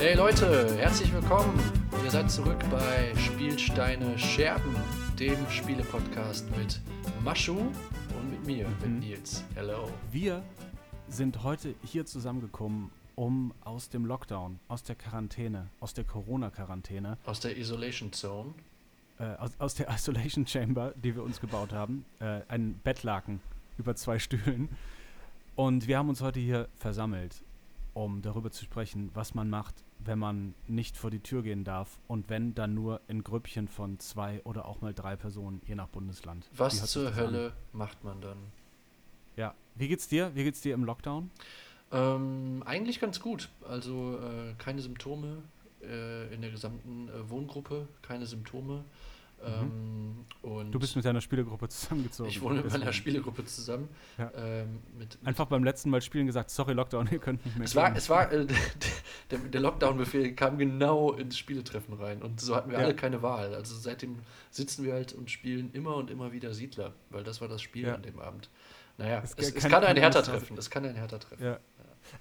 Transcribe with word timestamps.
Hey 0.00 0.14
Leute, 0.14 0.76
herzlich 0.78 1.12
willkommen. 1.12 1.58
Ihr 2.02 2.10
seid 2.10 2.30
zurück 2.30 2.58
bei 2.70 3.12
Spielsteine 3.16 4.18
Scherben, 4.18 4.74
dem 5.18 5.36
Spiele-Podcast 5.50 6.46
mit 6.56 6.80
Maschu 7.22 7.56
und 7.58 8.30
mit 8.30 8.46
mir, 8.46 8.66
mit 8.80 8.88
Mhm. 8.88 8.98
Nils. 9.00 9.44
Hello. 9.54 9.90
Wir 10.10 10.42
sind 11.08 11.42
heute 11.42 11.74
hier 11.84 12.06
zusammengekommen, 12.06 12.90
um 13.14 13.52
aus 13.62 13.90
dem 13.90 14.06
Lockdown, 14.06 14.58
aus 14.68 14.82
der 14.82 14.96
Quarantäne, 14.96 15.68
aus 15.80 15.92
der 15.92 16.04
Corona-Quarantäne, 16.04 17.18
Aus 17.26 17.40
der 17.40 17.56
Isolation 17.58 18.10
Zone. 18.12 18.54
äh, 19.18 19.34
aus, 19.36 19.50
aus 19.58 19.74
der 19.74 19.88
Isolation 19.94 20.46
Chamber, 20.46 20.94
die 20.96 21.14
wir 21.14 21.22
uns 21.22 21.40
gebaut 21.42 21.72
haben, 21.74 22.06
äh, 22.20 22.40
einen 22.48 22.80
Bettlaken 22.82 23.40
über 23.76 23.94
zwei 23.96 24.18
Stühlen. 24.18 24.70
Und 25.56 25.86
wir 25.88 25.98
haben 25.98 26.08
uns 26.08 26.22
heute 26.22 26.40
hier 26.40 26.68
versammelt, 26.76 27.42
um 27.92 28.22
darüber 28.22 28.50
zu 28.50 28.64
sprechen, 28.64 29.10
was 29.12 29.34
man 29.34 29.50
macht, 29.50 29.74
wenn 30.04 30.18
man 30.18 30.54
nicht 30.66 30.96
vor 30.96 31.10
die 31.10 31.20
Tür 31.20 31.42
gehen 31.42 31.64
darf 31.64 31.98
und 32.06 32.28
wenn 32.28 32.54
dann 32.54 32.74
nur 32.74 33.00
in 33.08 33.22
Grüppchen 33.22 33.68
von 33.68 33.98
zwei 33.98 34.40
oder 34.44 34.66
auch 34.66 34.80
mal 34.80 34.94
drei 34.94 35.16
Personen, 35.16 35.60
je 35.66 35.74
nach 35.74 35.88
Bundesland. 35.88 36.48
Was 36.56 36.84
zur 36.86 37.04
das 37.04 37.12
an? 37.12 37.24
Hölle 37.24 37.52
macht 37.72 38.02
man 38.04 38.20
dann? 38.20 38.38
Ja. 39.36 39.54
Wie 39.74 39.88
geht's 39.88 40.08
dir? 40.08 40.34
Wie 40.34 40.44
geht's 40.44 40.60
dir 40.60 40.74
im 40.74 40.84
Lockdown? 40.84 41.30
Ähm, 41.92 42.62
eigentlich 42.66 43.00
ganz 43.00 43.20
gut. 43.20 43.48
Also 43.66 44.18
äh, 44.18 44.54
keine 44.58 44.80
Symptome 44.80 45.42
äh, 45.82 46.32
in 46.32 46.40
der 46.40 46.50
gesamten 46.50 47.08
äh, 47.08 47.28
Wohngruppe, 47.28 47.88
keine 48.02 48.26
Symptome. 48.26 48.84
Ähm, 49.44 50.24
und 50.42 50.68
Mhm. 50.68 50.72
Du 50.72 50.78
bist 50.78 50.96
mit 50.96 51.04
deiner 51.04 51.20
Spielegruppe 51.20 51.68
zusammengezogen. 51.68 52.30
ich 52.30 52.40
wohne 52.40 52.56
mit 52.56 52.64
meiner 52.66 52.78
Deswegen. 52.78 52.92
Spielegruppe 52.94 53.44
zusammen. 53.44 53.88
Ja. 54.18 54.30
Ähm, 54.34 54.78
mit, 54.98 55.18
Einfach 55.24 55.46
beim 55.46 55.62
letzten 55.64 55.90
Mal 55.90 56.00
spielen 56.02 56.26
gesagt, 56.26 56.50
sorry 56.50 56.72
Lockdown, 56.72 57.08
ihr 57.12 57.18
könnt 57.18 57.44
nicht 57.44 57.56
mehr 57.58 57.64
Es 57.66 57.76
war, 57.76 57.94
es 57.94 58.08
war 58.08 58.32
äh, 58.32 58.46
der, 59.30 59.38
der 59.38 59.60
Lockdown-Befehl 59.60 60.34
kam 60.34 60.56
genau 60.58 61.12
ins 61.12 61.36
Spieletreffen 61.36 61.94
rein 61.94 62.22
und 62.22 62.40
so 62.40 62.56
hatten 62.56 62.70
wir 62.70 62.78
Ja. 62.78 62.84
alle 62.84 62.94
keine 62.96 63.22
Wahl. 63.22 63.54
Also 63.54 63.74
seitdem 63.76 64.16
sitzen 64.50 64.84
wir 64.84 64.94
halt 64.94 65.12
und 65.12 65.30
spielen 65.30 65.70
immer 65.72 65.96
und 65.96 66.10
immer 66.10 66.32
wieder 66.32 66.54
Siedler, 66.54 66.94
weil 67.10 67.22
das 67.24 67.40
war 67.40 67.48
das 67.48 67.60
Spiel 67.62 67.86
Ja. 67.88 67.94
an 67.94 68.02
dem 68.02 68.18
Abend. 68.18 68.48
Naja, 68.98 69.20
Es 69.22 69.34
es, 69.34 69.48
es, 69.48 69.54
kann- 69.54 69.70
kann, 69.70 69.82
kann 69.82 69.84
ein 69.84 69.96
Hertha 69.96 70.18
alles 70.18 70.26
sein. 70.26 70.38
treffen. 70.38 70.58
Es 70.58 70.70
kann 70.70 70.84
ein 70.84 70.94
Hertha 70.96 71.18
treffen. 71.18 71.42
Ja. 71.44 71.58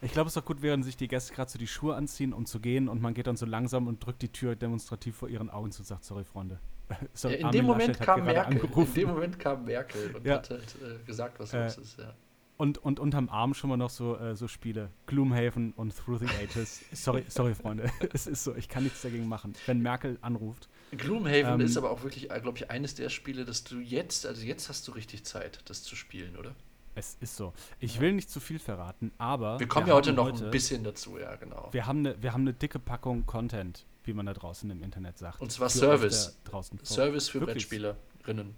Ich 0.02 0.12
glaube, 0.12 0.28
es 0.28 0.32
ist 0.36 0.38
doch 0.42 0.46
gut, 0.46 0.62
während 0.62 0.84
sich 0.84 0.98
die 0.98 1.08
Gäste 1.08 1.34
gerade 1.34 1.50
so 1.50 1.58
die 1.58 1.68
Schuhe 1.68 1.96
anziehen, 1.96 2.34
um 2.34 2.46
zu 2.46 2.60
gehen 2.60 2.90
und 2.90 3.02
man 3.02 3.14
geht 3.14 3.28
dann 3.28 3.38
so 3.38 3.46
langsam 3.46 3.88
und 3.88 4.06
drückt 4.06 4.22
die 4.22 4.30
Tür 4.32 4.56
demonstrativ 4.56 5.16
vor 5.16 5.30
ihren 5.30 5.50
Augen 5.50 5.72
zu 5.72 5.82
und 5.82 5.86
sagt, 5.86 6.04
sorry, 6.04 6.26
Freunde. 6.26 6.60
So, 7.14 7.30
Ja, 7.30 7.36
in 7.38 7.52
dem 7.52 7.66
Moment 7.66 8.00
kam 8.00 8.26
Merkel. 8.26 8.62
In 8.76 8.94
dem 8.94 9.08
Moment 9.10 9.40
kam 9.40 9.66
Merkel 9.66 10.16
und 10.16 10.26
Ja. 10.26 10.36
hat 10.36 10.50
halt 10.50 10.76
äh, 10.82 11.04
gesagt, 11.06 11.40
was 11.40 11.54
Äh, 11.54 11.64
los 11.66 11.78
ist. 11.78 12.00
Ja. 12.00 12.14
Und, 12.58 12.78
und 12.78 13.00
unterm 13.00 13.30
Arm 13.30 13.54
schon 13.54 13.70
mal 13.70 13.78
noch 13.78 13.90
so, 13.90 14.18
äh, 14.18 14.36
so 14.36 14.50
Spiele. 14.50 14.90
Gloomhaven 15.06 15.72
und 15.78 15.96
Through 15.96 16.20
the 16.20 16.28
Ages. 16.44 16.82
sorry, 16.92 17.24
sorry, 17.30 17.56
Freunde. 17.56 17.90
es 18.14 18.28
ist 18.28 18.44
so, 18.44 18.54
ich 18.56 18.68
kann 18.68 18.84
nichts 18.84 19.02
dagegen 19.02 19.28
machen. 19.30 19.54
Wenn 19.66 19.82
Merkel 19.82 20.18
anruft. 20.22 20.68
Gloomhaven 20.92 21.62
Ähm, 21.62 21.62
ist 21.62 21.78
aber 21.78 21.90
auch 21.92 22.04
wirklich, 22.04 22.28
glaube 22.28 22.58
ich, 22.58 22.70
eines 22.70 22.96
der 22.96 23.10
Spiele, 23.10 23.46
dass 23.46 23.64
du 23.64 23.80
jetzt, 23.80 24.26
also 24.26 24.46
jetzt 24.46 24.68
hast 24.68 24.88
du 24.88 24.92
richtig 24.92 25.24
Zeit, 25.24 25.62
das 25.70 25.84
zu 25.84 25.96
spielen, 25.96 26.36
oder? 26.36 26.54
Es 26.96 27.16
ist 27.22 27.38
so. 27.38 27.54
Ich 27.80 28.02
will 28.02 28.12
nicht 28.12 28.30
zu 28.30 28.42
viel 28.42 28.60
verraten, 28.60 29.12
aber. 29.20 29.58
Wir 29.60 29.68
kommen 29.68 29.88
ja 29.88 29.94
heute 29.94 30.12
noch 30.12 30.28
ein 30.42 30.52
bisschen 30.52 30.84
dazu, 30.84 31.18
ja, 31.18 31.36
genau. 31.38 31.70
Wir 31.72 31.86
haben, 31.86 32.00
eine, 32.00 32.22
wir 32.22 32.34
haben 32.34 32.42
eine 32.42 32.54
dicke 32.54 32.80
Packung 32.80 33.26
Content, 33.26 33.86
wie 34.10 34.14
man 34.14 34.26
da 34.26 34.34
draußen 34.34 34.70
im 34.70 34.84
Internet 34.84 35.18
sagt. 35.18 35.40
Und 35.40 35.52
zwar 35.52 35.70
Für 35.70 35.78
Service. 35.78 36.38
Service 36.84 37.30
für 37.30 37.42
Wirklich. 37.42 37.70
Brettspielerinnen. 37.70 38.56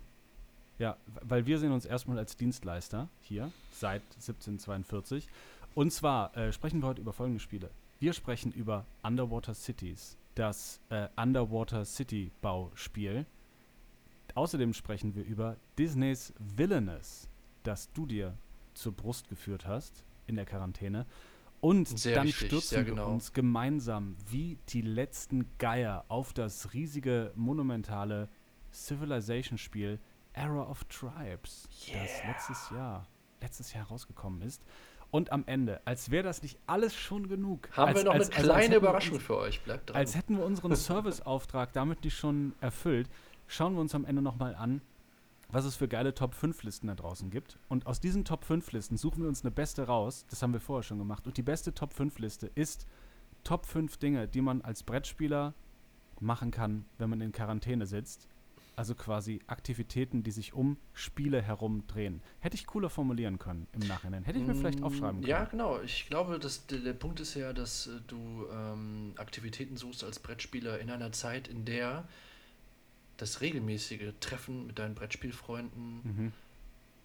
Ja, 0.79 0.97
weil 1.21 1.45
wir 1.45 1.59
sehen 1.59 1.73
uns 1.73 1.85
erstmal 1.85 2.17
als 2.17 2.37
Dienstleister 2.37 3.09
hier 3.21 3.51
seit 3.71 4.01
1742. 4.15 5.27
Und 5.75 5.91
zwar 5.91 6.35
äh, 6.35 6.51
sprechen 6.51 6.81
wir 6.81 6.87
heute 6.87 7.01
über 7.01 7.13
folgende 7.13 7.39
Spiele. 7.39 7.69
Wir 7.99 8.13
sprechen 8.13 8.51
über 8.51 8.85
Underwater 9.03 9.53
Cities, 9.53 10.17
das 10.33 10.79
äh, 10.89 11.07
Underwater 11.17 11.85
City 11.85 12.31
Bauspiel. 12.41 13.25
Außerdem 14.33 14.73
sprechen 14.73 15.13
wir 15.13 15.23
über 15.23 15.57
Disneys 15.77 16.33
Villainous, 16.39 17.27
das 17.63 17.91
du 17.93 18.05
dir 18.05 18.33
zur 18.73 18.93
Brust 18.93 19.29
geführt 19.29 19.67
hast 19.67 20.03
in 20.25 20.35
der 20.35 20.45
Quarantäne. 20.45 21.05
Und 21.61 21.87
Sehr 21.97 22.15
dann 22.15 22.27
wichtig, 22.27 22.47
stürzen 22.47 22.77
wir 22.77 22.83
genau. 22.83 23.09
uns 23.11 23.33
gemeinsam 23.33 24.15
wie 24.29 24.57
die 24.69 24.81
letzten 24.81 25.45
Geier 25.59 26.05
auf 26.07 26.33
das 26.33 26.73
riesige, 26.73 27.31
monumentale 27.35 28.29
Civilization-Spiel 28.73 29.99
Era 30.33 30.63
of 30.69 30.83
Tribes, 30.85 31.67
das 31.91 32.23
letztes 32.27 32.69
Jahr, 32.71 33.07
letztes 33.41 33.73
Jahr 33.73 33.85
rausgekommen 33.87 34.41
ist. 34.41 34.63
Und 35.11 35.31
am 35.31 35.43
Ende, 35.45 35.81
als 35.85 36.09
wäre 36.09 36.23
das 36.23 36.41
nicht 36.41 36.57
alles 36.67 36.95
schon 36.95 37.27
genug, 37.27 37.69
Haben 37.73 37.89
als, 37.89 37.97
wir 37.97 38.03
noch 38.05 38.13
als, 38.13 38.29
eine 38.29 38.37
als 38.37 38.47
kleine 38.47 38.75
Überraschung 38.77 39.15
uns- 39.15 39.23
für 39.23 39.37
euch. 39.37 39.61
Bleibt 39.61 39.89
dran. 39.89 39.97
als 39.97 40.15
hätten 40.15 40.37
wir 40.37 40.45
unseren 40.45 40.73
Serviceauftrag 40.75 41.73
damit 41.73 42.03
nicht 42.03 42.17
schon 42.17 42.53
erfüllt, 42.61 43.09
schauen 43.47 43.73
wir 43.73 43.81
uns 43.81 43.93
am 43.93 44.05
Ende 44.05 44.21
nochmal 44.21 44.55
an, 44.55 44.81
was 45.51 45.65
es 45.65 45.75
für 45.75 45.87
geile 45.87 46.13
Top 46.13 46.33
5 46.33 46.63
Listen 46.63 46.87
da 46.87 46.95
draußen 46.95 47.29
gibt. 47.29 47.57
Und 47.67 47.85
aus 47.87 47.99
diesen 47.99 48.25
Top 48.25 48.45
5 48.45 48.71
Listen 48.71 48.97
suchen 48.97 49.21
wir 49.21 49.29
uns 49.29 49.43
eine 49.43 49.51
beste 49.51 49.83
raus. 49.83 50.25
Das 50.29 50.41
haben 50.41 50.53
wir 50.53 50.61
vorher 50.61 50.83
schon 50.83 50.97
gemacht. 50.97 51.27
Und 51.27 51.37
die 51.37 51.43
beste 51.43 51.73
Top 51.73 51.93
5 51.93 52.19
Liste 52.19 52.47
ist 52.55 52.87
Top 53.43 53.65
5 53.65 53.97
Dinge, 53.97 54.27
die 54.27 54.41
man 54.41 54.61
als 54.61 54.83
Brettspieler 54.83 55.53
machen 56.19 56.51
kann, 56.51 56.85
wenn 56.97 57.09
man 57.09 57.21
in 57.21 57.31
Quarantäne 57.31 57.85
sitzt. 57.85 58.27
Also 58.77 58.95
quasi 58.95 59.41
Aktivitäten, 59.47 60.23
die 60.23 60.31
sich 60.31 60.53
um 60.53 60.77
Spiele 60.93 61.41
herum 61.41 61.85
drehen. 61.87 62.21
Hätte 62.39 62.55
ich 62.55 62.65
cooler 62.65 62.89
formulieren 62.89 63.37
können 63.37 63.67
im 63.73 63.85
Nachhinein. 63.87 64.23
Hätte 64.23 64.39
ich 64.39 64.45
mir 64.47 64.55
vielleicht 64.55 64.79
Mm, 64.79 64.83
aufschreiben 64.85 65.19
können. 65.19 65.27
Ja, 65.27 65.43
genau. 65.43 65.81
Ich 65.81 66.07
glaube, 66.07 66.39
dass 66.39 66.65
der, 66.67 66.79
der 66.79 66.93
Punkt 66.93 67.19
ist 67.19 67.33
ja, 67.35 67.51
dass 67.51 67.87
äh, 67.87 67.99
du 68.07 68.47
ähm, 68.51 69.13
Aktivitäten 69.17 69.75
suchst 69.75 70.03
als 70.03 70.19
Brettspieler 70.19 70.79
in 70.79 70.89
einer 70.89 71.11
Zeit, 71.11 71.47
in 71.49 71.65
der 71.65 72.07
das 73.21 73.41
regelmäßige 73.41 74.13
Treffen 74.19 74.67
mit 74.67 74.79
deinen 74.79 74.95
Brettspielfreunden 74.95 76.01
Mhm. 76.03 76.31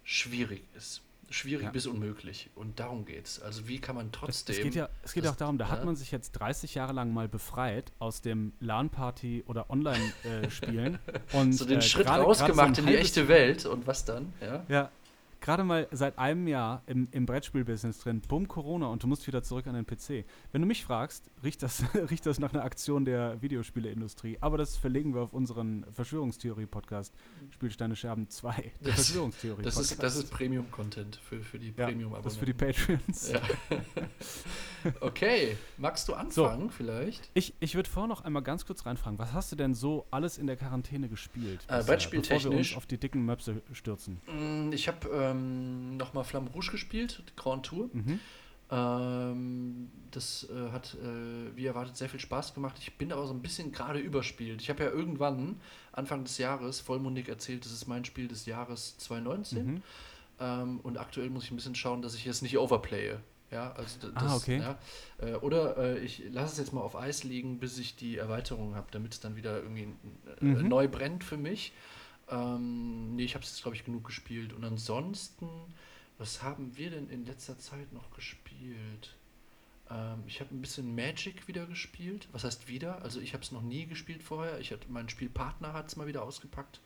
schwierig 0.03 0.63
ist. 0.75 1.01
Schwierig 1.29 1.65
Ja. 1.65 1.71
bis 1.71 1.85
unmöglich. 1.87 2.49
Und 2.55 2.79
darum 2.79 3.03
geht's. 3.03 3.41
Also 3.41 3.67
wie 3.67 3.79
kann 3.79 3.97
man 3.97 4.05
Es, 4.05 4.11
trotzdem. 4.13 4.55
es 4.55 4.61
geht 4.63 4.75
ja, 4.75 4.87
es 5.03 5.11
geht 5.13 5.25
das- 5.25 5.33
auch 5.33 5.35
darum, 5.35 5.57
da 5.57 5.65
ja. 5.65 5.71
hat 5.71 5.83
man 5.83 5.97
sich 5.97 6.09
jetzt 6.11 6.31
30 6.31 6.73
Jahre 6.75 6.93
lang 6.93 7.13
mal 7.13 7.27
befreit 7.27 7.91
aus 7.99 8.21
dem 8.21 8.53
LAN-Party 8.61 9.43
oder 9.45 9.69
Online-Spielen. 9.69 10.99
und 11.33 11.51
so 11.53 11.65
den 11.65 11.79
äh, 11.79 11.81
Schritt 11.81 12.07
rausgemacht 12.07 12.77
so 12.77 12.81
in 12.81 12.87
die 12.87 12.95
echte 12.95 13.27
Welt 13.27 13.65
und 13.65 13.85
was 13.87 14.05
dann? 14.05 14.31
Ja. 14.39 14.65
Ja, 14.69 14.91
gerade 15.47 15.63
mal 15.63 15.87
seit 15.91 16.19
einem 16.19 16.45
Jahr 16.45 16.83
im, 16.87 17.07
im 17.11 17.25
Brettspiel-Business 17.25 17.99
drin. 17.99 18.21
Bumm, 18.27 18.49
Corona 18.49 18.87
und 18.87 19.01
du 19.01 19.07
musst 19.07 19.25
wieder 19.27 19.41
zurück 19.43 19.65
an 19.67 19.75
den 19.75 19.85
PC. 19.85 20.25
Wenn 20.51 20.59
du 20.61 20.67
mich 20.67 20.83
fragst, 20.83 21.31
riecht 21.41 21.63
das, 21.63 21.85
riecht 22.11 22.25
das 22.25 22.37
nach 22.37 22.53
einer 22.53 22.65
Aktion 22.65 23.05
der 23.05 23.41
Videospieleindustrie. 23.41 24.39
Aber 24.41 24.57
das 24.57 24.75
verlegen 24.75 25.15
wir 25.15 25.21
auf 25.21 25.31
unseren 25.31 25.85
Verschwörungstheorie-Podcast 25.93 27.13
Spielsteine 27.51 27.95
Scherben 27.95 28.29
2. 28.29 28.51
Der 28.55 28.71
Das- 28.81 28.95
Verschwörungstheorie-Podcast. 28.95 29.77
Das 29.79 29.91
ist, 29.91 30.03
das 30.03 30.15
ist 30.17 30.31
Premium-Content 30.31 31.15
für, 31.15 31.39
für 31.39 31.59
die 31.59 31.67
ja, 31.67 31.85
Premium-Abonnenten. 31.85 32.23
das 32.25 32.33
ist 32.33 32.39
für 32.39 32.45
die 32.45 32.53
Patreons. 32.53 33.31
Ja. 33.31 33.41
okay, 34.99 35.55
magst 35.77 36.09
du 36.09 36.13
anfangen 36.13 36.71
vielleicht? 36.71 37.29
Ich, 37.35 37.53
ich 37.61 37.75
würde 37.75 37.89
vorher 37.89 38.09
noch 38.09 38.25
einmal 38.25 38.43
ganz 38.43 38.65
kurz 38.65 38.85
reinfragen, 38.85 39.17
was 39.17 39.31
hast 39.31 39.49
du 39.53 39.55
denn 39.55 39.73
so 39.75 40.07
alles 40.11 40.37
in 40.37 40.47
der 40.47 40.57
Quarantäne 40.57 41.07
gespielt? 41.07 41.65
Äh, 41.69 41.83
Brettspieltechnisch? 41.83 42.43
Bevor 42.43 42.51
wir 42.51 42.57
uns 42.57 42.75
auf 42.75 42.85
die 42.85 42.97
dicken 42.97 43.25
Möpse 43.25 43.61
stürzen. 43.71 44.19
Mm, 44.27 44.73
Ich 44.73 44.89
habe 44.89 45.07
ähm, 45.09 45.36
nochmal 45.37 46.23
Flamme 46.23 46.49
Rouge 46.49 46.71
gespielt, 46.71 47.23
Grand 47.35 47.65
Tour. 47.65 47.89
Mhm. 47.93 48.19
Ähm, 48.69 49.89
das 50.11 50.47
äh, 50.49 50.71
hat, 50.71 50.95
äh, 50.95 51.55
wie 51.55 51.65
erwartet, 51.65 51.95
sehr 51.97 52.09
viel 52.09 52.19
Spaß 52.19 52.53
gemacht. 52.53 52.75
Ich 52.79 52.97
bin 52.97 53.11
aber 53.13 53.25
so 53.27 53.33
ein 53.33 53.41
bisschen 53.41 53.71
gerade 53.71 53.99
überspielt. 53.99 54.61
Ich 54.61 54.69
habe 54.69 54.83
ja 54.83 54.89
irgendwann, 54.89 55.59
Anfang 55.93 56.23
des 56.23 56.37
Jahres, 56.37 56.79
vollmundig 56.81 57.27
erzählt, 57.29 57.65
das 57.65 57.71
ist 57.71 57.87
mein 57.87 58.03
Spiel 58.05 58.27
des 58.27 58.45
Jahres 58.45 58.97
2019. 58.97 59.65
Mhm. 59.65 59.83
Ähm, 60.39 60.79
und 60.83 60.97
aktuell 60.97 61.29
muss 61.29 61.45
ich 61.45 61.51
ein 61.51 61.55
bisschen 61.55 61.75
schauen, 61.75 62.01
dass 62.01 62.15
ich 62.15 62.27
es 62.27 62.41
nicht 62.41 62.57
overplaye. 62.57 63.17
Ja, 63.49 63.71
also 63.71 64.07
Ah, 64.13 64.19
das, 64.23 64.35
okay. 64.43 64.57
ja, 64.59 64.77
äh, 65.25 65.35
oder 65.35 65.77
äh, 65.77 65.99
ich 65.99 66.21
lasse 66.31 66.51
es 66.53 66.57
jetzt 66.59 66.73
mal 66.73 66.81
auf 66.81 66.97
Eis 66.97 67.23
liegen, 67.23 67.59
bis 67.59 67.77
ich 67.77 67.95
die 67.95 68.17
Erweiterung 68.17 68.75
habe, 68.75 68.87
damit 68.91 69.13
es 69.13 69.21
dann 69.21 69.37
wieder 69.37 69.61
irgendwie 69.63 69.87
äh, 70.41 70.43
Mhm. 70.43 70.67
neu 70.67 70.89
brennt 70.89 71.23
für 71.23 71.37
mich. 71.37 71.71
Ähm, 72.29 73.15
nee, 73.15 73.23
ich 73.23 73.35
habe 73.35 73.43
es 73.43 73.51
jetzt, 73.51 73.61
glaube 73.61 73.75
ich, 73.75 73.85
genug 73.85 74.05
gespielt. 74.05 74.53
Und 74.53 74.63
ansonsten, 74.63 75.47
was 76.17 76.43
haben 76.43 76.75
wir 76.77 76.91
denn 76.91 77.09
in 77.09 77.25
letzter 77.25 77.57
Zeit 77.57 77.93
noch 77.93 78.11
gespielt? 78.11 79.15
Ähm, 79.89 80.23
ich 80.27 80.39
habe 80.41 80.53
ein 80.53 80.61
bisschen 80.61 80.95
Magic 80.95 81.47
wieder 81.47 81.65
gespielt. 81.65 82.27
Was 82.31 82.43
heißt 82.43 82.67
wieder? 82.67 83.01
Also 83.01 83.19
ich 83.21 83.33
habe 83.33 83.43
es 83.43 83.51
noch 83.51 83.61
nie 83.61 83.85
gespielt 83.85 84.23
vorher. 84.23 84.59
Ich 84.59 84.71
hatte, 84.71 84.87
mein 84.89 85.09
Spielpartner 85.09 85.73
hat 85.73 85.87
es 85.87 85.95
mal 85.95 86.07
wieder 86.07 86.23
ausgepackt. 86.23 86.81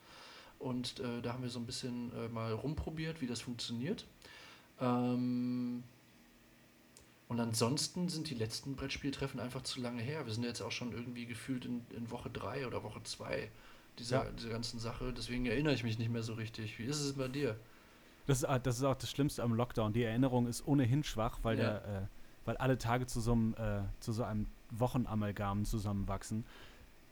Und 0.59 0.99
äh, 0.99 1.21
da 1.21 1.33
haben 1.33 1.43
wir 1.43 1.49
so 1.49 1.59
ein 1.59 1.65
bisschen 1.65 2.13
äh, 2.15 2.27
mal 2.29 2.53
rumprobiert, 2.53 3.21
wie 3.21 3.27
das 3.27 3.41
funktioniert. 3.41 4.05
Ähm, 4.79 5.83
und 7.27 7.39
ansonsten 7.39 8.09
sind 8.09 8.29
die 8.29 8.35
letzten 8.35 8.75
Brettspieltreffen 8.75 9.39
einfach 9.39 9.63
zu 9.63 9.81
lange 9.81 10.03
her. 10.03 10.25
Wir 10.25 10.33
sind 10.33 10.43
jetzt 10.43 10.61
auch 10.61 10.71
schon 10.71 10.91
irgendwie 10.91 11.25
gefühlt 11.25 11.65
in, 11.65 11.85
in 11.95 12.11
Woche 12.11 12.29
3 12.29 12.67
oder 12.67 12.83
Woche 12.83 13.01
2 13.01 13.49
dieser, 13.99 14.25
Ja. 14.25 14.31
dieser 14.31 14.49
ganzen 14.49 14.79
Sache. 14.79 15.13
Deswegen 15.13 15.45
erinnere 15.45 15.73
ich 15.73 15.83
mich 15.83 15.97
nicht 15.99 16.09
mehr 16.11 16.23
so 16.23 16.33
richtig. 16.33 16.77
Wie 16.79 16.85
ist 16.85 16.99
es 16.99 17.13
bei 17.13 17.27
dir? 17.27 17.55
Das, 18.27 18.43
ist, 18.43 18.47
das 18.63 18.77
ist 18.77 18.83
auch 18.83 18.95
das 18.95 19.09
Schlimmste 19.09 19.43
am 19.43 19.53
Lockdown. 19.53 19.93
Die 19.93 20.03
Erinnerung 20.03 20.47
ist 20.47 20.65
ohnehin 20.67 21.03
schwach, 21.03 21.39
weil, 21.43 21.57
Ja. 21.57 21.79
der, 21.79 21.85
äh, 22.03 22.07
weil 22.45 22.57
alle 22.57 22.77
Tage 22.77 23.05
zu 23.07 23.19
so 23.19 23.31
einem, 23.33 23.53
äh, 23.55 23.81
zu 23.99 24.13
so 24.13 24.23
einem 24.23 24.47
Wochenamalgamen 24.71 25.65
zusammenwachsen. 25.65 26.45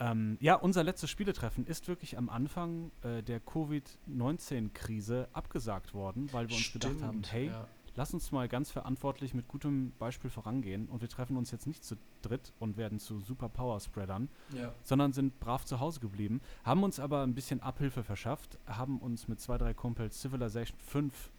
Ähm, 0.02 0.38
ja, 0.40 0.56
unser 0.56 0.84
letztes 0.84 1.10
Spieletreffen 1.10 1.66
ist 1.66 1.88
wirklich 1.90 2.18
am 2.18 2.30
Anfang 2.30 2.92
äh, 3.04 3.22
der 3.22 3.42
Covid-19-Krise 3.42 5.28
abgesagt 5.34 5.94
worden, 5.94 6.32
weil 6.32 6.48
wir 6.48 6.56
uns 6.56 6.66
Stimmt, 6.66 6.84
gedacht 6.86 7.04
haben, 7.04 7.22
hey, 7.30 7.48
ja. 7.48 7.68
Lass 8.00 8.14
uns 8.14 8.32
mal 8.32 8.48
ganz 8.48 8.72
verantwortlich 8.72 9.34
mit 9.34 9.50
gutem 9.50 9.92
Beispiel 10.00 10.30
vorangehen 10.30 10.88
und 10.88 11.02
wir 11.02 11.10
treffen 11.10 11.36
uns 11.36 11.52
jetzt 11.52 11.68
nicht 11.68 11.84
zu 11.84 11.98
dritt 12.22 12.54
und 12.58 12.78
werden 12.78 12.98
zu 12.98 13.20
super 13.20 13.50
Power-Spreadern, 13.50 14.30
ja. 14.56 14.74
sondern 14.84 15.12
sind 15.12 15.38
brav 15.42 15.66
zu 15.66 15.82
Hause 15.82 16.00
geblieben, 16.00 16.40
haben 16.64 16.84
uns 16.84 17.02
aber 17.02 17.24
ein 17.24 17.36
bisschen 17.36 17.62
Abhilfe 17.62 18.06
verschafft, 18.06 18.58
haben 18.66 19.00
uns 19.00 19.28
mit 19.28 19.42
zwei, 19.42 19.58
drei 19.58 19.74
Kumpels 19.74 20.22
Civilization 20.22 20.80
5 20.80 21.30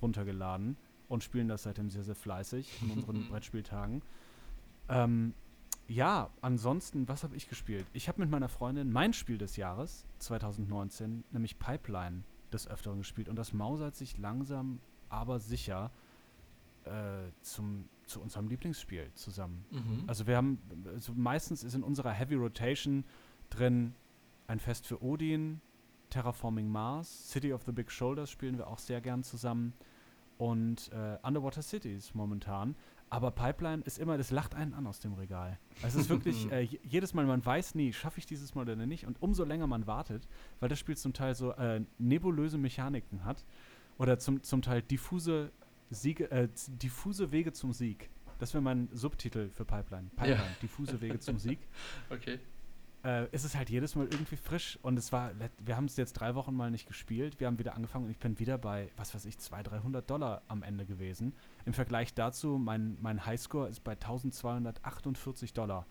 runtergeladen 0.00 0.76
und 1.08 1.24
spielen 1.24 1.48
das 1.48 1.64
seitdem 1.64 1.90
sehr, 1.90 2.04
sehr 2.04 2.14
fleißig 2.14 2.80
in 2.80 2.92
unseren 2.92 3.26
Brettspieltagen. 3.28 4.02
Ähm, 4.88 5.34
ja, 5.88 6.30
ansonsten, 6.42 7.08
was 7.08 7.24
habe 7.24 7.34
ich 7.34 7.48
gespielt? 7.48 7.86
Ich 7.92 8.06
habe 8.06 8.20
mit 8.20 8.30
meiner 8.30 8.48
Freundin 8.48 8.92
mein 8.92 9.14
Spiel 9.14 9.36
des 9.36 9.56
Jahres 9.56 10.04
2019, 10.20 11.24
nämlich 11.32 11.58
Pipeline, 11.58 12.22
des 12.52 12.68
Öfteren 12.68 12.98
gespielt 12.98 13.28
und 13.28 13.36
das 13.36 13.52
mausert 13.52 13.96
sich 13.96 14.16
langsam, 14.16 14.78
aber 15.10 15.38
sicher 15.38 15.90
äh, 16.84 16.90
zum, 17.42 17.84
zu 18.06 18.20
unserem 18.20 18.48
Lieblingsspiel 18.48 19.10
zusammen. 19.14 19.64
Mhm. 19.70 20.04
Also 20.06 20.26
wir 20.26 20.36
haben, 20.36 20.58
also 20.94 21.12
meistens 21.14 21.62
ist 21.64 21.74
in 21.74 21.82
unserer 21.82 22.12
Heavy 22.12 22.34
Rotation 22.34 23.04
drin 23.50 23.94
ein 24.46 24.60
Fest 24.60 24.86
für 24.86 25.02
Odin, 25.02 25.60
Terraforming 26.10 26.68
Mars, 26.68 27.30
City 27.30 27.52
of 27.52 27.62
the 27.64 27.72
Big 27.72 27.90
Shoulders 27.90 28.30
spielen 28.30 28.56
wir 28.56 28.66
auch 28.68 28.78
sehr 28.78 29.00
gern 29.02 29.22
zusammen 29.22 29.74
und 30.38 30.90
äh, 30.92 31.18
Underwater 31.22 31.60
Cities 31.62 32.14
momentan. 32.14 32.74
Aber 33.10 33.30
Pipeline 33.30 33.82
ist 33.84 33.98
immer, 33.98 34.18
das 34.18 34.30
lacht 34.30 34.54
einen 34.54 34.74
an 34.74 34.86
aus 34.86 35.00
dem 35.00 35.14
Regal. 35.14 35.58
Also 35.82 35.98
es 35.98 36.04
ist 36.04 36.10
wirklich, 36.10 36.46
äh, 36.52 36.60
je- 36.60 36.78
jedes 36.82 37.14
Mal, 37.14 37.24
man 37.26 37.44
weiß 37.44 37.74
nie, 37.74 37.92
schaffe 37.92 38.18
ich 38.18 38.26
dieses 38.26 38.54
Mal 38.54 38.62
oder 38.62 38.76
nicht. 38.76 39.06
Und 39.06 39.20
umso 39.22 39.44
länger 39.44 39.66
man 39.66 39.86
wartet, 39.86 40.28
weil 40.60 40.68
das 40.68 40.78
Spiel 40.78 40.96
zum 40.96 41.12
Teil 41.14 41.34
so 41.34 41.52
äh, 41.52 41.82
nebulöse 41.98 42.58
Mechaniken 42.58 43.24
hat 43.24 43.44
oder 43.98 44.18
zum, 44.18 44.42
zum 44.42 44.62
Teil 44.62 44.82
diffuse, 44.82 45.50
Siege, 45.90 46.30
äh, 46.30 46.48
diffuse 46.68 47.30
Wege 47.32 47.52
zum 47.52 47.72
Sieg. 47.72 48.10
Das 48.38 48.54
wäre 48.54 48.62
mein 48.62 48.88
Subtitel 48.92 49.50
für 49.50 49.64
Pipeline. 49.64 50.08
Pipeline, 50.16 50.36
Ja. 50.40 50.46
diffuse 50.62 51.00
Wege 51.00 51.18
zum 51.20 51.38
Sieg. 51.38 51.58
Okay. 52.10 52.38
Äh, 53.04 53.28
ist 53.30 53.44
es 53.44 53.54
halt 53.54 53.70
jedes 53.70 53.94
Mal 53.94 54.06
irgendwie 54.10 54.36
frisch. 54.36 54.76
Und 54.82 54.98
es 54.98 55.12
war, 55.12 55.30
wir 55.64 55.76
haben 55.76 55.84
es 55.84 55.96
jetzt 55.96 56.14
drei 56.14 56.34
Wochen 56.34 56.54
mal 56.54 56.70
nicht 56.70 56.86
gespielt. 56.88 57.38
Wir 57.38 57.46
haben 57.46 57.58
wieder 57.58 57.74
angefangen 57.76 58.06
und 58.06 58.10
ich 58.10 58.18
bin 58.18 58.38
wieder 58.40 58.58
bei, 58.58 58.90
was 58.96 59.14
weiß 59.14 59.24
ich, 59.24 59.38
200, 59.38 59.72
300 59.72 60.10
Dollar 60.10 60.42
am 60.48 60.62
Ende 60.64 60.84
gewesen. 60.84 61.32
Im 61.64 61.74
Vergleich 61.74 62.12
dazu, 62.14 62.58
mein, 62.58 62.96
mein 63.00 63.24
Highscore 63.24 63.68
ist 63.68 63.84
bei 63.84 63.92
1248 63.92 65.52
Dollar. 65.52 65.86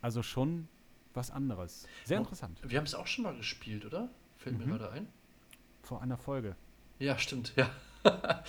Also 0.00 0.22
schon 0.22 0.68
was 1.14 1.30
anderes. 1.30 1.86
Sehr 2.04 2.18
interessant. 2.18 2.60
Wir 2.64 2.78
haben 2.78 2.84
es 2.86 2.94
auch 2.94 3.06
schon 3.06 3.24
mal 3.24 3.36
gespielt, 3.36 3.84
oder? 3.84 4.08
Fällt 4.36 4.58
Mhm. 4.58 4.66
mir 4.72 4.78
gerade 4.78 4.90
ein. 4.92 5.08
Vor 5.82 6.02
einer 6.02 6.18
Folge. 6.18 6.56
Ja, 6.98 7.18
stimmt, 7.18 7.52
ja. 7.56 7.68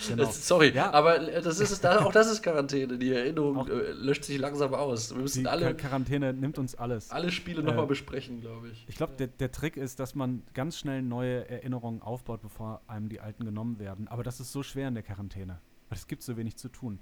Genau. 0.07 0.24
Das, 0.25 0.48
sorry, 0.48 0.69
Ja. 0.74 0.92
aber 0.92 1.19
das 1.19 1.60
ist 1.60 1.86
auch 1.86 2.12
das 2.12 2.31
ist 2.31 2.42
Quarantäne. 2.44 2.98
Die 2.98 3.12
Erinnerung 3.12 3.57
Auch- 3.57 3.68
äh, 3.68 3.92
löscht 3.92 4.24
sich 4.24 4.38
langsam 4.38 4.74
aus. 4.74 5.13
Wir 5.13 5.22
müssen 5.22 5.48
alle, 5.48 5.66
Quar- 5.68 5.74
Quarantäne 5.74 6.34
nimmt 6.34 6.57
uns 6.60 6.75
alles. 6.75 7.10
alle 7.12 7.31
Spiele 7.31 7.62
äh, 7.62 7.66
nochmal 7.66 7.88
besprechen, 7.88 8.42
glaube 8.42 8.69
ich. 8.69 8.86
Ich 8.88 8.96
glaube, 8.96 9.13
der, 9.18 9.28
der 9.28 9.51
Trick 9.51 9.75
ist, 9.75 10.00
dass 10.00 10.16
man 10.16 10.44
ganz 10.54 10.78
schnell 10.78 11.01
neue 11.01 11.50
Erinnerungen 11.50 12.01
aufbaut, 12.01 12.42
bevor 12.42 12.81
einem 12.88 13.10
die 13.10 13.19
alten 13.19 13.44
genommen 13.44 13.80
werden. 13.80 14.07
Aber 14.07 14.24
das 14.24 14.40
ist 14.40 14.52
so 14.52 14.63
schwer 14.63 14.88
in 14.88 14.94
der 14.94 15.04
Quarantäne, 15.04 15.60
weil 15.90 15.98
es 15.98 16.07
gibt 16.07 16.22
so 16.24 16.38
wenig 16.38 16.56
zu 16.56 16.69
tun. 16.69 17.00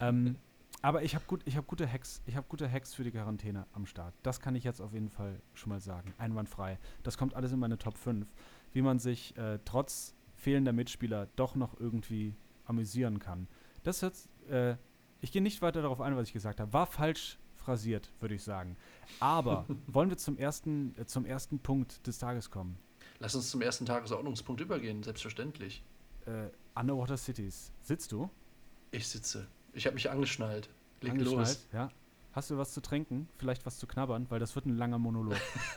ähm, 0.00 0.36
aber 0.82 1.02
ich 1.02 1.14
habe 1.14 1.24
gut, 1.26 1.40
ich 1.46 1.56
hab 1.56 1.66
gute 1.66 1.90
Hacks, 1.90 2.20
ich 2.26 2.36
habe 2.36 2.46
gute 2.48 2.70
Hacks 2.70 2.92
für 2.92 3.04
die 3.04 3.10
Quarantäne 3.12 3.66
am 3.72 3.86
Start. 3.86 4.12
Das 4.22 4.40
kann 4.40 4.54
ich 4.54 4.64
jetzt 4.64 4.82
auf 4.82 4.92
jeden 4.92 5.08
Fall 5.08 5.40
schon 5.54 5.70
mal 5.70 5.80
sagen. 5.80 6.12
Einwandfrei. 6.18 6.78
Das 7.04 7.16
kommt 7.16 7.34
alles 7.34 7.52
in 7.52 7.58
meine 7.58 7.78
Top 7.78 7.96
5. 7.96 8.26
Wie 8.74 8.82
man 8.82 8.98
sich 8.98 9.34
äh, 9.38 9.60
trotz 9.64 10.13
fehlender 10.44 10.72
Mitspieler 10.72 11.28
doch 11.36 11.54
noch 11.54 11.80
irgendwie 11.80 12.34
amüsieren 12.66 13.18
kann. 13.18 13.48
Das 13.82 14.02
jetzt, 14.02 14.28
äh, 14.48 14.76
ich 15.20 15.32
gehe 15.32 15.42
nicht 15.42 15.62
weiter 15.62 15.80
darauf 15.82 16.00
ein, 16.00 16.14
was 16.16 16.28
ich 16.28 16.32
gesagt 16.34 16.60
habe. 16.60 16.72
War 16.72 16.86
falsch 16.86 17.38
phrasiert, 17.56 18.12
würde 18.20 18.34
ich 18.34 18.42
sagen. 18.42 18.76
Aber 19.20 19.64
wollen 19.86 20.10
wir 20.10 20.18
zum 20.18 20.36
ersten, 20.36 20.94
äh, 20.98 21.06
zum 21.06 21.24
ersten 21.24 21.58
Punkt 21.58 22.06
des 22.06 22.18
Tages 22.18 22.50
kommen? 22.50 22.76
Lass 23.20 23.34
uns 23.34 23.50
zum 23.50 23.62
ersten 23.62 23.86
Tagesordnungspunkt 23.86 24.60
übergehen, 24.60 25.02
selbstverständlich. 25.02 25.82
Äh, 26.26 26.48
Underwater 26.78 27.16
Cities. 27.16 27.72
Sitzt 27.80 28.12
du? 28.12 28.28
Ich 28.90 29.08
sitze. 29.08 29.46
Ich 29.72 29.86
habe 29.86 29.94
mich 29.94 30.10
angeschnallt. 30.10 30.68
Leg 31.00 31.12
Angeschnallt? 31.12 31.38
los. 31.38 31.68
Ja. 31.72 31.90
Hast 32.34 32.50
du 32.50 32.58
was 32.58 32.72
zu 32.72 32.80
trinken? 32.80 33.28
Vielleicht 33.36 33.64
was 33.64 33.78
zu 33.78 33.86
knabbern? 33.86 34.26
Weil 34.28 34.40
das 34.40 34.56
wird 34.56 34.66
ein 34.66 34.76
langer 34.76 34.98
Monolog. 34.98 35.36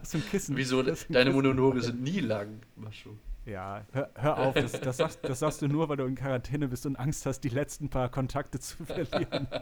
Hast 0.00 0.14
du 0.14 0.18
ein 0.18 0.24
Kissen? 0.30 0.56
Wieso? 0.56 0.78
Ein 0.78 0.86
Deine 0.86 0.96
Kissen. 0.96 1.32
Monologe 1.32 1.82
sind 1.82 2.02
nie 2.02 2.20
lang, 2.20 2.62
Mascho. 2.76 3.10
Ja, 3.44 3.84
hör, 3.92 4.10
hör 4.14 4.38
auf. 4.38 4.54
Das, 4.54 4.72
das, 4.72 4.96
sagst, 4.96 5.20
das 5.22 5.40
sagst 5.40 5.60
du 5.60 5.68
nur, 5.68 5.90
weil 5.90 5.98
du 5.98 6.04
in 6.04 6.14
Quarantäne 6.14 6.68
bist 6.68 6.86
und 6.86 6.96
Angst 6.96 7.26
hast, 7.26 7.40
die 7.40 7.50
letzten 7.50 7.90
paar 7.90 8.08
Kontakte 8.08 8.58
zu 8.58 8.84
verlieren. 8.84 9.48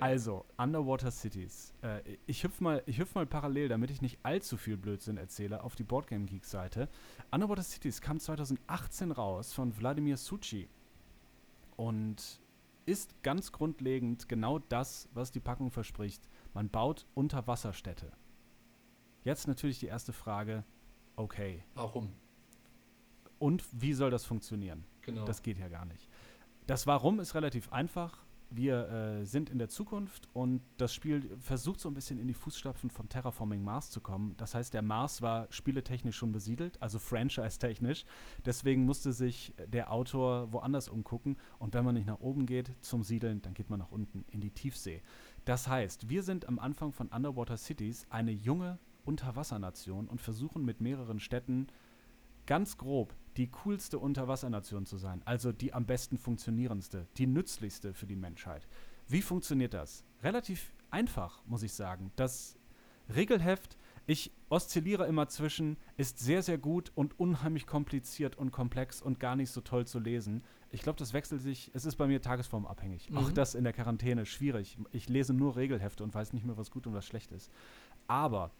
Also, 0.00 0.44
Underwater 0.56 1.12
Cities. 1.12 1.72
Äh, 1.80 2.00
ich 2.26 2.42
hüpf 2.42 2.60
mal, 2.60 2.82
ich 2.84 2.98
hüpf 2.98 3.14
mal 3.14 3.26
parallel, 3.26 3.68
damit 3.68 3.92
ich 3.92 4.02
nicht 4.02 4.18
allzu 4.24 4.56
viel 4.56 4.76
Blödsinn 4.76 5.16
erzähle, 5.18 5.62
auf 5.62 5.76
die 5.76 5.84
Boardgame 5.84 6.24
Geek 6.24 6.44
Seite. 6.44 6.88
Underwater 7.30 7.62
Cities 7.62 8.00
kam 8.00 8.18
2018 8.18 9.12
raus 9.12 9.52
von 9.52 9.78
Wladimir 9.78 10.16
Suchi 10.16 10.68
und 11.76 12.40
ist 12.86 13.22
ganz 13.22 13.52
grundlegend 13.52 14.28
genau 14.28 14.58
das, 14.58 15.08
was 15.12 15.30
die 15.30 15.40
Packung 15.40 15.70
verspricht. 15.70 16.28
Man 16.52 16.68
baut 16.68 17.06
Unterwasserstädte. 17.14 18.12
Jetzt 19.24 19.48
natürlich 19.48 19.78
die 19.78 19.86
erste 19.86 20.12
Frage. 20.12 20.64
Okay. 21.16 21.64
Warum? 21.74 22.12
Und 23.38 23.64
wie 23.72 23.94
soll 23.94 24.10
das 24.10 24.24
funktionieren? 24.24 24.84
Genau. 25.02 25.24
Das 25.24 25.42
geht 25.42 25.58
ja 25.58 25.68
gar 25.68 25.84
nicht. 25.84 26.08
Das 26.66 26.86
Warum 26.86 27.20
ist 27.20 27.34
relativ 27.34 27.72
einfach. 27.72 28.23
Wir 28.56 28.88
äh, 28.88 29.26
sind 29.26 29.50
in 29.50 29.58
der 29.58 29.68
Zukunft 29.68 30.28
und 30.32 30.62
das 30.76 30.94
Spiel 30.94 31.36
versucht 31.40 31.80
so 31.80 31.88
ein 31.88 31.94
bisschen 31.94 32.20
in 32.20 32.28
die 32.28 32.34
Fußstapfen 32.34 32.88
von 32.88 33.08
Terraforming 33.08 33.64
Mars 33.64 33.90
zu 33.90 34.00
kommen. 34.00 34.36
Das 34.36 34.54
heißt, 34.54 34.72
der 34.72 34.82
Mars 34.82 35.22
war 35.22 35.48
spieletechnisch 35.50 36.16
schon 36.16 36.30
besiedelt, 36.30 36.80
also 36.80 37.00
franchise-technisch. 37.00 38.04
Deswegen 38.44 38.84
musste 38.84 39.12
sich 39.12 39.54
der 39.66 39.92
Autor 39.92 40.52
woanders 40.52 40.88
umgucken. 40.88 41.36
Und 41.58 41.74
wenn 41.74 41.84
man 41.84 41.94
nicht 41.94 42.06
nach 42.06 42.20
oben 42.20 42.46
geht 42.46 42.70
zum 42.80 43.02
Siedeln, 43.02 43.42
dann 43.42 43.54
geht 43.54 43.70
man 43.70 43.80
nach 43.80 43.90
unten 43.90 44.24
in 44.30 44.40
die 44.40 44.50
Tiefsee. 44.50 45.02
Das 45.44 45.66
heißt, 45.66 46.08
wir 46.08 46.22
sind 46.22 46.46
am 46.46 46.60
Anfang 46.60 46.92
von 46.92 47.08
Underwater 47.08 47.56
Cities 47.56 48.06
eine 48.08 48.30
junge 48.30 48.78
Unterwassernation 49.04 50.06
und 50.06 50.20
versuchen 50.20 50.64
mit 50.64 50.80
mehreren 50.80 51.18
Städten 51.18 51.66
ganz 52.46 52.76
grob 52.76 53.14
die 53.36 53.50
coolste 53.50 53.98
Unterwassernation 53.98 54.86
zu 54.86 54.96
sein, 54.96 55.22
also 55.24 55.52
die 55.52 55.72
am 55.72 55.86
besten 55.86 56.18
funktionierendste, 56.18 57.06
die 57.16 57.26
nützlichste 57.26 57.94
für 57.94 58.06
die 58.06 58.16
Menschheit. 58.16 58.66
Wie 59.08 59.22
funktioniert 59.22 59.74
das? 59.74 60.04
Relativ 60.22 60.72
einfach, 60.90 61.42
muss 61.46 61.62
ich 61.62 61.72
sagen. 61.72 62.12
Das 62.16 62.56
Regelheft, 63.14 63.76
ich 64.06 64.32
oszilliere 64.48 65.06
immer 65.06 65.28
zwischen, 65.28 65.76
ist 65.96 66.18
sehr, 66.18 66.42
sehr 66.42 66.58
gut 66.58 66.92
und 66.94 67.18
unheimlich 67.18 67.66
kompliziert 67.66 68.36
und 68.36 68.50
komplex 68.50 69.02
und 69.02 69.18
gar 69.18 69.36
nicht 69.36 69.50
so 69.50 69.60
toll 69.60 69.86
zu 69.86 69.98
lesen. 69.98 70.42
Ich 70.70 70.82
glaube, 70.82 70.98
das 70.98 71.12
wechselt 71.12 71.42
sich, 71.42 71.70
es 71.74 71.84
ist 71.84 71.96
bei 71.96 72.06
mir 72.06 72.20
tagesformabhängig. 72.20 73.10
Mhm. 73.10 73.18
Auch 73.18 73.30
das 73.32 73.54
in 73.54 73.64
der 73.64 73.72
Quarantäne, 73.72 74.26
schwierig. 74.26 74.78
Ich 74.92 75.08
lese 75.08 75.34
nur 75.34 75.56
Regelhefte 75.56 76.04
und 76.04 76.14
weiß 76.14 76.32
nicht 76.32 76.44
mehr, 76.44 76.56
was 76.56 76.70
gut 76.70 76.86
und 76.86 76.94
was 76.94 77.06
schlecht 77.06 77.32
ist. 77.32 77.50
Aber 78.06 78.50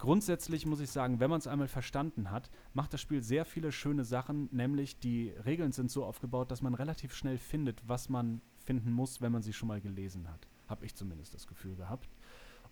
Grundsätzlich 0.00 0.64
muss 0.64 0.80
ich 0.80 0.90
sagen, 0.90 1.20
wenn 1.20 1.28
man 1.28 1.40
es 1.40 1.46
einmal 1.46 1.68
verstanden 1.68 2.30
hat, 2.30 2.50
macht 2.72 2.94
das 2.94 3.02
Spiel 3.02 3.22
sehr 3.22 3.44
viele 3.44 3.70
schöne 3.70 4.02
Sachen, 4.02 4.48
nämlich 4.50 4.98
die 4.98 5.28
Regeln 5.44 5.72
sind 5.72 5.90
so 5.90 6.06
aufgebaut, 6.06 6.50
dass 6.50 6.62
man 6.62 6.72
relativ 6.72 7.14
schnell 7.14 7.36
findet, 7.36 7.86
was 7.86 8.08
man 8.08 8.40
finden 8.64 8.92
muss, 8.92 9.20
wenn 9.20 9.30
man 9.30 9.42
sie 9.42 9.52
schon 9.52 9.68
mal 9.68 9.82
gelesen 9.82 10.26
hat. 10.30 10.48
Habe 10.68 10.86
ich 10.86 10.94
zumindest 10.94 11.34
das 11.34 11.46
Gefühl 11.46 11.76
gehabt. 11.76 12.08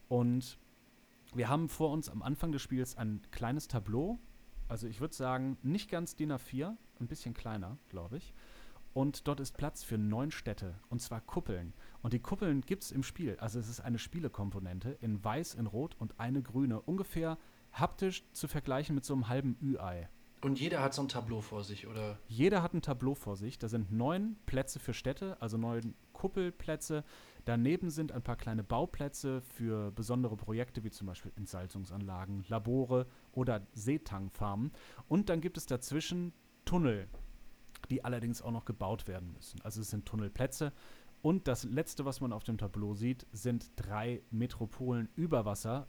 Und 0.08 0.58
wir 1.34 1.50
haben 1.50 1.68
vor 1.68 1.90
uns 1.90 2.08
am 2.08 2.22
Anfang 2.22 2.50
des 2.50 2.62
Spiels 2.62 2.96
ein 2.96 3.20
kleines 3.30 3.68
Tableau. 3.68 4.18
Also 4.66 4.86
ich 4.86 5.02
würde 5.02 5.14
sagen, 5.14 5.58
nicht 5.62 5.90
ganz 5.90 6.16
DIN 6.16 6.32
A4, 6.32 6.78
ein 6.98 7.08
bisschen 7.08 7.34
kleiner, 7.34 7.76
glaube 7.90 8.16
ich. 8.16 8.32
Und 8.94 9.28
dort 9.28 9.40
ist 9.40 9.54
Platz 9.58 9.84
für 9.84 9.98
neun 9.98 10.30
Städte, 10.30 10.80
und 10.88 11.02
zwar 11.02 11.20
Kuppeln. 11.20 11.74
Und 12.02 12.12
die 12.12 12.20
Kuppeln 12.20 12.60
gibt 12.62 12.84
es 12.84 12.92
im 12.92 13.02
Spiel. 13.02 13.36
Also 13.40 13.58
es 13.58 13.68
ist 13.68 13.80
eine 13.80 13.98
Spielekomponente 13.98 14.90
in 15.00 15.22
weiß, 15.22 15.54
in 15.54 15.66
rot 15.66 15.96
und 15.98 16.18
eine 16.20 16.42
grüne. 16.42 16.80
Ungefähr 16.80 17.38
haptisch 17.72 18.24
zu 18.32 18.48
vergleichen 18.48 18.94
mit 18.94 19.04
so 19.04 19.14
einem 19.14 19.28
halben 19.28 19.56
Ü-Ei. 19.62 20.08
Und 20.40 20.60
jeder 20.60 20.82
hat 20.82 20.94
so 20.94 21.02
ein 21.02 21.08
Tableau 21.08 21.40
vor 21.40 21.64
sich, 21.64 21.88
oder? 21.88 22.18
Jeder 22.28 22.62
hat 22.62 22.72
ein 22.72 22.82
Tableau 22.82 23.14
vor 23.14 23.36
sich. 23.36 23.58
Da 23.58 23.68
sind 23.68 23.90
neun 23.90 24.36
Plätze 24.46 24.78
für 24.78 24.94
Städte, 24.94 25.36
also 25.40 25.56
neun 25.56 25.94
Kuppelplätze. 26.12 27.04
Daneben 27.44 27.90
sind 27.90 28.12
ein 28.12 28.22
paar 28.22 28.36
kleine 28.36 28.62
Bauplätze 28.62 29.40
für 29.40 29.90
besondere 29.90 30.36
Projekte, 30.36 30.84
wie 30.84 30.90
zum 30.90 31.08
Beispiel 31.08 31.32
Entsalzungsanlagen, 31.34 32.44
Labore 32.48 33.06
oder 33.32 33.66
Seetangfarmen. 33.72 34.70
Und 35.08 35.28
dann 35.28 35.40
gibt 35.40 35.56
es 35.56 35.66
dazwischen 35.66 36.32
Tunnel, 36.64 37.08
die 37.90 38.04
allerdings 38.04 38.40
auch 38.40 38.52
noch 38.52 38.64
gebaut 38.64 39.08
werden 39.08 39.32
müssen. 39.32 39.60
Also 39.62 39.80
es 39.80 39.90
sind 39.90 40.06
Tunnelplätze 40.06 40.72
Und 41.22 41.48
das 41.48 41.64
letzte, 41.64 42.04
was 42.04 42.20
man 42.20 42.32
auf 42.32 42.44
dem 42.44 42.58
Tableau 42.58 42.94
sieht, 42.94 43.26
sind 43.32 43.70
drei 43.76 44.22
Metropolen 44.30 45.08
über 45.16 45.44
Wasser, 45.44 45.88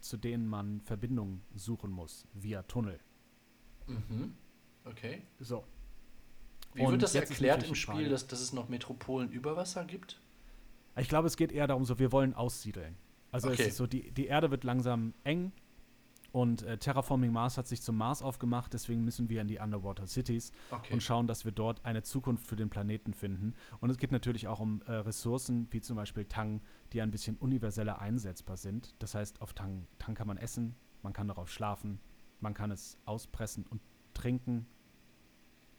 zu 0.00 0.16
denen 0.16 0.46
man 0.46 0.80
Verbindungen 0.80 1.42
suchen 1.54 1.90
muss, 1.90 2.26
via 2.32 2.62
Tunnel. 2.62 2.98
Mhm. 3.86 4.34
Okay. 4.84 5.22
So. 5.38 5.64
Wie 6.72 6.82
Und 6.82 6.92
wird 6.92 7.02
das 7.02 7.14
erklärt 7.14 7.66
im 7.66 7.74
Spiel, 7.74 8.08
dass, 8.08 8.26
dass 8.26 8.40
es 8.40 8.52
noch 8.52 8.68
Metropolen 8.68 9.30
über 9.30 9.56
Wasser 9.56 9.84
gibt? 9.84 10.20
Ich 10.96 11.08
glaube, 11.08 11.26
es 11.26 11.36
geht 11.36 11.52
eher 11.52 11.66
darum, 11.66 11.84
so, 11.84 11.98
wir 11.98 12.12
wollen 12.12 12.34
aussiedeln. 12.34 12.96
Also 13.32 13.48
Okay. 13.48 13.62
es 13.62 13.68
ist 13.68 13.76
so, 13.76 13.86
die, 13.86 14.10
die 14.12 14.26
Erde 14.26 14.50
wird 14.50 14.64
langsam 14.64 15.14
eng 15.24 15.52
und 16.32 16.62
äh, 16.62 16.78
Terraforming 16.78 17.32
Mars 17.32 17.58
hat 17.58 17.66
sich 17.66 17.82
zum 17.82 17.96
Mars 17.96 18.22
aufgemacht, 18.22 18.72
deswegen 18.72 19.04
müssen 19.04 19.28
wir 19.28 19.40
in 19.40 19.48
die 19.48 19.58
Underwater 19.58 20.06
Cities 20.06 20.52
Okay. 20.70 20.92
und 20.92 21.02
schauen, 21.02 21.26
dass 21.26 21.44
wir 21.44 21.52
dort 21.52 21.84
eine 21.84 22.02
Zukunft 22.02 22.46
für 22.46 22.56
den 22.56 22.70
Planeten 22.70 23.12
finden. 23.14 23.54
Und 23.80 23.90
es 23.90 23.98
geht 23.98 24.12
natürlich 24.12 24.46
auch 24.46 24.60
um 24.60 24.82
äh, 24.82 24.92
Ressourcen, 24.92 25.66
wie 25.70 25.80
zum 25.80 25.96
Beispiel 25.96 26.24
Tang, 26.26 26.60
die 26.92 27.02
ein 27.02 27.10
bisschen 27.10 27.36
universeller 27.36 28.00
einsetzbar 28.00 28.56
sind. 28.56 28.94
Das 29.00 29.14
heißt, 29.14 29.40
auf 29.42 29.52
Tang, 29.54 29.86
Tang 29.98 30.14
kann 30.14 30.26
man 30.28 30.36
essen, 30.36 30.76
man 31.02 31.12
kann 31.12 31.26
darauf 31.28 31.50
schlafen, 31.50 31.98
man 32.40 32.54
kann 32.54 32.70
es 32.70 32.96
auspressen 33.06 33.66
und 33.68 33.80
trinken. 34.14 34.66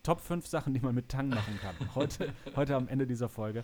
Top 0.03 0.19
5 0.19 0.47
Sachen, 0.47 0.73
die 0.73 0.79
man 0.79 0.95
mit 0.95 1.09
Tang 1.09 1.29
machen 1.29 1.59
kann. 1.61 1.75
Heute, 1.95 2.33
heute 2.55 2.75
am 2.75 2.87
Ende 2.87 3.05
dieser 3.05 3.29
Folge. 3.29 3.63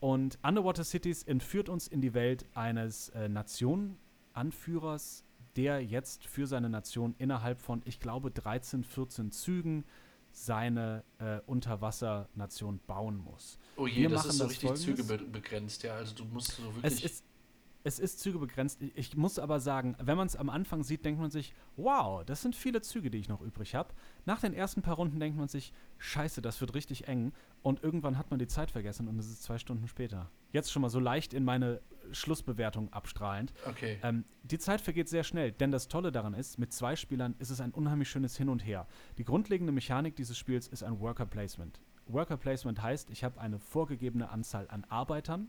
Und 0.00 0.38
Underwater 0.42 0.82
Cities 0.82 1.22
entführt 1.22 1.68
uns 1.68 1.86
in 1.86 2.00
die 2.00 2.12
Welt 2.14 2.44
eines 2.54 3.10
äh, 3.10 3.28
Nationenanführers, 3.28 5.24
der 5.56 5.84
jetzt 5.84 6.26
für 6.26 6.46
seine 6.46 6.68
Nation 6.68 7.14
innerhalb 7.18 7.60
von, 7.60 7.82
ich 7.84 8.00
glaube, 8.00 8.30
13, 8.30 8.84
14 8.84 9.30
Zügen 9.32 9.84
seine 10.32 11.02
äh, 11.18 11.40
Unterwassernation 11.46 12.80
bauen 12.86 13.16
muss. 13.18 13.58
oh 13.76 13.86
je, 13.86 14.02
wir 14.02 14.10
das 14.10 14.26
ist 14.26 14.38
so 14.38 14.44
das 14.44 14.52
richtig 14.52 14.68
Folgendes. 14.70 15.06
Züge 15.06 15.18
be 15.18 15.24
begrenzt, 15.24 15.82
ja. 15.82 15.94
Also 15.94 16.14
du 16.14 16.24
musst 16.24 16.52
so 16.52 16.62
Es 16.68 16.74
wirklich. 16.92 17.04
ist, 17.04 17.24
es 17.82 17.98
ist 17.98 18.20
Züge 18.20 18.38
begrenzt. 18.38 18.82
Ich- 18.94 19.16
muss 19.16 19.38
aber 19.38 19.58
sagen, 19.60 19.96
wenn 20.02 20.16
man 20.16 20.26
es 20.26 20.36
am 20.36 20.50
Anfang 20.50 20.82
sieht, 20.82 21.04
denkt 21.04 21.20
man 21.20 21.30
sich, 21.30 21.54
wow, 21.76 22.24
das 22.24 22.42
sind 22.42 22.54
viele 22.54 22.80
Züge, 22.82 23.10
die 23.10 23.18
ich 23.18 23.28
noch 23.28 23.40
übrig 23.40 23.74
habe. 23.74 23.94
Nach 24.26 24.40
den 24.40 24.52
ersten 24.54 24.82
paar 24.82 24.96
Runden 24.96 25.18
denkt 25.20 25.38
man 25.38 25.48
sich, 25.48 25.72
scheiße, 25.98 26.42
das 26.42 26.60
wird 26.60 26.74
richtig 26.74 27.08
eng. 27.08 27.32
Und 27.62 27.82
irgendwann 27.82 28.18
hat 28.18 28.30
man 28.30 28.38
die 28.38 28.46
Zeit 28.46 28.70
vergessen 28.70 29.08
und 29.08 29.18
es 29.18 29.26
ist 29.30 29.42
zwei 29.42 29.58
Stunden 29.58 29.86
später. 29.88 30.30
Jetzt 30.52 30.72
schon 30.72 30.82
mal 30.82 30.88
so 30.90 31.00
leicht 31.00 31.32
in 31.34 31.44
meine 31.44 31.80
Schlussbewertung 32.12 32.92
abstrahlend. 32.92 33.52
okay. 33.66 33.98
Ähm, 34.02 34.24
die 34.42 34.58
Zeit 34.58 34.80
vergeht 34.80 35.08
sehr 35.08 35.24
schnell, 35.24 35.52
denn 35.52 35.70
das 35.70 35.88
Tolle 35.88 36.10
daran 36.12 36.34
ist, 36.34 36.58
mit 36.58 36.72
zwei 36.72 36.96
Spielern 36.96 37.34
ist 37.38 37.50
es 37.50 37.60
ein 37.60 37.70
unheimlich 37.72 38.08
schönes 38.10 38.36
Hin 38.36 38.48
und 38.48 38.64
Her. 38.66 38.86
Die 39.18 39.24
grundlegende 39.24 39.72
Mechanik 39.72 40.16
dieses 40.16 40.36
Spiels 40.36 40.66
ist 40.68 40.82
ein 40.82 40.98
Worker 41.00 41.26
Placement. 41.26 41.80
Worker 42.06 42.36
Placement 42.36 42.82
heißt, 42.82 43.10
ich 43.10 43.22
habe 43.24 43.40
eine 43.40 43.58
vorgegebene 43.58 44.30
Anzahl 44.30 44.66
an 44.68 44.84
Arbeitern 44.88 45.48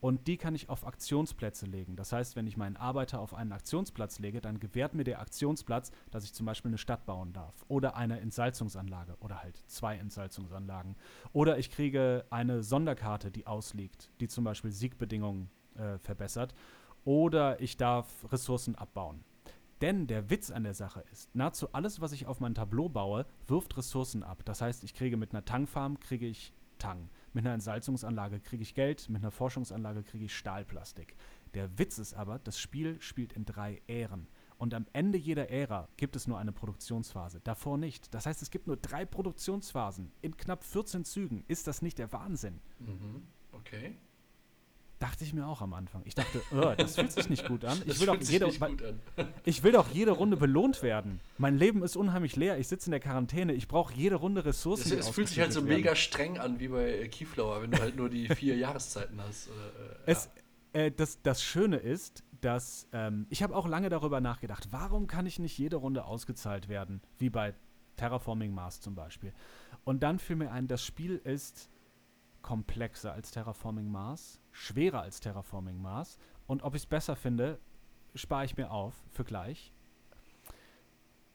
und 0.00 0.26
die 0.26 0.36
kann 0.36 0.54
ich 0.54 0.68
auf 0.68 0.86
Aktionsplätze 0.86 1.66
legen. 1.66 1.96
Das 1.96 2.12
heißt, 2.12 2.36
wenn 2.36 2.46
ich 2.46 2.56
meinen 2.56 2.76
Arbeiter 2.76 3.20
auf 3.20 3.34
einen 3.34 3.52
Aktionsplatz 3.52 4.18
lege, 4.18 4.40
dann 4.40 4.58
gewährt 4.58 4.94
mir 4.94 5.04
der 5.04 5.20
Aktionsplatz, 5.20 5.90
dass 6.10 6.24
ich 6.24 6.32
zum 6.32 6.46
Beispiel 6.46 6.70
eine 6.70 6.78
Stadt 6.78 7.04
bauen 7.06 7.32
darf 7.32 7.54
oder 7.68 7.96
eine 7.96 8.20
Entsalzungsanlage 8.20 9.16
oder 9.20 9.42
halt 9.42 9.56
zwei 9.66 9.96
Entsalzungsanlagen. 9.96 10.96
Oder 11.32 11.58
ich 11.58 11.70
kriege 11.70 12.24
eine 12.30 12.62
Sonderkarte, 12.62 13.30
die 13.30 13.46
ausliegt, 13.46 14.10
die 14.20 14.28
zum 14.28 14.44
Beispiel 14.44 14.72
Siegbedingungen 14.72 15.50
äh, 15.76 15.98
verbessert. 15.98 16.54
Oder 17.04 17.60
ich 17.60 17.76
darf 17.76 18.08
Ressourcen 18.32 18.74
abbauen. 18.74 19.24
Denn 19.80 20.06
der 20.06 20.28
Witz 20.28 20.50
an 20.50 20.64
der 20.64 20.74
Sache 20.74 21.02
ist, 21.10 21.34
nahezu 21.34 21.72
alles, 21.72 22.00
was 22.00 22.12
ich 22.12 22.26
auf 22.26 22.40
mein 22.40 22.54
Tableau 22.54 22.88
baue, 22.88 23.24
wirft 23.46 23.76
Ressourcen 23.78 24.22
ab. 24.22 24.42
Das 24.44 24.60
heißt, 24.60 24.84
ich 24.84 24.94
kriege 24.94 25.16
mit 25.16 25.32
einer 25.32 25.44
Tangfarm 25.44 25.98
kriege 25.98 26.26
ich 26.26 26.52
Tang. 26.78 27.08
Mit 27.32 27.44
einer 27.44 27.54
Entsalzungsanlage 27.54 28.40
kriege 28.40 28.62
ich 28.62 28.74
Geld, 28.74 29.08
mit 29.08 29.22
einer 29.22 29.30
Forschungsanlage 29.30 30.02
kriege 30.02 30.24
ich 30.24 30.36
Stahlplastik. 30.36 31.14
Der 31.54 31.78
Witz 31.78 31.98
ist 31.98 32.14
aber, 32.14 32.38
das 32.38 32.58
Spiel 32.58 33.00
spielt 33.00 33.32
in 33.32 33.44
drei 33.44 33.80
Ähren. 33.86 34.26
Und 34.58 34.74
am 34.74 34.86
Ende 34.92 35.16
jeder 35.16 35.48
Ära 35.48 35.88
gibt 35.96 36.16
es 36.16 36.26
nur 36.26 36.38
eine 36.38 36.52
Produktionsphase, 36.52 37.40
davor 37.40 37.78
nicht. 37.78 38.12
Das 38.12 38.26
heißt, 38.26 38.42
es 38.42 38.50
gibt 38.50 38.66
nur 38.66 38.76
drei 38.76 39.06
Produktionsphasen 39.06 40.12
in 40.20 40.36
knapp 40.36 40.64
14 40.64 41.04
Zügen. 41.04 41.44
Ist 41.48 41.66
das 41.66 41.82
nicht 41.82 41.98
der 41.98 42.12
Wahnsinn? 42.12 42.60
Mhm. 42.78 43.22
Okay. 43.52 43.96
Dachte 45.00 45.24
ich 45.24 45.32
mir 45.32 45.46
auch 45.46 45.62
am 45.62 45.72
Anfang. 45.72 46.02
Ich 46.04 46.14
dachte, 46.14 46.42
oh, 46.52 46.74
das 46.76 46.94
fühlt 46.94 47.10
sich 47.10 47.30
nicht 47.30 47.48
gut 47.48 47.64
an. 47.64 47.80
Ich 47.86 47.98
will, 47.98 48.06
doch 48.06 48.20
jede, 48.20 48.44
nicht 48.44 48.60
gut 48.60 48.82
an. 48.82 49.00
ich 49.44 49.62
will 49.62 49.72
doch 49.72 49.88
jede 49.90 50.10
Runde 50.10 50.36
belohnt 50.36 50.82
werden. 50.82 51.20
Mein 51.38 51.56
Leben 51.56 51.82
ist 51.82 51.96
unheimlich 51.96 52.36
leer. 52.36 52.58
Ich 52.58 52.68
sitze 52.68 52.88
in 52.88 52.90
der 52.90 53.00
Quarantäne. 53.00 53.54
Ich 53.54 53.66
brauche 53.66 53.94
jede 53.94 54.16
Runde 54.16 54.44
Ressourcen. 54.44 54.92
Es, 54.92 55.06
es 55.06 55.08
fühlt 55.08 55.28
sich 55.28 55.40
halt 55.40 55.54
so 55.54 55.60
ausgeschüttet 55.60 55.78
mega 55.78 55.90
werden. 55.92 55.96
streng 55.96 56.38
an 56.38 56.60
wie 56.60 56.68
bei 56.68 56.98
äh, 56.98 57.08
Keyflower, 57.08 57.62
wenn 57.62 57.70
du 57.70 57.80
halt 57.80 57.96
nur 57.96 58.10
die 58.10 58.28
vier 58.28 58.56
Jahreszeiten 58.56 59.18
hast. 59.22 59.48
Oder, 59.48 59.66
äh, 59.66 60.12
Es, 60.12 60.30
äh, 60.74 60.90
das, 60.92 61.22
das 61.22 61.42
Schöne 61.42 61.78
ist, 61.78 62.22
dass 62.42 62.86
ähm, 62.92 63.26
ich 63.30 63.42
habe 63.42 63.56
auch 63.56 63.66
lange 63.66 63.88
darüber 63.88 64.20
nachgedacht, 64.20 64.68
warum 64.70 65.06
kann 65.06 65.24
ich 65.24 65.38
nicht 65.38 65.56
jede 65.56 65.76
Runde 65.76 66.04
ausgezahlt 66.04 66.68
werden, 66.68 67.00
wie 67.18 67.30
bei 67.30 67.54
Terraforming 67.96 68.52
Mars 68.52 68.82
zum 68.82 68.94
Beispiel. 68.94 69.32
Und 69.84 70.02
dann 70.02 70.18
fiel 70.18 70.36
mir 70.36 70.50
ein, 70.50 70.68
das 70.68 70.84
Spiel 70.84 71.16
ist 71.24 71.70
komplexer 72.42 73.12
als 73.12 73.30
Terraforming 73.30 73.90
Mars, 73.90 74.40
schwerer 74.52 75.02
als 75.02 75.20
Terraforming 75.20 75.80
Mars. 75.80 76.18
Und 76.46 76.62
ob 76.62 76.74
ich 76.74 76.82
es 76.82 76.86
besser 76.86 77.16
finde, 77.16 77.58
spare 78.14 78.44
ich 78.44 78.56
mir 78.56 78.70
auf 78.70 78.94
für 79.10 79.24
gleich. 79.24 79.72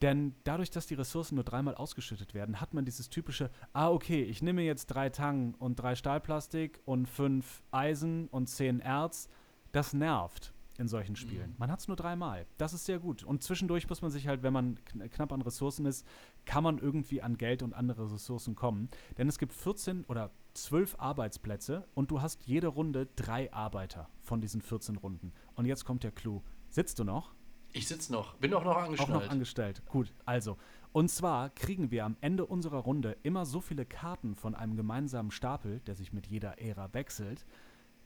Denn 0.01 0.35
dadurch, 0.43 0.69
dass 0.69 0.88
die 0.88 0.93
Ressourcen 0.93 1.35
nur 1.35 1.43
dreimal 1.43 1.75
ausgeschüttet 1.75 2.33
werden, 2.33 2.59
hat 2.59 2.74
man 2.74 2.85
dieses 2.85 3.09
typische, 3.09 3.50
ah, 3.74 3.89
okay, 3.89 4.24
ich 4.24 4.41
nehme 4.41 4.62
jetzt 4.62 4.88
drei 4.88 5.09
Tang 5.09 5.55
und 5.55 5.77
drei 5.77 5.95
Stahlplastik 5.95 6.81
und 6.85 7.07
fünf 7.07 7.63
Eisen 7.71 8.27
und 8.27 8.47
zehn 8.47 8.81
Erz. 8.81 9.29
Das 9.71 9.93
nervt 9.93 10.53
in 10.77 10.88
solchen 10.88 11.15
Spielen. 11.15 11.51
Mhm. 11.51 11.55
Man 11.57 11.71
hat 11.71 11.79
es 11.79 11.88
nur 11.88 11.95
dreimal. 11.95 12.45
Das 12.57 12.74
ist 12.74 12.85
sehr 12.85 13.00
gut. 13.00 13.24
Und 13.24 13.43
zwischendurch 13.43 13.88
muss 13.88 14.01
man 14.01 14.12
sich 14.12 14.27
halt, 14.27 14.43
wenn 14.43 14.53
man 14.53 14.77
kn 14.83 15.09
knapp 15.09 15.31
an 15.31 15.41
Ressourcen 15.41 15.85
ist, 15.85 16.05
kann 16.45 16.63
man 16.63 16.77
irgendwie 16.77 17.21
an 17.21 17.38
Geld 17.38 17.63
und 17.63 17.74
andere 17.74 18.12
Ressourcen 18.12 18.55
kommen. 18.55 18.89
Denn 19.17 19.29
es 19.29 19.39
gibt 19.39 19.53
14 19.53 20.03
oder 20.05 20.31
12 20.55 20.95
Arbeitsplätze 21.00 21.88
und 21.93 22.12
du 22.12 22.21
hast 22.21 22.45
jede 22.45 22.67
Runde 22.67 23.07
drei 23.15 23.51
Arbeiter 23.53 24.09
von 24.21 24.41
diesen 24.41 24.62
14 24.62 24.95
Runden. 24.95 25.33
Und 25.55 25.65
jetzt 25.65 25.85
kommt 25.85 26.03
der 26.03 26.12
Clou. 26.12 26.41
Sitzt 26.69 26.97
du 27.00 27.03
noch? 27.03 27.33
Ich 27.74 27.88
sitze 27.88 28.13
noch, 28.13 28.35
bin 28.35 28.53
auch 28.53 28.63
noch 28.63 28.77
Auch 28.77 28.83
angeschnallt. 28.83 29.24
noch 29.25 29.29
angestellt. 29.29 29.83
Gut, 29.88 30.13
also. 30.25 30.57
Und 30.93 31.09
zwar 31.09 31.50
kriegen 31.50 31.91
wir 31.91 32.05
am 32.05 32.15
Ende 32.21 32.45
unserer 32.45 32.77
Runde 32.77 33.17
immer 33.24 33.45
so 33.45 33.59
viele 33.59 33.85
Karten 33.85 34.33
von 34.33 34.55
einem 34.55 34.77
gemeinsamen 34.77 35.29
Stapel, 35.29 35.81
der 35.81 35.95
sich 35.95 36.13
mit 36.13 36.25
jeder 36.27 36.57
Ära 36.62 36.93
wechselt, 36.93 37.45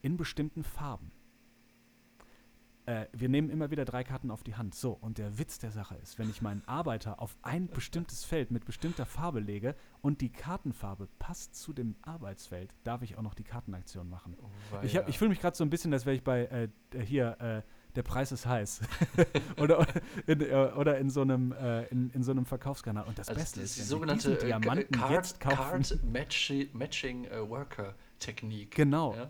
in 0.01 0.17
bestimmten 0.17 0.63
Farben. 0.63 1.11
Äh, 2.89 3.05
wir 3.13 3.29
nehmen 3.29 3.51
immer 3.51 3.69
wieder 3.69 3.85
drei 3.85 4.03
Karten 4.03 4.31
auf 4.31 4.41
die 4.41 4.55
Hand. 4.55 4.73
So, 4.73 4.93
und 4.93 5.19
der 5.19 5.37
Witz 5.37 5.59
der 5.59 5.69
Sache 5.69 5.95
ist, 6.01 6.17
wenn 6.17 6.27
ich 6.27 6.41
meinen 6.41 6.63
Arbeiter 6.65 7.21
auf 7.21 7.37
ein 7.43 7.67
bestimmtes 7.67 8.25
Feld 8.25 8.49
mit 8.49 8.65
bestimmter 8.65 9.05
Farbe 9.05 9.39
lege 9.39 9.75
und 10.01 10.21
die 10.21 10.29
Kartenfarbe 10.31 11.07
passt 11.19 11.53
zu 11.53 11.71
dem 11.71 11.95
Arbeitsfeld, 12.01 12.73
darf 12.83 13.03
ich 13.03 13.15
auch 13.15 13.21
noch 13.21 13.35
die 13.35 13.43
Kartenaktion 13.43 14.09
machen. 14.09 14.35
Oh, 14.41 14.77
Ich, 14.81 14.97
hab- 14.97 15.07
ich 15.07 15.19
fühle 15.19 15.29
mich 15.29 15.39
gerade 15.39 15.55
so 15.55 15.63
ein 15.63 15.69
bisschen, 15.69 15.93
als 15.93 16.07
wäre 16.07 16.15
ich 16.15 16.23
bei 16.23 16.45
äh, 16.45 16.69
hier, 17.05 17.39
äh, 17.39 17.61
der 17.95 18.01
Preis 18.01 18.31
ist 18.31 18.47
heiß. 18.47 18.81
oder, 19.57 19.85
in, 20.25 20.41
äh, 20.41 20.71
oder 20.75 20.97
in 20.97 21.11
so 21.11 21.21
einem, 21.21 21.51
äh, 21.51 21.83
in, 21.89 22.09
in 22.09 22.23
so 22.23 22.31
einem 22.31 22.45
Verkaufskanal. 22.45 23.05
Und 23.05 23.19
das 23.19 23.27
also 23.29 23.39
Beste 23.39 23.59
das 23.61 23.69
ist, 23.69 23.77
die 23.77 23.83
sogenannte 23.83 24.33
äh, 24.39 24.45
Diamanten 24.45 24.97
Card, 24.97 25.11
jetzt 25.11 25.39
kaufen. 25.39 25.83
Card 25.83 26.03
Matchi 26.05 26.71
Matching 26.73 27.25
äh, 27.25 27.47
Worker 27.47 27.93
Technik. 28.17 28.71
Genau. 28.73 29.13
Ja? 29.15 29.29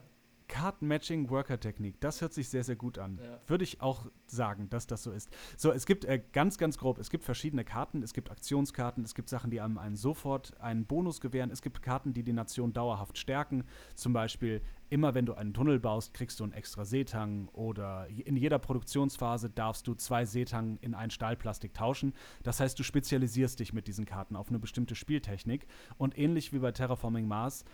Card-Matching-Worker-Technik. 0.49 2.01
Das 2.01 2.19
hört 2.19 2.33
sich 2.33 2.49
sehr, 2.49 2.65
sehr 2.65 2.75
gut 2.75 2.97
an. 2.97 3.19
Ja. 3.23 3.39
Würde 3.47 3.63
ich 3.63 3.81
auch 3.81 4.07
sagen, 4.27 4.69
dass 4.69 4.87
das 4.87 5.03
so 5.03 5.11
ist. 5.11 5.29
So, 5.55 5.71
es 5.71 5.85
gibt 5.85 6.03
äh, 6.03 6.21
ganz, 6.33 6.57
ganz 6.57 6.77
grob, 6.77 6.97
es 6.97 7.09
gibt 7.09 7.23
verschiedene 7.23 7.63
Karten. 7.63 8.03
Es 8.03 8.13
gibt 8.13 8.29
Aktionskarten, 8.29 9.03
es 9.05 9.15
gibt 9.15 9.29
Sachen, 9.29 9.51
die 9.51 9.61
einem 9.61 9.77
einen 9.77 9.95
sofort 9.95 10.59
einen 10.59 10.85
Bonus 10.85 11.21
gewähren. 11.21 11.51
Es 11.51 11.61
gibt 11.61 11.81
Karten, 11.81 12.13
die 12.13 12.23
die 12.23 12.33
Nation 12.33 12.73
dauerhaft 12.73 13.17
stärken. 13.17 13.63
Zum 13.95 14.11
Beispiel, 14.11 14.61
immer 14.89 15.13
wenn 15.13 15.25
du 15.25 15.35
einen 15.35 15.53
Tunnel 15.53 15.79
baust, 15.79 16.13
kriegst 16.13 16.39
du 16.39 16.43
einen 16.43 16.53
extra 16.53 16.83
Seetang 16.83 17.47
oder 17.49 18.07
in 18.07 18.35
jeder 18.35 18.59
Produktionsphase 18.59 19.49
darfst 19.49 19.87
du 19.87 19.93
zwei 19.93 20.25
Seetang 20.25 20.77
in 20.81 20.95
ein 20.95 21.11
Stahlplastik 21.11 21.73
tauschen. 21.73 22.13
Das 22.43 22.59
heißt, 22.59 22.77
du 22.77 22.83
spezialisierst 22.83 23.59
dich 23.59 23.71
mit 23.71 23.87
diesen 23.87 24.05
Karten 24.05 24.35
auf 24.35 24.49
eine 24.49 24.59
bestimmte 24.59 24.95
Spieltechnik. 24.95 25.67
Und 25.97 26.17
ähnlich 26.17 26.51
wie 26.53 26.59
bei 26.59 26.71
Terraforming 26.71 27.27
Mars 27.27 27.65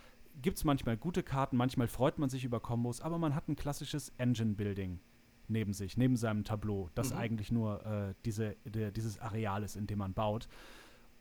gibt 0.42 0.58
es 0.58 0.64
manchmal 0.64 0.98
gute 0.98 1.24
Karten, 1.24 1.58
manchmal 1.58 1.88
freut 1.88 2.18
man 2.20 2.30
sich 2.30 2.44
über 2.44 2.60
Kombos, 2.60 3.02
aber 3.02 3.18
man 3.18 3.36
hat 3.36 3.48
ein 3.48 3.56
klassisches 3.56 4.12
Engine-Building 4.18 5.00
neben 5.48 5.74
sich, 5.74 5.96
neben 5.98 6.16
seinem 6.18 6.44
Tableau, 6.44 6.90
das 6.96 7.12
Mhm. 7.12 7.18
eigentlich 7.18 7.52
nur 7.52 7.86
äh, 7.86 8.14
diese, 8.26 8.56
der, 8.66 8.92
dieses 8.92 9.20
Areal 9.20 9.64
ist, 9.64 9.76
in 9.76 9.88
dem 9.88 10.00
man 10.00 10.14
baut. 10.14 10.48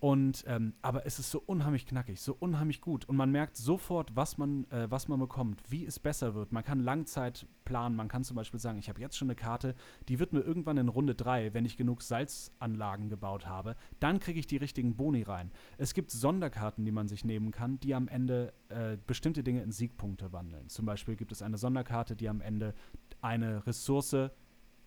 Und 0.00 0.44
ähm, 0.46 0.74
aber 0.82 1.06
es 1.06 1.18
ist 1.18 1.30
so 1.30 1.42
unheimlich 1.44 1.86
knackig, 1.86 2.20
so 2.20 2.36
unheimlich 2.38 2.82
gut. 2.82 3.08
Und 3.08 3.16
man 3.16 3.30
merkt 3.30 3.56
sofort, 3.56 4.14
was 4.14 4.36
man, 4.36 4.64
äh, 4.70 4.90
was 4.90 5.08
man 5.08 5.18
bekommt, 5.18 5.62
wie 5.70 5.86
es 5.86 5.98
besser 5.98 6.34
wird. 6.34 6.52
Man 6.52 6.62
kann 6.62 6.80
Langzeit 6.80 7.46
planen. 7.64 7.96
Man 7.96 8.08
kann 8.08 8.22
zum 8.22 8.36
Beispiel 8.36 8.60
sagen, 8.60 8.78
ich 8.78 8.88
habe 8.90 9.00
jetzt 9.00 9.16
schon 9.16 9.28
eine 9.28 9.36
Karte, 9.36 9.74
die 10.08 10.18
wird 10.18 10.32
mir 10.34 10.40
irgendwann 10.40 10.76
in 10.76 10.88
Runde 10.88 11.14
3, 11.14 11.54
wenn 11.54 11.64
ich 11.64 11.78
genug 11.78 12.02
Salzanlagen 12.02 13.08
gebaut 13.08 13.46
habe, 13.46 13.76
dann 13.98 14.20
kriege 14.20 14.38
ich 14.38 14.46
die 14.46 14.58
richtigen 14.58 14.96
Boni 14.96 15.22
rein. 15.22 15.50
Es 15.78 15.94
gibt 15.94 16.10
Sonderkarten, 16.10 16.84
die 16.84 16.92
man 16.92 17.08
sich 17.08 17.24
nehmen 17.24 17.50
kann, 17.50 17.80
die 17.80 17.94
am 17.94 18.08
Ende 18.08 18.52
äh, 18.68 18.98
bestimmte 19.06 19.42
Dinge 19.42 19.62
in 19.62 19.72
Siegpunkte 19.72 20.32
wandeln. 20.32 20.68
Zum 20.68 20.84
Beispiel 20.84 21.16
gibt 21.16 21.32
es 21.32 21.40
eine 21.40 21.56
Sonderkarte, 21.56 22.14
die 22.14 22.28
am 22.28 22.40
Ende 22.40 22.74
eine 23.22 23.66
Ressource 23.66 24.30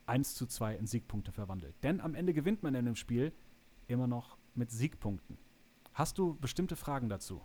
1 0.06 0.36
zu 0.36 0.46
2 0.46 0.76
in 0.76 0.86
Siegpunkte 0.86 1.32
verwandelt. 1.32 1.76
Denn 1.84 2.02
am 2.02 2.16
Ende 2.16 2.34
gewinnt 2.34 2.64
man 2.64 2.76
in 2.76 2.86
dem 2.86 2.96
Spiel 2.96 3.34
immer 3.88 4.08
noch 4.08 4.37
mit 4.58 4.72
Siegpunkten. 4.72 5.38
Hast 5.94 6.18
du 6.18 6.36
bestimmte 6.36 6.76
Fragen 6.76 7.10
dazu? 7.10 7.42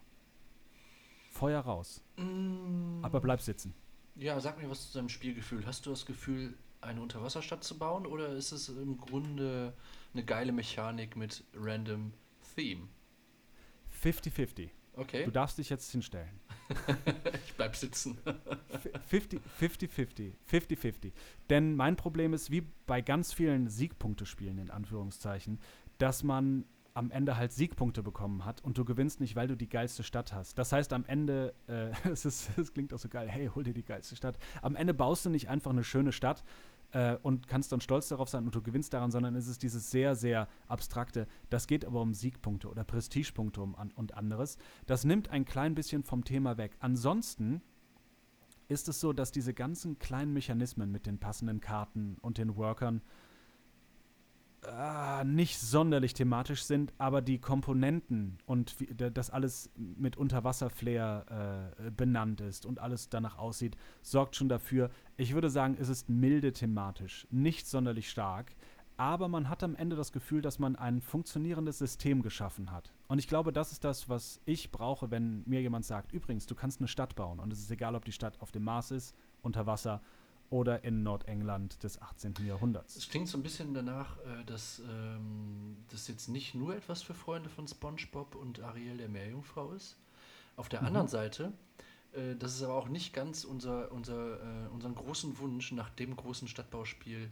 Feuer 1.30 1.60
raus. 1.60 2.02
Mm, 2.16 3.02
Aber 3.02 3.20
bleib 3.20 3.40
sitzen. 3.40 3.74
Ja, 4.14 4.38
sag 4.40 4.60
mir 4.60 4.68
was 4.68 4.90
zu 4.90 4.98
deinem 4.98 5.08
Spielgefühl. 5.08 5.64
Hast 5.64 5.86
du 5.86 5.90
das 5.90 6.04
Gefühl, 6.04 6.58
eine 6.82 7.00
Unterwasserstadt 7.00 7.64
zu 7.64 7.78
bauen 7.78 8.06
oder 8.06 8.28
ist 8.30 8.52
es 8.52 8.68
im 8.68 8.98
Grunde 8.98 9.72
eine 10.12 10.24
geile 10.24 10.52
Mechanik 10.52 11.16
mit 11.16 11.44
random 11.54 12.12
Theme? 12.54 12.88
50-50. 14.02 14.70
Okay, 14.94 15.24
Du 15.24 15.30
darfst 15.30 15.56
dich 15.56 15.70
jetzt 15.70 15.90
hinstellen. 15.90 16.38
ich 17.46 17.54
bleib 17.54 17.76
sitzen. 17.76 18.18
50 19.06 19.40
50-50. 19.58 20.32
50-50. 20.50 21.12
Denn 21.48 21.76
mein 21.76 21.96
Problem 21.96 22.34
ist, 22.34 22.50
wie 22.50 22.62
bei 22.86 23.00
ganz 23.00 23.32
vielen 23.32 23.68
Siegpunktespielen, 23.68 24.58
in 24.58 24.70
Anführungszeichen, 24.70 25.60
dass 25.96 26.22
man 26.22 26.66
am 26.94 27.10
Ende 27.10 27.36
halt 27.36 27.52
Siegpunkte 27.52 28.02
bekommen 28.02 28.44
hat 28.44 28.62
und 28.62 28.78
du 28.78 28.84
gewinnst 28.84 29.20
nicht, 29.20 29.36
weil 29.36 29.48
du 29.48 29.56
die 29.56 29.68
geilste 29.68 30.02
Stadt 30.02 30.32
hast. 30.32 30.58
Das 30.58 30.72
heißt, 30.72 30.92
am 30.92 31.04
Ende, 31.04 31.54
äh, 31.66 31.90
es, 32.10 32.24
ist, 32.24 32.56
es 32.58 32.72
klingt 32.72 32.92
auch 32.92 32.98
so 32.98 33.08
geil, 33.08 33.28
hey, 33.28 33.50
hol 33.54 33.64
dir 33.64 33.74
die 33.74 33.84
geilste 33.84 34.16
Stadt. 34.16 34.38
Am 34.60 34.76
Ende 34.76 34.94
baust 34.94 35.24
du 35.24 35.30
nicht 35.30 35.48
einfach 35.48 35.70
eine 35.70 35.84
schöne 35.84 36.12
Stadt 36.12 36.44
äh, 36.92 37.16
und 37.22 37.48
kannst 37.48 37.72
dann 37.72 37.80
stolz 37.80 38.08
darauf 38.08 38.28
sein 38.28 38.44
und 38.44 38.54
du 38.54 38.62
gewinnst 38.62 38.92
daran, 38.92 39.10
sondern 39.10 39.34
es 39.34 39.48
ist 39.48 39.62
dieses 39.62 39.90
sehr, 39.90 40.14
sehr 40.14 40.48
abstrakte. 40.68 41.26
Das 41.50 41.66
geht 41.66 41.84
aber 41.84 42.00
um 42.00 42.14
Siegpunkte 42.14 42.68
oder 42.68 42.84
Prestigepunkte 42.84 43.62
um, 43.62 43.74
an, 43.74 43.90
und 43.92 44.14
anderes. 44.14 44.58
Das 44.86 45.04
nimmt 45.04 45.30
ein 45.30 45.44
klein 45.44 45.74
bisschen 45.74 46.04
vom 46.04 46.24
Thema 46.24 46.58
weg. 46.58 46.76
Ansonsten 46.80 47.62
ist 48.68 48.88
es 48.88 49.00
so, 49.00 49.12
dass 49.12 49.32
diese 49.32 49.54
ganzen 49.54 49.98
kleinen 49.98 50.32
Mechanismen 50.32 50.90
mit 50.90 51.06
den 51.06 51.18
passenden 51.18 51.60
Karten 51.60 52.16
und 52.20 52.38
den 52.38 52.56
Workern 52.56 53.02
ah, 54.66 55.24
nicht 55.24 55.58
sonderlich 55.58 56.14
thematisch 56.14 56.64
sind, 56.64 56.92
aber 56.98 57.22
die 57.22 57.38
Komponenten 57.38 58.38
und 58.46 58.78
wie, 58.80 58.86
da- 58.94 59.10
das 59.10 59.30
alles 59.30 59.70
mit 59.76 60.16
Unterwasserflair 60.16 61.72
äh, 61.78 61.90
benannt 61.90 62.40
ist 62.40 62.66
und 62.66 62.78
alles 62.80 63.08
danach 63.08 63.38
aussieht, 63.38 63.76
sorgt 64.02 64.36
schon 64.36 64.48
dafür. 64.48 64.90
Ich 65.16 65.34
würde 65.34 65.50
sagen, 65.50 65.76
es 65.78 65.88
ist 65.88 66.08
milde 66.08 66.52
thematisch, 66.52 67.26
nicht 67.30 67.66
sonderlich 67.66 68.08
stark, 68.10 68.54
aber 68.96 69.26
man 69.26 69.48
hat 69.48 69.62
am 69.64 69.74
Ende 69.74 69.96
das 69.96 70.12
Gefühl, 70.12 70.42
dass 70.42 70.58
man 70.58 70.76
ein 70.76 71.00
funktionierendes 71.00 71.78
System 71.78 72.22
geschaffen 72.22 72.70
hat. 72.70 72.92
Und 73.08 73.18
ich 73.18 73.26
glaube, 73.26 73.52
das 73.52 73.72
ist 73.72 73.84
das, 73.84 74.08
was 74.08 74.40
ich 74.44 74.70
brauche, 74.70 75.10
wenn 75.10 75.42
mir 75.46 75.60
jemand 75.60 75.84
sagt, 75.84 76.12
übrigens, 76.12 76.46
du 76.46 76.54
kannst 76.54 76.80
eine 76.80 76.88
Stadt 76.88 77.16
bauen 77.16 77.40
und 77.40 77.52
es 77.52 77.58
ist 77.58 77.70
egal, 77.70 77.94
ob 77.94 78.04
die 78.04 78.12
Stadt 78.12 78.40
auf 78.40 78.52
dem 78.52 78.64
Mars 78.64 78.90
ist, 78.90 79.14
unter 79.40 79.66
Wasser 79.66 80.02
oder 80.52 80.84
in 80.84 81.02
Nordengland 81.02 81.82
des 81.82 82.00
18. 82.00 82.34
Jahrhunderts. 82.46 82.94
Es 82.96 83.08
klingt 83.08 83.26
so 83.26 83.38
ein 83.38 83.42
bisschen 83.42 83.72
danach, 83.72 84.18
äh, 84.18 84.44
dass 84.44 84.80
ähm, 84.86 85.78
das 85.90 86.08
jetzt 86.08 86.28
nicht 86.28 86.54
nur 86.54 86.76
etwas 86.76 87.02
für 87.02 87.14
Freunde 87.14 87.48
von 87.48 87.66
SpongeBob 87.66 88.34
und 88.34 88.60
Ariel 88.60 88.98
der 88.98 89.08
Meerjungfrau 89.08 89.72
ist. 89.72 89.96
Auf 90.56 90.68
der 90.68 90.82
Mhm. 90.82 90.88
anderen 90.88 91.08
Seite, 91.08 91.54
äh, 92.12 92.36
das 92.36 92.54
ist 92.54 92.62
aber 92.62 92.74
auch 92.74 92.88
nicht 92.88 93.14
ganz 93.14 93.44
unser, 93.44 93.90
unser, 93.92 94.66
äh, 94.66 94.68
unseren 94.68 94.94
großen 94.94 95.38
Wunsch 95.38 95.72
nach 95.72 95.88
dem 95.88 96.14
großen 96.16 96.46
Stadtbauspiel 96.46 97.30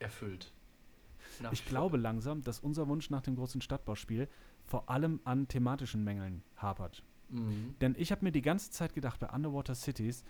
erfüllt. 0.00 0.50
Nach 1.40 1.52
Ich 1.52 1.64
glaube 1.66 1.96
langsam, 1.98 2.42
dass 2.42 2.58
unser 2.58 2.88
Wunsch 2.88 3.10
nach 3.10 3.22
dem 3.22 3.36
großen 3.36 3.60
Stadtbauspiel 3.60 4.28
vor 4.64 4.90
allem 4.90 5.20
an 5.22 5.46
thematischen 5.46 6.02
Mängeln 6.02 6.42
hapert. 6.56 7.04
Mhm. 7.28 7.76
Denn 7.80 7.94
ich 7.96 8.10
habe 8.10 8.24
mir 8.24 8.32
die 8.32 8.42
ganze 8.42 8.70
Zeit 8.70 8.92
gedacht, 8.92 9.20
bei 9.20 9.28
Underwater 9.30 9.74
Cities 9.76 10.24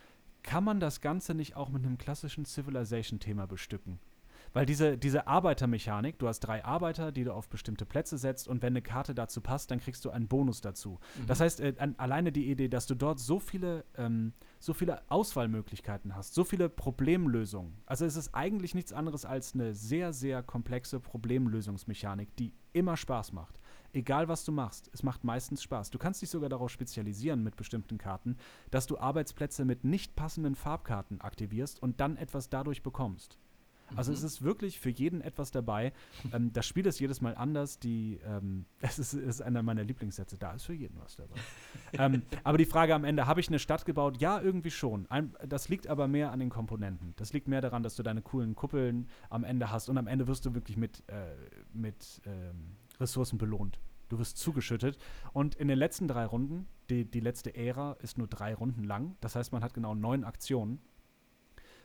kann 0.44 0.62
man 0.62 0.78
das 0.78 1.00
Ganze 1.00 1.34
nicht 1.34 1.56
auch 1.56 1.70
mit 1.70 1.84
einem 1.84 1.98
klassischen 1.98 2.44
Civilization-Thema 2.44 3.46
bestücken. 3.46 3.98
Weil 4.52 4.66
diese, 4.66 4.96
diese 4.96 5.26
Arbeitermechanik, 5.26 6.18
du 6.20 6.28
hast 6.28 6.40
drei 6.40 6.64
Arbeiter, 6.64 7.10
die 7.10 7.24
du 7.24 7.32
auf 7.32 7.48
bestimmte 7.48 7.84
Plätze 7.84 8.18
setzt 8.18 8.46
und 8.46 8.62
wenn 8.62 8.72
eine 8.72 8.82
Karte 8.82 9.12
dazu 9.12 9.40
passt, 9.40 9.72
dann 9.72 9.80
kriegst 9.80 10.04
du 10.04 10.10
einen 10.10 10.28
Bonus 10.28 10.60
dazu. 10.60 11.00
Mhm. 11.18 11.26
Das 11.26 11.40
heißt, 11.40 11.60
äh, 11.60 11.74
an, 11.78 11.96
alleine 11.98 12.30
die 12.30 12.48
Idee, 12.48 12.68
dass 12.68 12.86
du 12.86 12.94
dort 12.94 13.18
so 13.18 13.40
viele, 13.40 13.84
ähm, 13.96 14.32
so 14.60 14.72
viele 14.72 15.02
Auswahlmöglichkeiten 15.10 16.14
hast, 16.14 16.34
so 16.34 16.44
viele 16.44 16.68
Problemlösungen. 16.68 17.74
Also 17.84 18.04
es 18.04 18.14
ist 18.14 18.32
eigentlich 18.32 18.76
nichts 18.76 18.92
anderes 18.92 19.24
als 19.24 19.54
eine 19.54 19.74
sehr, 19.74 20.12
sehr 20.12 20.44
komplexe 20.44 21.00
Problemlösungsmechanik, 21.00 22.36
die 22.36 22.52
immer 22.72 22.96
Spaß 22.96 23.32
macht. 23.32 23.58
Egal 23.94 24.26
was 24.26 24.44
du 24.44 24.50
machst, 24.50 24.90
es 24.92 25.04
macht 25.04 25.22
meistens 25.22 25.62
Spaß. 25.62 25.90
Du 25.90 25.98
kannst 25.98 26.20
dich 26.20 26.28
sogar 26.28 26.48
darauf 26.48 26.68
spezialisieren 26.70 27.44
mit 27.44 27.54
bestimmten 27.54 27.96
Karten, 27.96 28.36
dass 28.72 28.88
du 28.88 28.98
Arbeitsplätze 28.98 29.64
mit 29.64 29.84
nicht 29.84 30.16
passenden 30.16 30.56
Farbkarten 30.56 31.20
aktivierst 31.20 31.80
und 31.80 32.00
dann 32.00 32.16
etwas 32.16 32.50
dadurch 32.50 32.82
bekommst. 32.82 33.38
Also 33.96 34.10
Mhm. 34.10 34.16
es 34.16 34.22
ist 34.24 34.42
wirklich 34.42 34.80
für 34.80 34.88
jeden 34.90 35.20
etwas 35.20 35.50
dabei. 35.50 35.92
Ähm, 36.32 36.52
das 36.52 36.66
Spiel 36.66 36.86
ist 36.86 36.98
jedes 37.00 37.20
Mal 37.20 37.36
anders. 37.36 37.78
Die, 37.78 38.18
ähm, 38.26 38.64
es 38.80 38.98
ist, 38.98 39.12
ist 39.12 39.42
einer 39.42 39.62
meiner 39.62 39.84
Lieblingssätze. 39.84 40.38
Da 40.38 40.52
ist 40.54 40.64
für 40.64 40.72
jeden 40.72 40.98
was 41.00 41.16
dabei. 41.16 41.36
ähm, 41.92 42.22
aber 42.42 42.58
die 42.58 42.64
Frage 42.64 42.94
am 42.94 43.04
Ende, 43.04 43.26
habe 43.26 43.40
ich 43.40 43.48
eine 43.48 43.58
Stadt 43.58 43.84
gebaut? 43.84 44.16
Ja, 44.20 44.40
irgendwie 44.40 44.70
schon. 44.70 45.06
Ein, 45.10 45.34
das 45.46 45.68
liegt 45.68 45.86
aber 45.86 46.08
mehr 46.08 46.32
an 46.32 46.40
den 46.40 46.50
Komponenten. 46.50 47.12
Das 47.16 47.32
liegt 47.32 47.46
mehr 47.46 47.60
daran, 47.60 47.82
dass 47.82 47.94
du 47.94 48.02
deine 48.02 48.22
coolen 48.22 48.56
Kuppeln 48.56 49.06
am 49.30 49.44
Ende 49.44 49.70
hast 49.70 49.88
und 49.88 49.98
am 49.98 50.06
Ende 50.06 50.26
wirst 50.26 50.46
du 50.46 50.54
wirklich 50.54 50.76
mit, 50.78 51.04
äh, 51.08 51.34
mit 51.72 52.22
ähm, 52.24 52.76
Ressourcen 53.00 53.38
belohnt. 53.38 53.80
Du 54.08 54.18
wirst 54.18 54.38
zugeschüttet. 54.38 54.98
Und 55.32 55.54
in 55.54 55.68
den 55.68 55.78
letzten 55.78 56.08
drei 56.08 56.26
Runden, 56.26 56.66
die, 56.90 57.04
die 57.10 57.20
letzte 57.20 57.54
Ära 57.54 57.96
ist 58.00 58.18
nur 58.18 58.28
drei 58.28 58.54
Runden 58.54 58.84
lang. 58.84 59.16
Das 59.20 59.34
heißt, 59.36 59.52
man 59.52 59.64
hat 59.64 59.74
genau 59.74 59.94
neun 59.94 60.24
Aktionen 60.24 60.80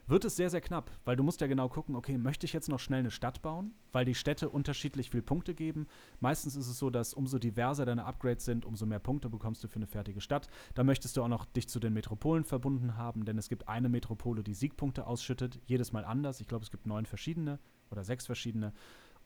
wird 0.10 0.26
es 0.26 0.36
sehr, 0.36 0.50
sehr 0.50 0.60
knapp, 0.60 0.90
weil 1.06 1.16
du 1.16 1.24
musst 1.24 1.40
ja 1.40 1.46
genau 1.46 1.70
gucken, 1.70 1.96
okay, 1.96 2.18
möchte 2.18 2.46
ich 2.48 2.54
jetzt 2.54 2.68
noch 2.68 2.80
schnell 2.80 3.02
eine 3.02 3.12
Stadt 3.12 3.44
bauen, 3.44 3.76
weil 3.92 4.06
die 4.06 4.16
Städte 4.16 4.50
unterschiedlich 4.50 5.12
viel 5.12 5.22
Punkte 5.22 5.54
geben. 5.54 5.86
Meistens 6.20 6.56
ist 6.56 6.68
es 6.68 6.80
so, 6.80 6.90
dass 6.90 7.14
umso 7.14 7.38
diverser 7.38 7.86
deine 7.86 8.06
Upgrades 8.06 8.44
sind, 8.44 8.66
umso 8.66 8.88
mehr 8.88 8.98
Punkte 8.98 9.30
bekommst 9.30 9.64
du 9.64 9.68
für 9.68 9.76
eine 9.76 9.86
fertige 9.86 10.20
Stadt. 10.20 10.48
Da 10.74 10.84
möchtest 10.84 11.16
du 11.16 11.22
auch 11.22 11.28
noch 11.28 11.46
dich 11.46 11.70
zu 11.70 11.80
den 11.80 11.94
Metropolen 11.94 12.44
verbunden 12.44 12.98
haben, 12.98 13.24
denn 13.24 13.38
es 13.38 13.50
gibt 13.50 13.68
eine 13.68 13.88
Metropole, 13.88 14.44
die 14.44 14.56
Siegpunkte 14.56 15.06
ausschüttet, 15.06 15.60
jedes 15.68 15.92
Mal 15.92 16.06
anders. 16.06 16.42
Ich 16.42 16.48
glaube, 16.48 16.64
es 16.64 16.72
gibt 16.72 16.88
neun 16.88 17.06
verschiedene 17.06 17.60
oder 17.92 18.04
sechs 18.04 18.26
verschiedene. 18.26 18.74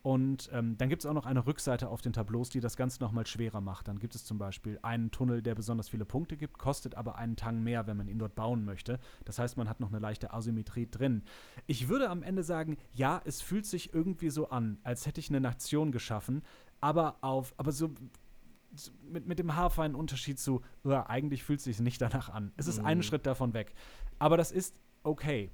Und 0.04 0.50
ähm, 0.52 0.78
dann 0.78 0.90
gibt 0.90 1.02
es 1.02 1.06
auch 1.06 1.14
noch 1.14 1.26
eine 1.26 1.48
Rückseite 1.48 1.88
auf 1.88 2.02
den 2.02 2.12
Tableaus, 2.12 2.50
die 2.50 2.60
das 2.60 2.76
Ganze 2.76 3.02
nochmal 3.02 3.26
schwerer 3.26 3.62
macht. 3.62 3.88
Dann 3.88 4.00
gibt 4.00 4.16
es 4.16 4.26
zum 4.26 4.38
Beispiel 4.38 4.78
einen 4.82 5.12
Tunnel, 5.12 5.42
der 5.42 5.56
besonders 5.56 5.88
viele 5.88 6.04
Punkte 6.04 6.36
gibt, 6.36 6.58
kostet 6.60 6.96
aber 6.96 7.16
einen 7.16 7.38
Tang 7.38 7.64
mehr, 7.64 7.88
wenn 7.88 7.96
man 7.96 8.10
ihn 8.10 8.20
dort 8.20 8.36
bauen 8.36 8.66
möchte. 8.66 9.00
Das 9.24 9.40
heißt, 9.40 9.56
man 9.56 9.70
hat 9.70 9.80
noch 9.80 9.88
eine 9.88 10.00
leichte 10.00 10.34
Asymmetrie 10.34 10.88
drin. 10.92 11.24
Ich 11.68 11.88
würde 11.88 12.10
am 12.10 12.22
Ende 12.22 12.44
sagen, 12.44 12.76
ja, 12.92 13.22
es 13.24 13.42
fühlt 13.42 13.66
sich 13.66 13.94
irgendwie 13.94 14.30
so 14.30 14.50
an, 14.50 14.78
als 14.84 15.06
hätte 15.06 15.22
ich 15.22 15.30
eine 15.30 15.40
Nation 15.40 15.94
geschaffen, 15.94 16.44
aber 16.82 17.16
auf, 17.22 17.54
aber 17.56 17.72
so 17.72 17.90
mit, 19.04 19.26
mit 19.26 19.40
dem 19.40 19.56
haarfeinen 19.56 19.96
Unterschied 19.96 20.38
zu, 20.38 20.62
"Uah, 20.84 21.06
eigentlich 21.08 21.44
fühlt 21.44 21.60
es 21.60 21.64
sich 21.64 21.80
nicht 21.80 22.02
danach 22.02 22.28
an. 22.30 22.52
Es 22.58 22.68
ist 22.68 22.80
einen 22.80 23.00
Mhm. 23.00 23.04
Schritt 23.04 23.26
davon 23.26 23.54
weg. 23.54 23.74
Aber 24.20 24.36
das 24.36 24.52
ist 24.52 24.76
okay. 25.04 25.50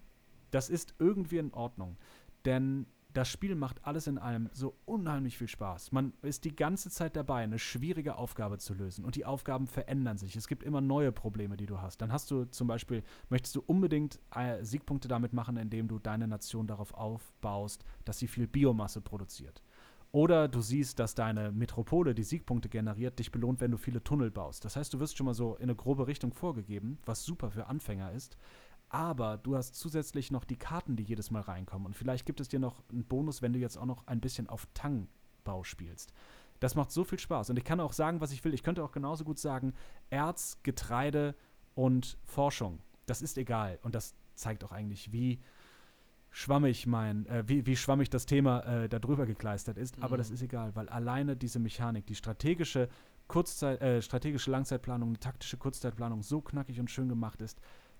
Das 0.49 0.69
ist 0.71 0.95
irgendwie 0.97 1.37
in 1.37 1.53
Ordnung. 1.53 1.97
Denn 2.45 2.87
das 3.13 3.27
Spiel 3.27 3.55
macht 3.55 3.85
alles 3.85 4.05
in 4.05 4.19
allem 4.19 4.49
so 4.53 4.75
unheimlich 4.85 5.37
viel 5.37 5.47
Spaß. 5.47 5.91
Man 5.91 6.13
ist 6.21 6.45
die 6.45 6.55
ganze 6.55 6.91
Zeit 6.91 7.15
dabei, 7.15 7.43
eine 7.43 7.57
schwierige 7.57 8.15
Aufgabe 8.15 8.59
zu 8.59 8.75
lösen. 8.75 9.03
Und 9.03 9.15
die 9.15 9.25
Aufgaben 9.25 9.65
verändern 9.65 10.17
sich. 10.17 10.35
Es 10.35 10.47
gibt 10.47 10.63
immer 10.63 10.79
neue 10.79 11.11
Probleme, 11.11 11.57
die 11.57 11.65
du 11.65 11.81
hast. 11.81 12.01
Dann 12.01 12.13
hast 12.13 12.29
du 12.29 12.45
zum 12.45 12.67
Beispiel, 12.67 13.03
möchtest 13.29 13.55
du 13.55 13.63
unbedingt 13.65 14.19
äh, 14.35 14.63
Siegpunkte 14.63 15.07
damit 15.07 15.33
machen, 15.33 15.57
indem 15.57 15.87
du 15.87 15.97
deine 15.97 16.27
Nation 16.27 16.67
darauf 16.67 16.93
aufbaust, 16.93 17.83
dass 18.05 18.19
sie 18.19 18.27
viel 18.27 18.47
Biomasse 18.47 19.01
produziert. 19.01 19.63
Oder 20.11 20.47
du 20.47 20.61
siehst, 20.61 20.97
dass 20.99 21.13
deine 21.13 21.51
Metropole, 21.51 22.15
die 22.15 22.23
Siegpunkte 22.23 22.67
generiert, 22.67 23.19
dich 23.19 23.31
belohnt, 23.31 23.61
wenn 23.61 23.71
du 23.71 23.77
viele 23.77 24.03
Tunnel 24.03 24.31
baust. 24.31 24.65
Das 24.65 24.75
heißt, 24.75 24.93
du 24.93 24.99
wirst 24.99 25.17
schon 25.17 25.25
mal 25.25 25.35
so 25.35 25.55
in 25.55 25.63
eine 25.63 25.75
grobe 25.75 26.07
Richtung 26.07 26.33
vorgegeben, 26.33 26.97
was 27.05 27.23
super 27.23 27.51
für 27.51 27.67
Anfänger 27.67 28.11
ist. 28.11 28.37
Aber 28.89 29.37
du 29.37 29.55
hast 29.55 29.75
zusätzlich 29.75 30.31
noch 30.31 30.43
die 30.43 30.57
Karten, 30.57 30.95
die 30.95 31.03
jedes 31.03 31.31
Mal 31.31 31.41
reinkommen. 31.41 31.85
Und 31.85 31.95
vielleicht 31.95 32.25
gibt 32.25 32.39
es 32.39 32.47
dir 32.47 32.59
noch 32.59 32.83
einen 32.91 33.05
Bonus, 33.05 33.41
wenn 33.41 33.53
du 33.53 33.59
jetzt 33.59 33.77
auch 33.77 33.85
noch 33.85 34.07
ein 34.07 34.19
bisschen 34.19 34.49
auf 34.49 34.67
Tangbau 34.73 35.63
spielst. 35.63 36.11
Das 36.59 36.75
macht 36.75 36.91
so 36.91 37.03
viel 37.03 37.19
Spaß. 37.19 37.51
Und 37.51 37.57
ich 37.57 37.63
kann 37.63 37.79
auch 37.79 37.93
sagen, 37.93 38.19
was 38.19 38.31
ich 38.31 38.43
will. 38.43 38.53
Ich 38.53 38.63
könnte 38.63 38.83
auch 38.83 38.91
genauso 38.91 39.23
gut 39.23 39.39
sagen, 39.39 39.73
Erz, 40.09 40.57
Getreide 40.63 41.35
und 41.75 42.17
Forschung. 42.23 42.79
Das 43.05 43.21
ist 43.21 43.37
egal. 43.37 43.79
Und 43.83 43.95
das 43.95 44.15
zeigt 44.35 44.63
auch 44.63 44.71
eigentlich, 44.71 45.11
wie, 45.13 45.39
schwammig 46.31 46.87
mein, 46.87 47.25
äh, 47.27 47.43
wie, 47.47 47.65
wie 47.65 47.75
schwammig 47.75 48.09
das 48.09 48.25
Thema 48.25 48.61
äh, 48.61 48.89
da 48.89 48.99
drüber 48.99 49.25
gekleistert 49.25 49.77
ist, 49.77 49.97
mhm. 49.97 50.03
aber 50.03 50.17
das 50.17 50.29
mhm. 50.29 50.35
ist 50.35 50.41
egal, 50.43 50.75
weil 50.75 50.89
alleine 50.89 51.35
diese 51.35 51.59
Mechanik, 51.59 52.05
die 52.07 52.15
strategische 52.15 52.89
Kurzzeit, 53.27 53.81
äh, 53.81 54.01
strategische 54.01 54.51
Langzeitplanung, 54.51 55.19
taktische 55.19 55.57
Kurzzeitplanung 55.57 56.23
so 56.23 56.41
knackig 56.41 56.79
und 56.79 56.89
schön 56.89 57.09
gemacht 57.09 57.41
ist, 57.41 57.59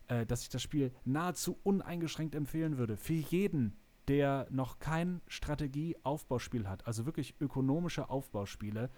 äh, 0.10 0.26
dass 0.26 0.44
ich 0.44 0.50
das 0.50 0.62
Spiel 0.62 0.92
nahezu 1.06 1.58
uneingeschränkt 1.64 2.36
empfehlen 2.36 2.78
würde. 2.78 2.98
Für 2.98 3.14
jeden, 3.14 3.78
der 4.08 4.48
noch 4.50 4.80
kein 4.80 5.22
Strategieaufbauspiel 5.28 6.68
hat, 6.68 6.86
also 6.86 7.06
wirklich 7.06 7.36
ökonomische 7.40 8.10
Aufbauspiele. 8.10 8.90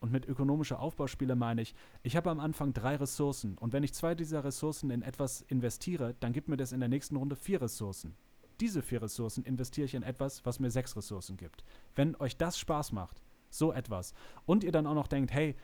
Und 0.00 0.12
mit 0.12 0.26
ökonomischer 0.26 0.80
Aufbauspiele 0.80 1.34
meine 1.34 1.62
ich, 1.62 1.74
ich 2.02 2.14
habe 2.14 2.30
am 2.30 2.38
Anfang 2.38 2.74
drei 2.74 2.96
Ressourcen 2.96 3.56
und 3.56 3.72
wenn 3.72 3.84
ich 3.84 3.94
zwei 3.94 4.14
dieser 4.14 4.44
Ressourcen 4.44 4.90
in 4.90 5.00
etwas 5.00 5.40
investiere, 5.40 6.14
dann 6.20 6.34
gibt 6.34 6.48
mir 6.48 6.58
das 6.58 6.72
in 6.72 6.80
der 6.80 6.90
nächsten 6.90 7.16
Runde 7.16 7.36
vier 7.36 7.62
Ressourcen 7.62 8.14
diese 8.60 8.82
vier 8.82 9.02
Ressourcen 9.02 9.44
investiere 9.44 9.86
ich 9.86 9.94
in 9.94 10.02
etwas, 10.02 10.44
was 10.44 10.60
mir 10.60 10.70
sechs 10.70 10.96
Ressourcen 10.96 11.36
gibt. 11.36 11.64
Wenn 11.94 12.16
euch 12.16 12.36
das 12.36 12.58
Spaß 12.58 12.92
macht, 12.92 13.22
so 13.50 13.72
etwas, 13.72 14.14
und 14.46 14.64
ihr 14.64 14.72
dann 14.72 14.86
auch 14.86 14.94
noch 14.94 15.06
denkt, 15.06 15.32
hey, 15.32 15.56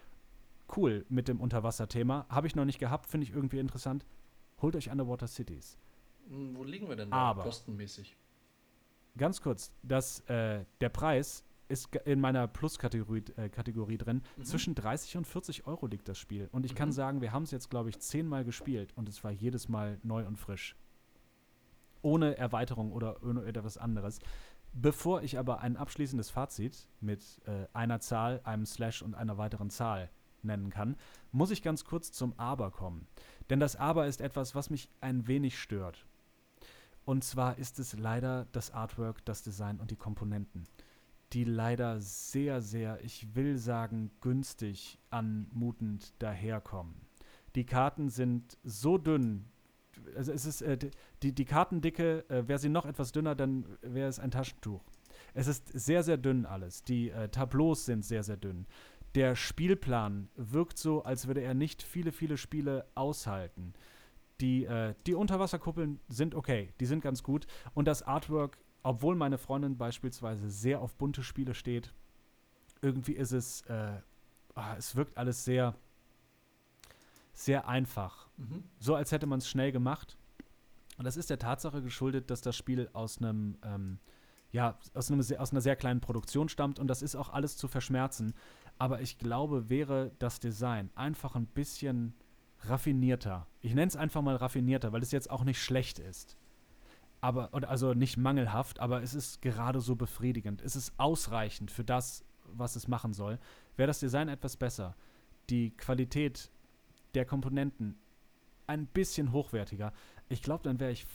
cool 0.76 1.04
mit 1.08 1.28
dem 1.28 1.40
Unterwasserthema, 1.40 2.26
habe 2.28 2.46
ich 2.46 2.54
noch 2.54 2.64
nicht 2.64 2.78
gehabt, 2.78 3.06
finde 3.06 3.26
ich 3.26 3.32
irgendwie 3.32 3.58
interessant, 3.58 4.06
holt 4.62 4.76
euch 4.76 4.90
Underwater 4.90 5.26
Cities. 5.26 5.78
Hm, 6.28 6.56
wo 6.56 6.64
liegen 6.64 6.88
wir 6.88 6.96
denn 6.96 7.10
da 7.10 7.16
Aber, 7.16 7.42
kostenmäßig? 7.42 8.16
Ganz 9.16 9.40
kurz, 9.40 9.72
das, 9.82 10.20
äh, 10.28 10.64
der 10.80 10.88
Preis 10.88 11.44
ist 11.68 11.94
in 12.04 12.20
meiner 12.20 12.48
Plus-Kategorie 12.48 13.24
äh, 13.36 13.48
Kategorie 13.48 13.96
drin. 13.96 14.22
Mhm. 14.36 14.44
Zwischen 14.44 14.74
30 14.74 15.16
und 15.18 15.26
40 15.26 15.66
Euro 15.66 15.86
liegt 15.86 16.08
das 16.08 16.18
Spiel. 16.18 16.48
Und 16.52 16.66
ich 16.66 16.72
mhm. 16.72 16.78
kann 16.78 16.92
sagen, 16.92 17.20
wir 17.20 17.32
haben 17.32 17.44
es 17.44 17.52
jetzt, 17.52 17.70
glaube 17.70 17.90
ich, 17.90 17.98
zehnmal 18.00 18.44
gespielt 18.44 18.92
und 18.96 19.08
es 19.08 19.22
war 19.22 19.30
jedes 19.30 19.68
Mal 19.68 19.98
neu 20.02 20.26
und 20.26 20.36
frisch 20.36 20.76
ohne 22.02 22.36
Erweiterung 22.36 22.92
oder 22.92 23.22
ohne 23.22 23.44
etwas 23.44 23.78
anderes. 23.78 24.20
Bevor 24.72 25.22
ich 25.22 25.38
aber 25.38 25.60
ein 25.60 25.76
abschließendes 25.76 26.30
Fazit 26.30 26.88
mit 27.00 27.40
äh, 27.46 27.66
einer 27.72 28.00
Zahl, 28.00 28.40
einem 28.44 28.66
Slash 28.66 29.02
und 29.02 29.14
einer 29.14 29.36
weiteren 29.36 29.70
Zahl 29.70 30.10
nennen 30.44 30.70
kann, 30.70 30.96
muss 31.32 31.50
ich 31.50 31.62
ganz 31.62 31.84
kurz 31.84 32.12
zum 32.12 32.38
Aber 32.38 32.70
kommen. 32.70 33.06
Denn 33.48 33.60
das 33.60 33.76
Aber 33.76 34.06
ist 34.06 34.20
etwas, 34.20 34.54
was 34.54 34.70
mich 34.70 34.88
ein 35.00 35.26
wenig 35.26 35.58
stört. 35.58 36.06
Und 37.04 37.24
zwar 37.24 37.58
ist 37.58 37.78
es 37.78 37.98
leider 37.98 38.46
das 38.52 38.70
Artwork, 38.70 39.24
das 39.24 39.42
Design 39.42 39.80
und 39.80 39.90
die 39.90 39.96
Komponenten, 39.96 40.64
die 41.32 41.44
leider 41.44 42.00
sehr, 42.00 42.60
sehr, 42.60 43.02
ich 43.04 43.34
will 43.34 43.58
sagen, 43.58 44.10
günstig 44.20 44.98
anmutend 45.10 46.12
daherkommen. 46.20 46.94
Die 47.54 47.66
Karten 47.66 48.10
sind 48.10 48.58
so 48.62 48.98
dünn, 48.98 49.46
also 50.16 50.32
es 50.32 50.44
ist 50.44 50.62
äh, 50.62 50.78
die, 51.22 51.32
die 51.32 51.44
Kartendicke, 51.44 52.24
äh, 52.28 52.46
wäre 52.46 52.58
sie 52.58 52.68
noch 52.68 52.86
etwas 52.86 53.12
dünner, 53.12 53.34
dann 53.34 53.66
wäre 53.82 54.08
es 54.08 54.18
ein 54.18 54.30
Taschentuch. 54.30 54.82
Es 55.34 55.46
ist 55.46 55.68
sehr, 55.72 56.02
sehr 56.02 56.16
dünn 56.16 56.46
alles. 56.46 56.82
Die 56.82 57.10
äh, 57.10 57.28
Tableaus 57.28 57.84
sind 57.84 58.04
sehr, 58.04 58.22
sehr 58.22 58.36
dünn. 58.36 58.66
Der 59.14 59.34
Spielplan 59.34 60.28
wirkt 60.36 60.78
so, 60.78 61.02
als 61.02 61.26
würde 61.26 61.40
er 61.40 61.54
nicht 61.54 61.82
viele, 61.82 62.12
viele 62.12 62.36
Spiele 62.36 62.86
aushalten. 62.94 63.74
Die, 64.40 64.64
äh, 64.64 64.94
die 65.06 65.14
Unterwasserkuppeln 65.14 66.00
sind 66.08 66.34
okay, 66.34 66.72
die 66.80 66.86
sind 66.86 67.02
ganz 67.02 67.22
gut. 67.22 67.46
Und 67.74 67.86
das 67.86 68.02
Artwork, 68.02 68.58
obwohl 68.82 69.16
meine 69.16 69.38
Freundin 69.38 69.76
beispielsweise 69.76 70.48
sehr 70.48 70.80
auf 70.80 70.94
bunte 70.94 71.22
Spiele 71.22 71.54
steht, 71.54 71.92
irgendwie 72.82 73.12
ist 73.12 73.32
es, 73.32 73.62
äh, 73.62 74.00
ah, 74.54 74.76
es 74.78 74.96
wirkt 74.96 75.18
alles 75.18 75.44
sehr, 75.44 75.74
sehr 77.32 77.68
einfach. 77.68 78.28
Mhm. 78.36 78.64
So 78.78 78.94
als 78.94 79.12
hätte 79.12 79.26
man 79.26 79.38
es 79.38 79.48
schnell 79.48 79.72
gemacht. 79.72 80.16
Und 80.98 81.04
das 81.04 81.16
ist 81.16 81.30
der 81.30 81.38
Tatsache 81.38 81.82
geschuldet, 81.82 82.30
dass 82.30 82.42
das 82.42 82.56
Spiel 82.56 82.90
aus 82.92 83.18
einem, 83.18 83.56
ähm, 83.64 83.98
ja, 84.52 84.78
aus, 84.94 85.10
einem, 85.10 85.20
aus 85.38 85.50
einer 85.50 85.60
sehr 85.60 85.76
kleinen 85.76 86.00
Produktion 86.00 86.48
stammt 86.48 86.78
und 86.78 86.88
das 86.88 87.02
ist 87.02 87.16
auch 87.16 87.30
alles 87.30 87.56
zu 87.56 87.68
verschmerzen. 87.68 88.34
Aber 88.80 89.02
ich 89.02 89.18
glaube, 89.18 89.68
wäre 89.68 90.10
das 90.18 90.40
Design 90.40 90.90
einfach 90.94 91.34
ein 91.34 91.46
bisschen 91.46 92.14
raffinierter. 92.60 93.46
Ich 93.60 93.74
nenne 93.74 93.88
es 93.88 93.96
einfach 93.96 94.22
mal 94.22 94.36
raffinierter, 94.36 94.90
weil 94.92 95.02
es 95.02 95.12
jetzt 95.12 95.30
auch 95.30 95.44
nicht 95.44 95.62
schlecht 95.62 95.98
ist. 95.98 96.38
Aber, 97.20 97.50
also 97.68 97.92
nicht 97.92 98.16
mangelhaft, 98.16 98.80
aber 98.80 99.02
es 99.02 99.12
ist 99.12 99.42
gerade 99.42 99.80
so 99.80 99.96
befriedigend. 99.96 100.62
Es 100.62 100.76
ist 100.76 100.94
ausreichend 100.96 101.70
für 101.70 101.84
das, 101.84 102.24
was 102.44 102.74
es 102.74 102.88
machen 102.88 103.12
soll. 103.12 103.38
Wäre 103.76 103.88
das 103.88 104.00
Design 104.00 104.28
etwas 104.28 104.56
besser, 104.56 104.96
die 105.50 105.72
Qualität 105.76 106.50
der 107.12 107.26
Komponenten 107.26 107.98
ein 108.66 108.86
bisschen 108.86 109.32
hochwertiger, 109.32 109.92
ich 110.30 110.42
glaube, 110.42 110.62
dann 110.62 110.80
wäre 110.80 110.92
ich 110.92 111.06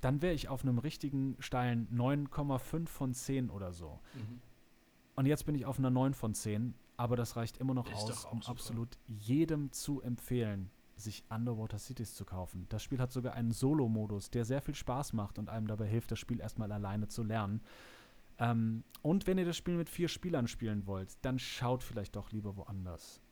dann 0.00 0.22
wäre 0.22 0.34
ich 0.34 0.48
auf 0.48 0.62
einem 0.62 0.78
richtigen 0.78 1.34
steilen 1.40 1.88
9,5 1.92 2.86
von 2.86 3.14
10 3.14 3.50
oder 3.50 3.72
so. 3.72 3.98
Mhm. 4.14 4.40
Und 5.16 5.26
jetzt 5.26 5.44
bin 5.46 5.56
ich 5.56 5.66
auf 5.66 5.80
einer 5.80 5.90
9 5.90 6.14
von 6.14 6.34
10, 6.34 6.74
aber 6.98 7.16
das 7.16 7.36
reicht 7.36 7.56
immer 7.56 7.72
noch 7.72 7.90
Ist 7.90 7.94
aus, 7.94 8.24
um 8.26 8.42
super. 8.42 8.50
absolut 8.50 8.98
jedem 9.06 9.72
zu 9.72 10.02
empfehlen, 10.02 10.70
sich 10.96 11.24
Underwater 11.30 11.78
Cities 11.78 12.14
zu 12.14 12.26
kaufen. 12.26 12.66
Das 12.68 12.82
Spiel 12.82 12.98
hat 12.98 13.10
sogar 13.12 13.32
einen 13.32 13.52
Solo-Modus, 13.52 14.28
der 14.28 14.44
sehr 14.44 14.60
viel 14.60 14.74
Spaß 14.74 15.14
macht 15.14 15.38
und 15.38 15.48
einem 15.48 15.66
dabei 15.66 15.86
hilft, 15.86 16.10
das 16.10 16.18
Spiel 16.18 16.40
erstmal 16.40 16.70
alleine 16.70 17.08
zu 17.08 17.22
lernen. 17.22 17.62
Ähm, 18.38 18.84
und 19.00 19.26
wenn 19.26 19.38
ihr 19.38 19.46
das 19.46 19.56
Spiel 19.56 19.76
mit 19.78 19.88
vier 19.88 20.08
Spielern 20.08 20.46
spielen 20.46 20.86
wollt, 20.86 21.16
dann 21.22 21.38
schaut 21.38 21.82
vielleicht 21.82 22.14
doch 22.16 22.30
lieber 22.32 22.56
woanders 22.56 23.22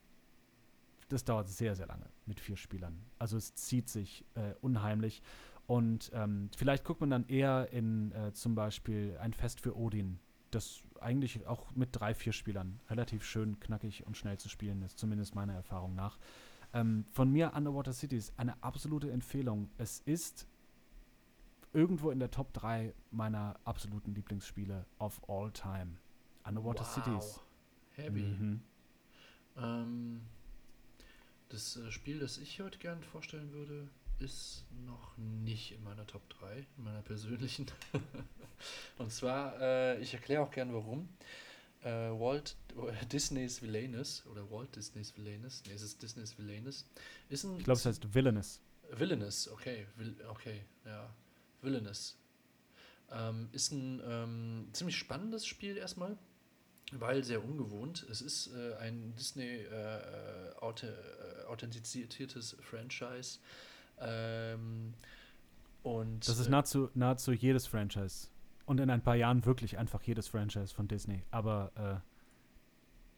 das 1.09 1.23
dauert 1.23 1.47
sehr, 1.47 1.75
sehr 1.75 1.87
lange 1.87 2.09
mit 2.25 2.39
vier 2.39 2.57
Spielern. 2.57 2.99
Also 3.19 3.37
es 3.37 3.55
zieht 3.55 3.89
sich 3.89 4.25
äh, 4.35 4.53
unheimlich. 4.61 5.21
Und 5.65 6.11
ähm, 6.13 6.49
vielleicht 6.55 6.83
guckt 6.85 7.01
man 7.01 7.09
dann 7.09 7.27
eher 7.27 7.71
in 7.71 8.11
äh, 8.11 8.33
zum 8.33 8.55
Beispiel 8.55 9.17
ein 9.19 9.33
Fest 9.33 9.59
für 9.61 9.77
Odin, 9.77 10.19
das 10.51 10.83
eigentlich 11.01 11.45
auch 11.47 11.71
mit 11.75 11.89
drei, 11.91 12.13
vier 12.13 12.33
Spielern 12.33 12.79
relativ 12.89 13.23
schön, 13.23 13.59
knackig 13.59 14.05
und 14.05 14.17
schnell 14.17 14.37
zu 14.37 14.49
spielen 14.49 14.81
ist, 14.81 14.97
zumindest 14.97 15.35
meiner 15.35 15.53
Erfahrung 15.53 15.95
nach. 15.95 16.17
Ähm, 16.73 17.05
von 17.13 17.31
mir 17.31 17.53
Underwater 17.55 17.93
Cities 17.93 18.33
eine 18.37 18.61
absolute 18.63 19.11
Empfehlung. 19.11 19.69
Es 19.77 19.99
ist 20.01 20.47
irgendwo 21.73 22.11
in 22.11 22.19
der 22.19 22.31
Top 22.31 22.53
3 22.53 22.93
meiner 23.11 23.59
absoluten 23.63 24.13
Lieblingsspiele 24.13 24.85
of 24.99 25.21
all 25.29 25.51
time. 25.51 25.97
Underwater 26.43 26.85
wow. 26.85 26.93
Cities. 26.93 27.39
Heavy. 27.91 28.23
Mhm. 28.23 28.61
Ähm, 29.57 30.21
das 31.49 31.77
äh, 31.77 31.91
Spiel, 31.91 32.19
das 32.19 32.37
ich 32.37 32.59
heute 32.59 32.77
gern 32.79 33.01
vorstellen 33.03 33.51
würde, 33.51 33.89
ist 34.19 34.65
noch 34.85 35.17
nicht 35.17 35.73
in 35.73 35.83
meiner 35.83 36.05
Top 36.07 36.27
3, 36.29 36.65
in 36.77 36.83
meiner 36.83 37.01
persönlichen. 37.01 37.67
Und 38.97 39.11
zwar, 39.11 39.59
äh, 39.61 39.99
ich 39.99 40.13
erkläre 40.13 40.41
auch 40.41 40.51
gern 40.51 40.73
warum. 40.73 41.09
Äh, 41.83 41.89
Walt 41.89 42.55
Disney's 43.11 43.61
Villainous 43.61 44.25
oder 44.31 44.49
Walt 44.49 44.75
Disney's 44.75 45.15
Villainous, 45.15 45.63
nee, 45.67 45.73
es 45.73 45.81
ist 45.83 46.01
Disney's 46.01 46.37
Villainous, 46.37 46.85
ist 47.29 47.43
ein. 47.43 47.57
Ich 47.57 47.63
glaube, 47.63 47.77
es 47.77 47.85
heißt 47.85 48.13
Villainous. 48.13 48.59
Villainous, 48.91 49.49
okay, 49.49 49.85
Vil 49.95 50.15
okay, 50.29 50.63
ja, 50.85 51.09
Villainous. 51.61 52.17
Ähm, 53.11 53.49
ist 53.51 53.71
ein 53.71 54.01
ähm, 54.05 54.67
ziemlich 54.73 54.97
spannendes 54.97 55.45
Spiel 55.45 55.77
erstmal 55.77 56.17
weil 56.93 57.23
sehr 57.23 57.43
ungewohnt. 57.43 58.05
Es 58.09 58.21
ist 58.21 58.47
äh, 58.55 58.75
ein 58.75 59.13
Disney 59.15 59.43
äh, 59.43 59.97
äh 59.97 60.53
authentiziertes 61.47 62.57
Franchise. 62.61 63.39
Ähm, 63.99 64.93
und, 65.83 66.27
das 66.27 66.39
ist 66.39 66.47
äh, 66.47 66.51
nahezu, 66.51 66.89
nahezu 66.93 67.31
jedes 67.31 67.67
Franchise. 67.67 68.27
Und 68.67 68.79
in 68.79 68.89
ein 68.89 69.01
paar 69.01 69.15
Jahren 69.15 69.45
wirklich 69.45 69.77
einfach 69.79 70.03
jedes 70.03 70.27
Franchise 70.27 70.75
von 70.75 70.87
Disney. 70.87 71.23
Aber 71.31 71.71
äh, 71.75 71.95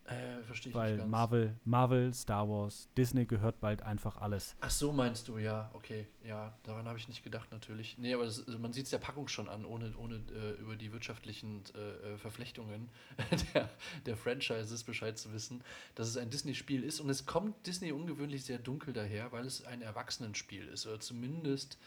äh, 0.10 0.44
verstehe 0.44 0.72
ich 0.72 0.76
Weil 0.76 0.92
nicht 0.94 1.00
ganz. 1.02 1.12
Marvel, 1.12 1.56
Marvel, 1.66 2.14
Star 2.14 2.50
Wars, 2.50 2.88
Disney 2.98 3.26
gehört 3.26 3.60
bald 3.60 3.82
einfach 3.84 4.18
alles. 4.18 4.56
Ach 4.60 4.70
so 4.70 4.92
meinst 4.92 5.28
du, 5.28 5.38
ja, 5.38 5.70
okay. 5.74 6.08
Ja, 6.24 6.58
daran 6.64 6.88
habe 6.88 6.98
ich 6.98 7.08
nicht 7.08 7.24
gedacht 7.24 7.52
natürlich. 7.52 7.98
Nee, 7.98 8.14
aber 8.14 8.26
das, 8.26 8.46
also 8.46 8.58
man 8.58 8.74
sieht 8.74 8.86
es 8.86 8.90
der 8.90 8.98
Packung 8.98 9.28
schon 9.28 9.48
an, 9.48 9.66
ohne, 9.66 9.94
ohne 9.98 10.16
äh, 10.16 10.62
über 10.62 10.76
die 10.76 10.92
wirtschaftlichen 10.94 11.64
äh, 11.76 12.14
äh 12.14 12.18
Verflechtungen 12.18 12.90
der, 13.54 13.70
der 14.06 14.18
Franchises 14.18 14.84
Bescheid 14.84 15.18
zu 15.18 15.32
wissen, 15.34 15.64
dass 15.96 16.08
es 16.08 16.18
ein 16.18 16.30
Disney-Spiel 16.30 16.84
ist. 16.84 17.00
Und 17.00 17.10
es 17.10 17.26
kommt 17.26 17.68
Disney 17.68 17.92
ungewöhnlich 17.92 18.46
sehr 18.46 18.58
dunkel 18.58 18.94
daher, 18.94 19.32
weil 19.32 19.46
es 19.46 19.64
ein 19.66 19.82
Erwachsenenspiel 19.82 20.68
ist. 20.68 20.88
Oder 20.88 21.00
zumindest 21.00 21.78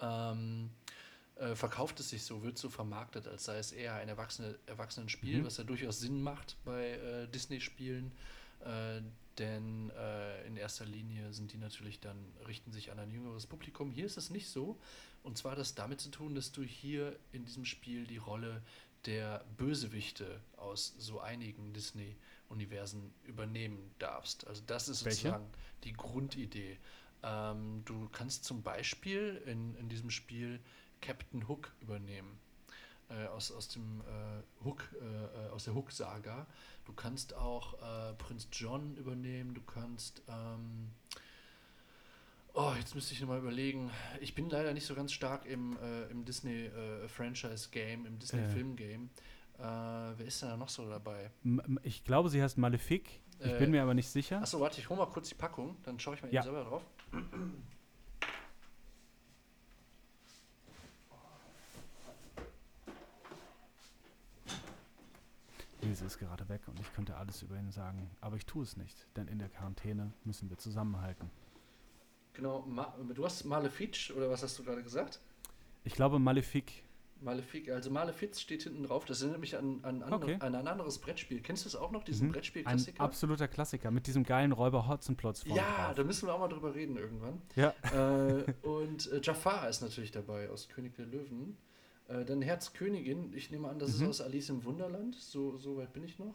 ähm, 0.00 0.70
äh, 1.38 1.54
verkauft 1.54 2.00
es 2.00 2.10
sich 2.10 2.24
so, 2.24 2.42
wird 2.42 2.58
so 2.58 2.68
vermarktet, 2.68 3.26
als 3.28 3.44
sei 3.44 3.58
es 3.58 3.72
eher 3.72 3.94
ein 3.94 4.08
Erwachsene, 4.08 4.58
Erwachsenenspiel, 4.66 5.40
mhm. 5.40 5.46
was 5.46 5.56
ja 5.56 5.64
durchaus 5.64 6.00
Sinn 6.00 6.22
macht 6.22 6.56
bei 6.64 6.90
äh, 6.90 7.28
Disney-Spielen. 7.28 8.12
Äh, 8.60 9.02
denn 9.38 9.90
äh, 9.90 10.46
in 10.48 10.56
erster 10.56 10.84
Linie 10.84 11.32
sind 11.32 11.52
die 11.52 11.58
natürlich 11.58 12.00
dann, 12.00 12.16
richten 12.46 12.72
sich 12.72 12.90
an 12.90 12.98
ein 12.98 13.10
jüngeres 13.10 13.46
Publikum. 13.46 13.92
Hier 13.92 14.06
ist 14.06 14.16
es 14.16 14.30
nicht 14.30 14.48
so. 14.48 14.80
Und 15.22 15.38
zwar 15.38 15.52
hat 15.52 15.58
das 15.58 15.76
damit 15.76 16.00
zu 16.00 16.10
tun, 16.10 16.34
dass 16.34 16.50
du 16.50 16.62
hier 16.62 17.16
in 17.30 17.44
diesem 17.44 17.64
Spiel 17.64 18.04
die 18.06 18.16
Rolle 18.16 18.62
der 19.06 19.44
Bösewichte 19.56 20.40
aus 20.56 20.94
so 20.98 21.20
einigen 21.20 21.72
Disney-Universen 21.72 23.14
übernehmen 23.24 23.94
darfst. 24.00 24.44
Also 24.48 24.62
das 24.66 24.88
ist 24.88 25.04
Welche? 25.04 25.28
sozusagen 25.28 25.50
die 25.84 25.92
Grundidee. 25.92 26.78
Ähm, 27.22 27.82
du 27.84 28.08
kannst 28.08 28.44
zum 28.44 28.62
Beispiel 28.62 29.40
in, 29.46 29.76
in 29.76 29.88
diesem 29.88 30.10
Spiel 30.10 30.60
Captain 31.00 31.46
Hook 31.48 31.72
übernehmen. 31.80 32.38
äh, 33.10 33.26
aus, 33.28 33.50
aus 33.52 33.68
dem 33.68 34.02
äh, 34.02 34.64
Hook, 34.66 34.88
äh, 35.00 35.04
äh, 35.46 35.50
aus 35.50 35.64
der 35.64 35.74
Hook-Saga. 35.74 36.46
Du 36.84 36.92
kannst 36.92 37.32
auch 37.34 37.74
äh, 37.82 38.12
Prinz 38.14 38.48
John 38.52 38.94
übernehmen, 38.96 39.54
du 39.54 39.62
kannst 39.62 40.22
ähm, 40.28 40.90
Oh, 42.54 42.72
jetzt 42.76 42.94
müsste 42.96 43.14
ich 43.14 43.20
nochmal 43.20 43.38
überlegen. 43.38 43.90
Ich 44.20 44.34
bin 44.34 44.50
leider 44.50 44.72
nicht 44.74 44.84
so 44.86 44.94
ganz 44.96 45.12
stark 45.12 45.46
im, 45.46 45.76
äh, 45.80 46.04
im 46.10 46.24
Disney-Franchise-Game, 46.24 48.04
im 48.04 48.18
Disney-Film-Game. 48.18 49.10
Wer 49.56 50.16
ist 50.26 50.42
denn 50.42 50.48
da 50.50 50.56
noch 50.56 50.68
so 50.68 50.88
dabei? 50.88 51.30
Ich 51.82 52.04
glaube, 52.04 52.28
sie 52.30 52.42
heißt 52.42 52.58
Malefic. 52.58 53.20
Ich 53.40 53.58
bin 53.58 53.70
mir 53.70 53.82
aber 53.82 53.94
nicht 53.94 54.08
sicher. 54.08 54.40
Achso, 54.40 54.60
warte, 54.60 54.80
ich 54.80 54.88
hole 54.88 54.98
mal 54.98 55.06
kurz 55.06 55.28
die 55.28 55.34
Packung, 55.36 55.76
dann 55.84 55.98
schaue 56.00 56.14
ich 56.16 56.22
mal 56.22 56.32
Ja. 56.32 56.42
eben 56.42 56.52
selber 56.52 56.68
drauf. 56.68 56.82
Ilse 65.88 66.04
ist 66.04 66.18
gerade 66.18 66.48
weg 66.48 66.62
und 66.66 66.78
ich 66.80 66.92
könnte 66.92 67.16
alles 67.16 67.42
über 67.42 67.56
ihn 67.58 67.70
sagen. 67.70 68.10
Aber 68.20 68.36
ich 68.36 68.46
tue 68.46 68.62
es 68.62 68.76
nicht, 68.76 69.06
denn 69.16 69.28
in 69.28 69.38
der 69.38 69.48
Quarantäne 69.48 70.12
müssen 70.24 70.48
wir 70.50 70.58
zusammenhalten. 70.58 71.30
Genau, 72.34 72.60
Ma 72.66 72.94
du 73.14 73.24
hast 73.24 73.44
Malefic, 73.44 74.12
oder 74.16 74.30
was 74.30 74.42
hast 74.42 74.58
du 74.58 74.64
gerade 74.64 74.82
gesagt? 74.82 75.20
Ich 75.84 75.94
glaube, 75.94 76.18
Malefic. 76.18 76.84
Malefic, 77.20 77.68
also 77.70 77.90
Malefiz 77.90 78.40
steht 78.40 78.62
hinten 78.62 78.84
drauf. 78.84 79.04
Das 79.04 79.22
erinnert 79.22 79.40
mich 79.40 79.56
an, 79.56 79.80
an, 79.82 80.04
an, 80.04 80.12
Okay. 80.12 80.36
an 80.38 80.54
ein 80.54 80.68
anderes 80.68 80.98
Brettspiel. 81.00 81.40
Kennst 81.40 81.64
du 81.64 81.68
es 81.68 81.74
auch 81.74 81.90
noch, 81.90 82.04
diesen 82.04 82.26
Mhm. 82.28 82.30
Ein 82.30 82.32
Brettspiel-Klassiker? 82.34 83.02
absoluter 83.02 83.48
Klassiker 83.48 83.90
mit 83.90 84.06
diesem 84.06 84.22
geilen 84.22 84.52
Räuber 84.52 84.86
Hotzenplotz 84.86 85.42
vorne 85.42 85.56
Ja, 85.56 85.86
drauf. 85.86 85.94
da 85.96 86.04
müssen 86.04 86.28
wir 86.28 86.34
auch 86.34 86.38
mal 86.38 86.46
drüber 86.48 86.76
reden 86.76 86.96
irgendwann. 86.96 87.42
Ja. 87.56 87.74
äh, 87.92 88.44
und 88.62 89.10
äh, 89.10 89.20
Jafar 89.20 89.68
ist 89.68 89.80
natürlich 89.80 90.12
dabei 90.12 90.48
aus 90.48 90.68
König 90.68 90.94
der 90.94 91.06
Löwen. 91.06 91.56
Äh, 92.08 92.24
dann 92.24 92.42
Herzkönigin, 92.42 93.32
ich 93.34 93.50
nehme 93.50 93.68
an, 93.68 93.78
das 93.78 93.98
Mhm. 93.98 94.04
ist 94.04 94.08
aus 94.08 94.20
Alice 94.22 94.48
im 94.48 94.64
Wunderland. 94.64 95.14
So, 95.14 95.56
so 95.58 95.76
weit 95.76 95.92
bin 95.92 96.02
ich 96.04 96.18
noch. 96.18 96.34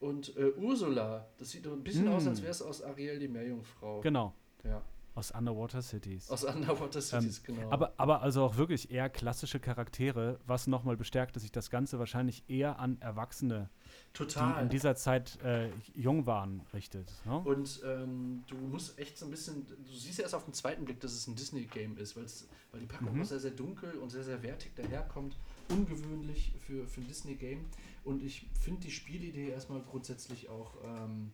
Und 0.00 0.36
äh, 0.36 0.52
Ursula, 0.56 1.26
das 1.38 1.50
sieht 1.50 1.66
doch 1.66 1.72
ein 1.72 1.84
bisschen 1.84 2.06
Mm. 2.06 2.12
aus, 2.14 2.26
als 2.26 2.42
wäre 2.42 2.50
es 2.50 2.60
aus 2.62 2.82
Ariel 2.82 3.18
die 3.20 3.28
Meerjungfrau. 3.28 4.00
Genau, 4.00 4.34
Ja, 4.64 4.82
aus 5.14 5.30
Underwater 5.30 5.80
Cities. 5.82 6.28
aus 6.30 6.42
Underwater 6.44 7.00
Cities, 7.00 7.42
genau. 7.44 7.70
Aber, 7.70 7.92
aber 7.98 8.20
also 8.22 8.42
auch 8.44 8.56
wirklich 8.56 8.90
eher 8.90 9.08
klassische 9.10 9.60
Charaktere, 9.60 10.40
was 10.46 10.66
nochmal 10.66 10.96
bestärkt, 10.96 11.36
dass 11.36 11.42
sich 11.42 11.52
das 11.52 11.70
Ganze 11.70 11.98
wahrscheinlich 12.00 12.42
eher 12.48 12.78
an 12.80 13.00
Erwachsene, 13.00 13.70
die 13.81 13.81
Total. 14.12 14.62
in 14.62 14.68
dieser 14.68 14.94
Zeit 14.94 15.38
äh, 15.42 15.70
jung 15.94 16.26
waren, 16.26 16.60
richtet. 16.74 17.10
Ne? 17.24 17.38
Und 17.38 17.80
ähm, 17.84 18.44
du 18.46 18.56
musst 18.56 18.98
echt 18.98 19.16
so 19.16 19.24
ein 19.24 19.30
bisschen, 19.30 19.66
du 19.66 19.92
siehst 19.92 20.18
ja 20.18 20.24
erst 20.24 20.34
auf 20.34 20.44
den 20.44 20.52
zweiten 20.54 20.84
Blick, 20.84 21.00
dass 21.00 21.12
es 21.12 21.26
ein 21.26 21.34
Disney-Game 21.34 21.96
ist, 21.96 22.14
weil 22.16 22.80
die 22.80 22.86
Packung 22.86 23.14
Mhm. 23.14 23.22
auch 23.22 23.26
sehr, 23.26 23.40
sehr 23.40 23.52
dunkel 23.52 23.92
und 23.94 24.10
sehr, 24.10 24.22
sehr 24.24 24.42
wertig 24.42 24.74
daherkommt. 24.76 25.36
Ungewöhnlich 25.70 26.52
für, 26.66 26.86
für 26.86 27.00
ein 27.00 27.08
Disney-Game. 27.08 27.64
Und 28.04 28.22
ich 28.22 28.46
finde 28.60 28.82
die 28.82 28.90
Spielidee 28.90 29.48
erstmal 29.48 29.80
grundsätzlich 29.80 30.48
auch 30.50 30.74
ähm, 30.84 31.32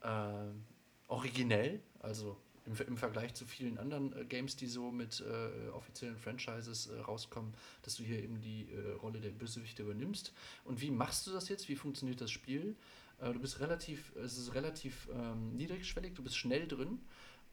äh, 0.00 0.52
originell, 1.08 1.80
also 2.00 2.36
im, 2.66 2.74
im 2.86 2.96
Vergleich 2.96 3.34
zu 3.34 3.46
vielen 3.46 3.78
anderen 3.78 4.12
äh, 4.16 4.24
Games, 4.24 4.56
die 4.56 4.66
so 4.66 4.90
mit 4.90 5.20
äh, 5.20 5.68
offiziellen 5.70 6.16
Franchises 6.16 6.88
äh, 6.88 6.98
rauskommen, 7.00 7.54
dass 7.82 7.96
du 7.96 8.02
hier 8.02 8.22
eben 8.22 8.40
die 8.40 8.68
äh, 8.72 8.92
Rolle 8.92 9.20
der 9.20 9.30
Bösewichte 9.30 9.82
übernimmst. 9.82 10.32
Und 10.64 10.80
wie 10.80 10.90
machst 10.90 11.26
du 11.26 11.32
das 11.32 11.48
jetzt? 11.48 11.68
Wie 11.68 11.76
funktioniert 11.76 12.20
das 12.20 12.30
Spiel? 12.30 12.76
Äh, 13.20 13.32
du 13.32 13.38
bist 13.40 13.60
relativ, 13.60 14.14
es 14.16 14.36
ist 14.38 14.54
relativ 14.54 15.08
ähm, 15.14 15.56
niedrigschwellig, 15.56 16.14
du 16.14 16.22
bist 16.22 16.36
schnell 16.36 16.66
drin. 16.66 17.00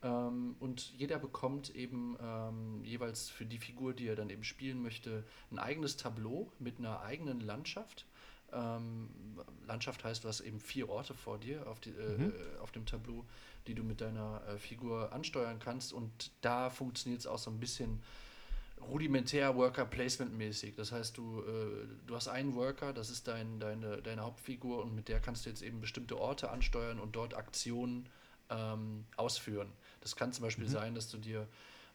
Ähm, 0.01 0.55
und 0.59 0.91
jeder 0.97 1.17
bekommt 1.19 1.73
eben 1.75 2.17
ähm, 2.21 2.83
jeweils 2.83 3.29
für 3.29 3.45
die 3.45 3.57
Figur, 3.59 3.93
die 3.93 4.07
er 4.07 4.15
dann 4.15 4.29
eben 4.29 4.43
spielen 4.43 4.81
möchte, 4.81 5.23
ein 5.51 5.59
eigenes 5.59 5.95
Tableau 5.95 6.51
mit 6.59 6.79
einer 6.79 7.01
eigenen 7.01 7.39
Landschaft. 7.39 8.05
Ähm, 8.51 9.09
Landschaft 9.65 10.03
heißt, 10.03 10.23
du 10.23 10.27
hast 10.27 10.41
eben 10.41 10.59
vier 10.59 10.89
Orte 10.89 11.13
vor 11.13 11.37
dir 11.39 11.65
auf, 11.67 11.79
die, 11.79 11.91
Mhm. 11.91 12.33
äh, 12.33 12.59
auf 12.59 12.71
dem 12.71 12.85
Tableau, 12.85 13.25
die 13.67 13.75
du 13.75 13.83
mit 13.83 14.01
deiner 14.01 14.41
äh, 14.47 14.57
Figur 14.57 15.11
ansteuern 15.13 15.59
kannst. 15.59 15.93
Und 15.93 16.31
da 16.41 16.69
funktioniert 16.69 17.21
es 17.21 17.27
auch 17.27 17.37
so 17.37 17.49
ein 17.51 17.59
bisschen 17.59 18.01
rudimentär 18.81 19.55
Worker 19.55 19.85
Placement 19.85 20.37
mäßig. 20.37 20.75
Das 20.75 20.91
heißt, 20.91 21.17
du, 21.17 21.41
äh, 21.41 21.87
du 22.05 22.15
hast 22.15 22.27
einen 22.27 22.55
Worker, 22.55 22.93
das 22.93 23.09
ist 23.09 23.27
dein, 23.27 23.59
deine, 23.59 24.01
deine 24.01 24.21
Hauptfigur 24.23 24.83
und 24.83 24.93
mit 24.95 25.07
der 25.07 25.19
kannst 25.19 25.45
du 25.45 25.49
jetzt 25.49 25.61
eben 25.61 25.79
bestimmte 25.81 26.19
Orte 26.19 26.49
ansteuern 26.49 26.99
und 26.99 27.15
dort 27.15 27.33
Aktionen 27.33 28.09
ähm, 28.49 29.05
ausführen. 29.15 29.71
Das 30.01 30.15
kann 30.15 30.33
zum 30.33 30.43
Beispiel 30.43 30.65
Mhm. 30.65 30.71
sein, 30.71 30.95
dass 30.95 31.09
du 31.09 31.17
dir 31.17 31.47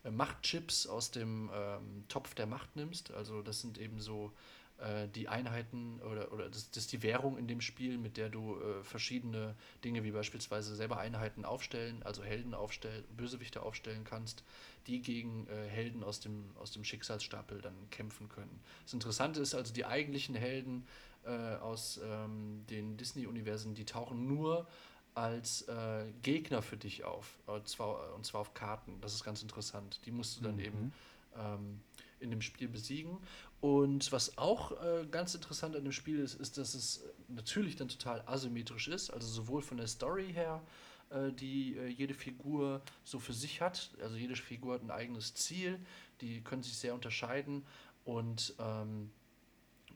äh, 0.05 0.11
Machtchips 0.11 0.87
aus 0.87 1.11
dem 1.11 1.51
ähm, 1.55 2.05
Topf 2.09 2.35
der 2.35 2.47
Macht 2.47 2.75
nimmst. 2.77 3.13
Also 3.13 3.43
das 3.43 3.61
sind 3.61 3.79
eben 3.79 4.01
so 4.01 4.33
äh, 4.79 5.09
die 5.09 5.29
Einheiten 5.29 6.01
oder, 6.03 6.33
oder 6.33 6.49
das, 6.49 6.71
das 6.71 6.85
ist 6.85 6.93
die 6.93 7.03
Währung 7.03 7.37
in 7.37 7.49
dem 7.49 7.61
Spiel, 7.61 7.99
mit 7.99 8.17
der 8.17 8.29
du 8.29 8.57
äh, 8.61 8.85
verschiedene 8.85 9.55
Dinge 9.85 10.05
wie 10.05 10.13
beispielsweise 10.13 10.75
selber 10.77 10.99
Einheiten 10.99 11.45
aufstellen, 11.45 12.03
also 12.05 12.23
Helden 12.23 12.55
aufstellen, 12.55 13.05
Bösewichte 13.17 13.63
aufstellen 13.63 14.05
kannst, 14.05 14.45
die 14.87 15.01
gegen 15.01 15.47
äh, 15.49 15.67
Helden 15.69 16.03
aus 16.05 16.21
dem, 16.21 16.51
aus 16.61 16.71
dem 16.71 16.85
Schicksalsstapel 16.85 17.61
dann 17.61 17.75
kämpfen 17.91 18.29
können. 18.29 18.61
Das 18.85 18.95
Interessante 18.95 19.41
ist 19.41 19.55
also, 19.55 19.73
die 19.73 19.85
eigentlichen 19.85 20.35
Helden 20.35 20.87
äh, 21.25 21.57
aus 21.57 22.01
ähm, 22.03 22.65
den 22.71 22.97
Disney-Universen, 22.97 23.75
die 23.75 23.85
tauchen 23.85 24.27
nur 24.27 24.67
als 25.15 25.63
äh, 25.63 26.05
Gegner 26.23 26.63
für 26.63 26.77
dich 26.77 27.03
auf, 27.03 27.39
und 27.47 27.67
zwar, 27.67 28.15
und 28.15 28.25
zwar 28.25 28.43
auf 28.43 28.55
Karten. 28.55 29.01
Das 29.01 29.15
ist 29.15 29.25
ganz 29.25 29.43
interessant. 29.43 29.99
Die 30.07 30.13
musst 30.13 30.39
du 30.39 30.45
dann 30.45 30.57
Mhm. 30.57 30.61
eben 30.61 30.93
ähm, 31.37 31.81
in 32.21 32.31
dem 32.31 32.41
Spiel 32.41 32.69
besiegen. 32.69 33.19
Und 33.61 34.13
was 34.13 34.39
auch 34.39 34.73
äh, 34.83 35.05
ganz 35.11 35.35
interessant 35.35 35.75
an 35.75 35.83
dem 35.83 35.93
Spiel 35.93 36.21
ist, 36.21 36.35
ist, 36.35 36.59
dass 36.59 36.75
es 36.75 37.03
natürlich 37.27 37.75
dann 37.75 37.89
total 37.89 38.23
asymmetrisch 38.27 38.89
ist, 38.89 39.11
also 39.11 39.27
sowohl 39.27 39.63
von 39.63 39.79
der 39.79 39.89
Story 39.89 40.33
her, 40.33 40.63
äh, 41.11 41.33
die 41.33 41.77
äh, 41.77 41.89
jede 41.89 42.15
Figur 42.15 42.83
so 43.03 43.19
für 43.19 43.33
sich 43.33 43.61
hat, 43.61 43.91
also 44.01 44.15
jede 44.17 44.37
Figur 44.37 44.75
hat 44.75 44.83
ein 44.83 44.93
eigenes 44.93 45.35
Ziel, 45.35 45.81
die 46.21 46.41
können 46.43 46.63
sich 46.63 46.77
sehr 46.77 46.95
unterscheiden 46.95 47.65
und 48.05 48.55
ähm, 48.61 49.11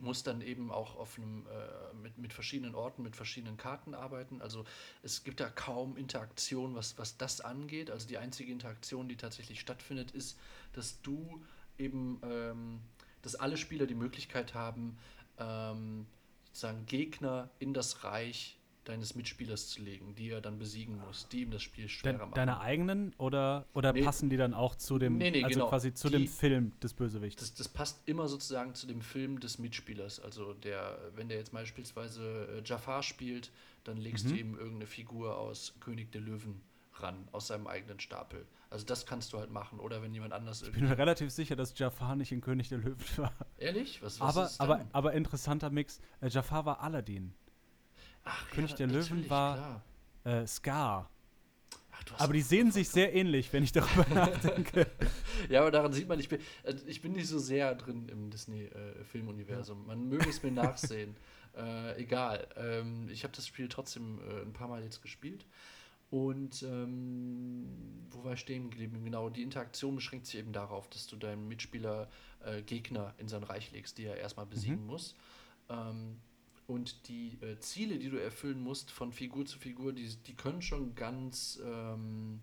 muss 0.01 0.23
dann 0.23 0.41
eben 0.41 0.71
auch 0.71 0.97
auf 0.97 1.17
einem, 1.17 1.47
äh, 1.47 1.95
mit, 2.03 2.19
mit 2.19 2.33
verschiedenen 2.33 2.75
Orten, 2.75 3.03
mit 3.03 3.15
verschiedenen 3.15 3.57
Karten 3.57 3.95
arbeiten. 3.95 4.43
Also 4.43 4.65
es 5.03 5.23
gibt 5.23 5.41
da 5.41 5.49
kaum 5.49 5.97
Interaktion, 5.97 6.75
was, 6.75 6.99
was 6.99 7.17
das 7.17 7.41
angeht. 7.41 7.91
Also 7.91 8.09
die 8.09 8.19
einzige 8.19 8.53
Interaktion, 8.53 9.09
die 9.09 9.17
tatsächlich 9.17 9.61
stattfindet, 9.61 10.11
ist, 10.11 10.39
dass 10.73 11.01
du 11.03 11.43
eben, 11.79 12.21
ähm, 12.25 12.81
dass 13.23 13.35
alle 13.35 13.57
Spieler 13.57 13.87
die 13.87 13.95
Möglichkeit 13.95 14.55
haben, 14.55 14.99
ähm, 15.39 16.07
sozusagen 16.47 16.85
Gegner 16.87 17.49
in 17.59 17.73
das 17.75 18.05
Reich 18.05 18.59
deines 18.85 19.15
Mitspielers 19.15 19.69
zu 19.69 19.81
legen, 19.81 20.17
die 20.17 20.31
er 20.31 20.41
dann 20.41 20.59
besiegen 20.59 20.99
muss, 20.99 21.29
die 21.29 21.43
ihm 21.43 21.53
das 21.53 21.63
Spiel 21.63 21.89
schwerer 21.89 22.15
De 22.15 22.21
machen. 22.23 22.35
deine 22.35 22.59
eigenen 22.61 23.15
oder, 23.17 23.65
oder 23.75 23.93
Nee. 23.93 24.03
passen 24.03 24.29
die 24.29 24.37
dann 24.37 24.55
auch 24.55 24.75
zu 24.75 24.99
dem, 24.99 25.19
Nee, 25.19 25.31
nee, 25.31 25.45
also 25.45 25.55
genau. 25.61 25.69
quasi 25.69 25.95
zu 25.95 26.09
Die- 26.09 26.15
dem 26.19 26.27
Film 26.27 26.73
des 26.81 26.93
Bösewichts? 26.93 27.41
Das, 27.41 27.55
das 27.55 27.69
passt 27.69 28.01
immer 28.07 28.27
sozusagen 28.27 28.75
zu 28.75 28.89
dem 28.89 29.01
Film 29.01 29.39
des 29.39 29.61
Mitspielers. 29.61 30.19
Also 30.19 30.53
der, 30.55 30.99
wenn 31.15 31.29
der 31.29 31.39
jetzt 31.39 31.53
beispielsweise 31.53 32.49
äh, 32.59 32.63
Jafar 32.69 33.05
spielt, 33.05 33.53
dann 33.85 33.99
legst 33.99 34.25
Mhm. 34.27 34.31
du 34.31 34.37
ihm 34.37 34.55
irgendeine 34.57 34.87
Figur 34.87 35.39
aus 35.39 35.75
König 35.79 36.11
der 36.11 36.21
Löwen 36.23 36.61
ran, 36.95 37.29
aus 37.31 37.47
seinem 37.47 37.69
eigenen 37.69 38.01
Stapel. 38.01 38.45
Also 38.73 38.87
das 38.87 39.05
kannst 39.05 39.33
du 39.35 39.39
halt 39.39 39.51
machen. 39.51 39.79
Oder 39.79 40.03
wenn 40.03 40.15
jemand 40.15 40.33
anders 40.33 40.63
Ich 40.63 40.73
bin 40.73 40.89
mir 40.89 40.97
relativ 40.97 41.31
sicher, 41.31 41.57
dass 41.57 41.79
Jafar 41.79 42.17
nicht 42.17 42.33
in 42.33 42.41
König 42.41 42.71
der 42.71 42.79
Löwen 42.79 43.05
war. 43.17 43.33
Ehrlich? 43.59 44.03
Was, 44.03 44.19
was 44.19 44.37
aber, 44.37 44.47
ist 44.47 44.61
aber, 44.61 44.87
aber 44.93 45.13
interessanter 45.13 45.69
Mix. 45.69 46.01
Äh, 46.23 46.29
Jafar 46.29 46.65
war 46.65 46.81
Aladdin. 46.81 47.35
Ach, 48.25 48.49
König 48.51 48.75
der 48.75 48.87
natürlich, 48.87 49.11
Löwen 49.11 49.31
war-. 49.31 49.83
Äh, 50.25 50.47
Scar. 50.47 51.11
Ach, 51.91 52.21
Aber 52.21 52.33
die 52.33 52.41
sehen 52.41 52.73
sich 52.73 52.89
sehr 52.89 53.15
ähnlich, 53.15 53.53
wenn 53.53 53.63
ich 53.63 53.73
darüber 53.73 54.07
nachdenke. 54.15 54.87
Ja, 55.51 55.61
aber 55.61 55.71
daran 55.71 55.93
sieht 55.93 56.09
man, 56.09 56.19
ich 56.19 56.29
bin, 56.29 56.41
äh, 56.63 56.75
ich 56.87 57.03
bin 57.03 57.13
nicht 57.13 57.29
so 57.29 57.39
sehr 57.39 57.75
drin 57.75 58.09
im 58.09 58.31
Disney-Filmuniversum. 58.31 59.87
Man 59.87 60.09
möge 60.09 60.31
es 60.31 60.43
mir 60.43 60.53
nachsehen. 60.53 61.15
Äh, 61.57 62.01
egal. 62.01 62.47
Ähm, 62.57 63.09
ich 63.11 63.25
habe 63.25 63.35
das 63.37 63.47
Spiel 63.47 63.69
trotzdem 63.69 64.19
äh, 64.21 64.41
ein 64.43 64.55
paar 64.55 64.69
Mal 64.69 64.83
jetzt 64.83 65.03
gespielt. 65.03 65.45
Und 66.13 66.63
ähm, 66.65 67.65
wo 68.11 68.23
war 68.23 68.35
ich 68.35 68.41
stehen 68.41 68.69
geblieben? 68.69 69.03
Genau, 69.03 69.31
die 69.31 69.43
Interaktion 69.43 69.95
beschränkt 69.95 70.27
sich 70.27 70.41
eben 70.41 70.53
darauf, 70.53 70.87
dass 70.91 71.07
du 71.07 71.17
deinem 71.17 71.49
Mitspieler 71.49 72.11
äh, 72.45 72.61
Gegner 72.61 73.15
in 73.17 73.29
sein 73.29 73.43
Reich 73.43 73.73
legst, 73.73 73.97
die 73.97 74.05
er 74.05 74.19
erstmal 74.19 74.45
besiegen 74.45 74.85
muss. 74.85 75.17
Ähm, 75.71 76.21
und 76.67 77.09
die 77.09 77.39
äh, 77.41 77.59
Ziele, 77.61 77.99
die 77.99 78.11
du 78.11 78.19
erfüllen 78.19 78.61
musst 78.61 78.91
von 78.91 79.11
Figur 79.11 79.47
zu 79.47 79.59
Figur, 79.59 79.95
die, 79.95 80.07
die 80.27 80.35
können 80.35 80.61
schon 80.61 80.95
ganz 80.95 81.59
ähm, 81.65 82.41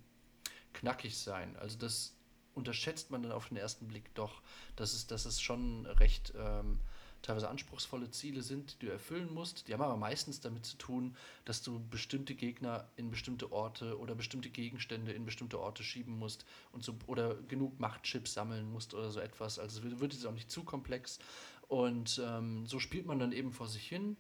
knackig 0.73 1.15
sein. 1.19 1.55
Also 1.58 1.77
das 1.77 2.15
unterschätzt 2.55 3.12
man 3.12 3.21
dann 3.21 3.32
auf 3.32 3.49
den 3.49 3.58
ersten 3.58 3.88
Blick 3.88 4.15
doch, 4.15 4.41
dass 4.77 4.93
es, 4.93 5.05
dass 5.05 5.25
es 5.25 5.39
schon 5.41 5.86
recht 5.86 6.34
ähm, 6.36 6.79
teilweise 7.21 7.49
anspruchsvolle 7.49 8.10
Ziele 8.12 8.41
sind, 8.41 8.82
die 8.82 8.86
du 8.88 8.91
erfüllen 8.91 9.34
musst. 9.34 9.67
Die 9.67 9.73
haben 9.73 9.82
aber 9.82 9.97
meistens 9.97 10.39
damit 10.39 10.65
zu 10.65 10.77
tun, 10.77 11.15
dass 11.45 11.62
du 11.62 11.79
bestimmte 11.89 12.36
Gegner 12.36 12.88
in 12.95 13.10
bestimmte 13.12 13.51
Orte 13.51 13.97
oder 13.99 14.15
bestimmte 14.15 14.49
Gegenstände 14.49 15.12
in 15.12 15.25
bestimmte 15.25 15.60
Orte 15.60 15.84
schieben 15.84 16.17
musst 16.17 16.45
und 16.71 16.84
so 16.84 16.95
oder 17.08 17.36
genug 17.47 17.79
Machtchips 17.79 18.34
sammeln 18.34 18.71
musst 18.71 18.93
oder 18.93 19.12
so 19.12 19.19
etwas. 19.19 19.60
Also 19.60 19.84
wird 19.84 19.99
wird 19.99 20.13
jetzt 20.13 20.25
auch 20.25 20.34
nicht 20.34 20.49
zu 20.51 20.63
komplex. 20.63 21.19
Und 21.67 22.19
ähm, 22.25 22.65
so 22.65 22.79
spielt 22.79 23.05
man 23.05 23.19
dann 23.19 23.32
eben 23.32 23.51
vor 23.51 23.67
sich 23.67 23.88
hin 23.88 24.17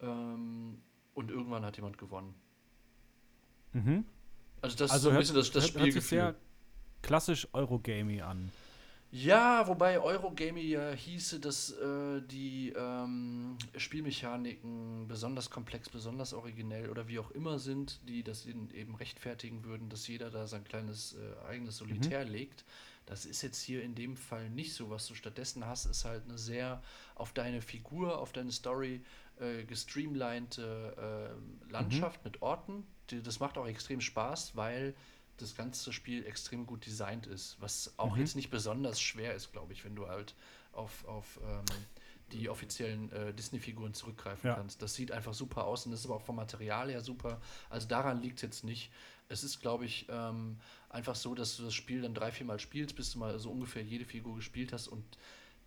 ähm, 0.00 0.80
und 1.14 1.30
irgendwann 1.30 1.64
hat 1.64 1.76
jemand 1.76 1.98
gewonnen. 1.98 2.34
Mhm. 3.72 4.04
Also 4.60 4.76
das 4.76 4.90
Also 4.90 4.96
ist 4.96 5.02
so 5.02 5.08
ein 5.10 5.14
hört, 5.14 5.20
bisschen 5.22 5.36
das, 5.36 5.50
das 5.50 5.64
hört, 5.64 5.74
hört 5.74 5.92
sich 5.92 6.04
Spielgefühl. 6.04 6.18
sehr 6.18 6.34
klassisch 7.02 7.48
Eurogamey 7.52 8.20
an. 8.22 8.52
Ja, 9.14 9.68
wobei 9.68 10.00
Eurogaming 10.00 10.66
ja 10.66 10.90
hieße, 10.92 11.38
dass 11.38 11.70
äh, 11.72 12.22
die 12.22 12.72
ähm, 12.74 13.58
Spielmechaniken 13.76 15.06
besonders 15.06 15.50
komplex, 15.50 15.90
besonders 15.90 16.32
originell 16.32 16.88
oder 16.88 17.08
wie 17.08 17.18
auch 17.18 17.30
immer 17.32 17.58
sind, 17.58 18.00
die 18.08 18.22
das 18.22 18.46
eben 18.46 18.94
rechtfertigen 18.94 19.64
würden, 19.64 19.90
dass 19.90 20.08
jeder 20.08 20.30
da 20.30 20.46
sein 20.46 20.64
kleines 20.64 21.14
äh, 21.14 21.46
eigenes 21.46 21.76
Solitär 21.76 22.24
legt. 22.24 22.64
Das 23.04 23.26
ist 23.26 23.42
jetzt 23.42 23.60
hier 23.60 23.82
in 23.82 23.94
dem 23.94 24.16
Fall 24.16 24.48
nicht 24.48 24.72
so. 24.72 24.88
Was 24.88 25.06
du 25.08 25.14
stattdessen 25.14 25.66
hast, 25.66 25.84
ist 25.84 26.06
halt 26.06 26.24
eine 26.24 26.38
sehr 26.38 26.82
auf 27.14 27.34
deine 27.34 27.60
Figur, 27.60 28.18
auf 28.18 28.32
deine 28.32 28.50
Story 28.50 29.02
äh, 29.38 29.64
gestreamlinete 29.64 31.34
äh, 31.68 31.70
Landschaft 31.70 32.24
mit 32.24 32.40
Orten. 32.40 32.86
Die, 33.10 33.22
das 33.22 33.40
macht 33.40 33.58
auch 33.58 33.66
extrem 33.66 34.00
Spaß, 34.00 34.56
weil 34.56 34.94
das 35.42 35.54
ganze 35.54 35.92
Spiel 35.92 36.24
extrem 36.26 36.66
gut 36.66 36.86
designt 36.86 37.26
ist, 37.26 37.56
was 37.60 37.92
auch 37.98 38.14
Mhm. 38.14 38.20
jetzt 38.22 38.36
nicht 38.36 38.50
besonders 38.50 39.00
schwer 39.00 39.34
ist, 39.34 39.52
glaube 39.52 39.72
ich, 39.72 39.84
wenn 39.84 39.94
du 39.94 40.08
halt 40.08 40.34
auf, 40.72 41.04
auf 41.06 41.38
ähm, 41.44 41.64
die 42.32 42.48
offiziellen 42.48 43.12
äh, 43.12 43.34
Disney-Figuren 43.34 43.92
zurückgreifen 43.92 44.48
Ja. 44.48 44.54
kannst. 44.54 44.80
Das 44.80 44.94
sieht 44.94 45.12
einfach 45.12 45.34
super 45.34 45.64
aus 45.66 45.84
und 45.84 45.92
das 45.92 46.00
ist 46.00 46.06
aber 46.06 46.16
auch 46.16 46.22
vom 46.22 46.36
Material 46.36 46.90
her 46.90 47.02
super. 47.02 47.40
Also 47.68 47.86
daran 47.88 48.22
liegt 48.22 48.36
es 48.36 48.42
jetzt 48.42 48.64
nicht. 48.64 48.90
Es 49.28 49.44
ist, 49.44 49.60
glaube 49.60 49.84
ich, 49.84 50.06
ähm, 50.08 50.58
einfach 50.88 51.14
so, 51.14 51.34
dass 51.34 51.56
du 51.56 51.62
das 51.64 51.74
Spiel 51.74 52.02
dann 52.02 52.14
drei, 52.14 52.30
vier 52.32 52.46
Mal 52.46 52.58
spielst, 52.58 52.96
bis 52.96 53.12
du 53.12 53.18
mal 53.18 53.38
so 53.38 53.50
ungefähr 53.50 53.82
jede 53.82 54.04
Figur 54.06 54.36
gespielt 54.36 54.72
hast 54.72 54.88
und 54.88 55.04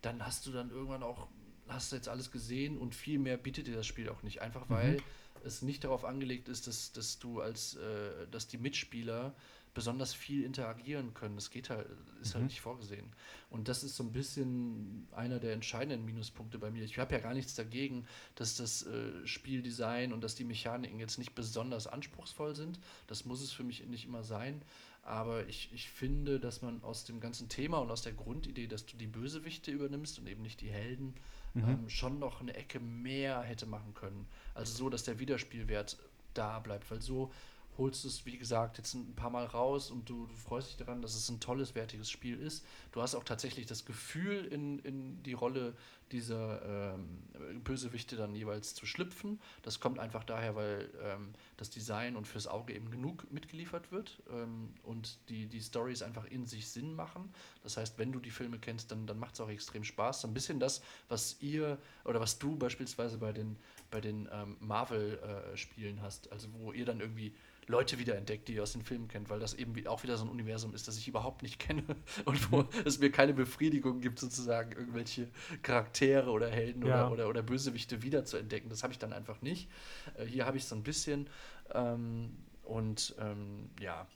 dann 0.02 0.24
hast 0.24 0.46
du 0.46 0.52
dann 0.52 0.70
irgendwann 0.70 1.02
auch, 1.02 1.28
hast 1.68 1.92
du 1.92 1.96
jetzt 1.96 2.08
alles 2.08 2.30
gesehen 2.32 2.78
und 2.78 2.94
viel 2.94 3.18
mehr 3.18 3.36
bietet 3.36 3.66
dir 3.66 3.74
das 3.74 3.86
Spiel 3.86 4.08
auch 4.08 4.22
nicht. 4.22 4.40
Einfach 4.42 4.68
weil 4.68 4.98
es 5.44 5.62
nicht 5.62 5.84
darauf 5.84 6.04
angelegt 6.04 6.48
ist, 6.48 6.66
dass, 6.66 6.92
dass 6.92 7.18
du 7.20 7.40
als, 7.40 7.74
äh, 7.76 8.26
dass 8.30 8.48
die 8.48 8.58
Mitspieler 8.58 9.34
besonders 9.76 10.14
viel 10.14 10.42
interagieren 10.42 11.12
können. 11.12 11.34
Das 11.36 11.50
geht 11.50 11.68
halt, 11.68 11.86
ist 12.22 12.32
halt 12.34 12.44
Mhm. 12.44 12.48
nicht 12.48 12.62
vorgesehen. 12.62 13.12
Und 13.50 13.68
das 13.68 13.84
ist 13.84 13.94
so 13.94 14.02
ein 14.02 14.10
bisschen 14.10 15.06
einer 15.12 15.38
der 15.38 15.52
entscheidenden 15.52 16.06
Minuspunkte 16.06 16.58
bei 16.58 16.70
mir. 16.70 16.82
Ich 16.82 16.98
habe 16.98 17.14
ja 17.14 17.20
gar 17.20 17.34
nichts 17.34 17.54
dagegen, 17.54 18.06
dass 18.36 18.56
das 18.56 18.86
äh, 18.86 19.26
Spieldesign 19.26 20.14
und 20.14 20.24
dass 20.24 20.34
die 20.34 20.44
Mechaniken 20.44 20.98
jetzt 20.98 21.18
nicht 21.18 21.34
besonders 21.34 21.86
anspruchsvoll 21.86 22.56
sind. 22.56 22.80
Das 23.06 23.26
muss 23.26 23.42
es 23.42 23.52
für 23.52 23.64
mich 23.64 23.86
nicht 23.86 24.06
immer 24.06 24.24
sein. 24.24 24.62
Aber 25.02 25.46
ich, 25.46 25.70
ich 25.74 25.90
finde, 25.90 26.40
dass 26.40 26.62
man 26.62 26.82
aus 26.82 27.04
dem 27.04 27.20
ganzen 27.20 27.50
Thema 27.50 27.76
und 27.78 27.90
aus 27.90 28.00
der 28.00 28.14
Grundidee, 28.14 28.66
dass 28.66 28.86
du 28.86 28.96
die 28.96 29.06
Bösewichte 29.06 29.70
übernimmst 29.70 30.18
und 30.18 30.26
eben 30.26 30.40
nicht 30.42 30.62
die 30.62 30.70
Helden, 30.70 31.14
ähm, 31.54 31.88
schon 31.88 32.18
noch 32.18 32.40
eine 32.40 32.54
Ecke 32.54 32.80
mehr 32.80 33.42
hätte 33.42 33.66
machen 33.66 33.94
können. 33.94 34.26
Also 34.54 34.74
so, 34.74 34.88
dass 34.90 35.04
der 35.04 35.18
Wiederspielwert 35.18 35.96
da 36.34 36.58
bleibt. 36.60 36.90
Weil 36.90 37.00
so 37.02 37.30
holst 37.78 38.04
es, 38.04 38.24
wie 38.26 38.38
gesagt, 38.38 38.78
jetzt 38.78 38.94
ein 38.94 39.14
paar 39.14 39.30
Mal 39.30 39.44
raus 39.44 39.90
und 39.90 40.08
du, 40.08 40.26
du 40.26 40.34
freust 40.36 40.70
dich 40.70 40.76
daran, 40.76 41.02
dass 41.02 41.14
es 41.14 41.28
ein 41.28 41.40
tolles, 41.40 41.74
wertiges 41.74 42.10
Spiel 42.10 42.40
ist. 42.40 42.64
Du 42.92 43.02
hast 43.02 43.14
auch 43.14 43.24
tatsächlich 43.24 43.66
das 43.66 43.84
Gefühl, 43.84 44.44
in, 44.46 44.78
in 44.80 45.22
die 45.22 45.34
Rolle 45.34 45.74
dieser 46.12 46.94
ähm, 46.94 47.62
Bösewichte 47.64 48.16
dann 48.16 48.34
jeweils 48.34 48.74
zu 48.74 48.86
schlüpfen. 48.86 49.40
Das 49.62 49.80
kommt 49.80 49.98
einfach 49.98 50.22
daher, 50.22 50.54
weil 50.54 50.88
ähm, 51.02 51.32
das 51.56 51.70
Design 51.70 52.16
und 52.16 52.28
fürs 52.28 52.46
Auge 52.46 52.74
eben 52.74 52.90
genug 52.90 53.30
mitgeliefert 53.32 53.90
wird 53.90 54.22
ähm, 54.30 54.72
und 54.84 55.18
die, 55.28 55.46
die 55.46 55.60
Stories 55.60 56.02
einfach 56.02 56.24
in 56.26 56.46
sich 56.46 56.68
Sinn 56.68 56.94
machen. 56.94 57.32
Das 57.62 57.76
heißt, 57.76 57.98
wenn 57.98 58.12
du 58.12 58.20
die 58.20 58.30
Filme 58.30 58.58
kennst, 58.58 58.92
dann, 58.92 59.06
dann 59.06 59.18
macht 59.18 59.34
es 59.34 59.40
auch 59.40 59.48
extrem 59.48 59.82
Spaß. 59.82 60.20
So 60.20 60.28
ein 60.28 60.34
bisschen 60.34 60.60
das, 60.60 60.80
was 61.08 61.36
ihr 61.40 61.78
oder 62.04 62.20
was 62.20 62.38
du 62.38 62.56
beispielsweise 62.56 63.18
bei 63.18 63.32
den, 63.32 63.56
bei 63.90 64.00
den 64.00 64.28
ähm, 64.32 64.56
Marvel-Spielen 64.60 66.02
hast, 66.02 66.30
also 66.30 66.48
wo 66.52 66.72
ihr 66.72 66.84
dann 66.84 67.00
irgendwie 67.00 67.34
Leute 67.68 67.98
wiederentdeckt, 67.98 68.46
die 68.48 68.54
ihr 68.54 68.62
aus 68.62 68.72
den 68.72 68.82
Filmen 68.82 69.08
kennt, 69.08 69.28
weil 69.28 69.40
das 69.40 69.54
eben 69.54 69.86
auch 69.88 70.02
wieder 70.02 70.16
so 70.16 70.24
ein 70.24 70.30
Universum 70.30 70.74
ist, 70.74 70.86
das 70.86 70.96
ich 70.98 71.08
überhaupt 71.08 71.42
nicht 71.42 71.58
kenne 71.58 71.82
und 72.24 72.52
wo 72.52 72.64
es 72.84 72.98
mir 73.00 73.10
keine 73.10 73.34
Befriedigung 73.34 74.00
gibt, 74.00 74.18
sozusagen 74.18 74.72
irgendwelche 74.72 75.28
Charaktere 75.62 76.30
oder 76.30 76.48
Helden 76.48 76.86
Ja. 76.86 77.06
oder, 77.06 77.12
oder, 77.12 77.28
oder 77.28 77.42
Bösewichte 77.42 78.02
wieder 78.02 78.24
zu 78.24 78.36
entdecken. 78.36 78.68
Das 78.68 78.82
habe 78.82 78.92
ich 78.92 78.98
dann 78.98 79.12
einfach 79.12 79.42
nicht. 79.42 79.68
Äh, 80.16 80.26
hier 80.26 80.46
habe 80.46 80.56
ich 80.56 80.64
so 80.64 80.76
ein 80.76 80.82
bisschen 80.82 81.28
ähm, 81.74 82.36
und 82.62 83.14
ähm, 83.18 83.70
ja, 83.80 84.06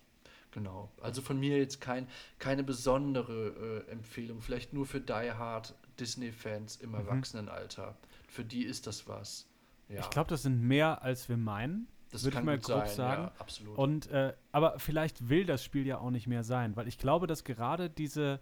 genau. 0.52 0.90
Also 1.00 1.20
von 1.22 1.38
mir 1.38 1.58
jetzt 1.58 1.80
kein, 1.80 2.06
keine 2.38 2.62
besondere 2.62 3.84
äh, 3.88 3.90
Empfehlung, 3.90 4.40
vielleicht 4.42 4.72
nur 4.72 4.86
für 4.86 5.00
Die 5.00 5.12
Hard 5.32 5.74
Disney-Fans 5.98 6.76
im 6.76 6.94
Erwachsenenalter. 6.94 7.96
Für 8.28 8.44
die 8.44 8.64
ist 8.64 8.86
das 8.86 9.08
was. 9.08 9.46
Ja, 9.88 10.00
Ich 10.00 10.10
glaube, 10.10 10.30
das 10.30 10.42
sind 10.42 10.60
mehr, 10.62 11.02
als 11.02 11.28
wir 11.28 11.36
meinen. 11.36 11.88
Das 12.10 12.24
würde 12.24 12.38
ich 12.38 12.44
mal 12.44 12.58
grob 12.58 12.86
sein, 12.86 12.96
sagen. 12.96 13.22
Ja, 13.24 13.32
absolut. 13.38 13.78
Und 13.78 14.10
äh, 14.10 14.34
aber 14.52 14.78
vielleicht 14.78 15.28
will 15.28 15.44
das 15.44 15.64
Spiel 15.64 15.86
ja 15.86 15.98
auch 15.98 16.10
nicht 16.10 16.26
mehr 16.26 16.44
sein, 16.44 16.76
weil 16.76 16.88
ich 16.88 16.98
glaube, 16.98 17.26
dass 17.26 17.44
gerade 17.44 17.88
diese, 17.88 18.40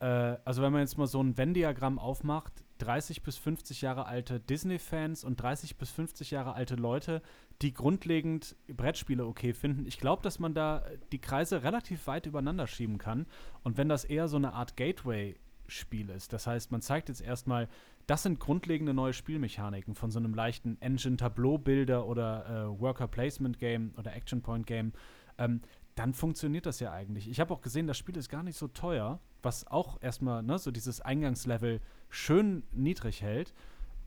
äh, 0.00 0.04
also 0.04 0.62
wenn 0.62 0.72
man 0.72 0.82
jetzt 0.82 0.98
mal 0.98 1.06
so 1.06 1.22
ein 1.22 1.36
Venn-Diagramm 1.36 1.98
aufmacht, 1.98 2.64
30 2.78 3.22
bis 3.22 3.36
50 3.36 3.82
Jahre 3.82 4.06
alte 4.06 4.40
Disney-Fans 4.40 5.24
und 5.24 5.40
30 5.40 5.76
bis 5.76 5.90
50 5.90 6.30
Jahre 6.30 6.54
alte 6.54 6.76
Leute, 6.76 7.22
die 7.62 7.74
grundlegend 7.74 8.56
Brettspiele 8.68 9.26
okay 9.26 9.52
finden. 9.52 9.86
Ich 9.86 9.98
glaube, 9.98 10.22
dass 10.22 10.38
man 10.38 10.54
da 10.54 10.82
die 11.12 11.20
Kreise 11.20 11.62
relativ 11.62 12.06
weit 12.06 12.26
übereinander 12.26 12.66
schieben 12.66 12.98
kann. 12.98 13.26
Und 13.62 13.76
wenn 13.76 13.88
das 13.88 14.04
eher 14.04 14.28
so 14.28 14.36
eine 14.36 14.54
Art 14.54 14.76
Gateway-Spiel 14.76 16.08
ist, 16.08 16.32
das 16.32 16.46
heißt, 16.46 16.72
man 16.72 16.80
zeigt 16.80 17.10
jetzt 17.10 17.20
erstmal, 17.20 17.68
das 18.10 18.24
sind 18.24 18.40
grundlegende 18.40 18.92
neue 18.92 19.12
Spielmechaniken 19.12 19.94
von 19.94 20.10
so 20.10 20.18
einem 20.18 20.34
leichten 20.34 20.76
Engine-Tableau-Bilder 20.82 22.04
oder 22.06 22.44
äh, 22.74 22.80
Worker-Placement-Game 22.80 23.94
oder 23.96 24.16
Action-Point-Game, 24.16 24.92
ähm, 25.38 25.60
dann 25.94 26.12
funktioniert 26.12 26.66
das 26.66 26.80
ja 26.80 26.90
eigentlich. 26.90 27.30
Ich 27.30 27.38
habe 27.38 27.54
auch 27.54 27.60
gesehen, 27.60 27.86
das 27.86 27.96
Spiel 27.96 28.16
ist 28.16 28.28
gar 28.28 28.42
nicht 28.42 28.58
so 28.58 28.66
teuer, 28.66 29.20
was 29.44 29.64
auch 29.68 29.96
erstmal 30.02 30.42
ne, 30.42 30.58
so 30.58 30.72
dieses 30.72 31.00
Eingangslevel 31.00 31.80
schön 32.08 32.64
niedrig 32.72 33.22
hält. 33.22 33.54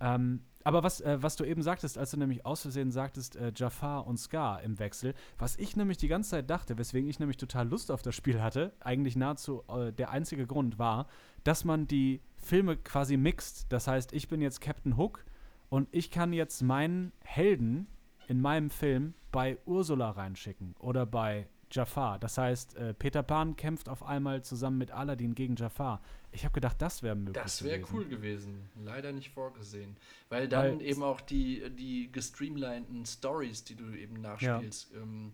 Ähm, 0.01 0.41
aber 0.65 0.83
was, 0.83 0.99
äh, 0.99 1.23
was 1.23 1.37
du 1.37 1.45
eben 1.45 1.61
sagtest, 1.61 1.97
als 1.97 2.11
du 2.11 2.17
nämlich 2.17 2.45
aus 2.45 2.63
Versehen 2.63 2.91
sagtest, 2.91 3.37
äh, 3.37 3.53
Jafar 3.55 4.05
und 4.05 4.17
Scar 4.17 4.61
im 4.63 4.79
Wechsel, 4.79 5.13
was 5.37 5.55
ich 5.55 5.77
nämlich 5.77 5.97
die 5.97 6.09
ganze 6.09 6.31
Zeit 6.31 6.49
dachte, 6.49 6.77
weswegen 6.77 7.09
ich 7.09 7.19
nämlich 7.19 7.37
total 7.37 7.69
Lust 7.69 7.89
auf 7.89 8.01
das 8.01 8.15
Spiel 8.15 8.41
hatte, 8.41 8.73
eigentlich 8.81 9.15
nahezu 9.15 9.63
äh, 9.69 9.93
der 9.93 10.09
einzige 10.09 10.45
Grund 10.45 10.77
war, 10.77 11.07
dass 11.45 11.63
man 11.63 11.87
die 11.87 12.19
Filme 12.43 12.77
quasi 12.77 13.17
mixt. 13.17 13.65
Das 13.69 13.87
heißt, 13.87 14.13
ich 14.13 14.27
bin 14.27 14.41
jetzt 14.41 14.61
Captain 14.61 14.97
Hook 14.97 15.25
und 15.69 15.87
ich 15.91 16.11
kann 16.11 16.33
jetzt 16.33 16.61
meinen 16.61 17.11
Helden 17.23 17.87
in 18.27 18.41
meinem 18.41 18.69
Film 18.69 19.13
bei 19.31 19.57
Ursula 19.65 20.11
reinschicken 20.11 20.75
oder 20.79 21.05
bei 21.05 21.47
Jafar. 21.71 22.19
Das 22.19 22.37
heißt, 22.37 22.75
äh, 22.77 22.93
Peter 22.93 23.23
Pan 23.23 23.55
kämpft 23.55 23.89
auf 23.89 24.03
einmal 24.03 24.43
zusammen 24.43 24.77
mit 24.77 24.91
Aladdin 24.91 25.33
gegen 25.33 25.55
Jafar. 25.55 26.01
Ich 26.31 26.45
habe 26.45 26.53
gedacht, 26.53 26.81
das 26.81 27.01
wäre 27.01 27.15
möglich. 27.15 27.41
Das 27.43 27.63
wäre 27.63 27.81
cool 27.91 28.05
gewesen. 28.05 28.69
Leider 28.83 29.11
nicht 29.11 29.31
vorgesehen. 29.31 29.97
Weil 30.29 30.47
dann 30.47 30.79
Weil- 30.79 30.85
eben 30.85 31.03
auch 31.03 31.21
die, 31.21 31.69
die 31.71 32.11
gestreamlinten 32.11 33.05
Stories, 33.05 33.63
die 33.63 33.75
du 33.75 33.91
eben 33.95 34.21
nachspielst, 34.21 34.93
ähm, 34.93 35.33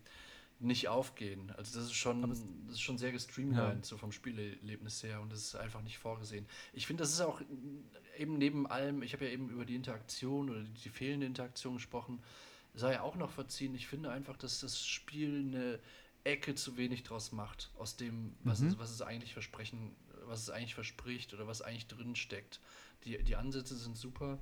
nicht 0.60 0.88
aufgehen. 0.90 1.52
Also 1.58 1.80
das 1.80 1.88
ist 1.88 1.94
schon, 1.96 2.22
das 2.68 2.76
ist 2.76 2.82
schon 2.82 2.98
sehr 2.98 3.12
gestreamlined, 3.12 3.86
so 3.86 3.98
vom 3.98 4.12
Spielerlebnis 4.12 5.04
her 5.04 5.22
und 5.22 5.32
das 5.32 5.40
ist 5.40 5.56
einfach 5.56 5.82
nicht 5.82 5.98
vorgesehen. 5.98 6.46
Ich 6.74 6.86
finde, 6.88 7.04
das 7.04 7.14
ist 7.14 7.22
auch 7.22 7.42
eben 8.18 8.38
neben 8.38 8.68
allem, 8.68 9.02
ich 9.02 9.14
habe 9.14 9.26
ja 9.26 9.32
eben 9.32 9.50
über 9.50 9.66
die 9.66 9.76
Interaktion 9.76 10.50
oder 10.50 10.64
die, 10.64 10.74
die 10.74 10.90
fehlende 10.90 11.26
Interaktion 11.26 11.76
gesprochen, 11.76 12.22
sei 12.74 12.94
ja 12.94 13.02
auch 13.02 13.16
noch 13.16 13.32
verziehen. 13.32 13.74
Ich 13.76 13.88
finde 13.88 14.12
einfach, 14.12 14.38
dass 14.38 14.60
das 14.60 14.86
Spiel 14.86 15.46
eine 15.48 15.80
Ecke 16.26 16.56
zu 16.56 16.76
wenig 16.76 17.04
draus 17.04 17.32
macht, 17.32 17.72
aus 17.78 17.96
dem, 17.96 18.36
was, 18.44 18.60
Mhm. 18.60 18.68
es, 18.68 18.78
was 18.80 18.92
es 18.92 19.02
eigentlich 19.02 19.34
versprechen, 19.34 19.96
was 20.26 20.42
es 20.42 20.50
eigentlich 20.50 20.76
verspricht 20.76 21.34
oder 21.34 21.48
was 21.48 21.62
eigentlich 21.62 21.88
drin 21.88 22.16
steckt. 22.16 22.60
Die, 23.06 23.24
die 23.24 23.36
Ansätze 23.38 23.76
sind 23.78 23.96
super, 23.96 24.38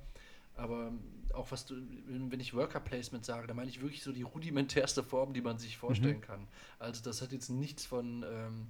aber 0.58 0.92
auch 1.34 1.50
was 1.50 1.66
du, 1.66 1.76
wenn 2.06 2.40
ich 2.40 2.54
Worker 2.54 2.80
Placement 2.80 3.24
sage, 3.24 3.46
da 3.46 3.54
meine 3.54 3.70
ich 3.70 3.80
wirklich 3.80 4.02
so 4.02 4.12
die 4.12 4.22
rudimentärste 4.22 5.02
Form, 5.02 5.32
die 5.32 5.40
man 5.40 5.58
sich 5.58 5.76
vorstellen 5.76 6.20
kann. 6.20 6.48
Also 6.78 7.02
das 7.02 7.22
hat 7.22 7.32
jetzt 7.32 7.48
nichts 7.48 7.86
von, 7.86 8.24
ähm, 8.28 8.66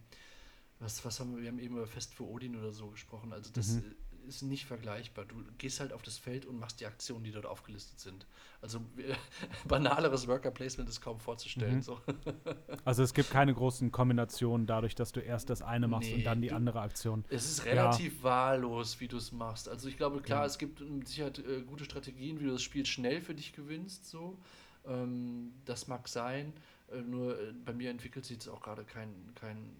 was, 0.80 1.04
was 1.04 1.18
haben 1.18 1.34
wir, 1.34 1.42
wir 1.42 1.48
haben 1.48 1.58
eben 1.58 1.76
über 1.76 1.86
Fest 1.86 2.14
für 2.14 2.24
Odin 2.24 2.56
oder 2.56 2.72
so 2.72 2.88
gesprochen, 2.88 3.32
also 3.32 3.50
das 3.52 3.68
Mhm. 3.74 3.94
Ist 4.28 4.42
nicht 4.42 4.66
vergleichbar. 4.66 5.24
Du 5.24 5.36
gehst 5.58 5.80
halt 5.80 5.92
auf 5.92 6.02
das 6.02 6.18
Feld 6.18 6.46
und 6.46 6.58
machst 6.58 6.80
die 6.80 6.86
Aktionen, 6.86 7.24
die 7.24 7.30
dort 7.32 7.46
aufgelistet 7.46 7.98
sind. 7.98 8.26
Also 8.60 8.78
äh, 8.98 9.14
banaleres 9.68 10.26
Worker 10.28 10.50
Placement 10.50 10.88
ist 10.88 11.00
kaum 11.00 11.18
vorzustellen. 11.20 11.76
Mhm. 11.76 11.82
So. 11.82 12.00
Also 12.84 13.02
es 13.02 13.12
gibt 13.14 13.30
keine 13.30 13.52
großen 13.54 13.90
Kombinationen 13.92 14.66
dadurch, 14.66 14.94
dass 14.94 15.12
du 15.12 15.20
erst 15.20 15.50
das 15.50 15.62
eine 15.62 15.88
machst 15.88 16.08
Nee, 16.10 16.16
und 16.16 16.24
dann 16.24 16.40
die 16.40 16.48
du- 16.48 16.56
andere 16.56 16.80
Aktion. 16.80 17.24
Es 17.28 17.50
ist 17.50 17.58
Ja. 17.64 17.72
relativ 17.72 18.22
wahllos, 18.22 19.00
wie 19.00 19.08
du 19.08 19.16
es 19.16 19.32
machst. 19.32 19.68
Also 19.68 19.88
ich 19.88 19.96
glaube, 19.96 20.20
klar, 20.20 20.40
Ja. 20.40 20.46
es 20.46 20.58
gibt 20.58 20.80
mit 20.80 21.08
Sicherheit 21.08 21.38
äh, 21.40 21.62
gute 21.62 21.84
Strategien, 21.84 22.40
wie 22.40 22.44
du 22.44 22.52
das 22.52 22.62
Spiel 22.62 22.86
schnell 22.86 23.20
für 23.20 23.34
dich 23.34 23.52
gewinnst. 23.52 24.06
So. 24.06 24.38
Ähm, 24.86 25.52
das 25.64 25.88
mag 25.88 26.08
sein. 26.08 26.52
Äh, 26.90 27.00
nur 27.02 27.38
äh, 27.38 27.52
bei 27.64 27.72
mir 27.74 27.90
entwickelt 27.90 28.24
sich 28.24 28.36
jetzt 28.36 28.48
auch 28.48 28.60
gerade 28.62 28.84
kein, 28.84 29.12
kein, 29.34 29.70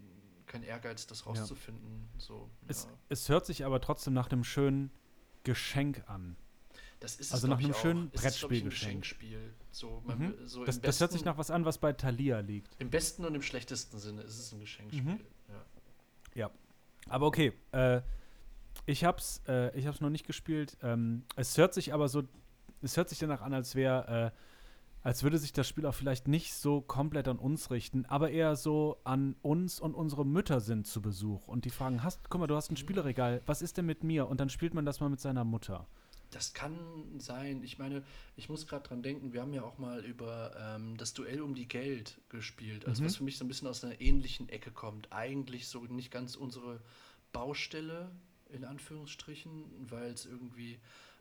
kein 0.49 0.63
Ehrgeiz, 0.63 1.07
das 1.07 1.25
rauszufinden. 1.25 2.09
So, 2.17 2.49
Es, 2.67 2.83
ja. 2.83 2.89
es 3.07 3.29
hört 3.29 3.45
sich 3.45 3.63
aber 3.65 3.79
trotzdem 3.79 4.13
nach 4.13 4.29
einem 4.29 4.43
schönen 4.43 4.91
Geschenk 5.43 6.03
an. 6.07 6.35
Das 6.99 7.15
ist 7.15 7.31
Also 7.31 7.47
es, 7.47 7.49
nach 7.51 7.59
einem 7.59 7.73
schönen 7.73 8.09
Brettspielgeschenk. 8.09 9.05
So, 9.71 10.03
Mhm. 10.05 10.33
so 10.45 10.65
Das, 10.65 10.81
das 10.81 10.99
hört 10.99 11.13
sich 11.13 11.23
nach 11.23 11.37
was 11.37 11.49
an, 11.49 11.63
was 11.63 11.77
bei 11.77 11.93
Thalia 11.93 12.39
liegt. 12.39 12.75
im 12.81 12.89
besten 12.89 13.23
und 13.23 13.35
im 13.35 13.41
schlechtesten 13.41 13.97
Sinne 13.99 14.21
ist 14.23 14.37
es 14.37 14.51
ein 14.51 14.59
Geschenkspiel. 14.59 15.03
Mhm. 15.03 15.19
Ja. 16.35 16.51
Aber 17.07 17.25
okay, 17.27 17.53
äh, 17.71 18.01
ich 18.85 19.03
hab's, 19.05 19.41
äh, 19.47 19.75
ich 19.77 19.87
hab's 19.87 20.01
noch 20.01 20.09
nicht 20.09 20.27
gespielt. 20.27 20.77
Ähm, 20.83 21.23
es 21.37 21.57
hört 21.57 21.73
sich 21.73 21.93
aber 21.93 22.09
so, 22.09 22.23
es 22.81 22.97
hört 22.97 23.07
sich 23.09 23.19
danach 23.19 23.41
an, 23.41 23.53
als 23.53 23.75
wäre, 23.75 24.33
äh, 24.33 24.39
als 25.01 25.23
würde 25.23 25.37
sich 25.37 25.53
das 25.53 25.67
Spiel 25.67 25.85
auch 25.85 25.93
vielleicht 25.93 26.27
nicht 26.27 26.53
so 26.53 26.81
komplett 26.81 27.27
an 27.27 27.39
uns 27.39 27.71
richten, 27.71 28.05
aber 28.05 28.31
eher 28.31 28.55
so 28.55 28.97
an 29.03 29.35
uns 29.41 29.79
und 29.79 29.95
unsere 29.95 30.25
Mütter 30.25 30.59
sind 30.59 30.87
zu 30.87 31.01
Besuch 31.01 31.47
und 31.47 31.65
die 31.65 31.69
fragen, 31.69 32.03
hast, 32.03 32.29
guck 32.29 32.41
mal, 32.41 32.47
du 32.47 32.55
hast 32.55 32.69
ein. 32.71 32.77
Spieleregal, 32.77 33.41
was 33.45 33.61
ist 33.61 33.77
denn 33.77 33.85
mit 33.85 34.03
mir? 34.03 34.27
Und 34.27 34.39
dann 34.39 34.49
spielt 34.49 34.73
man 34.73 34.85
das 34.85 34.99
mal 34.99 35.09
mit 35.09 35.19
seiner 35.19 35.43
Mutter. 35.43 35.87
Das 36.31 36.53
kann 36.53 36.75
sein. 37.19 37.63
Ich 37.63 37.79
meine, 37.79 38.03
ich 38.35 38.49
muss 38.49 38.67
gerade 38.67 38.87
dran 38.87 39.01
denken, 39.01 39.33
wir 39.33 39.41
haben 39.41 39.53
ja 39.53 39.63
auch 39.63 39.79
mal 39.79 40.05
über 40.05 40.55
ähm, 40.59 40.95
das 40.95 41.13
Duell 41.13 41.41
um 41.41 41.55
die 41.55 41.67
Geld 41.67 42.21
gespielt. 42.29 42.85
Also 42.85 43.01
Mhm. 43.01 43.07
was 43.07 43.15
für 43.15 43.23
mich 43.23 43.37
so 43.37 43.45
ein 43.45 43.47
bisschen 43.47 43.67
aus 43.67 43.83
einer 43.83 43.99
ähnlichen 43.99 44.47
Ecke 44.49 44.69
kommt. 44.71 45.11
Eigentlich 45.11 45.67
so 45.67 45.83
nicht 45.85 46.11
ganz 46.11 46.35
unsere 46.35 46.81
Baustelle, 47.31 48.11
in 48.49 48.63
Anführungsstrichen, 48.63 49.65
weil 49.89 50.11
es 50.11 50.25
irgendwie 50.25 50.79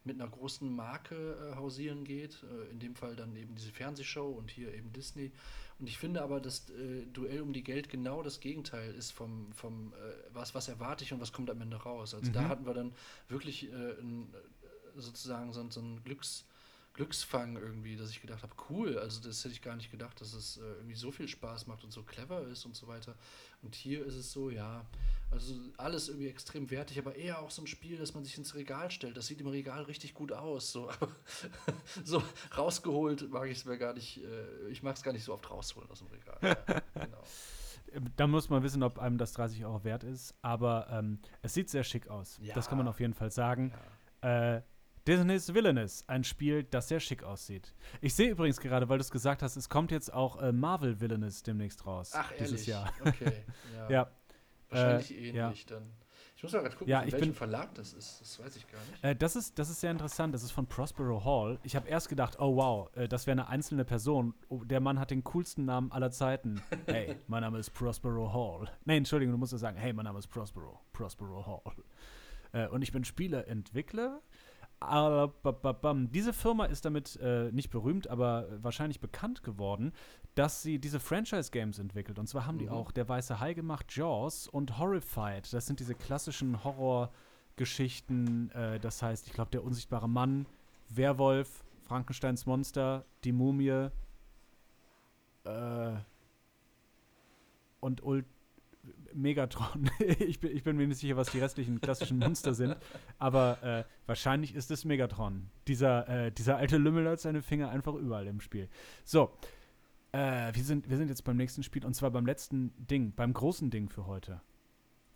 mit 0.09 0.21
einer 0.21 0.29
großen 0.31 0.75
Marke 0.75 1.15
äh, 1.53 1.57
hausieren 1.57 2.03
geht. 2.05 2.43
Äh, 2.43 2.71
in 2.73 2.81
dem 2.81 2.97
Fall 2.97 3.15
dann 3.15 3.37
eben 3.37 3.55
diese 3.55 3.71
Fernsehshow 3.71 4.29
und 4.31 4.51
hier 4.51 4.75
eben 4.75 4.93
Disney. 4.93 5.31
Und 5.79 5.89
ich 5.89 5.97
finde 5.99 6.23
aber, 6.23 6.41
dass 6.41 6.69
äh, 6.71 7.07
Duell 7.13 7.41
um 7.43 7.53
die 7.53 7.63
Geld 7.63 7.89
genau 7.89 8.23
das 8.23 8.41
Gegenteil 8.41 8.93
ist 8.95 9.13
vom, 9.13 9.53
vom 9.53 9.93
äh, 9.93 9.97
was, 10.33 10.55
was 10.55 10.67
erwarte 10.69 11.05
ich 11.05 11.13
und 11.13 11.21
was 11.21 11.33
kommt 11.33 11.51
am 11.51 11.61
Ende 11.61 11.77
raus. 11.77 12.15
Also 12.15 12.33
da 12.33 12.43
Mhm. 12.43 12.49
hatten 12.49 12.67
wir 12.67 12.75
dann 12.75 12.93
wirklich 13.29 13.71
äh, 13.71 13.93
ein, 14.01 14.33
äh, 14.35 15.01
sozusagen 15.01 15.53
so, 15.53 15.65
so 15.71 15.81
ein 15.81 16.03
Glücks, 16.03 16.45
Glücksfang 16.99 17.57
irgendwie, 17.57 17.97
dass 17.97 18.11
ich 18.11 18.21
gedacht 18.21 18.43
habe, 18.43 18.53
cool, 18.69 18.99
also 18.99 19.21
das 19.23 19.45
hätte 19.45 19.55
ich 19.55 19.63
gar 19.63 19.77
nicht 19.77 19.93
gedacht, 19.93 20.21
dass 20.21 20.33
es 20.33 20.57
äh, 20.57 20.63
irgendwie 20.63 20.97
so 20.97 21.13
viel 21.13 21.29
Spaß 21.29 21.69
macht 21.69 21.85
und 21.85 21.93
so 21.93 22.03
clever 22.03 22.43
ist 22.49 22.65
und 22.65 22.75
so 22.75 22.89
weiter. 22.89 23.15
Und 23.63 23.77
hier 23.77 24.05
ist 24.05 24.17
es 24.17 24.33
so, 24.33 24.51
ja, 24.51 24.85
also 25.31 25.55
alles 25.77 26.09
irgendwie 26.09 26.27
extrem 26.27 26.73
wertig, 26.73 26.99
aber 26.99 27.15
eher 27.15 27.39
auch 27.39 27.53
so 27.53 27.63
ein 27.63 27.69
Spiel, 27.69 27.99
dass 27.99 28.15
man 28.15 28.25
sich 28.25 28.37
ins 28.37 28.57
Regal 28.57 28.91
stellt. 28.91 29.17
Das 29.17 29.29
sieht 29.29 29.41
im 29.41 29.47
Regal 29.47 29.85
richtig 29.85 30.13
gut 30.13 30.33
aus. 30.33 30.73
So, 30.73 30.91
so 32.05 32.21
rausgeholt 32.57 33.31
mag 33.31 33.49
ich 33.49 33.59
es 33.59 33.65
mir 33.65 33.79
gar 33.79 33.95
nicht, 33.95 34.21
äh, 34.25 34.69
ich 34.69 34.83
mag 34.83 34.97
es 34.97 35.05
gar 35.05 35.13
nicht 35.13 35.23
so 35.23 35.35
oft 35.35 35.49
rausholen 35.49 35.89
aus 35.91 36.01
dem 36.01 36.09
Regal. 36.09 36.39
Ja, 36.43 36.81
genau. 37.05 37.23
Äh, 37.93 38.01
Da 38.17 38.27
muss 38.27 38.51
man 38.51 38.65
wissen, 38.65 38.83
ob 38.83 38.99
einem 38.99 39.19
das 39.19 39.35
30 39.35 39.65
Euro 39.65 39.85
wert 39.85 40.03
ist, 40.03 40.35
aber 40.43 40.89
ähm, 40.91 41.21
es 41.43 41.55
sieht 41.55 41.71
sehr 41.71 41.85
schick 41.85 42.09
aus. 42.09 42.41
Ja. 42.43 42.57
Das 42.57 42.69
kann 42.69 42.77
man 42.77 42.89
auf 42.89 42.99
jeden 42.99 43.15
Fall 43.15 43.31
sagen. 43.31 43.73
Ja. 44.21 44.57
Äh, 44.57 44.63
Disney's 45.09 45.55
Villainous, 45.55 46.05
ein 46.07 46.23
Spiel, 46.23 46.65
das 46.65 46.89
sehr 46.89 47.01
schick 47.01 47.23
aussieht. 47.23 47.75
Ich 48.03 48.15
sehe 48.15 48.31
übrigens 48.31 48.61
gerade, 48.61 48.89
weil 48.91 48.99
du 48.99 49.03
es 49.03 49.11
gesagt 49.11 49.43
hast, 49.43 49.57
es 49.57 49.69
kommt 49.71 49.91
jetzt 49.91 50.13
auch 50.13 50.41
äh, 50.43 50.53
Marvel 50.53 51.01
Villainous 51.01 51.43
demnächst 51.43 51.87
raus. 51.87 52.13
Ach, 52.15 52.31
ehrlich? 52.33 52.49
Dieses 52.51 52.67
Jahr. 52.67 52.93
Okay, 53.05 53.33
ja. 53.75 53.89
Ja, 53.91 54.11
Wahrscheinlich 54.71 55.11
äh, 55.19 55.29
ähnlich 55.31 55.65
dann. 55.65 55.91
Ich 56.37 56.43
muss 56.43 56.53
mal 56.53 56.61
gerade 56.61 56.75
gucken, 56.77 56.89
Ja, 56.89 57.03
ich 57.05 57.13
welchem 57.13 57.29
bin- 57.29 57.35
Verlag 57.35 57.75
das 57.75 57.95
ist. 57.95 58.21
Das 58.21 58.39
weiß 58.39 58.55
ich 58.57 58.71
gar 58.71 58.79
nicht. 58.81 59.03
äh, 59.03 59.17
das, 59.17 59.35
ist, 59.35 59.59
das 59.59 59.71
ist 59.71 59.81
sehr 59.81 59.91
interessant. 59.91 60.35
Das 60.35 60.43
ist 60.43 60.51
von 60.53 60.67
Prospero 60.67 61.25
Hall. 61.25 61.59
Ich 61.63 61.75
habe 61.75 61.89
erst 61.89 62.11
gedacht, 62.11 62.39
oh 62.39 62.55
wow, 62.57 62.95
äh, 62.95 63.09
das 63.09 63.27
wäre 63.27 63.33
eine 63.41 63.49
einzelne 63.49 63.85
Person. 63.87 64.35
Oh, 64.51 64.63
der 64.63 64.81
Mann 64.81 65.01
hat 65.01 65.11
den 65.11 65.25
coolsten 65.25 65.65
Namen 65.65 65.91
aller 65.91 66.11
Zeiten. 66.11 66.61
Hey, 66.87 67.17
mein 67.29 67.41
Name 67.41 67.59
ist 67.59 67.71
Prospero 67.71 68.31
Hall. 68.33 68.71
Nee, 68.85 68.99
Entschuldigung, 68.99 69.33
du 69.33 69.39
musst 69.39 69.53
ja 69.53 69.59
sagen, 69.59 69.79
hey, 69.79 69.93
mein 69.95 70.05
Name 70.05 70.19
ist 70.19 70.29
Prospero. 70.29 70.79
Prospero 70.93 71.47
Hall. 71.47 71.75
Äh, 72.53 72.69
und 72.69 72.83
ich 72.83 72.93
bin 72.93 73.05
Spieleentwickler. 73.05 74.21
Diese 76.13 76.33
Firma 76.33 76.67
ist 76.67 76.85
damit 76.85 77.17
äh, 77.21 77.51
nicht 77.53 77.71
berühmt, 77.71 78.09
aber 78.09 78.47
wahrscheinlich 78.63 79.01
bekannt 79.01 79.43
geworden, 79.43 79.93
dass 80.35 80.63
sie 80.63 80.79
diese 80.79 81.01
Franchise-Games 81.01 81.79
entwickelt. 81.81 82.19
Und 82.19 82.29
zwar 82.29 82.47
haben 82.47 82.59
die 82.59 82.67
Mhm. 82.67 82.73
auch 82.73 82.93
Der 82.93 83.09
Weiße 83.09 83.41
Hai 83.41 83.55
gemacht, 83.55 83.95
Jaws 83.97 84.47
und 84.47 84.79
Horrified. 84.79 85.53
Das 85.53 85.67
sind 85.67 85.81
diese 85.81 85.95
klassischen 85.97 86.63
Horrorgeschichten. 86.63 88.51
Äh, 88.53 88.79
das 88.79 89.03
heißt, 89.03 89.27
ich 89.27 89.33
glaube, 89.33 89.51
Der 89.51 89.65
unsichtbare 89.65 90.09
Mann, 90.09 90.47
Werwolf, 90.91 91.65
Frankensteins 91.87 92.47
Monster, 92.47 93.05
die 93.25 93.33
Mumie 93.33 93.89
äh, 95.45 95.93
und 97.81 98.03
Ult 98.03 98.27
Megatron. 99.15 99.91
ich, 99.99 100.41
bin, 100.41 100.57
ich 100.57 100.63
bin 100.63 100.77
mir 100.77 100.87
nicht 100.87 100.99
sicher, 100.99 101.17
was 101.17 101.31
die 101.31 101.39
restlichen 101.39 101.81
klassischen 101.81 102.19
Monster 102.19 102.55
sind. 102.55 102.77
Aber 103.19 103.63
äh, 103.63 103.85
wahrscheinlich 104.07 104.55
ist 104.55 104.71
es 104.71 104.85
Megatron. 104.85 105.51
Dieser, 105.67 106.09
äh, 106.09 106.33
dieser 106.33 106.57
alte 106.57 106.77
Lümmel 106.77 107.09
hat 107.09 107.21
seine 107.21 107.43
Finger 107.43 107.71
einfach 107.71 107.95
überall 107.95 108.27
im 108.27 108.41
Spiel. 108.41 108.69
So. 109.05 109.33
Äh, 110.13 110.55
wir, 110.55 110.65
sind, 110.65 110.89
wir 110.89 110.97
sind 110.97 111.09
jetzt 111.09 111.23
beim 111.23 111.37
nächsten 111.37 111.63
Spiel 111.63 111.85
und 111.85 111.95
zwar 111.95 112.11
beim 112.11 112.25
letzten 112.25 112.73
Ding, 112.87 113.13
beim 113.13 113.35
großen 113.35 113.71
Ding 113.71 113.91
für 113.91 114.07
heute. 114.07 114.41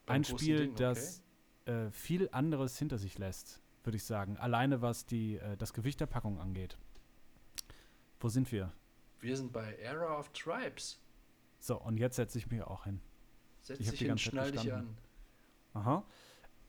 Beim 0.04 0.16
Ein 0.16 0.24
Spiel, 0.24 0.58
Ding, 0.58 0.70
okay. 0.72 0.82
das 0.82 1.22
äh, 1.64 1.90
viel 1.90 2.28
anderes 2.32 2.78
hinter 2.78 2.98
sich 2.98 3.18
lässt, 3.18 3.62
würde 3.84 3.96
ich 3.96 4.04
sagen. 4.04 4.36
Alleine 4.36 4.82
was 4.82 5.06
die, 5.06 5.36
äh, 5.36 5.56
das 5.56 5.72
Gewicht 5.72 6.00
der 6.00 6.06
Packung 6.06 6.38
angeht. 6.38 6.76
Wo 8.20 8.28
sind 8.28 8.52
wir? 8.52 8.72
Wir 9.20 9.36
sind 9.36 9.52
bei 9.52 9.76
Era 9.76 10.18
of 10.18 10.28
Tribes. 10.32 11.00
So, 11.58 11.80
und 11.80 11.98
jetzt 11.98 12.16
setze 12.16 12.38
ich 12.38 12.50
mich 12.50 12.62
auch 12.62 12.84
hin. 12.84 13.00
Setz 13.62 13.80
Ich 13.80 13.90
dich 13.90 13.98
die 14.00 14.06
hin, 14.06 14.18
schnall 14.18 14.52
dich 14.52 14.72
an. 14.72 14.96
Aha. 15.74 16.04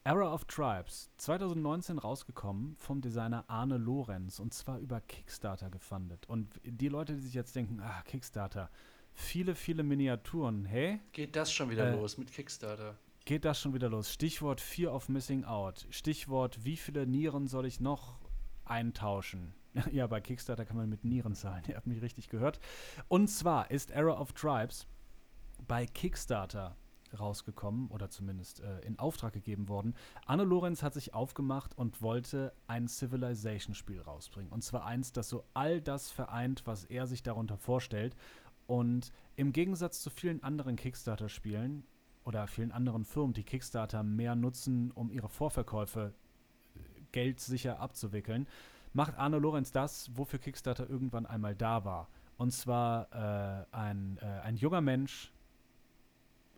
Era 0.05 0.33
of 0.33 0.45
Tribes, 0.45 1.09
2019 1.17 1.97
rausgekommen 1.97 2.75
vom 2.77 2.99
Designer 3.01 3.45
Arne 3.47 3.77
Lorenz 3.77 4.39
und 4.39 4.53
zwar 4.53 4.79
über 4.79 4.99
Kickstarter 5.01 5.69
gefundet. 5.69 6.27
Und 6.27 6.59
die 6.63 6.89
Leute, 6.89 7.13
die 7.13 7.21
sich 7.21 7.33
jetzt 7.33 7.55
denken, 7.55 7.79
ah, 7.79 8.01
Kickstarter, 8.03 8.69
viele, 9.13 9.55
viele 9.55 9.83
Miniaturen, 9.83 10.65
hey, 10.65 10.99
Geht 11.13 11.35
das 11.37 11.53
schon 11.53 11.69
wieder 11.69 11.87
Äh, 11.87 11.95
los 11.95 12.17
mit 12.17 12.31
Kickstarter? 12.31 12.97
geht 13.25 13.45
das 13.45 13.61
schon 13.61 13.73
wieder 13.73 13.87
los? 13.89 14.11
Stichwort 14.11 14.59
Fear 14.59 14.93
of 14.93 15.07
Missing 15.07 15.45
Out. 15.45 15.87
Stichwort, 15.89 16.65
wie 16.65 16.75
viele 16.75 17.07
Nieren 17.07 17.47
soll 17.47 17.65
ich 17.65 17.79
noch 17.79 18.19
eintauschen? 18.65 19.53
ja, 19.91 20.05
bei 20.07 20.19
Kickstarter 20.19 20.65
kann 20.65 20.75
man 20.75 20.89
mit 20.89 21.05
Nieren 21.05 21.33
zahlen. 21.33 21.63
Ihr 21.69 21.77
habt 21.77 21.87
mich 21.87 22.01
richtig 22.01 22.27
gehört. 22.27 22.59
Und 23.07 23.29
zwar 23.29 23.71
ist 23.71 23.89
Era 23.91 24.19
of 24.19 24.33
Tribes 24.33 24.85
bei 25.65 25.85
Kickstarter 25.85 26.75
rausgekommen 27.19 27.87
oder 27.89 28.09
zumindest 28.09 28.59
äh, 28.59 28.79
in 28.81 28.99
Auftrag 28.99 29.33
gegeben 29.33 29.67
worden. 29.69 29.95
Anne 30.25 30.43
Lorenz 30.43 30.83
hat 30.83 30.93
sich 30.93 31.13
aufgemacht 31.13 31.77
und 31.77 32.01
wollte 32.01 32.53
ein 32.67 32.87
Civilization-Spiel 32.87 34.01
rausbringen. 34.01 34.51
Und 34.51 34.63
zwar 34.63 34.85
eins, 34.85 35.11
das 35.11 35.29
so 35.29 35.43
all 35.53 35.81
das 35.81 36.11
vereint, 36.11 36.63
was 36.65 36.85
er 36.85 37.07
sich 37.07 37.23
darunter 37.23 37.57
vorstellt. 37.57 38.15
Und 38.67 39.11
im 39.35 39.51
Gegensatz 39.51 40.01
zu 40.01 40.09
vielen 40.09 40.43
anderen 40.43 40.75
Kickstarter-Spielen 40.75 41.85
oder 42.23 42.47
vielen 42.47 42.71
anderen 42.71 43.03
Firmen, 43.03 43.33
die 43.33 43.43
Kickstarter 43.43 44.03
mehr 44.03 44.35
nutzen, 44.35 44.91
um 44.91 45.11
ihre 45.11 45.29
Vorverkäufe 45.29 46.13
äh, 46.75 46.79
geldsicher 47.11 47.79
abzuwickeln, 47.79 48.47
macht 48.93 49.17
Arne 49.17 49.39
Lorenz 49.39 49.71
das, 49.71 50.11
wofür 50.15 50.39
Kickstarter 50.39 50.89
irgendwann 50.89 51.25
einmal 51.25 51.55
da 51.55 51.83
war. 51.83 52.07
Und 52.37 52.51
zwar 52.51 53.07
äh, 53.11 53.65
ein, 53.75 54.17
äh, 54.21 54.25
ein 54.25 54.55
junger 54.55 54.81
Mensch, 54.81 55.31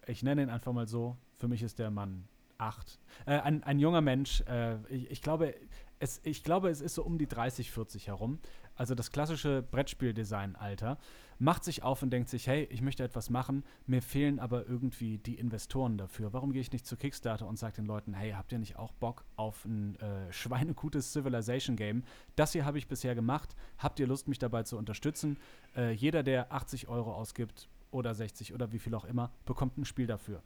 ich 0.08 0.24
nenne 0.24 0.44
ihn 0.44 0.50
einfach 0.50 0.74
mal 0.74 0.88
so, 0.88 1.18
für 1.38 1.48
mich 1.48 1.64
ist 1.64 1.80
der 1.80 1.92
Mann 1.92 2.28
acht. 2.58 3.00
Äh, 3.26 3.40
ein, 3.40 3.64
ein 3.64 3.80
junger 3.80 4.02
Mensch, 4.02 4.42
äh, 4.42 4.78
ich, 4.88 5.12
ich, 5.12 5.22
glaube, 5.22 5.56
es, 6.00 6.22
ich 6.24 6.44
glaube, 6.44 6.70
es 6.70 6.82
ist 6.82 6.96
so 6.96 7.04
um 7.04 7.18
die 7.18 7.28
30, 7.28 7.72
40 7.72 8.08
herum. 8.08 8.40
Also 8.76 8.94
das 8.94 9.12
klassische 9.12 9.62
Brettspieldesign-Alter. 9.64 10.98
Macht 11.38 11.66
sich 11.66 11.84
auf 11.84 12.02
und 12.02 12.12
denkt 12.12 12.30
sich, 12.30 12.48
hey, 12.48 12.66
ich 12.72 12.82
möchte 12.82 13.04
etwas 13.04 13.30
machen, 13.30 13.66
mir 13.88 14.02
fehlen 14.02 14.40
aber 14.40 14.68
irgendwie 14.68 15.18
die 15.18 15.36
Investoren 15.36 15.98
dafür. 15.98 16.32
Warum 16.32 16.54
gehe 16.54 16.62
ich 16.62 16.72
nicht 16.72 16.86
zu 16.86 16.96
Kickstarter 16.96 17.46
und 17.46 17.58
sage 17.58 17.76
den 17.76 17.86
Leuten, 17.86 18.14
hey, 18.14 18.32
habt 18.32 18.54
ihr 18.54 18.60
nicht 18.60 18.78
auch 18.78 18.94
Bock 18.94 19.26
auf 19.36 19.66
ein 19.66 20.00
äh, 20.00 20.32
schweinegutes 20.32 21.12
Civilization-Game? 21.12 22.04
Das 22.38 22.54
hier 22.54 22.64
habe 22.64 22.78
ich 22.78 22.88
bisher 22.88 23.16
gemacht. 23.16 23.56
Habt 23.78 24.00
ihr 24.00 24.08
Lust, 24.08 24.30
mich 24.30 24.40
dabei 24.40 24.64
zu 24.64 24.78
unterstützen? 24.78 25.38
Äh, 25.76 25.92
jeder, 25.92 26.24
der 26.24 26.54
80 26.54 26.88
Euro 26.88 27.14
ausgibt 27.14 27.70
oder 27.96 28.14
60 28.14 28.54
oder 28.54 28.72
wie 28.72 28.80
viel 28.80 28.94
auch 28.94 29.06
immer, 29.06 29.32
bekommt 29.46 29.78
ein 29.78 29.86
Spiel 29.86 30.06
dafür. 30.06 30.44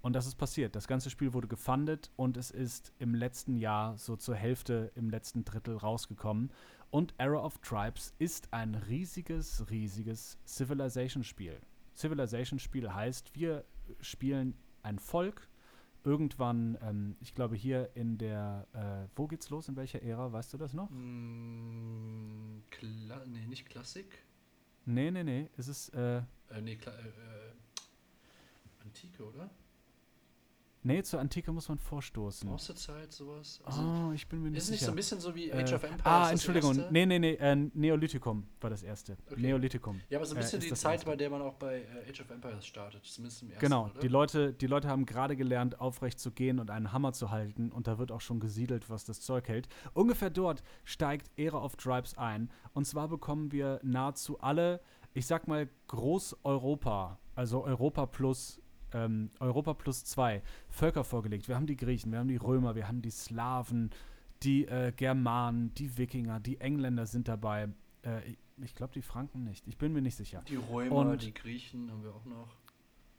Und 0.00 0.12
das 0.12 0.26
ist 0.26 0.34
passiert. 0.34 0.76
Das 0.76 0.86
ganze 0.86 1.08
Spiel 1.08 1.32
wurde 1.32 1.48
gefundet 1.48 2.10
und 2.16 2.36
es 2.36 2.50
ist 2.50 2.92
im 2.98 3.14
letzten 3.14 3.56
Jahr 3.56 3.96
so 3.96 4.16
zur 4.16 4.34
Hälfte, 4.34 4.92
im 4.96 5.08
letzten 5.08 5.44
Drittel 5.44 5.76
rausgekommen. 5.76 6.50
Und 6.90 7.14
Era 7.16 7.42
of 7.42 7.58
Tribes 7.58 8.12
ist 8.18 8.52
ein 8.52 8.74
riesiges, 8.74 9.70
riesiges 9.70 10.38
Civilization-Spiel. 10.46 11.58
Civilization-Spiel 11.96 12.92
heißt, 12.92 13.34
wir 13.34 13.64
spielen 14.00 14.54
ein 14.82 14.98
Volk. 14.98 15.48
Irgendwann, 16.04 16.76
ähm, 16.82 17.16
ich 17.20 17.34
glaube 17.34 17.56
hier 17.56 17.96
in 17.96 18.18
der, 18.18 18.66
äh, 18.74 19.08
wo 19.16 19.26
geht's 19.26 19.48
los? 19.48 19.68
In 19.68 19.76
welcher 19.76 20.02
Ära? 20.02 20.32
Weißt 20.32 20.52
du 20.52 20.58
das 20.58 20.74
noch? 20.74 20.90
Mm, 20.90 22.62
Kla 22.68 23.24
nee, 23.24 23.46
nicht 23.46 23.64
Klassik. 23.64 24.22
Nee, 24.86 25.10
nee, 25.10 25.24
nee. 25.24 25.48
Es 25.56 25.68
ist, 25.68 25.88
äh, 25.94 26.18
Äh, 26.18 26.60
nee, 26.62 26.76
Kla 26.76 26.92
äh, 26.92 27.08
äh, 27.08 27.52
Antike, 28.82 29.24
oder? 29.24 29.50
Nee, 30.86 31.02
zur 31.02 31.18
Antike 31.18 31.50
muss 31.50 31.68
man 31.70 31.78
vorstoßen. 31.78 32.46
Bronzezeit, 32.46 33.10
sowas? 33.10 33.58
Also, 33.64 33.80
oh, 33.80 34.12
ich 34.12 34.28
bin 34.28 34.42
mir 34.42 34.50
nicht 34.50 34.58
ist 34.58 34.64
es 34.64 34.70
nicht 34.70 34.80
sicher. 34.80 34.86
so 34.90 34.92
ein 34.92 34.96
bisschen 34.96 35.18
so 35.20 35.34
wie 35.34 35.48
Äh, 35.48 35.62
Age 35.62 35.72
of 35.72 35.82
Empires? 35.82 36.02
ah, 36.04 36.20
das 36.24 36.32
Entschuldigung. 36.32 36.76
erste? 36.76 36.92
Nee, 36.92 37.06
nee, 37.06 37.18
nee. 37.18 37.32
Äh, 37.36 37.56
Neolithikum 37.72 38.46
war 38.60 38.68
das 38.68 38.82
erste. 38.82 39.16
Okay. 39.30 39.40
Neolithikum. 39.40 40.00
Ja, 40.10 40.18
aber 40.18 40.26
so 40.26 40.34
ein 40.34 40.38
äh, 40.38 40.40
bisschen 40.42 40.58
ist 40.58 40.64
die 40.66 40.70
das 40.70 40.80
Zeit, 40.82 40.92
erste. 40.96 41.06
bei 41.06 41.16
der 41.16 41.30
man 41.30 41.40
auch 41.40 41.54
bei 41.54 41.80
äh, 41.80 42.10
Age 42.10 42.20
of 42.20 42.30
Empires 42.30 42.66
startet. 42.66 43.02
Zumindest 43.06 43.40
im 43.42 43.48
ersten, 43.48 43.60
Genau, 43.60 43.86
oder? 43.86 44.00
die 44.00 44.08
Leute, 44.08 44.52
die 44.52 44.66
Leute 44.66 44.88
haben 44.88 45.06
gerade 45.06 45.36
gelernt, 45.36 45.80
aufrecht 45.80 46.18
zu 46.20 46.30
gehen 46.32 46.58
und 46.60 46.70
einen 46.70 46.92
Hammer 46.92 47.14
zu 47.14 47.30
halten 47.30 47.72
und 47.72 47.86
da 47.86 47.96
wird 47.98 48.12
auch 48.12 48.20
schon 48.20 48.38
gesiedelt, 48.38 48.90
was 48.90 49.06
das 49.06 49.22
Zeug 49.22 49.48
hält. 49.48 49.68
Ungefähr 49.94 50.28
dort 50.28 50.62
steigt 50.84 51.30
Ära 51.38 51.64
of 51.64 51.76
Tribes 51.76 52.18
ein 52.18 52.50
und 52.74 52.86
zwar 52.86 53.08
bekommen 53.08 53.52
wir 53.52 53.80
nahezu 53.82 54.38
alle, 54.40 54.82
ich 55.14 55.24
sag 55.26 55.48
mal 55.48 55.66
Groß-Europa, 55.88 57.18
also 57.34 57.64
Europa 57.64 58.06
plus 58.06 58.60
ähm, 58.94 59.30
Europa 59.40 59.74
plus 59.74 60.04
zwei 60.04 60.42
Völker 60.70 61.04
vorgelegt. 61.04 61.48
Wir 61.48 61.56
haben 61.56 61.66
die 61.66 61.76
Griechen, 61.76 62.12
wir 62.12 62.18
haben 62.20 62.28
die 62.28 62.36
Römer, 62.36 62.74
wir 62.74 62.88
haben 62.88 63.02
die 63.02 63.10
Slawen, 63.10 63.90
die 64.42 64.66
äh, 64.66 64.92
Germanen, 64.96 65.74
die 65.74 65.98
Wikinger, 65.98 66.40
die 66.40 66.60
Engländer 66.60 67.06
sind 67.06 67.28
dabei. 67.28 67.68
Äh, 68.02 68.20
ich- 68.62 68.74
glaube 68.74 68.92
die 68.94 69.02
Franken 69.02 69.42
nicht. 69.44 69.66
Ich 69.66 69.76
bin 69.76 69.92
mir 69.92 70.00
nicht 70.00 70.14
sicher. 70.16 70.42
Die 70.48 70.56
Römer, 70.56 70.94
Und- 70.96 71.22
die 71.22 71.34
Griechen 71.34 71.90
haben 71.90 72.02
wir 72.04 72.14
auch 72.14 72.24
noch. 72.24 72.56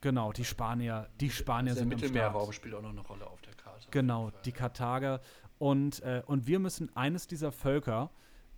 Genau, 0.02 0.32
die 0.32 0.46
Spanier, 0.46 1.10
die 1.20 1.30
Spanier 1.30 1.72
Also 1.72 1.80
sind 1.82 1.90
Start. 1.90 2.02
Mittelmeerraum 2.02 2.52
spielt 2.52 2.74
auch 2.76 2.82
noch 2.82 2.92
eine 2.92 3.02
Rolle 3.02 3.28
auf 3.28 3.42
der 3.42 3.54
Karte. 3.56 3.88
Genau, 3.92 4.32
die 4.46 4.52
Karthager. 4.52 5.20
Und, 5.58 6.02
äh, 6.04 6.22
und 6.26 6.48
wir 6.48 6.60
müssen 6.60 6.96
eines 6.96 7.28
dieser 7.28 7.52
Völker 7.52 8.12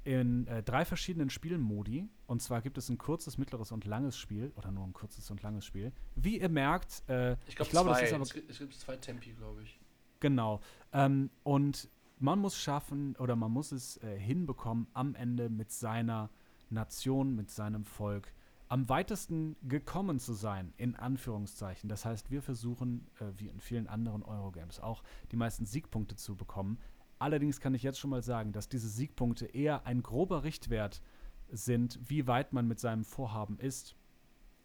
in 0.07 0.47
äh, 0.47 0.63
drei 0.63 0.85
verschiedenen 0.85 1.29
Spielmodi, 1.29 2.07
und 2.27 2.41
zwar 2.41 2.61
gibt 2.61 2.77
es 2.77 2.87
ein 2.87 2.97
kurzes, 2.97 3.37
mittleres 3.37 3.73
und 3.73 3.83
langes 3.83 4.17
Spiel, 4.17 4.53
oder 4.55 4.71
nur 4.71 4.85
ein 4.85 4.93
kurzes 4.93 5.29
und 5.29 5.43
langes 5.43 5.65
Spiel. 5.65 5.91
Wie 6.15 6.39
ihr 6.39 6.47
merkt, 6.47 7.03
äh, 7.09 7.35
Ich, 7.45 7.57
glaub, 7.57 7.69
glaube, 7.69 7.89
das 7.89 7.99
zwei. 7.99 8.05
ist 8.05 8.13
aber 8.13 8.23
es, 8.23 8.33
gibt, 8.33 8.49
es 8.49 8.57
gibt 8.57 8.73
zwei 8.73 8.95
Tempi, 8.95 9.33
glaube 9.33 9.63
ich. 9.63 9.77
Genau. 10.21 10.61
Ähm, 10.93 11.29
und 11.43 11.89
man 12.19 12.39
muss 12.39 12.57
schaffen 12.57 13.17
oder 13.17 13.35
man 13.35 13.51
muss 13.51 13.73
es 13.73 13.97
äh, 13.97 14.17
hinbekommen, 14.17 14.87
am 14.93 15.13
Ende 15.13 15.49
mit 15.49 15.71
seiner 15.71 16.29
Nation, 16.69 17.35
mit 17.35 17.51
seinem 17.51 17.83
Volk 17.83 18.31
am 18.69 18.89
weitesten 18.89 19.55
gekommen 19.63 20.19
zu 20.19 20.33
sein, 20.33 20.73
in 20.77 20.95
Anführungszeichen. 20.95 21.89
Das 21.89 22.05
heißt, 22.05 22.31
wir 22.31 22.41
versuchen, 22.41 23.07
äh, 23.19 23.25
wie 23.37 23.47
in 23.47 23.59
vielen 23.59 23.87
anderen 23.87 24.23
Eurogames 24.23 24.79
auch, 24.79 25.03
die 25.31 25.37
meisten 25.37 25.65
Siegpunkte 25.65 26.15
zu 26.15 26.35
bekommen. 26.35 26.77
Allerdings 27.19 27.59
kann 27.59 27.73
ich 27.73 27.83
jetzt 27.83 27.99
schon 27.99 28.09
mal 28.09 28.21
sagen, 28.21 28.51
dass 28.51 28.69
diese 28.69 28.89
Siegpunkte 28.89 29.45
eher 29.45 29.85
ein 29.85 30.03
grober 30.03 30.43
Richtwert 30.43 31.01
sind, 31.49 31.99
wie 32.07 32.27
weit 32.27 32.53
man 32.53 32.67
mit 32.67 32.79
seinem 32.79 33.03
Vorhaben 33.03 33.57
ist 33.59 33.95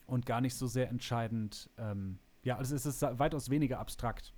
und 0.07 0.27
gar 0.27 0.41
nicht 0.41 0.55
so 0.55 0.67
sehr 0.67 0.89
entscheidend. 0.89 1.71
Ähm, 1.79 2.19
ja, 2.43 2.57
also 2.59 2.75
es 2.75 2.85
ist 2.85 3.03
weitaus 3.03 3.51
weniger 3.51 3.79
abstrakt. 3.79 4.35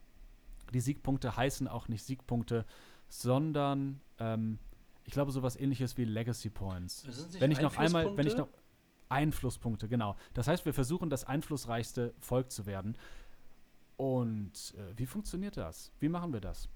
Die 0.73 0.81
Siegpunkte 0.81 1.37
heißen 1.37 1.69
auch 1.69 1.89
nicht 1.89 2.05
Siegpunkte, 2.05 2.65
sondern 3.09 4.01
ähm, 4.19 4.59
ich 5.05 5.12
glaube 5.12 5.33
sowas 5.33 5.57
ähnliches 5.57 5.97
wie 5.97 6.05
Legacy 6.05 6.51
Points. 6.51 7.07
Wenn 7.39 7.51
ich 7.51 7.61
noch 7.61 7.77
einmal, 7.77 8.17
wenn 8.17 8.27
ich 8.27 8.37
noch 8.37 8.49
Einflusspunkte? 8.49 8.65
Einflusspunkte, 9.09 9.89
genau. 9.89 10.17
Das 10.33 10.49
heißt, 10.49 10.65
wir 10.65 10.75
versuchen 10.75 11.11
das 11.11 11.25
einflussreichste 11.25 12.15
Volk 12.21 12.51
zu 12.51 12.67
werden. 12.67 12.97
Und 13.97 14.75
äh, 14.77 14.99
wie 14.99 15.07
funktioniert 15.07 15.57
das? 15.57 15.93
Wie 16.01 16.09
machen 16.09 16.33
wir 16.33 16.41
das? 16.41 16.69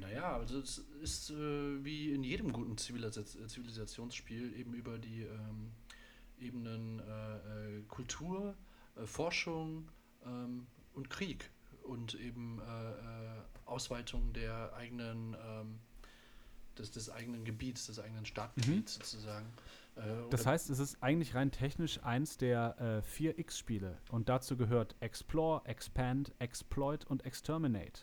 Naja, 0.00 0.36
also 0.36 0.58
es 0.60 0.78
ist 1.02 1.30
äh, 1.30 1.84
wie 1.84 2.12
in 2.12 2.22
jedem 2.24 2.52
guten 2.52 2.76
Zivilis 2.78 3.14
Zivilisationsspiel 3.46 4.54
eben 4.58 4.74
über 4.74 4.98
die 4.98 5.22
ähm, 5.22 5.72
Ebenen 6.38 7.00
äh, 7.00 7.78
äh, 7.78 7.82
Kultur, 7.88 8.54
äh, 8.96 9.06
Forschung 9.06 9.88
ähm, 10.24 10.66
und 10.94 11.10
Krieg 11.10 11.50
und 11.82 12.14
eben 12.14 12.60
äh, 12.60 12.90
äh, 12.92 13.40
Ausweitung 13.64 14.32
der 14.32 14.72
eigenen 14.74 15.36
ähm, 15.44 15.78
des, 16.78 16.90
des 16.92 17.10
eigenen 17.10 17.44
Gebiets, 17.44 17.86
des 17.86 17.98
eigenen 17.98 18.24
Staatengebiets 18.24 18.94
sozusagen. 18.94 19.46
Äh, 19.46 19.50
Mhm. 19.98 20.30
Das 20.30 20.42
oder- 20.42 20.50
heißt, 20.52 20.70
es 20.70 20.78
ist 20.78 21.02
eigentlich 21.02 21.34
rein 21.34 21.50
technisch 21.50 21.98
eins 22.04 22.36
der 22.36 22.80
äh, 22.80 23.02
vier 23.02 23.36
X-Spiele. 23.36 23.98
Und 24.12 24.28
dazu 24.28 24.56
gehört 24.56 24.94
Explore, 25.00 25.66
Expand, 25.66 26.30
Exploit 26.38 27.04
und 27.06 27.26
Exterminate. 27.26 28.02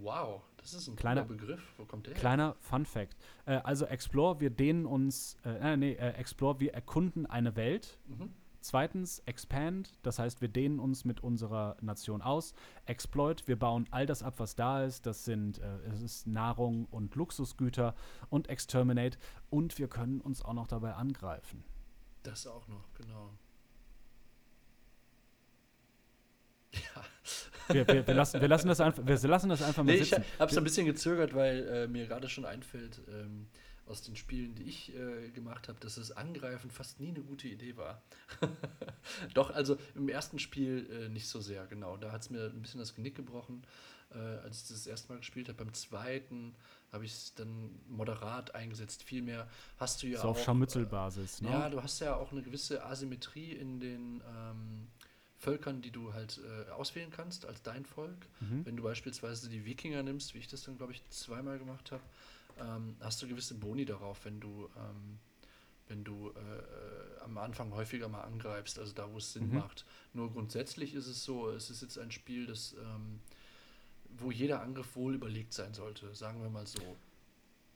Wow, 0.00 0.42
das 0.58 0.74
ist 0.74 0.88
ein 0.88 0.96
Kleiner- 0.96 1.24
Begriff. 1.24 1.62
Wo 1.76 1.84
kommt 1.84 2.06
der 2.06 2.14
her? 2.14 2.20
Kleiner 2.20 2.54
Fun 2.60 2.84
Fact. 2.86 3.16
Äh, 3.46 3.56
also 3.64 3.86
Explore, 3.86 4.40
wir 4.40 4.50
dehnen 4.50 4.86
uns, 4.86 5.36
äh, 5.44 5.72
äh, 5.72 5.76
nee, 5.76 5.92
äh, 5.92 6.10
Explore, 6.12 6.60
wir 6.60 6.74
erkunden 6.74 7.26
eine 7.26 7.56
Welt. 7.56 7.98
Mhm. 8.06 8.32
Zweitens, 8.60 9.20
Expand, 9.26 9.92
das 10.02 10.18
heißt, 10.18 10.40
wir 10.40 10.48
dehnen 10.48 10.80
uns 10.80 11.04
mit 11.04 11.20
unserer 11.22 11.76
Nation 11.80 12.20
aus. 12.20 12.52
Exploit, 12.86 13.46
wir 13.46 13.56
bauen 13.56 13.86
all 13.92 14.06
das 14.06 14.24
ab, 14.24 14.34
was 14.38 14.56
da 14.56 14.82
ist. 14.82 15.06
Das 15.06 15.24
sind 15.24 15.58
äh, 15.58 15.76
es 15.92 16.02
ist 16.02 16.26
Nahrung 16.26 16.86
und 16.86 17.14
Luxusgüter. 17.14 17.94
Und 18.28 18.48
Exterminate. 18.48 19.18
Und 19.50 19.78
wir 19.78 19.86
können 19.86 20.20
uns 20.20 20.44
auch 20.44 20.52
noch 20.54 20.66
dabei 20.66 20.94
angreifen. 20.94 21.62
Das 22.24 22.44
auch 22.48 22.66
noch, 22.66 22.92
genau. 22.94 23.30
Ja. 26.72 27.04
Wir, 27.68 27.86
wir, 27.86 28.06
wir, 28.06 28.14
lassen, 28.14 28.40
wir, 28.40 28.48
lassen 28.48 28.68
das 28.68 28.80
einfach, 28.80 29.02
wir 29.06 29.16
lassen 29.28 29.48
das 29.48 29.62
einfach 29.62 29.82
mal 29.82 29.92
Nee, 29.92 29.98
ich 30.00 30.10
sitzen. 30.10 30.24
habe 30.38 30.50
es 30.50 30.56
ein 30.58 30.64
bisschen 30.64 30.86
gezögert, 30.86 31.34
weil 31.34 31.66
äh, 31.68 31.88
mir 31.88 32.06
gerade 32.06 32.28
schon 32.28 32.44
einfällt, 32.44 33.00
ähm, 33.08 33.46
aus 33.86 34.02
den 34.02 34.16
Spielen, 34.16 34.54
die 34.54 34.64
ich 34.64 34.94
äh, 34.96 35.30
gemacht 35.30 35.68
habe, 35.68 35.78
dass 35.80 35.94
das 35.94 36.10
Angreifen 36.10 36.70
fast 36.70 36.98
nie 37.00 37.08
eine 37.10 37.20
gute 37.20 37.48
Idee 37.48 37.76
war. 37.76 38.02
Doch, 39.34 39.50
also 39.50 39.76
im 39.94 40.08
ersten 40.08 40.38
Spiel 40.38 40.88
äh, 40.90 41.08
nicht 41.08 41.28
so 41.28 41.40
sehr, 41.40 41.66
genau. 41.66 41.96
Da 41.96 42.10
hat 42.12 42.22
es 42.22 42.30
mir 42.30 42.46
ein 42.46 42.62
bisschen 42.62 42.80
das 42.80 42.94
Genick 42.94 43.14
gebrochen, 43.14 43.62
äh, 44.12 44.18
als 44.18 44.62
ich 44.62 44.68
das, 44.68 44.78
das 44.78 44.86
erste 44.86 45.12
Mal 45.12 45.18
gespielt 45.18 45.48
habe. 45.48 45.64
Beim 45.64 45.72
zweiten 45.72 46.56
habe 46.92 47.04
ich 47.04 47.12
es 47.12 47.34
dann 47.34 47.78
moderat 47.88 48.54
eingesetzt. 48.54 49.04
Vielmehr 49.04 49.48
hast 49.78 50.02
du 50.02 50.08
ja 50.08 50.20
so 50.20 50.28
auch. 50.28 50.30
auf 50.32 50.42
Scharmützelbasis. 50.42 51.42
Ne? 51.42 51.50
Ja, 51.50 51.70
du 51.70 51.80
hast 51.82 52.00
ja 52.00 52.16
auch 52.16 52.32
eine 52.32 52.42
gewisse 52.42 52.84
Asymmetrie 52.84 53.52
in 53.52 53.78
den 53.78 54.20
ähm, 54.36 54.88
Völkern, 55.38 55.82
die 55.82 55.90
du 55.90 56.12
halt 56.14 56.40
äh, 56.66 56.70
auswählen 56.70 57.10
kannst 57.10 57.44
als 57.46 57.62
dein 57.62 57.84
Volk. 57.84 58.26
Mhm. 58.40 58.64
Wenn 58.64 58.76
du 58.76 58.82
beispielsweise 58.82 59.48
die 59.48 59.64
Wikinger 59.64 60.02
nimmst, 60.02 60.34
wie 60.34 60.38
ich 60.38 60.48
das 60.48 60.62
dann, 60.62 60.76
glaube 60.76 60.92
ich, 60.92 61.02
zweimal 61.10 61.58
gemacht 61.58 61.92
habe, 61.92 62.02
ähm, 62.58 62.96
hast 63.00 63.20
du 63.22 63.28
gewisse 63.28 63.54
Boni 63.54 63.84
darauf, 63.84 64.24
wenn 64.24 64.40
du, 64.40 64.68
ähm, 64.76 65.18
wenn 65.88 66.04
du 66.04 66.30
äh, 66.30 66.40
äh, 66.40 67.20
am 67.24 67.36
Anfang 67.38 67.72
häufiger 67.74 68.08
mal 68.08 68.22
angreifst, 68.22 68.78
also 68.78 68.92
da, 68.92 69.12
wo 69.12 69.18
es 69.18 69.32
Sinn 69.34 69.48
Mhm. 69.48 69.54
macht. 69.58 69.84
Nur 70.14 70.32
grundsätzlich 70.32 70.94
ist 70.94 71.06
es 71.06 71.22
so, 71.22 71.50
es 71.50 71.68
ist 71.70 71.82
jetzt 71.82 71.98
ein 71.98 72.10
Spiel, 72.10 72.46
das, 72.46 72.74
ähm, 72.74 73.20
wo 74.18 74.30
jeder 74.30 74.62
Angriff 74.62 74.96
wohl 74.96 75.14
überlegt 75.14 75.52
sein 75.52 75.74
sollte, 75.74 76.14
sagen 76.14 76.40
wir 76.42 76.48
mal 76.48 76.66
so. 76.66 76.96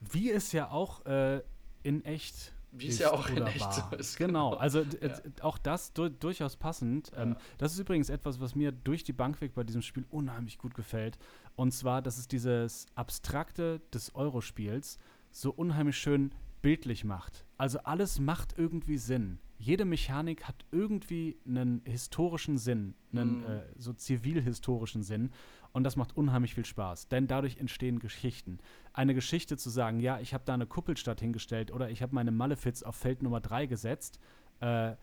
Wie 0.01 0.31
es 0.31 0.53
ja 0.53 0.71
auch 0.71 1.05
äh, 1.05 1.43
in 1.83 2.05
echt 2.07 2.53
Wie 2.73 2.87
es 2.89 2.99
ja 2.99 3.13
auch 3.13 3.29
in 3.29 3.45
echt 3.47 3.73
so 3.73 3.83
ist, 3.97 4.17
Genau, 4.17 4.51
genau. 4.51 4.61
also 4.61 4.85
d- 4.85 5.11
auch 5.43 5.59
das 5.59 5.93
du 5.93 6.09
durchaus 6.09 6.57
passend. 6.57 7.11
Ähm, 7.17 7.31
Ja. 7.31 7.37
das 7.59 7.73
ist 7.73 7.79
übrigens 7.81 8.09
etwas, 8.11 8.41
was 8.41 8.55
mir 8.55 8.71
durch 8.73 9.03
die 9.05 9.13
Bank 9.13 9.41
weg 9.41 9.55
bei 9.55 9.65
diesem 9.65 9.83
Spiel 9.83 10.05
unheimlich 10.11 10.59
gut 10.59 10.75
gefällt. 10.75 11.19
Und 11.57 11.73
zwar, 11.73 12.01
dass 12.01 12.17
es 12.19 12.29
dieses 12.29 12.87
Abstrakte 12.95 13.81
des 13.93 14.15
Eurospiels 14.15 14.99
so 15.33 15.51
unheimlich 15.51 15.97
schön 15.99 16.33
bildlich 16.63 17.05
macht. 17.05 17.45
Also 17.57 17.81
alles 17.81 18.21
macht 18.21 18.55
irgendwie 18.57 18.99
Sinn. 18.99 19.39
Jede 19.61 19.85
Mechanik 19.85 20.45
hat 20.49 20.65
irgendwie 20.73 21.37
einen 21.47 21.83
historischen 21.85 22.57
Sinn, 22.57 22.95
einen 23.13 23.41
Mhm. 23.41 23.45
äh, 23.45 23.63
so 23.77 23.93
zivilhistorischen 23.93 25.03
Sinn. 25.03 25.31
Und 25.73 25.85
das 25.85 25.97
macht 25.97 26.17
unheimlich 26.17 26.55
viel 26.55 26.65
Spaß, 26.65 27.09
denn 27.09 27.27
dadurch 27.27 27.59
entstehen 27.59 27.99
Geschichten. 27.99 28.59
Eine 28.95 29.15
Geschichte 29.15 29.57
zu 29.59 29.69
sagen, 29.69 30.01
ja, 30.01 30.19
ich 30.19 30.33
habe 30.33 30.45
da 30.47 30.55
eine 30.55 30.67
Kuppelstadt 30.67 31.21
hingestellt 31.21 31.71
oder 31.71 31.91
ich 31.91 32.03
habe 32.03 32.15
meine 32.15 32.33
Malefiz 32.33 32.83
auf 32.83 32.97
Feld 32.97 33.23
Nummer 33.23 33.41
3 33.41 33.67
gesetzt, 33.67 34.19
äh, 34.61 34.95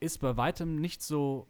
ist 0.00 0.18
bei 0.20 0.36
weitem 0.36 0.80
nicht 0.80 1.00
so 1.00 1.46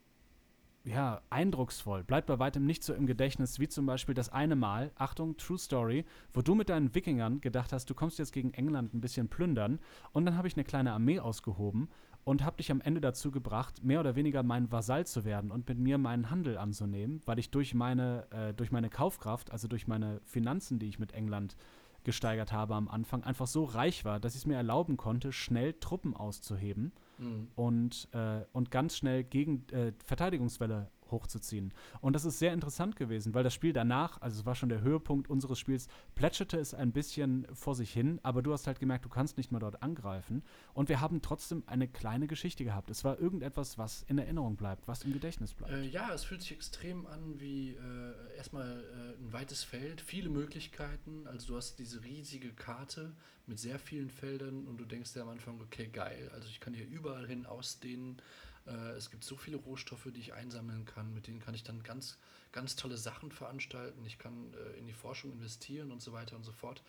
ja, 0.84 1.20
eindrucksvoll, 1.30 2.04
bleibt 2.04 2.28
bei 2.28 2.38
weitem 2.38 2.64
nicht 2.64 2.82
so 2.82 2.94
im 2.94 3.06
Gedächtnis 3.06 3.58
wie 3.58 3.68
zum 3.68 3.86
Beispiel 3.86 4.14
das 4.14 4.28
eine 4.30 4.54
Mal, 4.56 4.92
Achtung, 4.96 5.36
True 5.36 5.58
Story, 5.58 6.04
wo 6.32 6.40
du 6.40 6.54
mit 6.54 6.68
deinen 6.68 6.94
Wikingern 6.94 7.40
gedacht 7.40 7.72
hast, 7.72 7.90
du 7.90 7.94
kommst 7.94 8.18
jetzt 8.18 8.32
gegen 8.32 8.54
England 8.54 8.94
ein 8.94 9.00
bisschen 9.00 9.28
plündern 9.28 9.80
und 10.12 10.24
dann 10.24 10.36
habe 10.36 10.48
ich 10.48 10.56
eine 10.56 10.64
kleine 10.64 10.92
Armee 10.92 11.18
ausgehoben 11.20 11.88
und 12.24 12.44
habe 12.44 12.58
dich 12.58 12.70
am 12.70 12.80
Ende 12.80 13.00
dazu 13.00 13.30
gebracht, 13.30 13.82
mehr 13.82 14.00
oder 14.00 14.14
weniger 14.16 14.42
mein 14.42 14.70
Vasall 14.70 15.06
zu 15.06 15.24
werden 15.24 15.50
und 15.50 15.68
mit 15.68 15.78
mir 15.78 15.98
meinen 15.98 16.30
Handel 16.30 16.58
anzunehmen, 16.58 17.22
weil 17.24 17.38
ich 17.38 17.50
durch 17.50 17.74
meine, 17.74 18.26
äh, 18.30 18.52
durch 18.54 18.70
meine 18.70 18.90
Kaufkraft, 18.90 19.50
also 19.50 19.66
durch 19.68 19.86
meine 19.86 20.20
Finanzen, 20.24 20.78
die 20.78 20.88
ich 20.88 20.98
mit 20.98 21.12
England 21.12 21.56
gesteigert 22.04 22.52
habe 22.52 22.74
am 22.74 22.88
Anfang, 22.88 23.24
einfach 23.24 23.46
so 23.46 23.64
reich 23.64 24.04
war, 24.04 24.20
dass 24.20 24.34
ich 24.34 24.42
es 24.42 24.46
mir 24.46 24.56
erlauben 24.56 24.96
konnte, 24.96 25.32
schnell 25.32 25.74
Truppen 25.74 26.14
auszuheben 26.14 26.92
Mhm. 27.18 27.48
und, 27.56 28.08
äh, 28.12 28.44
und 28.52 28.70
ganz 28.70 28.96
schnell 28.96 29.24
gegen 29.24 29.66
äh, 29.72 29.92
Verteidigungswelle 30.04 30.88
hochzuziehen. 31.10 31.72
Und 32.00 32.14
das 32.14 32.24
ist 32.24 32.38
sehr 32.38 32.52
interessant 32.52 32.96
gewesen, 32.96 33.34
weil 33.34 33.44
das 33.44 33.54
Spiel 33.54 33.72
danach, 33.72 34.20
also 34.20 34.40
es 34.40 34.46
war 34.46 34.54
schon 34.54 34.68
der 34.68 34.80
Höhepunkt 34.80 35.30
unseres 35.30 35.58
Spiels, 35.58 35.88
plätscherte 36.14 36.58
es 36.58 36.74
ein 36.74 36.92
bisschen 36.92 37.46
vor 37.52 37.74
sich 37.74 37.92
hin, 37.92 38.20
aber 38.22 38.42
du 38.42 38.52
hast 38.52 38.66
halt 38.66 38.80
gemerkt, 38.80 39.04
du 39.04 39.08
kannst 39.08 39.36
nicht 39.36 39.52
mehr 39.52 39.60
dort 39.60 39.82
angreifen. 39.82 40.42
Und 40.74 40.88
wir 40.88 41.00
haben 41.00 41.22
trotzdem 41.22 41.62
eine 41.66 41.88
kleine 41.88 42.26
Geschichte 42.26 42.64
gehabt. 42.64 42.90
Es 42.90 43.04
war 43.04 43.18
irgendetwas, 43.18 43.78
was 43.78 44.02
in 44.08 44.18
Erinnerung 44.18 44.56
bleibt, 44.56 44.88
was 44.88 45.02
im 45.02 45.12
Gedächtnis 45.12 45.54
bleibt. 45.54 45.72
Äh, 45.72 45.84
ja, 45.84 46.12
es 46.12 46.24
fühlt 46.24 46.42
sich 46.42 46.52
extrem 46.52 47.06
an 47.06 47.40
wie 47.40 47.70
äh, 47.70 48.36
erstmal 48.36 48.68
äh, 48.68 49.22
ein 49.22 49.32
weites 49.32 49.64
Feld, 49.64 50.00
viele 50.00 50.28
Möglichkeiten. 50.28 51.26
Also 51.26 51.48
du 51.48 51.56
hast 51.56 51.78
diese 51.78 52.02
riesige 52.04 52.52
Karte 52.52 53.12
mit 53.48 53.58
sehr 53.58 53.78
vielen 53.78 54.10
Feldern 54.10 54.66
und 54.66 54.78
du 54.78 54.84
denkst 54.84 55.14
dir 55.14 55.22
am 55.22 55.30
Anfang, 55.30 55.60
okay, 55.60 55.88
geil, 55.88 56.30
also 56.34 56.48
ich 56.48 56.60
kann 56.60 56.74
hier 56.74 56.86
überall 56.86 57.26
hin 57.26 57.46
ausdehnen. 57.46 58.20
Äh, 58.68 58.96
es 58.96 59.10
gibt 59.10 59.24
so 59.24 59.36
viele 59.36 59.56
Rohstoffe, 59.56 60.08
die 60.14 60.20
ich 60.20 60.34
einsammeln 60.34 60.84
kann, 60.84 61.12
mit 61.14 61.26
denen 61.26 61.40
kann 61.40 61.54
ich 61.54 61.62
dann 61.62 61.82
ganz, 61.82 62.18
ganz 62.52 62.76
tolle 62.76 62.96
Sachen 62.96 63.30
veranstalten. 63.30 64.04
Ich 64.06 64.18
kann 64.18 64.54
äh, 64.54 64.78
in 64.78 64.86
die 64.86 64.92
Forschung 64.92 65.32
investieren 65.32 65.90
und 65.90 66.02
so 66.02 66.12
weiter 66.12 66.36
und 66.36 66.44
so 66.44 66.52
fort. 66.52 66.82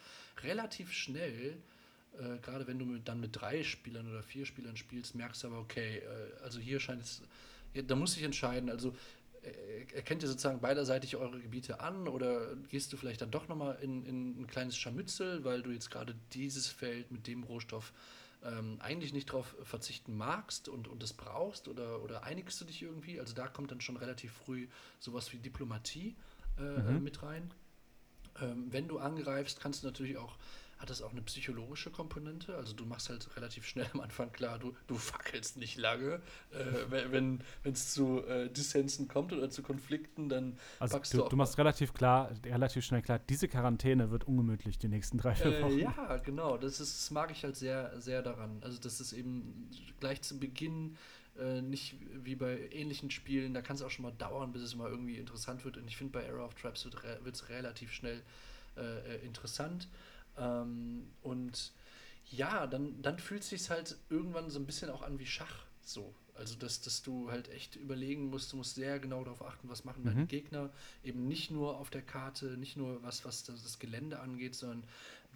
Relativ 0.44 0.92
schnell, 0.92 1.58
äh, 2.18 2.38
gerade 2.42 2.68
wenn 2.68 2.80
du 2.80 2.98
dann 3.00 3.20
mit 3.20 3.40
drei 3.40 3.64
Spielern 3.64 4.10
oder 4.10 4.24
vier 4.24 4.46
Spielern 4.46 4.78
spielst, 4.78 5.16
merkst 5.16 5.44
du 5.44 5.48
aber, 5.48 5.60
okay, 5.60 6.02
also 6.44 6.60
hier 6.60 6.80
scheint 6.80 7.02
es, 7.02 7.22
da 7.74 7.96
muss 7.96 8.18
ich 8.18 8.24
entscheiden. 8.24 8.70
Also 8.70 8.96
erkennt 9.96 10.22
ihr 10.22 10.28
sozusagen 10.28 10.60
beiderseitig 10.60 11.16
eure 11.16 11.40
Gebiete 11.40 11.80
an 11.80 12.10
oder 12.10 12.58
gehst 12.70 12.92
du 12.92 12.98
vielleicht 12.98 13.22
dann 13.22 13.32
doch 13.32 13.48
nochmal 13.48 13.78
in, 13.82 14.06
in 14.06 14.42
ein 14.42 14.48
kleines 14.48 14.76
Scharmützel, 14.76 15.46
weil 15.46 15.62
du 15.62 15.72
jetzt 15.72 15.90
gerade 15.90 16.14
dieses 16.34 16.68
Feld 16.68 17.10
mit 17.10 17.26
dem 17.26 17.44
Rohstoff 17.44 17.94
ähm, 18.44 18.78
eigentlich 18.80 19.14
nicht 19.14 19.30
darauf 19.30 19.56
verzichten 19.64 20.16
magst 20.16 20.70
und, 20.70 20.88
und 20.88 21.04
das 21.04 21.14
brauchst 21.14 21.68
oder, 21.68 22.02
oder 22.02 22.24
einigst 22.24 22.60
du 22.62 22.66
dich 22.66 22.82
irgendwie? 22.82 23.20
Also 23.20 23.34
da 23.34 23.48
kommt 23.48 23.72
dann 23.72 23.82
schon 23.82 23.98
relativ 23.98 24.32
früh 24.32 24.68
sowas 25.00 25.34
wie 25.34 25.38
Diplomatie 25.38 26.16
äh, 26.58 26.62
mhm. 26.62 27.04
Mit 27.04 27.24
rein. 27.24 27.52
Ähm, 28.42 28.68
wenn 28.72 28.88
du 28.88 29.00
angreifst, 29.00 29.60
kannst 29.60 29.84
du 29.84 29.88
natürlich 29.88 30.18
auch 30.18 30.38
hat 30.80 30.90
das 30.90 31.02
auch 31.02 31.12
eine 31.12 31.22
psychologische 31.22 31.92
Komponente. 31.92 32.56
Also 32.56 32.74
du 32.74 32.86
machst 32.86 33.10
halt 33.10 33.36
relativ 33.36 33.68
schnell 33.68 33.88
am 33.94 34.00
Anfang 34.00 34.32
klar, 34.32 34.58
du, 34.58 34.76
du 34.88 34.96
fackelst 34.96 35.58
nicht 35.58 35.78
lange. 35.78 36.22
Äh, 36.52 37.12
wenn 37.12 37.44
es 37.64 37.94
zu 37.94 38.26
äh, 38.26 38.50
Dissensen 38.50 39.08
kommt 39.08 39.34
oder 39.34 39.50
zu 39.50 39.62
Konflikten, 39.62 40.30
dann 40.30 40.58
also 40.80 40.96
packst 40.96 41.14
du, 41.14 41.18
du, 41.18 41.30
du 41.30 41.36
machst 41.36 41.58
relativ 41.58 41.94
klar, 41.94 42.32
relativ 42.46 42.86
schnell 42.86 43.02
klar, 43.02 43.20
diese 43.20 43.48
Quarantäne 43.48 44.10
wird 44.10 44.26
ungemütlich 44.26 44.80
die 44.80 44.88
nächsten 44.88 45.18
drei, 45.18 45.36
vier 45.36 45.60
äh, 45.60 45.64
Wochen. 45.64 45.80
ja, 45.80 46.18
genau. 46.18 46.58
Das, 46.58 46.80
ist, 46.80 46.98
das 46.98 47.12
mag 47.12 47.30
ich 47.32 47.44
halt 47.44 47.58
sehr, 47.58 48.00
sehr 48.00 48.22
daran. 48.22 48.60
Also 48.62 48.80
das 48.80 49.02
ist 49.02 49.12
eben 49.12 49.70
gleich 50.00 50.22
zu 50.22 50.40
Beginn 50.40 50.98
äh, 51.38 51.62
nicht 51.62 51.96
wie 52.24 52.36
bei 52.36 52.70
ähnlichen 52.72 53.12
Spielen, 53.12 53.54
da 53.54 53.62
kann 53.62 53.76
es 53.76 53.82
auch 53.82 53.90
schon 53.90 54.04
mal 54.04 54.12
dauern, 54.12 54.52
bis 54.54 54.62
es 54.62 54.76
mal 54.76 54.90
irgendwie 54.90 55.18
interessant 55.18 55.66
wird. 55.66 55.78
Und 55.78 55.88
ich 55.88 55.98
finde, 55.98 56.14
bei 56.14 56.24
Era 56.24 56.46
of 56.46 56.56
Traps 56.56 56.86
wird 56.86 56.96
es 57.36 57.50
re 57.50 57.56
relativ 57.56 57.92
schnell 57.92 58.22
äh, 58.78 59.16
äh, 59.16 59.26
interessant. 59.26 59.88
Ähm, 60.40 61.08
und 61.22 61.74
ja, 62.32 62.68
dann, 62.68 63.02
dann 63.02 63.20
fühlt 63.20 63.42
es 63.44 63.50
sich 63.50 63.70
halt 63.70 63.98
irgendwann 64.10 64.50
so 64.50 64.60
ein 64.60 64.66
bisschen 64.66 64.90
auch 64.90 65.02
an 65.02 65.20
wie 65.20 65.26
Schach. 65.26 65.66
So. 65.82 66.14
Also, 66.36 66.56
dass, 66.56 66.80
dass 66.80 67.02
du 67.02 67.30
halt 67.30 67.50
echt 67.50 67.76
überlegen 67.76 68.30
musst, 68.30 68.54
du 68.54 68.58
musst 68.58 68.76
sehr 68.76 69.00
genau 69.00 69.26
darauf 69.26 69.44
achten, 69.44 69.68
was 69.68 69.84
machen 69.84 70.06
deine 70.06 70.22
mhm. 70.22 70.28
Gegner. 70.30 70.70
Eben 71.04 71.28
nicht 71.28 71.52
nur 71.52 71.78
auf 71.78 71.90
der 71.90 72.02
Karte, 72.02 72.58
nicht 72.58 72.78
nur 72.78 73.04
was, 73.04 73.26
was 73.26 73.44
das, 73.44 73.62
das 73.62 73.78
Gelände 73.78 74.20
angeht, 74.20 74.56
sondern 74.56 74.86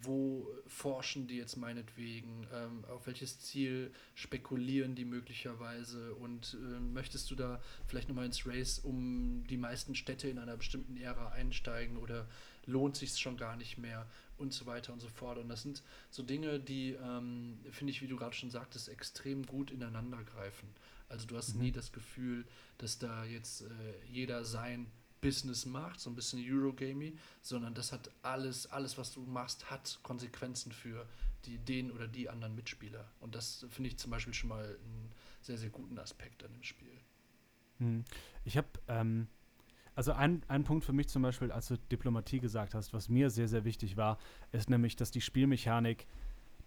wo 0.01 0.49
forschen 0.67 1.27
die 1.27 1.37
jetzt 1.37 1.55
meinetwegen, 1.55 2.47
ähm, 2.53 2.83
auf 2.85 3.07
welches 3.07 3.39
Ziel 3.39 3.91
spekulieren 4.15 4.95
die 4.95 5.05
möglicherweise 5.05 6.13
und 6.15 6.57
äh, 6.59 6.79
möchtest 6.79 7.31
du 7.31 7.35
da 7.35 7.61
vielleicht 7.87 8.09
nochmal 8.09 8.25
ins 8.25 8.45
Race 8.45 8.79
um 8.79 9.45
die 9.47 9.57
meisten 9.57 9.95
Städte 9.95 10.27
in 10.27 10.39
einer 10.39 10.57
bestimmten 10.57 10.97
Ära 10.97 11.29
einsteigen 11.29 11.97
oder 11.97 12.27
lohnt 12.65 12.95
sich 12.97 13.17
schon 13.17 13.37
gar 13.37 13.55
nicht 13.55 13.77
mehr 13.77 14.07
und 14.37 14.53
so 14.53 14.65
weiter 14.65 14.93
und 14.93 14.99
so 14.99 15.09
fort. 15.09 15.37
Und 15.37 15.49
das 15.49 15.61
sind 15.61 15.83
so 16.09 16.23
Dinge, 16.23 16.59
die, 16.59 16.91
ähm, 16.91 17.59
finde 17.71 17.91
ich, 17.91 18.01
wie 18.01 18.07
du 18.07 18.17
gerade 18.17 18.35
schon 18.35 18.49
sagtest, 18.49 18.89
extrem 18.89 19.45
gut 19.45 19.71
ineinander 19.71 20.23
greifen. 20.23 20.67
Also 21.09 21.27
du 21.27 21.37
hast 21.37 21.55
mhm. 21.55 21.61
nie 21.61 21.71
das 21.71 21.91
Gefühl, 21.91 22.45
dass 22.77 22.99
da 22.99 23.25
jetzt 23.25 23.61
äh, 23.61 23.67
jeder 24.09 24.43
sein 24.43 24.87
Business 25.23 25.65
macht, 25.65 25.99
so 25.99 26.09
ein 26.09 26.15
bisschen 26.15 26.43
Eurogaming, 26.45 27.17
sondern 27.41 27.73
das 27.73 27.91
hat 27.91 28.11
alles, 28.21 28.67
alles, 28.67 28.97
was 28.97 29.13
du 29.13 29.21
machst, 29.21 29.71
hat 29.71 29.99
Konsequenzen 30.03 30.71
für 30.71 31.07
die, 31.45 31.57
den 31.57 31.91
oder 31.91 32.07
die 32.07 32.29
anderen 32.29 32.55
Mitspieler. 32.55 33.09
Und 33.21 33.33
das 33.33 33.65
finde 33.69 33.89
ich 33.89 33.97
zum 33.97 34.11
Beispiel 34.11 34.33
schon 34.33 34.49
mal 34.49 34.65
einen 34.65 35.11
sehr, 35.41 35.57
sehr 35.57 35.69
guten 35.69 35.97
Aspekt 35.97 36.43
an 36.43 36.51
dem 36.51 36.63
Spiel. 36.63 36.91
Hm. 37.79 38.03
Ich 38.43 38.57
habe 38.57 38.67
ähm, 38.87 39.27
also 39.95 40.11
ein, 40.11 40.43
ein 40.47 40.63
Punkt 40.63 40.83
für 40.83 40.93
mich 40.93 41.07
zum 41.07 41.21
Beispiel, 41.21 41.51
als 41.51 41.67
du 41.67 41.77
Diplomatie 41.77 42.39
gesagt 42.39 42.73
hast, 42.73 42.93
was 42.93 43.09
mir 43.09 43.29
sehr, 43.29 43.47
sehr 43.47 43.63
wichtig 43.63 43.95
war, 43.95 44.17
ist 44.51 44.69
nämlich, 44.69 44.95
dass 44.95 45.11
die 45.11 45.21
Spielmechanik 45.21 46.07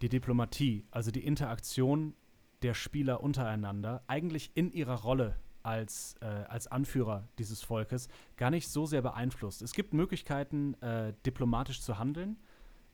die 0.02 0.08
Diplomatie, 0.08 0.84
also 0.90 1.10
die 1.10 1.24
Interaktion 1.24 2.14
der 2.62 2.74
Spieler 2.74 3.22
untereinander, 3.22 4.02
eigentlich 4.06 4.50
in 4.54 4.70
ihrer 4.72 5.00
Rolle 5.02 5.36
als, 5.66 6.14
äh, 6.20 6.26
als 6.26 6.68
Anführer 6.68 7.28
dieses 7.38 7.62
Volkes 7.62 8.08
gar 8.36 8.50
nicht 8.50 8.68
so 8.68 8.86
sehr 8.86 9.02
beeinflusst. 9.02 9.62
Es 9.62 9.72
gibt 9.72 9.92
Möglichkeiten, 9.92 10.74
äh, 10.80 11.12
diplomatisch 11.26 11.82
zu 11.82 11.98
handeln 11.98 12.36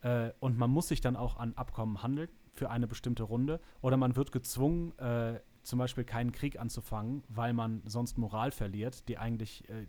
äh, 0.00 0.30
und 0.40 0.58
man 0.58 0.70
muss 0.70 0.88
sich 0.88 1.00
dann 1.00 1.14
auch 1.14 1.36
an 1.36 1.52
Abkommen 1.54 2.02
handeln 2.02 2.30
für 2.54 2.70
eine 2.70 2.86
bestimmte 2.86 3.24
Runde 3.24 3.60
oder 3.82 3.96
man 3.96 4.16
wird 4.16 4.32
gezwungen, 4.32 4.98
äh, 4.98 5.40
zum 5.62 5.78
Beispiel 5.78 6.04
keinen 6.04 6.32
Krieg 6.32 6.58
anzufangen, 6.58 7.22
weil 7.28 7.52
man 7.52 7.82
sonst 7.84 8.18
Moral 8.18 8.50
verliert, 8.50 9.08
die 9.08 9.18
eigentlich 9.18 9.68
äh, 9.68 9.86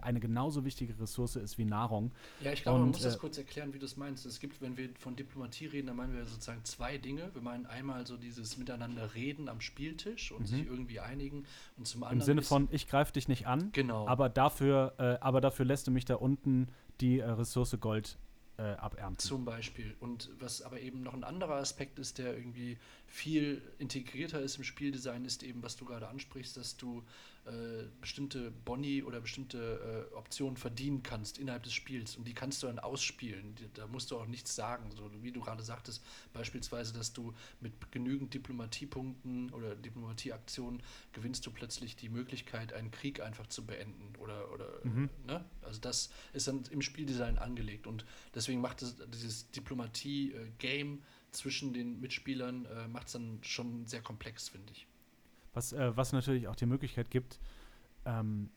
eine 0.00 0.20
genauso 0.20 0.64
wichtige 0.64 0.98
Ressource 1.00 1.36
ist 1.36 1.58
wie 1.58 1.64
Nahrung. 1.64 2.12
Ja, 2.40 2.52
ich 2.52 2.62
glaube, 2.62 2.78
man 2.78 2.88
muss 2.88 3.00
äh, 3.00 3.04
das 3.04 3.18
kurz 3.18 3.36
erklären, 3.36 3.74
wie 3.74 3.78
du 3.78 3.86
es 3.86 3.96
meinst. 3.96 4.26
Es 4.26 4.38
gibt, 4.38 4.62
wenn 4.62 4.76
wir 4.76 4.90
von 4.98 5.16
Diplomatie 5.16 5.66
reden, 5.66 5.88
dann 5.88 5.96
meinen 5.96 6.14
wir 6.14 6.24
sozusagen 6.24 6.64
zwei 6.64 6.98
Dinge. 6.98 7.30
Wir 7.34 7.42
meinen 7.42 7.66
einmal 7.66 8.06
so 8.06 8.16
dieses 8.16 8.58
Miteinander 8.58 9.14
reden 9.14 9.48
am 9.48 9.60
Spieltisch 9.60 10.30
und 10.30 10.42
mhm. 10.42 10.46
sich 10.46 10.66
irgendwie 10.66 11.00
einigen. 11.00 11.44
Und 11.76 11.86
zum 11.86 12.04
anderen. 12.04 12.20
Im 12.20 12.24
Sinne 12.24 12.42
von, 12.42 12.68
ich 12.70 12.86
greife 12.86 13.12
dich 13.12 13.26
nicht 13.26 13.46
an, 13.46 13.70
genau. 13.72 14.06
aber, 14.06 14.28
dafür, 14.28 14.94
äh, 14.98 15.18
aber 15.20 15.40
dafür 15.40 15.64
lässt 15.64 15.86
du 15.88 15.90
mich 15.90 16.04
da 16.04 16.14
unten 16.14 16.68
die 17.00 17.18
äh, 17.18 17.28
Ressource 17.28 17.76
Gold 17.80 18.18
äh, 18.58 18.62
abernten. 18.62 19.18
Zum 19.18 19.44
Beispiel. 19.44 19.94
Und 20.00 20.30
was 20.40 20.62
aber 20.62 20.80
eben 20.80 21.02
noch 21.02 21.14
ein 21.14 21.24
anderer 21.24 21.54
Aspekt 21.54 21.98
ist, 21.98 22.18
der 22.18 22.36
irgendwie 22.36 22.76
viel 23.06 23.62
integrierter 23.78 24.40
ist 24.40 24.56
im 24.56 24.64
Spieldesign, 24.64 25.24
ist 25.24 25.42
eben, 25.42 25.62
was 25.62 25.76
du 25.76 25.84
gerade 25.84 26.08
ansprichst, 26.08 26.56
dass 26.56 26.76
du 26.76 27.02
äh, 27.48 27.88
bestimmte 28.00 28.50
Boni 28.50 29.02
oder 29.02 29.20
bestimmte 29.20 30.08
äh, 30.10 30.14
Optionen 30.14 30.56
verdienen 30.56 31.02
kannst 31.02 31.38
innerhalb 31.38 31.62
des 31.62 31.72
Spiels. 31.72 32.16
Und 32.16 32.26
die 32.26 32.34
kannst 32.34 32.62
du 32.62 32.66
dann 32.66 32.78
ausspielen. 32.78 33.54
Da 33.74 33.86
musst 33.86 34.10
du 34.10 34.18
auch 34.18 34.26
nichts 34.26 34.54
sagen. 34.54 34.90
So 34.94 35.10
wie 35.22 35.32
du 35.32 35.40
gerade 35.40 35.62
sagtest, 35.62 36.02
beispielsweise, 36.32 36.92
dass 36.92 37.12
du 37.12 37.34
mit 37.60 37.90
genügend 37.90 38.34
Diplomatiepunkten 38.34 39.50
oder 39.52 39.74
Diplomatieaktionen 39.74 40.82
gewinnst 41.12 41.46
du 41.46 41.50
plötzlich 41.50 41.96
die 41.96 42.08
Möglichkeit, 42.08 42.72
einen 42.72 42.90
Krieg 42.90 43.20
einfach 43.20 43.46
zu 43.46 43.64
beenden. 43.64 44.14
Oder, 44.18 44.52
oder 44.52 44.80
mhm. 44.84 45.08
ne? 45.26 45.44
Also 45.62 45.80
das 45.80 46.10
ist 46.32 46.48
dann 46.48 46.64
im 46.70 46.82
Spieldesign 46.82 47.38
angelegt. 47.38 47.86
Und 47.86 48.04
deswegen 48.34 48.60
macht 48.60 48.82
es 48.82 48.96
dieses 49.12 49.50
Diplomatie-Game 49.50 51.02
zwischen 51.30 51.72
den 51.72 52.00
Mitspielern, 52.00 52.66
äh, 52.66 52.88
macht 52.88 53.06
es 53.06 53.12
dann 53.14 53.38
schon 53.42 53.86
sehr 53.86 54.02
komplex, 54.02 54.48
finde 54.48 54.72
ich. 54.72 54.86
Was, 55.58 55.72
äh, 55.72 55.96
was 55.96 56.12
natürlich 56.12 56.46
auch 56.46 56.54
die 56.54 56.66
Möglichkeit 56.66 57.10
gibt, 57.10 57.40
ähm, 58.04 58.48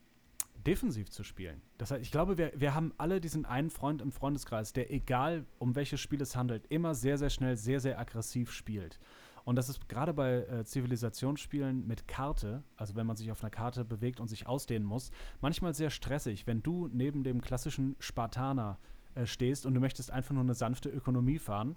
defensiv 0.68 1.10
zu 1.10 1.24
spielen. 1.24 1.60
Das 1.80 1.90
heißt, 1.90 2.04
ich 2.04 2.12
glaube, 2.12 2.38
wir, 2.38 2.52
wir 2.56 2.76
haben 2.76 2.94
alle 3.00 3.20
diesen 3.20 3.44
einen 3.44 3.72
Freund 3.72 4.04
im 4.04 4.12
Freundeskreis, 4.12 4.72
der 4.72 4.94
egal 4.94 5.48
um 5.58 5.76
welches 5.76 6.00
Spiel 6.00 6.22
es 6.22 6.36
handelt, 6.36 6.68
immer 6.68 6.94
sehr, 6.94 7.18
sehr 7.18 7.32
schnell, 7.32 7.58
sehr, 7.58 7.80
sehr 7.80 8.00
aggressiv 8.00 8.52
spielt. 8.52 9.00
Und 9.46 9.56
das 9.56 9.68
ist 9.68 9.90
gerade 9.90 10.14
bei 10.14 10.44
äh, 10.44 10.64
Zivilisationsspielen 10.64 11.88
mit 11.88 12.08
Karte, 12.08 12.62
also 12.78 12.96
wenn 12.96 13.08
man 13.08 13.16
sich 13.16 13.32
auf 13.32 13.42
einer 13.42 13.50
Karte 13.50 13.84
bewegt 13.84 14.20
und 14.20 14.28
sich 14.28 14.46
ausdehnen 14.46 14.88
muss, 14.88 15.10
manchmal 15.42 15.74
sehr 15.74 15.90
stressig, 15.90 16.46
wenn 16.46 16.62
du 16.62 16.88
neben 16.94 17.24
dem 17.24 17.42
klassischen 17.42 17.96
Spartaner 17.98 18.78
äh, 19.16 19.26
stehst 19.26 19.66
und 19.66 19.74
du 19.74 19.80
möchtest 19.80 20.12
einfach 20.12 20.36
nur 20.36 20.44
eine 20.44 20.54
sanfte 20.54 20.90
Ökonomie 20.90 21.40
fahren 21.40 21.76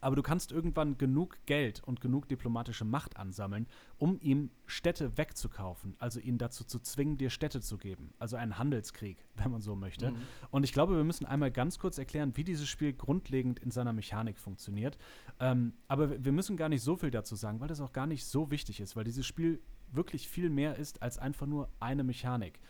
aber 0.00 0.16
du 0.16 0.22
kannst 0.22 0.52
irgendwann 0.52 0.98
genug 0.98 1.38
Geld 1.46 1.82
und 1.84 2.00
genug 2.00 2.28
diplomatische 2.28 2.84
Macht 2.84 3.16
ansammeln, 3.16 3.66
um 3.98 4.18
ihm 4.20 4.50
Städte 4.66 5.16
wegzukaufen, 5.18 5.94
also 5.98 6.20
ihn 6.20 6.38
dazu 6.38 6.64
zu 6.64 6.78
zwingen, 6.78 7.18
dir 7.18 7.30
Städte 7.30 7.60
zu 7.60 7.78
geben. 7.78 8.14
Also 8.18 8.36
einen 8.36 8.58
Handelskrieg, 8.58 9.24
wenn 9.36 9.50
man 9.50 9.60
so 9.60 9.76
möchte. 9.76 10.12
Mhm. 10.12 10.16
Und 10.50 10.64
ich 10.64 10.72
glaube, 10.72 10.96
wir 10.96 11.04
müssen 11.04 11.26
einmal 11.26 11.50
ganz 11.50 11.78
kurz 11.78 11.98
erklären, 11.98 12.36
wie 12.36 12.44
dieses 12.44 12.68
Spiel 12.68 12.92
grundlegend 12.92 13.58
in 13.60 13.70
seiner 13.70 13.92
Mechanik 13.92 14.38
funktioniert. 14.38 14.98
Ähm, 15.38 15.74
aber 15.88 16.24
wir 16.24 16.32
müssen 16.32 16.56
gar 16.56 16.68
nicht 16.68 16.82
so 16.82 16.96
viel 16.96 17.10
dazu 17.10 17.36
sagen, 17.36 17.60
weil 17.60 17.68
das 17.68 17.80
auch 17.80 17.92
gar 17.92 18.06
nicht 18.06 18.24
so 18.24 18.50
wichtig 18.50 18.80
ist, 18.80 18.96
weil 18.96 19.04
dieses 19.04 19.26
Spiel 19.26 19.60
wirklich 19.92 20.28
viel 20.28 20.50
mehr 20.50 20.76
ist 20.76 21.02
als 21.02 21.18
einfach 21.18 21.46
nur 21.46 21.68
eine 21.80 22.04
Mechanik. 22.04 22.60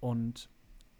Und 0.00 0.48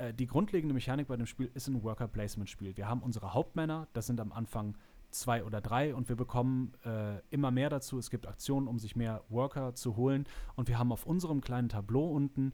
äh, 0.01 0.15
die 0.15 0.27
grundlegende 0.27 0.75
Mechanik 0.75 1.09
bei 1.09 1.17
dem 1.17 1.27
Spiel 1.27 1.51
ist 1.55 1.69
ein 1.69 1.83
Worker-Placement-Spiel. 1.83 2.77
Wir 2.77 2.89
haben 2.89 3.03
unsere 3.03 3.35
Hauptmänner, 3.35 3.89
das 3.93 4.07
sind 4.07 4.21
am 4.21 4.33
Anfang 4.33 4.77
zwei 5.11 5.45
oder 5.45 5.61
drei 5.61 5.95
und 5.95 6.09
wir 6.09 6.17
bekommen 6.17 6.73
äh, 6.85 7.21
immer 7.31 7.51
mehr 7.51 7.71
dazu. 7.71 7.99
Es 7.99 8.11
gibt 8.11 8.27
Aktionen, 8.27 8.69
um 8.69 8.79
sich 8.79 8.97
mehr 8.97 9.23
Worker 9.29 9.75
zu 9.75 9.97
holen 9.97 10.27
und 10.57 10.69
wir 10.69 10.79
haben 10.79 10.93
auf 10.93 11.07
unserem 11.07 11.41
kleinen 11.41 11.69
Tableau 11.69 12.11
unten 12.11 12.53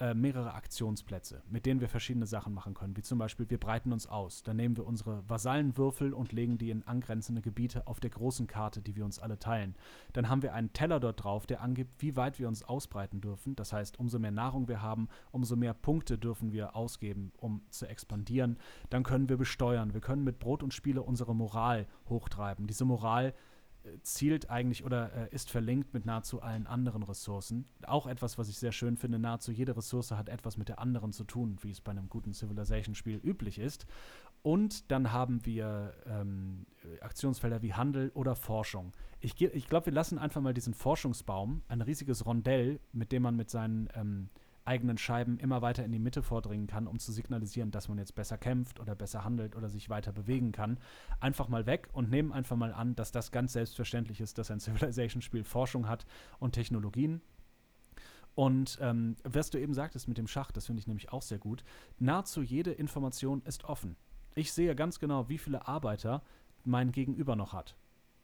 äh, 0.00 0.12
mehrere 0.12 0.54
Aktionsplätze, 0.54 1.42
mit 1.48 1.66
denen 1.66 1.80
wir 1.80 1.88
verschiedene 1.88 2.26
Sachen 2.26 2.52
machen 2.52 2.74
können. 2.74 2.96
Wie 2.96 3.02
zum 3.02 3.18
Beispiel, 3.18 3.48
wir 3.48 3.58
breiten 3.58 3.92
uns 3.92 4.06
aus. 4.08 4.42
Dann 4.42 4.56
nehmen 4.56 4.76
wir 4.76 4.86
unsere 4.86 5.22
Vasallenwürfel 5.28 6.12
und 6.12 6.32
legen 6.32 6.58
die 6.58 6.70
in 6.70 6.82
angrenzende 6.82 7.42
Gebiete 7.42 7.86
auf 7.86 8.00
der 8.00 8.10
großen 8.10 8.48
Karte, 8.48 8.82
die 8.82 8.96
wir 8.96 9.04
uns 9.04 9.20
alle 9.20 9.38
teilen. 9.38 9.76
Dann 10.12 10.28
haben 10.28 10.42
wir 10.42 10.52
einen 10.52 10.72
Teller 10.72 10.98
dort 10.98 11.22
drauf, 11.22 11.46
der 11.46 11.62
angibt, 11.62 12.02
wie 12.02 12.16
weit 12.16 12.40
wir 12.40 12.48
uns 12.48 12.64
ausbreiten 12.64 13.20
dürfen. 13.20 13.54
Das 13.54 13.72
heißt, 13.72 14.00
umso 14.00 14.18
mehr 14.18 14.32
Nahrung 14.32 14.66
wir 14.66 14.82
haben, 14.82 15.08
umso 15.30 15.54
mehr 15.54 15.74
Punkte 15.74 16.18
dürfen 16.18 16.52
wir 16.52 16.74
ausgeben, 16.74 17.32
um 17.36 17.62
zu 17.70 17.86
expandieren. 17.86 18.58
Dann 18.90 19.04
können 19.04 19.28
wir 19.28 19.36
besteuern. 19.36 19.94
Wir 19.94 20.00
können 20.00 20.24
mit 20.24 20.40
Brot 20.40 20.62
und 20.64 20.74
Spiele 20.74 21.02
unsere 21.02 21.36
Moral 21.36 21.86
hochtreiben. 22.08 22.66
Diese 22.66 22.84
Moral 22.84 23.32
zielt 24.02 24.50
eigentlich 24.50 24.84
oder 24.84 25.12
äh, 25.14 25.34
ist 25.34 25.50
verlinkt 25.50 25.94
mit 25.94 26.06
nahezu 26.06 26.40
allen 26.42 26.66
anderen 26.66 27.02
Ressourcen. 27.02 27.66
Auch 27.86 28.06
etwas, 28.06 28.38
was 28.38 28.48
ich 28.48 28.58
sehr 28.58 28.72
schön 28.72 28.96
finde, 28.96 29.18
nahezu 29.18 29.52
jede 29.52 29.76
Ressource 29.76 30.12
hat 30.12 30.28
etwas 30.28 30.56
mit 30.56 30.68
der 30.68 30.78
anderen 30.78 31.12
zu 31.12 31.24
tun, 31.24 31.58
wie 31.62 31.70
es 31.70 31.80
bei 31.80 31.90
einem 31.90 32.08
guten 32.08 32.32
Civilization-Spiel 32.32 33.20
üblich 33.22 33.58
ist. 33.58 33.86
Und 34.42 34.90
dann 34.90 35.12
haben 35.12 35.44
wir 35.46 35.94
ähm, 36.06 36.66
Aktionsfelder 37.00 37.62
wie 37.62 37.72
Handel 37.72 38.10
oder 38.14 38.36
Forschung. 38.36 38.92
Ich, 39.20 39.40
ich 39.40 39.68
glaube, 39.68 39.86
wir 39.86 39.92
lassen 39.94 40.18
einfach 40.18 40.42
mal 40.42 40.52
diesen 40.52 40.74
Forschungsbaum, 40.74 41.62
ein 41.68 41.80
riesiges 41.80 42.26
Rondell, 42.26 42.78
mit 42.92 43.10
dem 43.10 43.22
man 43.22 43.36
mit 43.36 43.48
seinen 43.48 43.88
ähm, 43.94 44.28
eigenen 44.64 44.98
Scheiben 44.98 45.38
immer 45.38 45.62
weiter 45.62 45.84
in 45.84 45.92
die 45.92 45.98
Mitte 45.98 46.22
vordringen 46.22 46.66
kann, 46.66 46.86
um 46.86 46.98
zu 46.98 47.12
signalisieren, 47.12 47.70
dass 47.70 47.88
man 47.88 47.98
jetzt 47.98 48.14
besser 48.14 48.38
kämpft 48.38 48.80
oder 48.80 48.94
besser 48.94 49.24
handelt 49.24 49.56
oder 49.56 49.68
sich 49.68 49.90
weiter 49.90 50.12
bewegen 50.12 50.52
kann, 50.52 50.78
einfach 51.20 51.48
mal 51.48 51.66
weg 51.66 51.88
und 51.92 52.10
nehmen 52.10 52.32
einfach 52.32 52.56
mal 52.56 52.72
an, 52.72 52.94
dass 52.94 53.12
das 53.12 53.30
ganz 53.30 53.52
selbstverständlich 53.52 54.20
ist, 54.20 54.38
dass 54.38 54.50
ein 54.50 54.60
Civilization-Spiel 54.60 55.44
Forschung 55.44 55.88
hat 55.88 56.06
und 56.38 56.52
Technologien. 56.52 57.20
Und 58.34 58.78
ähm, 58.80 59.16
was 59.22 59.50
du 59.50 59.58
eben 59.58 59.74
sagtest 59.74 60.08
mit 60.08 60.18
dem 60.18 60.26
Schach, 60.26 60.50
das 60.50 60.66
finde 60.66 60.80
ich 60.80 60.86
nämlich 60.86 61.12
auch 61.12 61.22
sehr 61.22 61.38
gut. 61.38 61.62
Nahezu 61.98 62.42
jede 62.42 62.72
Information 62.72 63.42
ist 63.44 63.64
offen. 63.64 63.96
Ich 64.34 64.52
sehe 64.52 64.74
ganz 64.74 64.98
genau, 64.98 65.28
wie 65.28 65.38
viele 65.38 65.68
Arbeiter 65.68 66.22
mein 66.64 66.90
Gegenüber 66.90 67.36
noch 67.36 67.52
hat. 67.52 67.76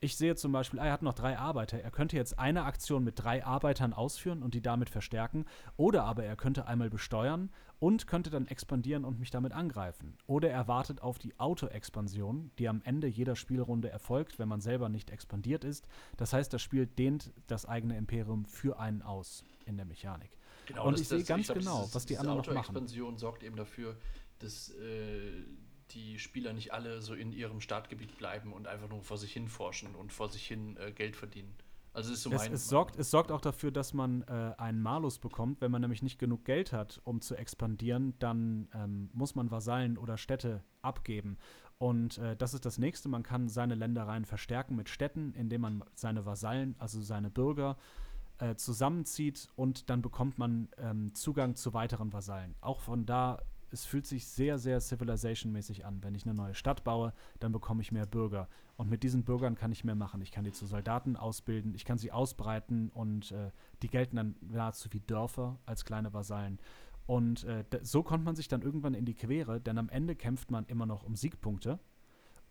Ich 0.02 0.16
sehe 0.16 0.34
zum 0.34 0.50
Beispiel, 0.52 0.78
er 0.78 0.92
hat 0.92 1.02
noch 1.02 1.12
drei 1.12 1.36
Arbeiter. 1.38 1.78
Er 1.78 1.90
könnte 1.90 2.16
jetzt 2.16 2.38
eine 2.38 2.64
Aktion 2.64 3.04
mit 3.04 3.22
drei 3.22 3.44
Arbeitern 3.44 3.92
ausführen 3.92 4.42
und 4.42 4.54
die 4.54 4.62
damit 4.62 4.88
verstärken. 4.88 5.44
Oder 5.76 6.04
aber 6.04 6.24
er 6.24 6.36
könnte 6.36 6.66
einmal 6.66 6.88
besteuern 6.88 7.50
und 7.80 8.06
könnte 8.06 8.30
dann 8.30 8.46
expandieren 8.46 9.04
und 9.04 9.20
mich 9.20 9.30
damit 9.30 9.52
angreifen. 9.52 10.16
Oder 10.26 10.50
er 10.50 10.68
wartet 10.68 11.02
auf 11.02 11.18
die 11.18 11.38
Auto-Expansion, 11.38 12.50
die 12.58 12.68
am 12.68 12.80
Ende 12.82 13.08
jeder 13.08 13.36
Spielrunde 13.36 13.90
erfolgt, 13.90 14.38
wenn 14.38 14.48
man 14.48 14.62
selber 14.62 14.88
nicht 14.88 15.10
expandiert 15.10 15.64
ist. 15.64 15.86
Das 16.16 16.32
heißt, 16.32 16.50
das 16.50 16.62
Spiel 16.62 16.86
dehnt 16.86 17.30
das 17.46 17.66
eigene 17.66 17.98
Imperium 17.98 18.46
für 18.46 18.78
einen 18.78 19.02
aus 19.02 19.44
in 19.66 19.76
der 19.76 19.84
Mechanik. 19.84 20.30
Genau, 20.64 20.86
und 20.86 20.94
das, 20.94 21.02
ich 21.02 21.08
sehe 21.08 21.24
ganz 21.24 21.46
glaub, 21.46 21.58
genau, 21.58 21.80
dieses, 21.80 21.94
was 21.94 22.06
die 22.06 22.16
anderen 22.16 22.38
noch 22.38 22.46
machen. 22.46 22.58
Auto-Expansion 22.58 23.18
sorgt 23.18 23.42
eben 23.42 23.56
dafür, 23.56 23.96
dass 24.38 24.70
äh, 24.70 25.44
die 25.94 26.18
Spieler 26.18 26.52
nicht 26.52 26.72
alle 26.72 27.02
so 27.02 27.14
in 27.14 27.32
ihrem 27.32 27.60
Startgebiet 27.60 28.16
bleiben 28.18 28.52
und 28.52 28.66
einfach 28.66 28.88
nur 28.88 29.02
vor 29.02 29.18
sich 29.18 29.32
hin 29.32 29.48
forschen 29.48 29.94
und 29.94 30.12
vor 30.12 30.28
sich 30.28 30.46
hin 30.46 30.76
äh, 30.76 30.92
Geld 30.92 31.16
verdienen. 31.16 31.54
Also 31.92 32.12
ist 32.12 32.22
so 32.22 32.30
es, 32.30 32.48
es, 32.48 32.68
sorgt, 32.68 32.96
es 32.96 33.10
sorgt 33.10 33.32
auch 33.32 33.40
dafür, 33.40 33.72
dass 33.72 33.92
man 33.92 34.22
äh, 34.22 34.54
einen 34.58 34.80
Malus 34.80 35.18
bekommt. 35.18 35.60
Wenn 35.60 35.72
man 35.72 35.80
nämlich 35.80 36.02
nicht 36.02 36.18
genug 36.18 36.44
Geld 36.44 36.72
hat, 36.72 37.00
um 37.04 37.20
zu 37.20 37.34
expandieren, 37.34 38.14
dann 38.20 38.68
ähm, 38.74 39.10
muss 39.12 39.34
man 39.34 39.50
Vasallen 39.50 39.98
oder 39.98 40.16
Städte 40.16 40.62
abgeben. 40.82 41.36
Und 41.78 42.18
äh, 42.18 42.36
das 42.36 42.54
ist 42.54 42.64
das 42.64 42.78
nächste. 42.78 43.08
Man 43.08 43.24
kann 43.24 43.48
seine 43.48 43.74
Ländereien 43.74 44.24
verstärken 44.24 44.76
mit 44.76 44.88
Städten, 44.88 45.34
indem 45.34 45.62
man 45.62 45.84
seine 45.94 46.26
Vasallen, 46.26 46.76
also 46.78 47.02
seine 47.02 47.30
Bürger, 47.30 47.76
äh, 48.38 48.54
zusammenzieht 48.54 49.48
und 49.56 49.90
dann 49.90 50.00
bekommt 50.00 50.38
man 50.38 50.68
ähm, 50.78 51.14
Zugang 51.14 51.56
zu 51.56 51.74
weiteren 51.74 52.12
Vasallen. 52.12 52.54
Auch 52.60 52.80
von 52.80 53.04
da 53.04 53.42
es 53.72 53.84
fühlt 53.84 54.06
sich 54.06 54.26
sehr, 54.26 54.58
sehr 54.58 54.80
Civilization-mäßig 54.80 55.84
an. 55.84 56.02
Wenn 56.02 56.14
ich 56.14 56.24
eine 56.24 56.34
neue 56.34 56.54
Stadt 56.54 56.84
baue, 56.84 57.12
dann 57.38 57.52
bekomme 57.52 57.82
ich 57.82 57.92
mehr 57.92 58.06
Bürger. 58.06 58.48
Und 58.76 58.88
mit 58.88 59.02
diesen 59.02 59.24
Bürgern 59.24 59.54
kann 59.54 59.72
ich 59.72 59.84
mehr 59.84 59.94
machen. 59.94 60.22
Ich 60.22 60.30
kann 60.32 60.44
die 60.44 60.52
zu 60.52 60.66
Soldaten 60.66 61.16
ausbilden, 61.16 61.74
ich 61.74 61.84
kann 61.84 61.98
sie 61.98 62.12
ausbreiten 62.12 62.90
und 62.90 63.32
äh, 63.32 63.50
die 63.82 63.88
gelten 63.88 64.16
dann 64.16 64.36
nahezu 64.40 64.88
wie 64.92 65.00
Dörfer 65.00 65.58
als 65.66 65.84
kleine 65.84 66.12
Vasallen. 66.12 66.58
Und 67.06 67.44
äh, 67.44 67.64
so 67.82 68.02
kommt 68.02 68.24
man 68.24 68.36
sich 68.36 68.48
dann 68.48 68.62
irgendwann 68.62 68.94
in 68.94 69.04
die 69.04 69.14
Quere, 69.14 69.60
denn 69.60 69.78
am 69.78 69.88
Ende 69.88 70.14
kämpft 70.14 70.50
man 70.50 70.64
immer 70.66 70.86
noch 70.86 71.02
um 71.02 71.16
Siegpunkte 71.16 71.78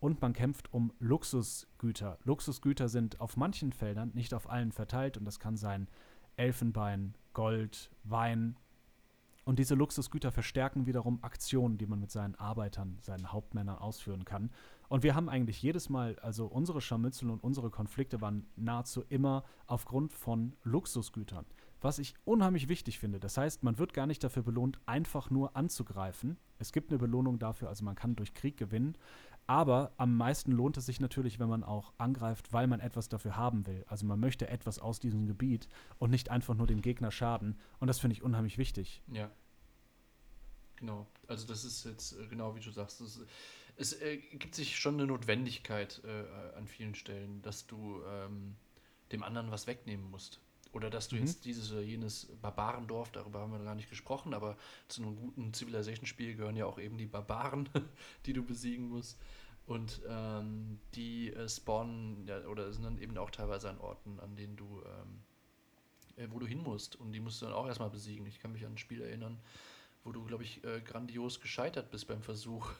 und 0.00 0.20
man 0.20 0.32
kämpft 0.32 0.72
um 0.72 0.92
Luxusgüter. 0.98 2.18
Luxusgüter 2.24 2.88
sind 2.88 3.20
auf 3.20 3.36
manchen 3.36 3.72
Feldern, 3.72 4.10
nicht 4.14 4.34
auf 4.34 4.50
allen 4.50 4.72
verteilt 4.72 5.16
und 5.16 5.24
das 5.24 5.40
kann 5.40 5.56
sein 5.56 5.88
Elfenbein, 6.36 7.14
Gold, 7.32 7.90
Wein, 8.04 8.56
und 9.50 9.58
diese 9.58 9.74
Luxusgüter 9.74 10.30
verstärken 10.30 10.86
wiederum 10.86 11.18
Aktionen, 11.24 11.76
die 11.76 11.86
man 11.86 11.98
mit 11.98 12.12
seinen 12.12 12.36
Arbeitern, 12.36 12.98
seinen 13.00 13.32
Hauptmännern 13.32 13.78
ausführen 13.78 14.24
kann. 14.24 14.52
Und 14.88 15.02
wir 15.02 15.16
haben 15.16 15.28
eigentlich 15.28 15.60
jedes 15.60 15.88
Mal, 15.88 16.16
also 16.20 16.46
unsere 16.46 16.80
Scharmützel 16.80 17.28
und 17.28 17.42
unsere 17.42 17.68
Konflikte 17.68 18.20
waren 18.20 18.46
nahezu 18.54 19.02
immer 19.08 19.42
aufgrund 19.66 20.12
von 20.12 20.54
Luxusgütern. 20.62 21.46
Was 21.80 21.98
ich 21.98 22.14
unheimlich 22.24 22.68
wichtig 22.68 23.00
finde. 23.00 23.18
Das 23.18 23.38
heißt, 23.38 23.64
man 23.64 23.76
wird 23.78 23.92
gar 23.92 24.06
nicht 24.06 24.22
dafür 24.22 24.44
belohnt, 24.44 24.78
einfach 24.86 25.30
nur 25.30 25.56
anzugreifen. 25.56 26.36
Es 26.60 26.70
gibt 26.70 26.92
eine 26.92 26.98
Belohnung 26.98 27.40
dafür, 27.40 27.70
also 27.70 27.84
man 27.84 27.96
kann 27.96 28.14
durch 28.14 28.34
Krieg 28.34 28.56
gewinnen. 28.56 28.96
Aber 29.48 29.90
am 29.96 30.16
meisten 30.16 30.52
lohnt 30.52 30.76
es 30.76 30.86
sich 30.86 31.00
natürlich, 31.00 31.40
wenn 31.40 31.48
man 31.48 31.64
auch 31.64 31.92
angreift, 31.98 32.52
weil 32.52 32.68
man 32.68 32.78
etwas 32.78 33.08
dafür 33.08 33.36
haben 33.36 33.66
will. 33.66 33.84
Also 33.88 34.06
man 34.06 34.20
möchte 34.20 34.46
etwas 34.46 34.78
aus 34.78 35.00
diesem 35.00 35.26
Gebiet 35.26 35.66
und 35.98 36.10
nicht 36.10 36.30
einfach 36.30 36.54
nur 36.54 36.68
dem 36.68 36.82
Gegner 36.82 37.10
schaden. 37.10 37.58
Und 37.80 37.88
das 37.88 37.98
finde 37.98 38.14
ich 38.14 38.22
unheimlich 38.22 38.58
wichtig. 38.58 39.02
Ja. 39.08 39.28
Genau. 40.80 41.06
Also 41.26 41.46
das 41.46 41.64
ist 41.64 41.84
jetzt 41.84 42.12
äh, 42.12 42.26
genau 42.26 42.56
wie 42.56 42.60
du 42.60 42.70
sagst. 42.70 43.00
Es, 43.00 43.20
es 43.76 43.92
äh, 44.00 44.16
gibt 44.16 44.54
sich 44.54 44.78
schon 44.78 44.94
eine 44.94 45.06
Notwendigkeit 45.06 46.02
äh, 46.04 46.56
an 46.56 46.66
vielen 46.66 46.94
Stellen, 46.94 47.42
dass 47.42 47.66
du 47.66 48.02
ähm, 48.06 48.56
dem 49.12 49.22
anderen 49.22 49.50
was 49.50 49.66
wegnehmen 49.66 50.10
musst. 50.10 50.40
Oder 50.72 50.88
dass 50.88 51.08
du 51.08 51.16
mhm. 51.16 51.22
jetzt 51.22 51.44
dieses 51.44 51.72
oder 51.72 51.80
jenes 51.80 52.26
Barbarendorf, 52.40 53.10
darüber 53.10 53.40
haben 53.40 53.52
wir 53.52 53.58
gar 53.58 53.74
nicht 53.74 53.90
gesprochen, 53.90 54.34
aber 54.34 54.56
zu 54.88 55.02
einem 55.02 55.16
guten 55.16 55.52
Civilization-Spiel 55.52 56.36
gehören 56.36 56.56
ja 56.56 56.66
auch 56.66 56.78
eben 56.78 56.96
die 56.96 57.06
Barbaren, 57.06 57.68
die 58.26 58.32
du 58.32 58.42
besiegen 58.44 58.88
musst. 58.88 59.18
Und 59.66 60.00
ähm, 60.08 60.80
die 60.94 61.32
äh, 61.32 61.48
spawnen 61.48 62.26
ja, 62.26 62.44
oder 62.46 62.72
sind 62.72 62.84
dann 62.84 62.98
eben 62.98 63.16
auch 63.18 63.30
teilweise 63.30 63.68
an 63.68 63.78
Orten, 63.78 64.18
an 64.20 64.34
denen 64.34 64.56
du, 64.56 64.82
ähm, 64.84 65.22
äh, 66.16 66.26
wo 66.30 66.38
du 66.38 66.46
hin 66.46 66.62
musst. 66.62 66.96
Und 66.96 67.12
die 67.12 67.20
musst 67.20 67.40
du 67.40 67.46
dann 67.46 67.54
auch 67.54 67.66
erstmal 67.66 67.90
besiegen. 67.90 68.26
Ich 68.26 68.40
kann 68.40 68.52
mich 68.52 68.64
an 68.64 68.72
ein 68.72 68.78
Spiel 68.78 69.00
erinnern, 69.00 69.38
wo 70.04 70.12
du, 70.12 70.24
glaube 70.24 70.44
ich, 70.44 70.64
äh, 70.64 70.80
grandios 70.80 71.40
gescheitert 71.40 71.90
bist 71.90 72.08
beim 72.08 72.22
Versuch. 72.22 72.70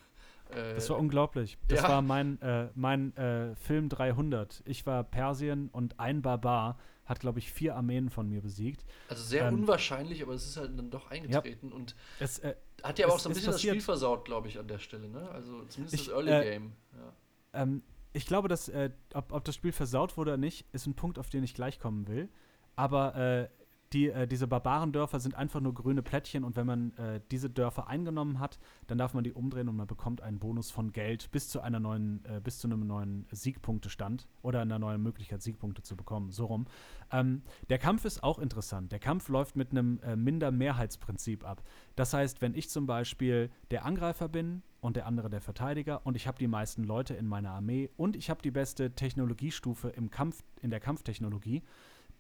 Äh, 0.50 0.74
das 0.74 0.90
war 0.90 0.98
unglaublich. 0.98 1.58
Das 1.68 1.82
ja. 1.82 1.88
war 1.88 2.02
mein, 2.02 2.40
äh, 2.42 2.68
mein 2.74 3.16
äh, 3.16 3.54
Film 3.56 3.88
300. 3.88 4.62
Ich 4.64 4.86
war 4.86 5.04
Persien 5.04 5.68
und 5.70 5.98
ein 6.00 6.22
Barbar 6.22 6.78
hat, 7.04 7.20
glaube 7.20 7.40
ich, 7.40 7.52
vier 7.52 7.76
Armeen 7.76 8.08
von 8.08 8.28
mir 8.28 8.40
besiegt. 8.40 8.84
Also 9.08 9.22
sehr 9.24 9.46
ähm, 9.46 9.54
unwahrscheinlich, 9.54 10.22
aber 10.22 10.34
es 10.34 10.46
ist 10.46 10.56
halt 10.56 10.78
dann 10.78 10.90
doch 10.90 11.10
eingetreten 11.10 11.70
ja. 11.70 11.74
und 11.74 11.96
es, 12.20 12.38
äh, 12.38 12.54
hat 12.82 12.98
ja 12.98 13.06
aber 13.06 13.14
auch 13.14 13.18
so 13.18 13.28
ein 13.28 13.34
bisschen 13.34 13.52
das 13.52 13.60
Spiel 13.60 13.80
versaut, 13.80 14.24
glaube 14.24 14.48
ich, 14.48 14.58
an 14.58 14.68
der 14.68 14.78
Stelle. 14.78 15.08
Ne? 15.08 15.28
Also 15.30 15.64
zumindest 15.64 15.94
ich, 15.94 16.06
das 16.06 16.14
Early 16.14 16.30
äh, 16.30 16.42
Game. 16.42 16.72
Ja. 16.94 17.62
Ähm, 17.62 17.82
ich 18.12 18.26
glaube, 18.26 18.48
dass, 18.48 18.70
ob, 19.14 19.32
ob, 19.32 19.44
das 19.44 19.54
Spiel 19.54 19.70
versaut 19.70 20.16
wurde 20.16 20.32
oder 20.32 20.36
nicht, 20.36 20.66
ist 20.72 20.86
ein 20.86 20.94
Punkt, 20.94 21.16
auf 21.16 21.30
den 21.30 21.44
ich 21.44 21.54
gleich 21.54 21.78
kommen 21.78 22.08
will. 22.08 22.28
Aber 22.74 23.48
die, 23.92 24.10
äh, 24.10 24.28
diese 24.28 24.46
Barbarendörfer 24.46 25.18
sind 25.18 25.34
einfach 25.34 25.60
nur 25.60 25.74
grüne 25.74 26.02
Plättchen 26.02 26.44
und 26.44 26.54
wenn 26.56 26.66
man 26.66 26.96
äh, 26.96 27.20
diese 27.30 27.50
Dörfer 27.50 27.88
eingenommen 27.88 28.38
hat, 28.38 28.58
dann 28.86 28.98
darf 28.98 29.14
man 29.14 29.24
die 29.24 29.32
umdrehen 29.32 29.68
und 29.68 29.76
man 29.76 29.88
bekommt 29.88 30.20
einen 30.20 30.38
Bonus 30.38 30.70
von 30.70 30.92
Geld 30.92 31.30
bis 31.32 31.48
zu 31.48 31.60
einer 31.60 31.80
neuen, 31.80 32.24
äh, 32.24 32.40
bis 32.40 32.58
zu 32.58 32.68
einem 32.68 32.86
neuen 32.86 33.26
Siegpunktestand 33.32 34.28
oder 34.42 34.60
einer 34.60 34.78
neuen 34.78 35.02
Möglichkeit, 35.02 35.42
Siegpunkte 35.42 35.82
zu 35.82 35.96
bekommen. 35.96 36.30
So 36.30 36.46
rum. 36.46 36.66
Ähm, 37.10 37.42
der 37.68 37.78
Kampf 37.78 38.04
ist 38.04 38.22
auch 38.22 38.38
interessant. 38.38 38.92
Der 38.92 39.00
Kampf 39.00 39.28
läuft 39.28 39.56
mit 39.56 39.72
einem 39.72 39.98
äh, 40.04 40.14
Minder-Mehrheitsprinzip 40.14 41.44
ab. 41.44 41.62
Das 41.96 42.14
heißt, 42.14 42.40
wenn 42.42 42.54
ich 42.54 42.70
zum 42.70 42.86
Beispiel 42.86 43.50
der 43.72 43.84
Angreifer 43.84 44.28
bin 44.28 44.62
und 44.80 44.96
der 44.96 45.06
andere 45.06 45.30
der 45.30 45.40
Verteidiger 45.40 46.06
und 46.06 46.16
ich 46.16 46.28
habe 46.28 46.38
die 46.38 46.48
meisten 46.48 46.84
Leute 46.84 47.14
in 47.14 47.26
meiner 47.26 47.50
Armee 47.50 47.90
und 47.96 48.14
ich 48.14 48.30
habe 48.30 48.40
die 48.40 48.52
beste 48.52 48.92
Technologiestufe 48.92 49.88
im 49.88 50.10
Kampf, 50.10 50.44
in 50.62 50.70
der 50.70 50.80
Kampftechnologie, 50.80 51.62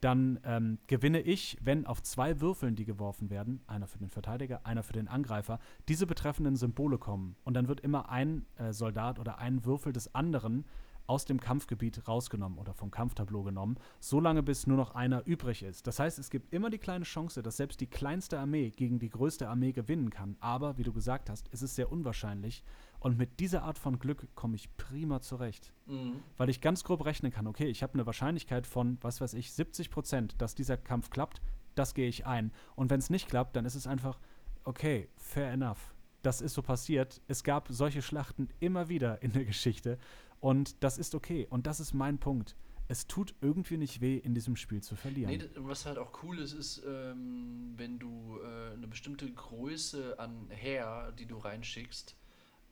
dann 0.00 0.40
ähm, 0.44 0.78
gewinne 0.86 1.20
ich, 1.20 1.56
wenn 1.60 1.86
auf 1.86 2.02
zwei 2.02 2.40
Würfeln, 2.40 2.76
die 2.76 2.84
geworfen 2.84 3.30
werden, 3.30 3.62
einer 3.66 3.86
für 3.86 3.98
den 3.98 4.10
Verteidiger, 4.10 4.66
einer 4.66 4.82
für 4.82 4.92
den 4.92 5.08
Angreifer, 5.08 5.58
diese 5.88 6.06
betreffenden 6.06 6.56
Symbole 6.56 6.98
kommen. 6.98 7.36
Und 7.44 7.54
dann 7.54 7.68
wird 7.68 7.80
immer 7.80 8.08
ein 8.08 8.46
äh, 8.56 8.72
Soldat 8.72 9.18
oder 9.18 9.38
ein 9.38 9.64
Würfel 9.64 9.92
des 9.92 10.14
anderen 10.14 10.64
aus 11.10 11.24
dem 11.24 11.40
Kampfgebiet 11.40 12.06
rausgenommen 12.06 12.56
oder 12.56 12.72
vom 12.72 12.92
Kampftableau 12.92 13.42
genommen, 13.42 13.76
solange 13.98 14.44
bis 14.44 14.68
nur 14.68 14.76
noch 14.76 14.94
einer 14.94 15.26
übrig 15.26 15.64
ist. 15.64 15.88
Das 15.88 15.98
heißt, 15.98 16.20
es 16.20 16.30
gibt 16.30 16.54
immer 16.54 16.70
die 16.70 16.78
kleine 16.78 17.04
Chance, 17.04 17.42
dass 17.42 17.56
selbst 17.56 17.80
die 17.80 17.88
kleinste 17.88 18.38
Armee 18.38 18.70
gegen 18.70 19.00
die 19.00 19.10
größte 19.10 19.48
Armee 19.48 19.72
gewinnen 19.72 20.10
kann. 20.10 20.36
Aber, 20.38 20.78
wie 20.78 20.84
du 20.84 20.92
gesagt 20.92 21.28
hast, 21.28 21.48
es 21.50 21.62
ist 21.62 21.74
sehr 21.74 21.90
unwahrscheinlich. 21.90 22.62
Und 23.00 23.16
mit 23.16 23.40
dieser 23.40 23.62
Art 23.62 23.78
von 23.78 23.98
Glück 23.98 24.28
komme 24.34 24.56
ich 24.56 24.76
prima 24.76 25.20
zurecht. 25.20 25.72
Mhm. 25.86 26.22
Weil 26.36 26.50
ich 26.50 26.60
ganz 26.60 26.84
grob 26.84 27.04
rechnen 27.04 27.32
kann, 27.32 27.46
okay, 27.46 27.66
ich 27.66 27.82
habe 27.82 27.94
eine 27.94 28.06
Wahrscheinlichkeit 28.06 28.66
von, 28.66 28.98
was 29.00 29.20
weiß 29.20 29.34
ich, 29.34 29.52
70 29.52 29.90
Prozent, 29.90 30.34
dass 30.38 30.54
dieser 30.54 30.76
Kampf 30.76 31.10
klappt. 31.10 31.40
das 31.76 31.94
gehe 31.94 32.08
ich 32.08 32.26
ein. 32.26 32.52
Und 32.76 32.90
wenn 32.90 32.98
es 32.98 33.08
nicht 33.10 33.28
klappt, 33.28 33.56
dann 33.56 33.64
ist 33.64 33.74
es 33.74 33.86
einfach, 33.86 34.18
okay, 34.64 35.08
fair 35.16 35.50
enough. 35.50 35.94
Das 36.20 36.42
ist 36.42 36.52
so 36.52 36.62
passiert. 36.62 37.22
Es 37.26 37.42
gab 37.42 37.68
solche 37.70 38.02
Schlachten 38.02 38.48
immer 38.58 38.88
wieder 38.90 39.22
in 39.22 39.32
der 39.32 39.44
Geschichte 39.46 39.98
und 40.40 40.82
das 40.82 40.98
ist 40.98 41.14
okay. 41.14 41.46
Und 41.48 41.66
das 41.66 41.80
ist 41.80 41.94
mein 41.94 42.18
Punkt. 42.18 42.56
Es 42.88 43.06
tut 43.06 43.34
irgendwie 43.40 43.76
nicht 43.76 44.00
weh, 44.00 44.16
in 44.16 44.34
diesem 44.34 44.56
Spiel 44.56 44.82
zu 44.82 44.96
verlieren. 44.96 45.30
Nee, 45.30 45.48
was 45.56 45.86
halt 45.86 45.96
auch 45.96 46.24
cool 46.24 46.40
ist, 46.40 46.52
ist, 46.52 46.82
ähm, 46.84 47.74
wenn 47.76 48.00
du 48.00 48.38
äh, 48.42 48.72
eine 48.72 48.88
bestimmte 48.88 49.30
Größe 49.32 50.18
an 50.18 50.48
Heer, 50.50 51.12
die 51.16 51.26
du 51.26 51.38
reinschickst, 51.38 52.16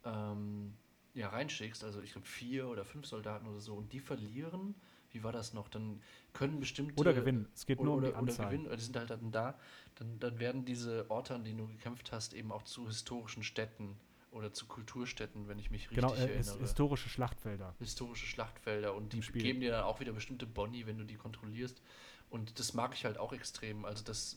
ähm, 0.08 0.74
ja, 1.14 1.28
reinschickst, 1.28 1.84
also 1.84 2.00
ich 2.00 2.12
glaube 2.12 2.26
vier 2.26 2.68
oder 2.68 2.84
fünf 2.84 3.06
Soldaten 3.06 3.46
oder 3.46 3.60
so, 3.60 3.74
und 3.74 3.92
die 3.92 4.00
verlieren, 4.00 4.74
wie 5.10 5.22
war 5.24 5.32
das 5.32 5.54
noch? 5.54 5.68
Dann 5.68 6.00
können 6.32 6.60
bestimmte. 6.60 7.00
Oder 7.00 7.14
gewinnen. 7.14 7.48
Es 7.54 7.66
geht 7.66 7.78
oder, 7.78 7.86
nur 7.86 7.94
um 7.96 8.02
die 8.02 8.08
oder, 8.08 8.18
Anzahl. 8.18 8.46
Oder 8.46 8.56
gewinnen, 8.56 8.76
die 8.76 8.82
sind 8.82 8.96
halt 8.96 9.10
dann 9.10 9.32
da. 9.32 9.58
Dann, 9.94 10.18
dann 10.20 10.38
werden 10.38 10.64
diese 10.64 11.10
Orte, 11.10 11.34
an 11.34 11.44
denen 11.44 11.58
du 11.58 11.66
gekämpft 11.66 12.12
hast, 12.12 12.34
eben 12.34 12.52
auch 12.52 12.62
zu 12.62 12.86
historischen 12.86 13.42
Städten 13.42 13.96
oder 14.30 14.52
zu 14.52 14.66
Kulturstätten, 14.66 15.48
wenn 15.48 15.58
ich 15.58 15.70
mich 15.70 15.90
richtig 15.90 15.96
genau, 15.96 16.14
äh, 16.14 16.32
erinnere. 16.32 16.58
historische 16.58 17.08
Schlachtfelder. 17.08 17.74
Historische 17.78 18.26
Schlachtfelder 18.26 18.94
und 18.94 19.14
die 19.14 19.20
geben 19.20 19.60
dir 19.60 19.70
dann 19.70 19.84
auch 19.84 20.00
wieder 20.00 20.12
bestimmte 20.12 20.46
Boni, 20.46 20.86
wenn 20.86 20.98
du 20.98 21.04
die 21.04 21.16
kontrollierst. 21.16 21.82
Und 22.30 22.58
das 22.58 22.74
mag 22.74 22.92
ich 22.94 23.06
halt 23.06 23.16
auch 23.16 23.32
extrem. 23.32 23.86
Also, 23.86 24.04
dass 24.04 24.34
äh, 24.34 24.36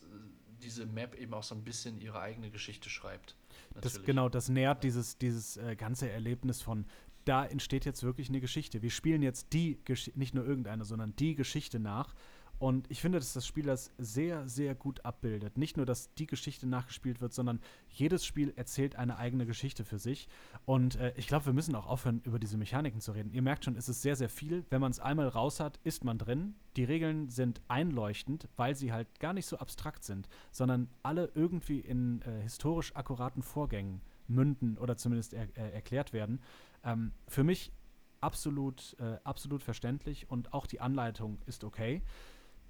diese 0.62 0.86
Map 0.86 1.14
eben 1.14 1.34
auch 1.34 1.42
so 1.42 1.54
ein 1.54 1.64
bisschen 1.64 2.00
ihre 2.00 2.20
eigene 2.20 2.50
Geschichte 2.50 2.88
schreibt. 2.90 3.36
Das, 3.80 4.02
genau, 4.02 4.28
das 4.28 4.48
nährt 4.48 4.84
dieses, 4.84 5.18
dieses 5.18 5.56
äh, 5.56 5.76
ganze 5.76 6.10
Erlebnis 6.10 6.62
von, 6.62 6.86
da 7.24 7.44
entsteht 7.44 7.84
jetzt 7.84 8.02
wirklich 8.02 8.28
eine 8.28 8.40
Geschichte. 8.40 8.82
Wir 8.82 8.90
spielen 8.90 9.22
jetzt 9.22 9.52
die 9.52 9.78
Geschichte, 9.84 10.18
nicht 10.18 10.34
nur 10.34 10.46
irgendeine, 10.46 10.84
sondern 10.84 11.14
die 11.16 11.34
Geschichte 11.34 11.78
nach. 11.78 12.14
Und 12.62 12.88
ich 12.92 13.00
finde, 13.00 13.18
dass 13.18 13.32
das 13.32 13.44
Spiel 13.44 13.64
das 13.64 13.90
sehr, 13.98 14.46
sehr 14.46 14.76
gut 14.76 15.04
abbildet. 15.04 15.58
Nicht 15.58 15.76
nur, 15.76 15.84
dass 15.84 16.14
die 16.14 16.28
Geschichte 16.28 16.68
nachgespielt 16.68 17.20
wird, 17.20 17.32
sondern 17.32 17.58
jedes 17.88 18.24
Spiel 18.24 18.52
erzählt 18.54 18.94
eine 18.94 19.16
eigene 19.16 19.46
Geschichte 19.46 19.84
für 19.84 19.98
sich. 19.98 20.28
Und 20.64 20.94
äh, 20.94 21.12
ich 21.16 21.26
glaube, 21.26 21.46
wir 21.46 21.54
müssen 21.54 21.74
auch 21.74 21.88
aufhören, 21.88 22.20
über 22.22 22.38
diese 22.38 22.56
Mechaniken 22.56 23.00
zu 23.00 23.10
reden. 23.10 23.32
Ihr 23.32 23.42
merkt 23.42 23.64
schon, 23.64 23.74
es 23.74 23.88
ist 23.88 24.00
sehr, 24.00 24.14
sehr 24.14 24.28
viel. 24.28 24.64
Wenn 24.70 24.80
man 24.80 24.92
es 24.92 25.00
einmal 25.00 25.26
raus 25.26 25.58
hat, 25.58 25.80
ist 25.82 26.04
man 26.04 26.18
drin. 26.18 26.54
Die 26.76 26.84
Regeln 26.84 27.30
sind 27.30 27.60
einleuchtend, 27.66 28.48
weil 28.54 28.76
sie 28.76 28.92
halt 28.92 29.08
gar 29.18 29.32
nicht 29.32 29.46
so 29.46 29.58
abstrakt 29.58 30.04
sind, 30.04 30.28
sondern 30.52 30.88
alle 31.02 31.32
irgendwie 31.34 31.80
in 31.80 32.22
äh, 32.22 32.42
historisch 32.42 32.94
akkuraten 32.94 33.42
Vorgängen 33.42 34.02
münden 34.28 34.78
oder 34.78 34.96
zumindest 34.96 35.34
er, 35.34 35.48
äh, 35.56 35.72
erklärt 35.72 36.12
werden. 36.12 36.40
Ähm, 36.84 37.10
für 37.26 37.42
mich 37.42 37.72
absolut, 38.20 38.96
äh, 39.00 39.18
absolut 39.24 39.64
verständlich 39.64 40.30
und 40.30 40.54
auch 40.54 40.66
die 40.66 40.80
Anleitung 40.80 41.38
ist 41.46 41.64
okay. 41.64 42.02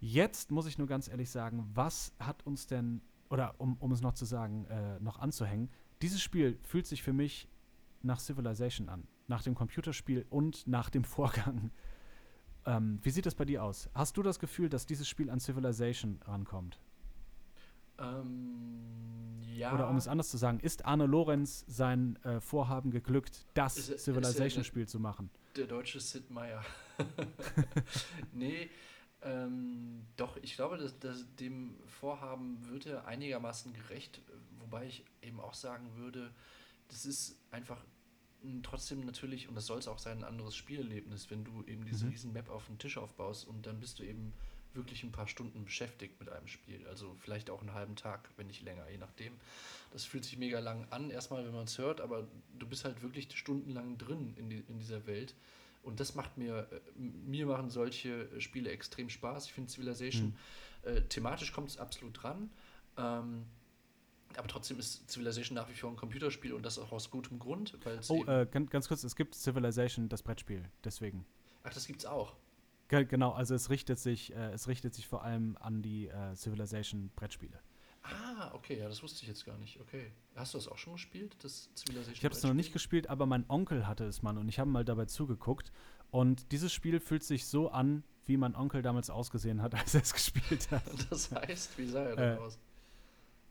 Jetzt 0.04 0.50
muss 0.50 0.66
ich 0.66 0.78
nur 0.78 0.88
ganz 0.88 1.06
ehrlich 1.06 1.30
sagen, 1.30 1.70
was 1.74 2.12
hat 2.18 2.44
uns 2.44 2.66
denn, 2.66 3.02
oder 3.30 3.54
um, 3.60 3.76
um 3.78 3.92
es 3.92 4.00
noch 4.00 4.14
zu 4.14 4.24
sagen, 4.24 4.64
äh, 4.64 4.98
noch 4.98 5.20
anzuhängen, 5.20 5.70
dieses 6.02 6.20
Spiel 6.20 6.58
fühlt 6.64 6.88
sich 6.88 7.04
für 7.04 7.12
mich 7.12 7.48
nach 8.02 8.18
Civilization 8.18 8.88
an, 8.88 9.06
nach 9.28 9.44
dem 9.44 9.54
Computerspiel 9.54 10.26
und 10.28 10.66
nach 10.66 10.90
dem 10.90 11.04
Vorgang. 11.04 11.70
Ähm, 12.66 12.98
wie 13.02 13.10
sieht 13.10 13.26
das 13.26 13.36
bei 13.36 13.44
dir 13.44 13.62
aus? 13.62 13.88
Hast 13.94 14.16
du 14.16 14.24
das 14.24 14.40
Gefühl, 14.40 14.68
dass 14.68 14.86
dieses 14.86 15.06
Spiel 15.06 15.30
an 15.30 15.38
Civilization 15.38 16.18
rankommt? 16.24 16.80
Ähm, 18.00 19.38
ja. 19.54 19.72
Oder 19.72 19.88
um 19.88 19.96
es 19.96 20.08
anders 20.08 20.30
zu 20.30 20.36
sagen, 20.36 20.58
ist 20.58 20.84
Arne 20.84 21.06
Lorenz 21.06 21.64
sein 21.68 22.18
äh, 22.24 22.40
Vorhaben 22.40 22.90
geglückt, 22.90 23.46
das 23.54 23.76
Civilization-Spiel 23.76 24.88
zu 24.88 24.98
machen? 24.98 25.30
Der 25.54 25.66
deutsche 25.66 26.00
Sid 26.00 26.28
Meier. 26.28 26.64
nee, 28.32 28.68
ähm, 29.22 30.04
doch, 30.16 30.36
ich 30.38 30.54
glaube, 30.56 30.78
dass, 30.78 30.98
dass 30.98 31.24
dem 31.36 31.76
Vorhaben 31.86 32.58
wird 32.68 32.86
er 32.86 33.06
einigermaßen 33.06 33.72
gerecht, 33.72 34.20
wobei 34.58 34.86
ich 34.86 35.04
eben 35.22 35.40
auch 35.40 35.54
sagen 35.54 35.94
würde, 35.96 36.30
das 36.88 37.06
ist 37.06 37.36
einfach 37.50 37.78
trotzdem 38.62 39.06
natürlich, 39.06 39.48
und 39.48 39.54
das 39.54 39.66
soll 39.66 39.78
es 39.78 39.86
auch 39.88 39.98
sein, 39.98 40.18
ein 40.18 40.24
anderes 40.24 40.56
Spielerlebnis, 40.56 41.30
wenn 41.30 41.44
du 41.44 41.62
eben 41.66 41.84
diese 41.84 42.06
Mhm. 42.06 42.10
riesen 42.10 42.32
Map 42.32 42.48
auf 42.50 42.66
den 42.66 42.78
Tisch 42.78 42.98
aufbaust 42.98 43.46
und 43.46 43.66
dann 43.66 43.78
bist 43.78 43.98
du 43.98 44.02
eben 44.02 44.32
wirklich 44.74 45.04
ein 45.04 45.12
paar 45.12 45.28
Stunden 45.28 45.64
beschäftigt 45.64 46.18
mit 46.18 46.28
einem 46.30 46.48
Spiel. 46.48 46.86
Also 46.88 47.14
vielleicht 47.20 47.50
auch 47.50 47.60
einen 47.60 47.74
halben 47.74 47.94
Tag, 47.94 48.30
wenn 48.36 48.46
nicht 48.46 48.62
länger, 48.62 48.88
je 48.88 48.98
nachdem. 48.98 49.34
Das 49.92 50.04
fühlt 50.04 50.24
sich 50.24 50.38
mega 50.38 50.58
lang 50.60 50.86
an, 50.90 51.10
erstmal, 51.10 51.44
wenn 51.44 51.52
man 51.52 51.64
es 51.64 51.78
hört, 51.78 52.00
aber 52.00 52.26
du 52.58 52.66
bist 52.66 52.84
halt 52.84 53.02
wirklich 53.02 53.28
stundenlang 53.36 53.98
drin 53.98 54.34
in, 54.36 54.48
die, 54.48 54.64
in 54.68 54.78
dieser 54.78 55.06
Welt. 55.06 55.34
Und 55.82 55.98
das 56.00 56.14
macht 56.14 56.38
mir, 56.38 56.68
äh, 56.70 56.80
mir 56.96 57.46
machen 57.46 57.70
solche 57.70 58.30
äh, 58.30 58.40
Spiele 58.40 58.70
extrem 58.70 59.08
Spaß. 59.08 59.46
Ich 59.46 59.52
finde 59.52 59.70
Civilization, 59.70 60.36
äh, 60.82 61.00
thematisch 61.02 61.52
kommt 61.52 61.68
es 61.68 61.78
absolut 61.78 62.22
dran. 62.22 62.50
Ähm, 62.96 63.46
aber 64.36 64.48
trotzdem 64.48 64.78
ist 64.78 65.10
Civilization 65.10 65.54
nach 65.56 65.68
wie 65.68 65.74
vor 65.74 65.90
ein 65.90 65.96
Computerspiel 65.96 66.52
und 66.52 66.64
das 66.64 66.78
auch 66.78 66.92
aus 66.92 67.10
gutem 67.10 67.38
Grund, 67.38 67.76
Oh, 68.08 68.24
äh, 68.24 68.46
ganz, 68.50 68.88
kurz, 68.88 69.04
es 69.04 69.16
gibt 69.16 69.34
Civilization, 69.34 70.08
das 70.08 70.22
Brettspiel, 70.22 70.64
deswegen. 70.84 71.26
ach, 71.64 71.74
das 71.74 71.86
gibt's 71.86 72.06
auch. 72.06 72.34
Ge 72.88 73.04
genau, 73.04 73.32
also 73.32 73.54
es 73.54 73.70
richtet 73.70 73.98
sich, 73.98 74.34
äh, 74.34 74.52
es 74.52 74.68
richtet 74.68 74.94
sich 74.94 75.06
vor 75.06 75.22
allem 75.24 75.56
an 75.60 75.82
die 75.82 76.08
äh, 76.08 76.34
Civilization-Brettspiele. 76.34 77.58
Ah, 78.04 78.50
okay, 78.54 78.78
ja, 78.78 78.88
das 78.88 79.02
wusste 79.02 79.22
ich 79.22 79.28
jetzt 79.28 79.44
gar 79.46 79.56
nicht. 79.58 79.78
Okay. 79.80 80.10
Hast 80.34 80.54
du 80.54 80.58
das 80.58 80.66
auch 80.68 80.78
schon 80.78 80.94
gespielt, 80.94 81.36
das 81.42 81.70
Civilization? 81.76 82.14
Ich 82.14 82.24
habe 82.24 82.34
es 82.34 82.42
noch 82.42 82.54
nicht 82.54 82.72
gespielt, 82.72 83.08
aber 83.08 83.26
mein 83.26 83.44
Onkel 83.48 83.86
hatte 83.86 84.04
es 84.04 84.22
mal 84.22 84.36
und 84.38 84.48
ich 84.48 84.58
habe 84.58 84.68
mal 84.70 84.84
dabei 84.84 85.04
zugeguckt. 85.04 85.70
Und 86.10 86.50
dieses 86.52 86.72
Spiel 86.72 86.98
fühlt 87.00 87.22
sich 87.22 87.46
so 87.46 87.70
an, 87.70 88.02
wie 88.26 88.36
mein 88.36 88.54
Onkel 88.56 88.82
damals 88.82 89.08
ausgesehen 89.08 89.62
hat, 89.62 89.74
als 89.76 89.94
er 89.94 90.02
es 90.02 90.12
gespielt 90.12 90.70
hat. 90.70 90.82
Das 91.10 91.30
heißt, 91.30 91.78
wie 91.78 91.86
sah 91.86 92.04
er 92.04 92.16
denn 92.16 92.36
Äh, 92.36 92.40
aus? 92.40 92.58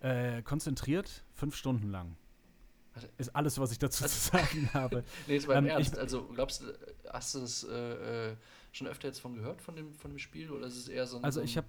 Äh, 0.02 0.42
konzentriert, 0.42 1.24
fünf 1.34 1.56
Stunden 1.56 1.90
lang. 1.90 2.18
Ist 3.18 3.34
alles, 3.34 3.58
was 3.58 3.72
ich 3.72 3.80
dazu 3.80 4.04
zu 4.04 4.10
sagen 4.32 4.70
habe. 4.74 5.04
Nee, 5.28 5.36
jetzt 5.36 5.48
mal 5.48 5.54
im 5.54 5.60
ähm, 5.60 5.66
ich- 5.68 5.74
Ernst. 5.88 5.98
Also, 5.98 6.26
glaubst 6.28 6.62
du, 6.62 6.66
hast 7.10 7.36
du 7.36 7.40
es 7.40 7.64
äh, 7.64 8.32
äh, 8.32 8.36
schon 8.74 8.88
öfter 8.88 9.08
jetzt 9.08 9.20
von 9.22 9.34
gehört, 9.36 9.62
von 9.62 9.78
dem, 9.78 9.94
von 9.94 10.12
dem 10.12 10.20
Spiel? 10.20 10.52
Oder 10.52 10.68
ist 10.68 10.76
es 10.76 10.90
eher 10.90 11.08
so 11.08 11.18
ein. 11.18 11.24
Also 11.24 11.40
so 11.40 11.42
ein, 11.42 11.46
ich 11.46 11.56
habe, 11.56 11.68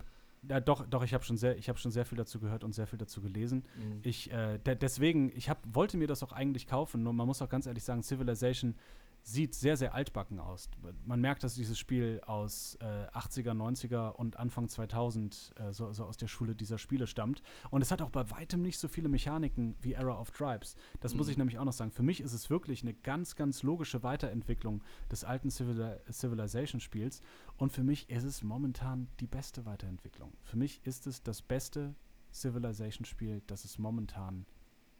ja, 0.49 0.61
doch, 0.61 0.87
doch, 0.87 1.05
ich 1.05 1.15
habe 1.15 1.25
schon 1.25 1.37
sehr, 1.37 1.57
ich 1.57 1.69
habe 1.69 1.79
schon 1.79 1.93
sehr 1.93 2.05
viel 2.05 2.19
dazu 2.19 2.41
gehört 2.41 2.65
und 2.65 2.75
sehr 2.75 2.87
viel 2.87 2.99
dazu 2.99 3.21
gelesen. 3.21 3.65
Mhm. 3.77 4.01
Ich, 4.03 4.33
äh, 4.33 4.59
de 4.59 4.75
deswegen, 4.75 5.31
ich 5.37 5.49
hab, 5.49 5.63
wollte 5.73 5.97
mir 5.97 6.09
das 6.09 6.23
auch 6.23 6.33
eigentlich 6.33 6.67
kaufen, 6.67 7.03
nur 7.03 7.13
man 7.13 7.27
muss 7.27 7.41
auch 7.43 7.49
ganz 7.49 7.67
ehrlich 7.67 7.85
sagen, 7.85 8.03
Civilization 8.03 8.75
sieht 9.25 9.55
sehr, 9.55 9.77
sehr 9.77 9.95
altbacken 9.95 10.41
aus. 10.41 10.69
Man 11.05 11.21
merkt, 11.21 11.45
dass 11.45 11.55
dieses 11.55 11.79
Spiel 11.79 12.21
aus 12.27 12.77
äh, 12.81 12.85
80er, 13.17 13.53
90er 13.53 14.11
und 14.11 14.37
Anfang 14.37 14.69
2000 14.69 15.53
äh, 15.57 15.73
so, 15.73 15.93
so 15.93 16.05
aus 16.05 16.17
der 16.17 16.27
Schule 16.27 16.55
dieser 16.57 16.79
Spiele 16.79 17.07
stammt. 17.07 17.43
Und 17.71 17.83
es 17.83 17.91
hat 17.91 18.03
auch 18.03 18.11
bei 18.11 18.31
weitem 18.31 18.63
nicht 18.63 18.79
so 18.79 18.89
viele 18.89 19.09
Mechaniken 19.09 19.77
wie 19.81 19.93
Era 19.93 20.19
of 20.21 20.33
Tribes. 20.33 20.75
Das 21.01 21.15
muss 21.15 21.27
Mhm. 21.27 21.31
ich 21.33 21.39
nämlich 21.39 21.59
auch 21.59 21.65
noch 21.65 21.73
sagen. 21.73 21.93
Für 21.93 22.03
mich 22.03 22.21
ist 22.21 22.33
es 22.33 22.51
wirklich 22.51 22.83
eine 22.83 22.95
ganz, 22.95 23.37
ganz 23.37 23.63
logische 23.63 24.03
Weiterentwicklung 24.03 24.83
des 25.11 25.25
alten 25.25 25.51
Civili 25.51 25.97
Civilization-Spiels. 26.11 27.23
Und 27.57 27.73
für 27.73 27.85
mich 27.85 28.11
ist 28.11 28.25
es 28.25 28.43
momentan 28.43 29.09
die 29.21 29.27
beste 29.29 29.65
Weiterentwicklung. 29.67 30.33
Für 30.43 30.57
mich 30.57 30.85
ist 30.85 31.07
es 31.07 31.23
das 31.23 31.43
beste 31.43 31.95
Civilization-Spiel, 32.33 33.43
das 33.47 33.65
es 33.65 33.79
momentan 33.79 34.47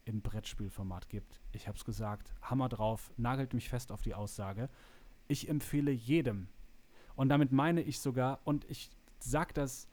im 0.05 0.23
Brettspielformat 0.23 1.09
gibt. 1.09 1.41
Ich 1.53 1.69
habe 1.69 1.79
es 1.79 1.85
gesagt, 1.85 2.35
Hammer 2.43 2.69
drauf, 2.69 3.13
nagelt 3.17 3.55
mich 3.55 3.69
fest 3.69 3.93
auf 3.93 4.03
die 4.03 4.15
Aussage. 4.15 4.69
Ich 5.29 5.49
empfehle 5.49 5.91
jedem, 5.91 6.49
und 7.15 7.29
damit 7.29 7.53
meine 7.53 7.83
ich 7.83 8.01
sogar, 8.01 8.41
und 8.45 8.65
ich 8.71 8.91
sag 9.19 9.55
das, 9.55 9.89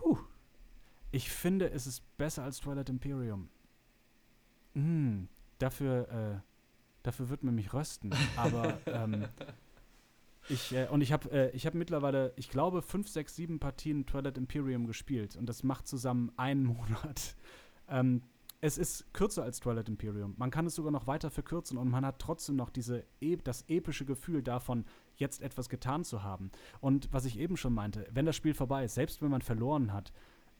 huh, 0.00 0.18
ich 1.10 1.30
finde, 1.30 1.70
es 1.70 1.86
ist 1.86 2.16
besser 2.16 2.44
als 2.44 2.60
Twilight 2.60 2.88
Imperium. 2.88 3.48
Hm, 4.74 5.28
dafür, 5.58 6.08
äh, 6.08 6.40
dafür 7.02 7.28
wird 7.28 7.42
man 7.42 7.54
mich 7.54 7.72
rösten, 7.74 8.14
aber 8.36 8.78
ähm, 8.86 9.26
ich, 10.48 10.72
äh, 10.74 10.88
und 10.88 11.02
ich 11.02 11.12
habe 11.12 11.30
äh, 11.30 11.50
ich 11.50 11.66
hab 11.66 11.74
mittlerweile, 11.74 12.32
ich 12.36 12.48
glaube, 12.48 12.82
fünf, 12.82 13.08
sechs, 13.08 13.36
sieben 13.36 13.58
Partien 13.58 14.06
Twilight 14.06 14.38
Imperium 14.38 14.86
gespielt 14.86 15.36
und 15.36 15.46
das 15.46 15.62
macht 15.62 15.86
zusammen 15.86 16.32
einen 16.36 16.64
Monat. 16.64 17.36
Ähm, 17.88 18.22
es 18.62 18.78
ist 18.78 19.12
kürzer 19.12 19.42
als 19.42 19.58
Twilight 19.58 19.88
Imperium. 19.88 20.34
Man 20.38 20.52
kann 20.52 20.66
es 20.66 20.76
sogar 20.76 20.92
noch 20.92 21.08
weiter 21.08 21.30
verkürzen 21.30 21.76
und 21.76 21.90
man 21.90 22.06
hat 22.06 22.20
trotzdem 22.20 22.54
noch 22.54 22.70
diese, 22.70 23.04
e 23.20 23.36
das 23.36 23.64
epische 23.66 24.04
Gefühl 24.04 24.40
davon, 24.40 24.84
jetzt 25.16 25.42
etwas 25.42 25.68
getan 25.68 26.04
zu 26.04 26.22
haben. 26.22 26.52
Und 26.80 27.12
was 27.12 27.24
ich 27.24 27.40
eben 27.40 27.56
schon 27.56 27.74
meinte, 27.74 28.08
wenn 28.12 28.24
das 28.24 28.36
Spiel 28.36 28.54
vorbei 28.54 28.84
ist, 28.84 28.94
selbst 28.94 29.20
wenn 29.20 29.30
man 29.30 29.42
verloren 29.42 29.92
hat, 29.92 30.12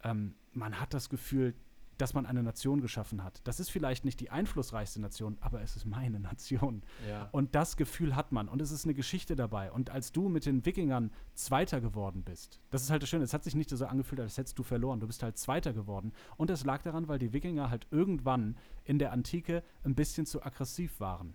ähm, 0.03 0.35
man 0.53 0.81
hat 0.81 0.93
das 0.95 1.11
Gefühl, 1.11 1.55
dass 1.99 2.15
man 2.15 2.27
eine 2.27 2.43
Nation 2.43 2.81
geschaffen 2.81 3.23
hat. 3.23 3.41
Das 3.45 3.61
ist 3.61 3.71
vielleicht 3.71 4.05
nicht 4.05 4.19
die 4.21 4.31
einflussreichste 4.31 5.01
Nation, 5.01 5.37
aber 5.41 5.61
es 5.63 5.77
ist 5.77 5.85
meine 5.85 6.19
Nation. 6.21 6.83
ja. 7.09 7.29
Und 7.33 7.55
das 7.55 7.77
Gefühl 7.77 8.17
hat 8.17 8.33
man. 8.33 8.49
Und 8.49 8.61
es 8.63 8.71
ist 8.71 8.85
eine 8.85 8.95
Geschichte 8.95 9.37
dabei. 9.37 9.71
Und 9.71 9.91
als 9.91 10.13
du 10.13 10.29
mit 10.29 10.47
den 10.47 10.65
Wikingern 10.65 11.13
Zweiter 11.35 11.81
geworden 11.81 12.23
bist, 12.25 12.61
das 12.71 12.83
ist 12.83 12.91
halt 12.91 13.03
das 13.03 13.09
Schöne, 13.11 13.25
es 13.25 13.35
hat 13.35 13.45
sich 13.45 13.55
nicht 13.55 13.71
so 13.71 13.85
angefühlt, 13.87 14.21
als 14.21 14.37
hättest 14.39 14.59
du 14.59 14.63
verloren. 14.63 15.01
Du 15.01 15.07
bist 15.07 15.23
halt 15.23 15.39
Zweiter 15.39 15.73
geworden. 15.73 16.13
Und 16.37 16.51
das 16.51 16.65
lag 16.65 16.83
daran, 16.83 17.09
weil 17.09 17.19
die 17.19 17.33
Wikinger 17.33 17.71
halt 17.71 17.87
irgendwann 17.91 18.57
in 18.85 18.99
der 18.99 19.13
Antike 19.13 19.63
ein 19.85 19.95
bisschen 19.95 20.27
zu 20.27 20.43
aggressiv 20.43 20.99
waren. 21.01 21.35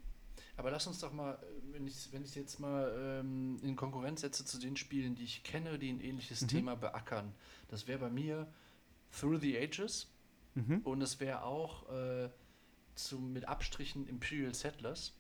Aber 0.56 0.72
lass 0.72 0.88
uns 0.88 1.00
doch 1.00 1.14
mal, 1.14 1.38
wenn 1.72 1.86
ich 1.86 2.12
ich 2.12 2.36
jetzt 2.36 2.60
mal 2.60 2.92
ähm, 3.22 3.60
in 3.62 3.76
Konkurrenz 3.76 4.22
setze 4.22 4.44
zu 4.44 4.58
den 4.60 4.76
Spielen, 4.76 5.14
die 5.14 5.24
ich 5.24 5.44
kenne, 5.44 5.78
die 5.78 5.90
ein 5.92 6.00
ähnliches 6.02 6.42
Mhm. 6.42 6.48
Thema 6.48 6.76
beackern. 6.76 7.32
Das 7.68 7.88
wäre 7.88 8.00
bei 8.00 8.10
mir 8.10 8.48
Through 9.12 9.40
the 9.40 9.58
Ages 9.58 10.08
Mhm. 10.58 10.82
und 10.84 11.02
es 11.02 11.20
wäre 11.20 11.44
auch 11.44 11.90
äh, 11.92 12.30
zu, 12.96 13.20
mit 13.20 13.48
Abstrichen 13.48 14.08
Imperial 14.08 14.54
Settlers. 14.54 15.14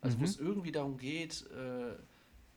Also 0.00 0.16
wo 0.16 0.20
Mhm. 0.20 0.24
es 0.26 0.36
irgendwie 0.38 0.72
darum 0.72 0.96
geht, 0.98 1.46
äh, 1.50 1.94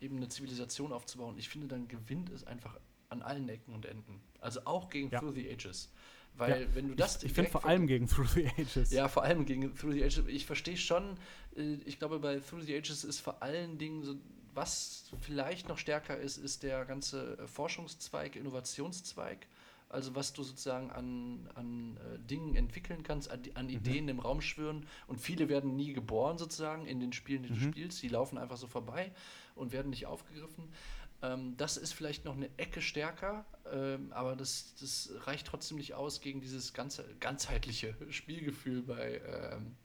eben 0.04 0.18
eine 0.18 0.28
Zivilisation 0.30 0.92
aufzubauen. 0.92 1.38
Ich 1.38 1.48
finde, 1.50 1.68
dann 1.68 1.88
gewinnt 1.88 2.30
es 2.30 2.44
einfach 2.46 2.78
an 3.10 3.22
allen 3.22 3.48
Ecken 3.48 3.74
und 3.74 3.86
Enden. 3.86 4.20
Also 4.42 4.62
auch 4.66 4.90
gegen 4.90 5.10
Ja. 5.12 5.20
Through 5.20 5.34
the 5.36 5.50
Ages. 5.50 5.92
Weil 6.38 6.68
wenn 6.76 6.90
du 6.90 6.96
das 6.96 7.18
ich 7.18 7.26
ich 7.30 7.34
finde 7.34 7.50
vor 7.50 7.64
allem 7.66 7.88
gegen 7.88 8.08
Through 8.08 8.28
the 8.34 8.48
Ages. 8.58 8.92
ja, 8.92 9.08
vor 9.08 9.24
allem 9.24 9.46
gegen 9.46 9.74
Through 9.74 9.94
the 9.94 10.04
Ages. 10.04 10.24
Ich 10.28 10.46
verstehe 10.46 10.76
schon, 10.76 11.18
äh, 11.56 11.76
ich 11.86 11.98
glaube, 11.98 12.20
bei 12.20 12.40
Through 12.40 12.62
the 12.64 12.76
Ages 12.76 13.06
ist 13.06 13.22
vor 13.22 13.42
allen 13.42 13.78
Dingen 13.78 14.04
so, 14.04 14.16
was 14.54 15.12
vielleicht 15.22 15.70
noch 15.70 15.78
stärker 15.78 16.18
ist, 16.18 16.38
ist 16.38 16.64
der 16.64 16.84
ganze 16.86 17.38
Forschungszweig, 17.48 18.36
Innovationszweig. 18.36 19.48
Also 19.90 20.16
was 20.16 20.34
du 20.34 20.44
sozusagen 20.44 20.92
an, 20.92 21.50
an 21.56 21.98
äh, 21.98 22.20
Dingen 22.20 22.56
entwickeln 22.56 23.04
kannst, 23.04 23.30
an, 23.32 23.42
an 23.54 23.70
Ideen 23.70 24.08
im 24.10 24.20
Raum 24.20 24.42
schwören. 24.42 24.88
Und 25.08 25.20
viele 25.22 25.48
werden 25.48 25.76
nie 25.76 25.94
geboren 25.94 26.38
sozusagen 26.38 26.86
in 26.86 27.00
den 27.00 27.14
Spielen, 27.14 27.44
die 27.44 27.50
du 27.50 27.56
Mhm. 27.56 27.72
spielst. 27.72 28.02
Die 28.02 28.08
laufen 28.10 28.38
einfach 28.38 28.58
so 28.58 28.68
vorbei 28.68 29.12
und 29.56 29.72
werden 29.72 29.90
nicht 29.92 30.06
aufgegriffen. 30.08 30.74
Ähm, 31.22 31.56
das 31.58 31.78
ist 31.78 31.94
vielleicht 31.94 32.26
noch 32.26 32.36
eine 32.36 32.50
Ecke 32.58 32.82
stärker, 32.82 33.46
ähm, 33.72 34.12
aber 34.12 34.36
das, 34.36 34.74
das 34.80 35.12
reicht 35.28 35.48
trotzdem 35.48 35.78
nicht 35.78 35.94
aus 35.94 36.20
gegen 36.20 36.42
dieses 36.42 36.74
ganze, 36.74 37.06
ganzheitliche 37.22 37.96
Spielgefühl 38.12 38.82
bei 38.82 39.22
ähm, 39.26 39.76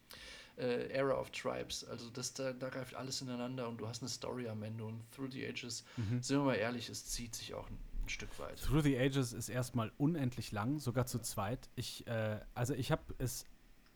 äh, 0.57 0.89
Era 0.89 1.21
of 1.21 1.31
Tribes. 1.31 1.85
Also 1.85 2.11
das, 2.11 2.35
da, 2.35 2.53
da 2.53 2.69
greift 2.69 2.95
alles 2.95 3.23
ineinander 3.23 3.69
und 3.69 3.79
du 3.79 3.87
hast 3.87 4.03
eine 4.03 4.09
Story 4.09 4.49
am 4.49 4.63
Ende 4.65 4.85
und 4.85 5.03
Through 5.13 5.31
the 5.31 5.47
Ages, 5.47 5.85
Mhm. 5.97 6.21
sind 6.23 6.39
wir 6.39 6.45
mal 6.45 6.55
ehrlich, 6.57 6.89
es 6.89 7.05
zieht 7.07 7.35
sich 7.37 7.55
auch 7.55 7.69
ein, 8.11 8.15
Stück 8.15 8.39
weit. 8.39 8.61
Through 8.61 8.83
the 8.83 8.99
Ages 8.99 9.33
ist 9.33 9.49
erstmal 9.49 9.93
unendlich 9.97 10.53
lang, 10.53 10.79
sogar 10.79 11.07
zu 11.07 11.19
zweit. 11.21 11.71
Ich, 11.75 12.07
äh, 12.07 12.41
also 12.55 12.75
ich 12.75 12.91
habe 12.93 13.03
es 13.19 13.45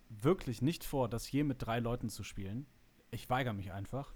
wirklich 0.08 0.62
nicht 0.62 0.84
vor, 0.84 1.08
das 1.08 1.30
je 1.30 1.44
mit 1.44 1.64
drei 1.64 1.80
Leuten 1.80 2.08
zu 2.08 2.22
spielen. 2.22 2.66
Ich 3.10 3.28
weigere 3.30 3.52
mich 3.52 3.72
einfach. 3.72 4.14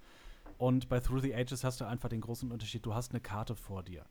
Und 0.57 0.89
bei 0.89 1.01
Through 1.01 1.21
the 1.21 1.35
Ages 1.35 1.65
hast 1.65 1.81
du 1.81 1.87
einfach 1.87 2.09
den 2.09 2.21
großen 2.21 2.51
Unterschied, 2.51 2.85
du 2.85 2.95
hast 2.95 3.13
eine 3.13 3.21
Karte 3.21 3.55
vor 3.55 3.83
dir. 3.83 4.05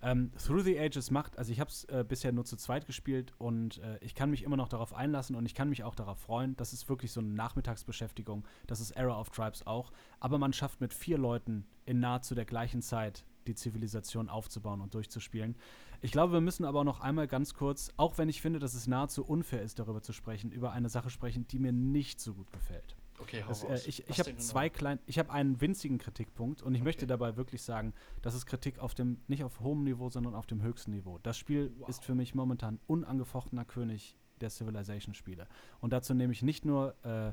Ähm, 0.00 0.30
Through 0.36 0.62
the 0.62 0.78
Ages 0.78 1.10
macht, 1.10 1.38
also 1.38 1.50
ich 1.50 1.58
habe 1.58 1.70
es 1.70 1.84
äh, 1.84 2.04
bisher 2.06 2.30
nur 2.30 2.44
zu 2.44 2.56
zweit 2.56 2.86
gespielt 2.86 3.34
und 3.38 3.78
äh, 3.78 3.98
ich 4.00 4.14
kann 4.14 4.30
mich 4.30 4.44
immer 4.44 4.56
noch 4.56 4.68
darauf 4.68 4.94
einlassen 4.94 5.34
und 5.34 5.44
ich 5.44 5.54
kann 5.54 5.68
mich 5.68 5.82
auch 5.82 5.96
darauf 5.96 6.18
freuen. 6.20 6.56
Das 6.56 6.72
ist 6.72 6.88
wirklich 6.88 7.10
so 7.10 7.20
eine 7.20 7.30
Nachmittagsbeschäftigung. 7.30 8.46
Das 8.66 8.80
ist 8.80 8.92
Era 8.92 9.18
of 9.18 9.30
Tribes 9.30 9.66
auch. 9.66 9.90
Aber 10.20 10.38
man 10.38 10.52
schafft 10.52 10.80
mit 10.80 10.94
vier 10.94 11.18
Leuten 11.18 11.66
in 11.84 11.98
nahezu 11.98 12.34
der 12.36 12.44
gleichen 12.44 12.80
Zeit 12.80 13.24
die 13.48 13.54
Zivilisation 13.54 14.28
aufzubauen 14.28 14.80
und 14.80 14.94
durchzuspielen. 14.94 15.56
Ich 16.00 16.12
glaube, 16.12 16.32
wir 16.34 16.40
müssen 16.40 16.64
aber 16.64 16.84
noch 16.84 17.00
einmal 17.00 17.26
ganz 17.26 17.54
kurz, 17.54 17.90
auch 17.96 18.18
wenn 18.18 18.28
ich 18.28 18.40
finde, 18.40 18.58
dass 18.60 18.74
es 18.74 18.86
nahezu 18.86 19.24
unfair 19.24 19.62
ist, 19.62 19.78
darüber 19.78 20.02
zu 20.02 20.12
sprechen, 20.12 20.52
über 20.52 20.70
eine 20.72 20.88
Sache 20.88 21.10
sprechen, 21.10 21.46
die 21.48 21.58
mir 21.58 21.72
nicht 21.72 22.20
so 22.20 22.34
gut 22.34 22.52
gefällt. 22.52 22.96
Okay, 23.20 23.42
hau 23.42 23.48
Das, 23.48 23.64
äh, 23.64 23.80
ich 23.88 24.08
ich 24.08 24.20
habe 24.20 24.36
zwei 24.36 24.68
kleine, 24.68 25.00
ich 25.06 25.18
habe 25.18 25.32
einen 25.32 25.60
winzigen 25.60 25.98
Kritikpunkt 25.98 26.62
und 26.62 26.74
ich 26.76 26.84
möchte 26.84 27.00
Okay. 27.04 27.08
dabei 27.08 27.36
wirklich 27.36 27.62
sagen, 27.62 27.92
das 28.22 28.34
ist 28.34 28.46
Kritik 28.46 28.78
auf 28.78 28.94
dem, 28.94 29.20
nicht 29.26 29.42
auf 29.42 29.58
hohem 29.58 29.82
Niveau, 29.82 30.08
sondern 30.08 30.36
auf 30.36 30.46
dem 30.46 30.62
höchsten 30.62 30.92
Niveau. 30.92 31.18
Das 31.24 31.36
Spiel 31.36 31.72
Wow. 31.78 31.88
ist 31.88 32.04
für 32.04 32.14
mich 32.14 32.36
momentan 32.36 32.78
unangefochtener 32.86 33.64
König 33.64 34.16
der 34.40 34.50
Civilization-Spiele. 34.50 35.48
Und 35.80 35.92
dazu 35.92 36.14
nehme 36.14 36.32
ich 36.32 36.42
nicht 36.42 36.64
nur 36.64 36.94
äh, 37.04 37.32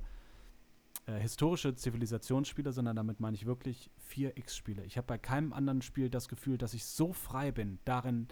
äh, 1.08 1.20
historische 1.20 1.76
Zivilisationsspiele, 1.76 2.72
sondern 2.72 2.96
damit 2.96 3.20
meine 3.20 3.36
ich 3.36 3.46
wirklich 3.46 3.92
4X-Spiele. 4.12 4.84
Ich 4.86 4.98
habe 4.98 5.08
bei 5.08 5.18
keinem 5.18 5.54
anderen 5.54 5.82
Spiel 5.82 6.10
das 6.10 6.28
Gefühl, 6.28 6.58
dass 6.58 6.74
ich 6.74 6.86
so 6.86 7.14
frei 7.14 7.52
bin, 7.52 7.80
darin 7.86 8.28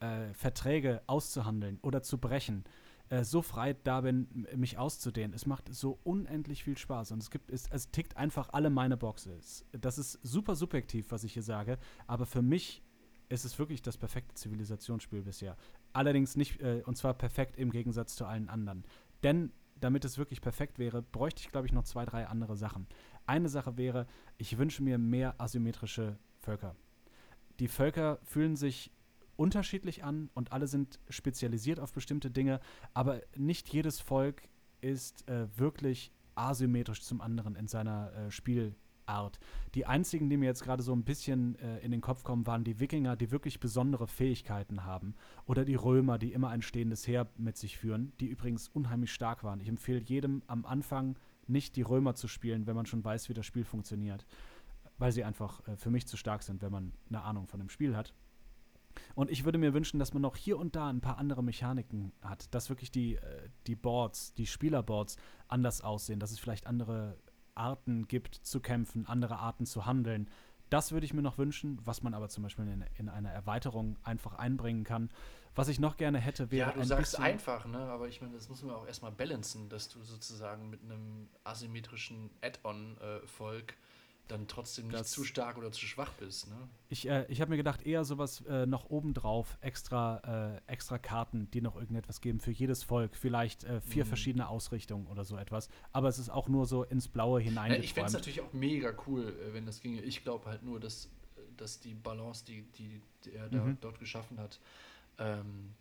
äh, 0.00 0.32
Verträge 0.34 1.02
auszuhandeln 1.06 1.78
oder 1.82 2.02
zu 2.02 2.18
brechen, 2.18 2.64
äh, 3.08 3.24
so 3.24 3.42
frei 3.42 3.74
da 3.84 4.00
bin, 4.00 4.46
mich 4.56 4.78
auszudehnen. 4.78 5.32
Es 5.32 5.46
macht 5.46 5.72
so 5.72 5.98
unendlich 6.04 6.64
viel 6.64 6.76
Spaß 6.76 7.12
und 7.12 7.22
es 7.22 7.30
gibt, 7.30 7.50
es, 7.50 7.68
es 7.70 7.90
tickt 7.90 8.16
einfach 8.16 8.50
alle 8.52 8.70
meine 8.70 8.96
Boxes. 8.96 9.64
Das 9.72 9.98
ist 9.98 10.18
super 10.22 10.56
subjektiv, 10.56 11.10
was 11.10 11.24
ich 11.24 11.34
hier 11.34 11.42
sage, 11.42 11.78
aber 12.06 12.26
für 12.26 12.42
mich 12.42 12.82
ist 13.28 13.44
es 13.44 13.58
wirklich 13.58 13.82
das 13.82 13.96
perfekte 13.96 14.34
Zivilisationsspiel 14.34 15.22
bisher. 15.22 15.56
Allerdings 15.92 16.36
nicht, 16.36 16.60
äh, 16.60 16.82
und 16.86 16.96
zwar 16.96 17.14
perfekt 17.14 17.56
im 17.56 17.70
Gegensatz 17.70 18.16
zu 18.16 18.24
allen 18.24 18.48
anderen. 18.48 18.84
Denn 19.22 19.52
damit 19.80 20.04
es 20.04 20.18
wirklich 20.18 20.40
perfekt 20.40 20.78
wäre, 20.78 21.02
bräuchte 21.02 21.40
ich, 21.40 21.50
glaube 21.50 21.66
ich, 21.66 21.72
noch 21.72 21.84
zwei, 21.84 22.04
drei 22.04 22.26
andere 22.26 22.56
Sachen. 22.56 22.86
Eine 23.26 23.48
Sache 23.48 23.76
wäre, 23.76 24.06
ich 24.36 24.58
wünsche 24.58 24.82
mir 24.82 24.98
mehr 24.98 25.40
asymmetrische 25.40 26.18
Völker. 26.40 26.76
Die 27.60 27.68
Völker 27.68 28.18
fühlen 28.22 28.56
sich 28.56 28.92
unterschiedlich 29.36 30.04
an 30.04 30.30
und 30.34 30.52
alle 30.52 30.66
sind 30.66 30.98
spezialisiert 31.08 31.80
auf 31.80 31.92
bestimmte 31.92 32.30
Dinge, 32.30 32.60
aber 32.94 33.20
nicht 33.36 33.68
jedes 33.68 34.00
Volk 34.00 34.42
ist 34.80 35.28
äh, 35.28 35.46
wirklich 35.56 36.12
asymmetrisch 36.34 37.02
zum 37.02 37.20
anderen 37.20 37.56
in 37.56 37.68
seiner 37.68 38.12
äh, 38.12 38.30
Spielart. 39.08 39.38
Die 39.74 39.86
einzigen, 39.86 40.28
die 40.28 40.36
mir 40.36 40.46
jetzt 40.46 40.62
gerade 40.62 40.82
so 40.82 40.92
ein 40.92 41.04
bisschen 41.04 41.56
äh, 41.56 41.78
in 41.78 41.90
den 41.90 42.00
Kopf 42.00 42.24
kommen, 42.24 42.46
waren 42.46 42.64
die 42.64 42.80
Wikinger, 42.80 43.16
die 43.16 43.30
wirklich 43.30 43.60
besondere 43.60 44.06
Fähigkeiten 44.06 44.84
haben. 44.84 45.14
Oder 45.46 45.64
die 45.64 45.74
Römer, 45.74 46.18
die 46.18 46.32
immer 46.32 46.48
ein 46.48 46.62
stehendes 46.62 47.06
Heer 47.06 47.28
mit 47.36 47.56
sich 47.56 47.78
führen, 47.78 48.12
die 48.20 48.26
übrigens 48.26 48.68
unheimlich 48.68 49.12
stark 49.12 49.44
waren. 49.44 49.60
Ich 49.60 49.68
empfehle 49.68 50.00
jedem 50.00 50.42
am 50.46 50.64
Anfang 50.64 51.18
nicht 51.46 51.76
die 51.76 51.82
Römer 51.82 52.14
zu 52.14 52.28
spielen, 52.28 52.66
wenn 52.66 52.76
man 52.76 52.86
schon 52.86 53.04
weiß, 53.04 53.28
wie 53.28 53.34
das 53.34 53.46
Spiel 53.46 53.64
funktioniert. 53.64 54.26
Weil 54.98 55.12
sie 55.12 55.24
einfach 55.24 55.66
äh, 55.66 55.76
für 55.76 55.90
mich 55.90 56.06
zu 56.06 56.16
stark 56.16 56.42
sind, 56.42 56.62
wenn 56.62 56.72
man 56.72 56.92
eine 57.08 57.22
Ahnung 57.22 57.46
von 57.46 57.60
dem 57.60 57.70
Spiel 57.70 57.96
hat. 57.96 58.12
Und 59.14 59.30
ich 59.30 59.44
würde 59.44 59.58
mir 59.58 59.74
wünschen, 59.74 60.00
dass 60.00 60.12
man 60.12 60.22
noch 60.22 60.36
hier 60.36 60.58
und 60.58 60.74
da 60.74 60.88
ein 60.88 61.00
paar 61.00 61.18
andere 61.18 61.44
Mechaniken 61.44 62.12
hat, 62.20 62.52
dass 62.52 62.68
wirklich 62.68 62.90
die, 62.90 63.14
äh, 63.14 63.48
die 63.66 63.76
Boards, 63.76 64.34
die 64.34 64.46
Spielerboards 64.46 65.16
anders 65.46 65.82
aussehen, 65.82 66.18
dass 66.18 66.32
es 66.32 66.38
vielleicht 66.38 66.66
andere 66.66 67.16
Arten 67.58 68.08
gibt 68.08 68.34
zu 68.36 68.60
kämpfen, 68.60 69.06
andere 69.06 69.38
Arten 69.38 69.66
zu 69.66 69.86
handeln. 69.86 70.28
Das 70.70 70.92
würde 70.92 71.06
ich 71.06 71.14
mir 71.14 71.22
noch 71.22 71.38
wünschen, 71.38 71.78
was 71.84 72.02
man 72.02 72.14
aber 72.14 72.28
zum 72.28 72.42
Beispiel 72.42 72.66
in, 72.68 72.84
in 72.98 73.08
einer 73.08 73.30
Erweiterung 73.30 73.96
einfach 74.02 74.34
einbringen 74.34 74.84
kann. 74.84 75.10
Was 75.54 75.68
ich 75.68 75.80
noch 75.80 75.96
gerne 75.96 76.18
hätte, 76.18 76.50
wäre 76.50 76.70
Ja, 76.70 76.72
du 76.72 76.80
ein 76.80 76.86
sagst 76.86 77.12
bisschen 77.12 77.24
einfach, 77.24 77.66
ne? 77.66 77.78
aber 77.78 78.08
ich 78.08 78.20
meine, 78.20 78.34
das 78.34 78.48
muss 78.48 78.62
man 78.62 78.74
auch 78.74 78.86
erstmal 78.86 79.12
balancen, 79.12 79.68
dass 79.68 79.88
du 79.88 80.02
sozusagen 80.02 80.70
mit 80.70 80.82
einem 80.82 81.28
asymmetrischen 81.44 82.30
Add-on-Volk 82.42 83.76
dann 84.28 84.46
trotzdem 84.46 84.88
nicht 84.88 85.00
Das- 85.00 85.10
zu 85.10 85.24
stark 85.24 85.58
oder 85.58 85.72
zu 85.72 85.80
schwach 85.86 86.12
bist. 86.14 86.48
Ne? 86.48 86.56
Ich, 86.90 87.08
äh, 87.08 87.26
ich 87.28 87.40
habe 87.40 87.50
mir 87.50 87.56
gedacht, 87.56 87.82
eher 87.82 88.04
sowas 88.04 88.42
äh, 88.48 88.66
noch 88.66 88.88
obendrauf, 88.90 89.58
extra, 89.60 90.54
äh, 90.66 90.70
extra 90.72 90.98
Karten, 90.98 91.50
die 91.50 91.60
noch 91.60 91.76
irgendetwas 91.76 92.20
geben 92.20 92.40
für 92.40 92.50
jedes 92.50 92.82
Volk. 92.82 93.16
Vielleicht 93.16 93.64
äh, 93.64 93.80
vier 93.80 94.04
Mhm. 94.04 94.08
verschiedene 94.08 94.48
Ausrichtungen 94.48 95.06
oder 95.06 95.24
so 95.24 95.36
etwas. 95.36 95.68
Aber 95.92 96.08
es 96.08 96.18
ist 96.18 96.28
auch 96.30 96.48
nur 96.48 96.66
so 96.66 96.84
ins 96.84 97.08
Blaue 97.08 97.40
Ja, 97.40 97.46
hineingeträumt. 97.46 97.84
ich 97.84 97.94
fände 97.94 98.06
es 98.08 98.12
natürlich 98.14 98.40
auch 98.40 98.52
mega 98.52 98.94
cool, 99.06 99.24
äh, 99.28 99.52
wenn 99.54 99.66
das 99.66 99.80
ginge. 99.80 100.00
Ich 100.02 100.22
glaube 100.22 100.46
halt 100.46 100.62
nur, 100.62 100.78
dass, 100.80 101.10
dass 101.56 101.80
die 101.80 101.94
Balance, 101.94 102.44
die, 102.44 102.62
die, 102.78 103.00
die 103.24 103.32
er 103.32 103.48
da, 103.48 103.64
Mhm. 103.64 103.78
dort 103.80 103.98
geschaffen 103.98 104.38
hat, 104.38 104.60
ähm, 105.18 105.74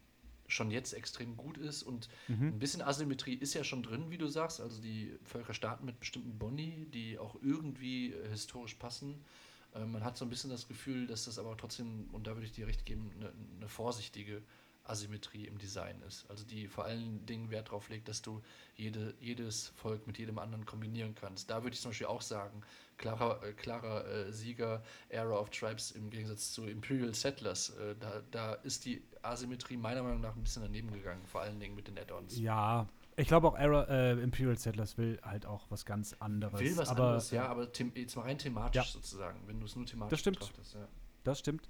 schon 0.48 0.72
jetzt 0.72 0.94
extrem 0.94 1.38
gut 1.38 1.58
ist. 1.58 1.84
Und 1.84 2.10
Mhm. 2.28 2.48
ein 2.48 2.60
bisschen 2.60 2.82
Asymmetrie 2.82 3.36
ist 3.36 3.54
ja 3.54 3.64
schon 3.64 3.84
drin, 3.84 4.10
wie 4.10 4.18
du 4.18 4.28
sagst. 4.28 4.62
Also 4.62 4.82
die 4.82 5.14
Völker 5.24 5.54
starten 5.54 5.86
mit 5.86 6.00
bestimmten 6.00 6.38
Boni, 6.38 6.88
die 6.94 7.20
auch 7.20 7.36
irgendwie 7.42 8.14
äh, 8.14 8.30
historisch 8.30 8.76
passen. 8.76 9.24
Äh, 9.76 9.86
man 9.86 10.04
hat 10.04 10.18
so 10.18 10.26
ein 10.26 10.30
bisschen 10.30 10.50
das 10.50 10.68
Gefühl, 10.68 11.08
dass 11.08 11.26
das 11.26 11.38
aber 11.40 11.56
trotzdem, 11.58 12.10
und 12.12 12.28
da 12.28 12.36
würde 12.36 12.46
ich 12.46 12.54
dir 12.54 12.68
recht 12.68 12.86
geben, 12.86 13.12
eine, 13.18 13.32
eine 13.58 13.70
vorsichtige 13.70 14.42
Asymmetrie 14.84 15.46
im 15.46 15.58
Design 15.58 16.02
ist. 16.08 16.26
Also 16.30 16.46
die 16.46 16.68
vor 16.68 16.86
allen 16.86 17.26
Dingen 17.26 17.52
Wert 17.52 17.68
darauf 17.68 17.90
legt, 17.90 18.08
dass 18.08 18.22
du 18.22 18.42
jede, 18.78 19.14
jedes 19.20 19.68
Volk 19.76 20.08
mit 20.08 20.18
jedem 20.18 20.40
anderen 20.40 20.66
kombinieren 20.66 21.14
kannst. 21.14 21.50
Da 21.50 21.64
würde 21.64 21.74
ich 21.74 21.82
zum 21.82 21.92
Beispiel 21.92 22.08
auch 22.08 22.22
sagen, 22.22 22.62
klarer, 22.98 23.44
äh, 23.44 23.54
klarer 23.54 24.06
äh, 24.08 24.32
Sieger 24.32 24.84
Era 25.10 25.38
of 25.38 25.50
Tribes 25.50 25.92
im 25.92 26.10
Gegensatz 26.10 26.52
zu 26.52 26.66
Imperial 26.66 27.14
Settlers. 27.14 27.70
Äh, 27.72 27.96
da, 28.00 28.22
da 28.32 28.54
ist 28.54 28.86
die 28.86 29.02
Asymmetrie 29.22 29.78
meiner 29.78 30.04
Meinung 30.04 30.22
nach 30.22 30.36
ein 30.36 30.44
bisschen 30.44 30.64
daneben 30.64 30.92
gegangen, 30.92 31.26
vor 31.26 31.42
allen 31.42 31.60
Dingen 31.60 31.76
mit 31.76 31.88
den 31.88 31.98
Add-ons. 31.98 32.38
Ja, 32.40 32.88
ich 33.16 33.28
glaube 33.28 33.48
auch 33.48 33.58
Era, 33.58 33.84
äh, 33.86 34.12
Imperial 34.22 34.58
Settlers 34.58 34.98
will 34.98 35.20
halt 35.24 35.46
auch 35.46 35.66
was 35.70 35.86
ganz 35.86 36.14
anderes. 36.20 36.60
Will 36.60 36.78
was 36.78 36.90
aber, 36.90 37.04
anderes, 37.06 37.32
ja, 37.32 37.48
aber 37.48 37.68
jetzt 37.96 38.16
mal 38.16 38.24
rein 38.24 38.38
thematisch 38.38 38.76
Ja. 38.76 38.84
sozusagen, 38.84 39.40
wenn 39.48 39.60
du 39.60 39.66
es 39.66 39.76
nur 39.76 39.86
thematisch 39.86 40.12
Das 40.12 40.20
stimmt. 40.20 40.40
betrachtest. 40.40 40.74
Ja. 40.76 40.88
Das 41.24 41.40
stimmt. 41.40 41.68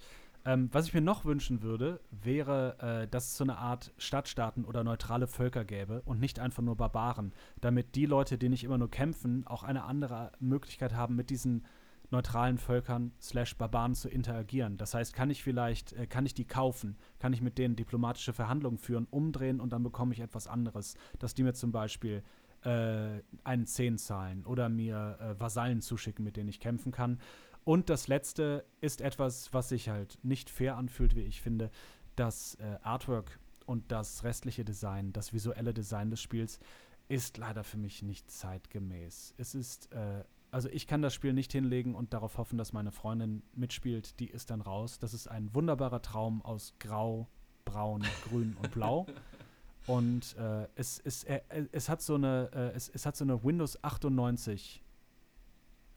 Ähm, 0.48 0.70
was 0.72 0.88
ich 0.88 0.94
mir 0.94 1.02
noch 1.02 1.26
wünschen 1.26 1.62
würde, 1.62 2.00
wäre, 2.10 2.78
äh, 2.80 3.08
dass 3.10 3.26
es 3.26 3.38
so 3.38 3.44
eine 3.44 3.58
Art 3.58 3.94
Stadtstaaten 3.98 4.64
oder 4.64 4.82
neutrale 4.86 5.28
Völker 5.28 5.66
gäbe 5.66 6.02
und 6.06 6.22
nicht 6.22 6.40
einfach 6.40 6.64
nur 6.64 6.78
Barbaren, 6.78 7.34
damit 7.60 7.96
die 7.96 8.06
Leute, 8.06 8.38
die 8.38 8.48
nicht 8.48 8.64
immer 8.64 8.78
nur 8.78 8.90
kämpfen, 8.90 9.46
auch 9.46 9.64
eine 9.64 9.84
andere 9.84 10.32
Möglichkeit 10.40 10.94
haben, 10.94 11.18
mit 11.18 11.32
diesen 11.32 11.66
neutralen 12.12 12.58
Völkern 12.58 13.12
slash 13.20 13.58
Barbaren 13.58 13.94
zu 13.94 14.08
interagieren. 14.08 14.78
Das 14.78 14.94
heißt, 14.94 15.14
kann 15.14 15.30
ich 15.30 15.44
vielleicht, 15.44 15.92
äh, 15.92 16.08
kann 16.08 16.26
ich 16.26 16.34
die 16.34 16.46
kaufen, 16.46 16.96
kann 17.20 17.34
ich 17.34 17.42
mit 17.42 17.58
denen 17.58 17.76
diplomatische 17.76 18.32
Verhandlungen 18.32 18.78
führen, 18.78 19.06
umdrehen 19.10 19.60
und 19.60 19.74
dann 19.74 19.84
bekomme 19.84 20.14
ich 20.14 20.22
etwas 20.22 20.48
anderes, 20.48 20.96
dass 21.20 21.34
die 21.34 21.44
mir 21.44 21.56
zum 21.56 21.74
Beispiel 21.74 22.24
äh, 22.64 23.22
einen 23.44 23.66
Zehn 23.66 23.98
zahlen 23.98 24.46
oder 24.46 24.70
mir 24.70 25.18
äh, 25.20 25.40
Vasallen 25.40 25.82
zuschicken, 25.82 26.24
mit 26.24 26.38
denen 26.38 26.50
ich 26.50 26.62
kämpfen 26.62 26.94
kann. 26.94 27.20
Und 27.68 27.90
das 27.90 28.08
letzte 28.08 28.64
ist 28.80 29.02
etwas, 29.02 29.54
was 29.54 29.68
sich 29.68 29.90
halt 29.90 30.18
nicht 30.24 30.50
fair 30.50 30.78
anfühlt, 30.78 31.18
wie 31.18 31.24
ich 31.24 31.42
finde. 31.42 31.70
Das 32.16 32.56
äh, 32.62 32.78
Artwork 32.82 33.42
und 33.66 33.92
das 33.92 34.24
restliche 34.24 34.64
Design, 34.64 35.12
das 35.12 35.34
visuelle 35.34 35.74
Design 35.74 36.10
des 36.10 36.22
Spiels, 36.22 36.62
ist 37.10 37.38
leider 37.38 37.66
für 37.66 37.76
mich 37.76 38.04
nicht 38.04 38.32
zeitgemäß. 38.32 39.34
Es 39.38 39.54
ist, 39.54 39.92
äh, 39.92 40.24
also 40.50 40.70
ich 40.70 40.88
kann 40.88 41.02
das 41.02 41.14
Spiel 41.14 41.34
nicht 41.34 41.52
hinlegen 41.52 41.94
und 41.94 42.14
darauf 42.14 42.38
hoffen, 42.38 42.58
dass 42.58 42.72
meine 42.72 42.94
Freundin 42.94 43.44
mitspielt. 43.54 44.18
Die 44.22 44.30
ist 44.30 44.50
dann 44.50 44.62
raus. 44.62 44.98
Das 44.98 45.14
ist 45.14 45.28
ein 45.28 45.54
wunderbarer 45.54 46.02
Traum 46.02 46.42
aus 46.44 46.74
Grau, 46.80 47.28
Braun, 47.66 48.02
Grün 48.30 48.56
und 48.62 48.72
Blau. 48.72 49.08
Und 49.88 50.36
äh, 50.38 50.68
es, 50.76 51.02
es, 51.04 51.24
äh, 51.24 51.40
es 51.72 51.88
hat 51.88 52.02
so 52.02 52.16
eine, 52.16 52.50
äh, 52.54 52.76
es, 52.76 52.90
es 52.90 53.06
hat 53.06 53.16
so 53.16 53.24
eine 53.24 53.42
Windows 53.42 53.82
98 53.86 54.84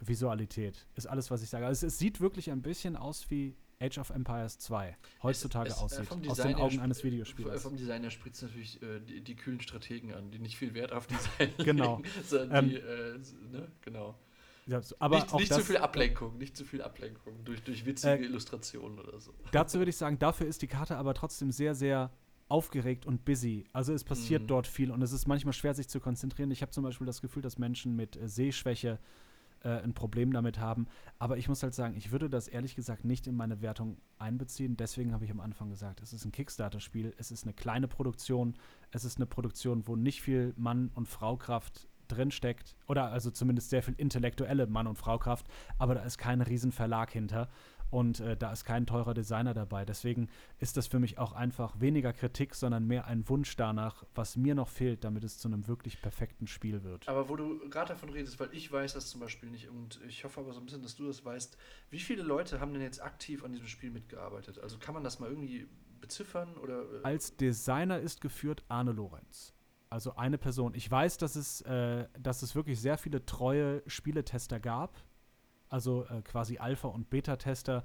Visualität, 0.00 0.86
ist 0.94 1.06
alles, 1.06 1.30
was 1.30 1.42
ich 1.42 1.50
sage. 1.50 1.66
Also 1.66 1.86
es, 1.86 1.94
es 1.94 1.98
sieht 1.98 2.20
wirklich 2.20 2.50
ein 2.50 2.62
bisschen 2.62 2.96
aus 2.96 3.30
wie 3.30 3.56
Age 3.80 3.98
of 3.98 4.10
Empires 4.10 4.58
2 4.58 4.96
heutzutage 5.22 5.70
es, 5.70 5.76
es, 5.76 5.80
äh, 5.80 6.00
aussieht, 6.02 6.30
aus 6.30 6.38
den 6.38 6.54
Augen 6.56 6.80
eines 6.80 7.02
Videospielers. 7.02 7.62
Vom 7.62 7.76
Design 7.76 8.02
her 8.02 8.10
spritzt 8.10 8.42
natürlich 8.42 8.82
äh, 8.82 9.00
die, 9.00 9.22
die, 9.22 9.36
kühlen 9.36 9.60
Strategen 9.60 10.12
an, 10.12 10.30
die 10.30 10.38
nicht 10.38 10.56
viel 10.56 10.74
Wert 10.74 10.92
auf 10.92 11.06
Design 11.06 11.52
genau. 11.64 12.02
legen. 12.30 12.50
Ähm, 12.52 12.68
die, 12.68 12.76
äh, 12.76 13.18
ne? 13.50 13.68
genau. 13.80 14.18
Ja, 14.66 14.80
aber 14.98 15.16
nicht, 15.16 15.34
nicht 15.34 15.52
zu 15.52 15.62
viel 15.62 15.78
Ablenkung, 15.78 16.38
nicht 16.38 16.56
zu 16.56 16.64
viel 16.64 16.82
Ablenkung 16.82 17.44
durch, 17.44 17.62
durch 17.62 17.86
witzige 17.86 18.22
äh, 18.22 18.26
Illustrationen 18.26 18.98
oder 18.98 19.18
so. 19.18 19.32
Dazu 19.50 19.78
würde 19.78 19.90
ich 19.90 19.96
sagen, 19.96 20.18
dafür 20.18 20.46
ist 20.46 20.62
die 20.62 20.68
Karte 20.68 20.96
aber 20.96 21.14
trotzdem 21.14 21.50
sehr, 21.50 21.74
sehr 21.74 22.12
aufgeregt 22.48 23.06
und 23.06 23.24
busy. 23.24 23.64
Also 23.72 23.94
es 23.94 24.04
passiert 24.04 24.42
mhm. 24.42 24.46
dort 24.48 24.66
viel 24.66 24.90
und 24.90 25.02
es 25.02 25.12
ist 25.12 25.26
manchmal 25.26 25.54
schwer, 25.54 25.72
sich 25.74 25.88
zu 25.88 26.00
konzentrieren. 26.00 26.50
Ich 26.50 26.62
habe 26.62 26.72
zum 26.72 26.84
Beispiel 26.84 27.06
das 27.06 27.20
Gefühl, 27.20 27.42
dass 27.42 27.58
Menschen 27.58 27.96
mit 27.96 28.16
äh, 28.16 28.28
Sehschwäche 28.28 28.98
äh, 29.62 29.68
ein 29.68 29.94
Problem 29.94 30.32
damit 30.32 30.58
haben. 30.58 30.86
Aber 31.18 31.36
ich 31.36 31.48
muss 31.48 31.62
halt 31.62 31.74
sagen, 31.74 31.94
ich 31.96 32.12
würde 32.12 32.30
das 32.30 32.48
ehrlich 32.48 32.74
gesagt 32.74 33.04
nicht 33.04 33.26
in 33.26 33.36
meine 33.36 33.60
Wertung 33.60 33.98
einbeziehen. 34.18 34.76
Deswegen 34.76 35.12
habe 35.12 35.24
ich 35.24 35.30
am 35.30 35.40
Anfang 35.40 35.70
gesagt, 35.70 36.00
es 36.00 36.12
ist 36.12 36.24
ein 36.24 36.32
Kickstarter-Spiel, 36.32 37.14
es 37.18 37.30
ist 37.30 37.44
eine 37.44 37.52
kleine 37.52 37.88
Produktion, 37.88 38.54
es 38.90 39.04
ist 39.04 39.16
eine 39.16 39.26
Produktion, 39.26 39.86
wo 39.86 39.96
nicht 39.96 40.22
viel 40.22 40.54
Mann- 40.56 40.90
und 40.94 41.08
Fraukraft 41.08 41.88
drinsteckt. 42.08 42.76
Oder 42.86 43.10
also 43.10 43.30
zumindest 43.30 43.70
sehr 43.70 43.82
viel 43.82 43.94
intellektuelle 43.96 44.66
Mann- 44.66 44.86
und 44.86 44.96
Fraukraft, 44.96 45.46
aber 45.78 45.94
da 45.94 46.02
ist 46.02 46.18
kein 46.18 46.40
Riesenverlag 46.40 47.10
hinter 47.10 47.48
und 47.90 48.20
äh, 48.20 48.36
da 48.36 48.52
ist 48.52 48.64
kein 48.64 48.86
teurer 48.86 49.14
Designer 49.14 49.54
dabei. 49.54 49.84
Deswegen 49.84 50.28
ist 50.58 50.76
das 50.76 50.86
für 50.86 50.98
mich 50.98 51.18
auch 51.18 51.32
einfach 51.32 51.80
weniger 51.80 52.12
Kritik, 52.12 52.54
sondern 52.54 52.86
mehr 52.86 53.06
ein 53.06 53.28
Wunsch 53.28 53.56
danach, 53.56 54.04
was 54.14 54.36
mir 54.36 54.54
noch 54.54 54.68
fehlt, 54.68 55.04
damit 55.04 55.24
es 55.24 55.38
zu 55.38 55.48
einem 55.48 55.66
wirklich 55.66 56.00
perfekten 56.00 56.46
Spiel 56.46 56.82
wird. 56.84 57.08
Aber 57.08 57.28
wo 57.28 57.36
du 57.36 57.68
gerade 57.68 57.88
davon 57.88 58.10
redest, 58.10 58.38
weil 58.40 58.50
ich 58.52 58.70
weiß 58.70 58.94
das 58.94 59.10
zum 59.10 59.20
Beispiel 59.20 59.50
nicht 59.50 59.68
und 59.68 60.00
ich 60.06 60.24
hoffe 60.24 60.40
aber 60.40 60.52
so 60.52 60.60
ein 60.60 60.64
bisschen, 60.64 60.82
dass 60.82 60.96
du 60.96 61.06
das 61.06 61.24
weißt, 61.24 61.56
wie 61.90 62.00
viele 62.00 62.22
Leute 62.22 62.60
haben 62.60 62.72
denn 62.72 62.82
jetzt 62.82 63.02
aktiv 63.02 63.44
an 63.44 63.52
diesem 63.52 63.66
Spiel 63.66 63.90
mitgearbeitet? 63.90 64.58
Also 64.60 64.78
kann 64.78 64.94
man 64.94 65.04
das 65.04 65.18
mal 65.18 65.28
irgendwie 65.28 65.66
beziffern 66.00 66.56
oder? 66.56 66.82
Äh 66.82 67.02
Als 67.02 67.36
Designer 67.36 67.98
ist 67.98 68.20
geführt 68.20 68.64
Arne 68.68 68.92
Lorenz. 68.92 69.54
Also 69.90 70.14
eine 70.14 70.38
Person. 70.38 70.74
Ich 70.74 70.88
weiß, 70.88 71.18
dass 71.18 71.34
es, 71.34 71.62
äh, 71.62 72.06
dass 72.18 72.42
es 72.42 72.54
wirklich 72.54 72.80
sehr 72.80 72.96
viele 72.96 73.26
treue 73.26 73.82
Spieletester 73.88 74.60
gab, 74.60 75.02
also 75.70 76.04
äh, 76.06 76.22
quasi 76.22 76.58
Alpha- 76.58 76.88
und 76.88 77.08
Beta-Tester, 77.10 77.82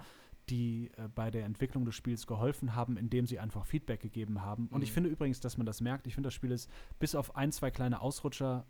die 0.49 0.91
äh, 0.97 1.07
bei 1.07 1.31
der 1.31 1.45
Entwicklung 1.45 1.85
des 1.85 1.95
Spiels 1.95 2.27
geholfen 2.27 2.75
haben, 2.75 2.97
indem 2.97 3.25
sie 3.25 3.39
einfach 3.39 3.65
Feedback 3.65 4.01
gegeben 4.01 4.41
haben. 4.41 4.67
Und 4.67 4.83
ich 4.83 4.89
mhm. 4.89 4.95
finde 4.95 5.09
übrigens, 5.11 5.39
dass 5.39 5.57
man 5.57 5.65
das 5.65 5.81
merkt. 5.81 6.07
Ich 6.07 6.15
finde, 6.15 6.27
das 6.27 6.33
Spiel 6.33 6.51
ist 6.51 6.69
bis 6.99 7.15
auf 7.15 7.35
ein, 7.35 7.51
zwei 7.51 7.71
kleine 7.71 8.01
Ausrutscher 8.01 8.65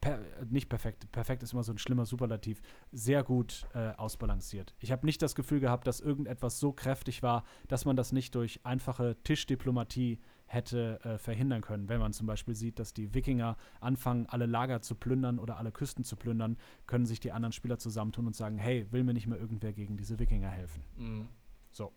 per, 0.00 0.20
nicht 0.48 0.68
perfekt, 0.68 1.10
perfekt 1.10 1.42
ist 1.42 1.52
immer 1.52 1.62
so 1.62 1.72
ein 1.72 1.78
schlimmer 1.78 2.06
Superlativ, 2.06 2.60
sehr 2.92 3.22
gut 3.22 3.66
äh, 3.74 3.90
ausbalanciert. 3.96 4.74
Ich 4.78 4.92
habe 4.92 5.06
nicht 5.06 5.22
das 5.22 5.34
Gefühl 5.34 5.60
gehabt, 5.60 5.86
dass 5.86 6.00
irgendetwas 6.00 6.60
so 6.60 6.72
kräftig 6.72 7.22
war, 7.22 7.44
dass 7.68 7.84
man 7.84 7.96
das 7.96 8.12
nicht 8.12 8.34
durch 8.34 8.60
einfache 8.64 9.16
Tischdiplomatie 9.24 10.20
hätte 10.46 11.00
äh, 11.04 11.18
verhindern 11.18 11.60
können. 11.60 11.88
Wenn 11.88 12.00
man 12.00 12.12
zum 12.12 12.26
Beispiel 12.26 12.54
sieht, 12.54 12.78
dass 12.78 12.94
die 12.94 13.14
Wikinger 13.14 13.56
anfangen, 13.80 14.26
alle 14.26 14.46
Lager 14.46 14.80
zu 14.80 14.94
plündern 14.94 15.38
oder 15.38 15.58
alle 15.58 15.72
Küsten 15.72 16.04
zu 16.04 16.16
plündern, 16.16 16.56
können 16.86 17.06
sich 17.06 17.20
die 17.20 17.32
anderen 17.32 17.52
Spieler 17.52 17.78
zusammentun 17.78 18.26
und 18.26 18.36
sagen, 18.36 18.58
hey, 18.58 18.86
will 18.92 19.04
mir 19.04 19.14
nicht 19.14 19.26
mehr 19.26 19.38
irgendwer 19.38 19.72
gegen 19.72 19.96
diese 19.96 20.18
Wikinger 20.18 20.48
helfen. 20.48 20.82
Mhm. 20.96 21.28
So. 21.72 21.92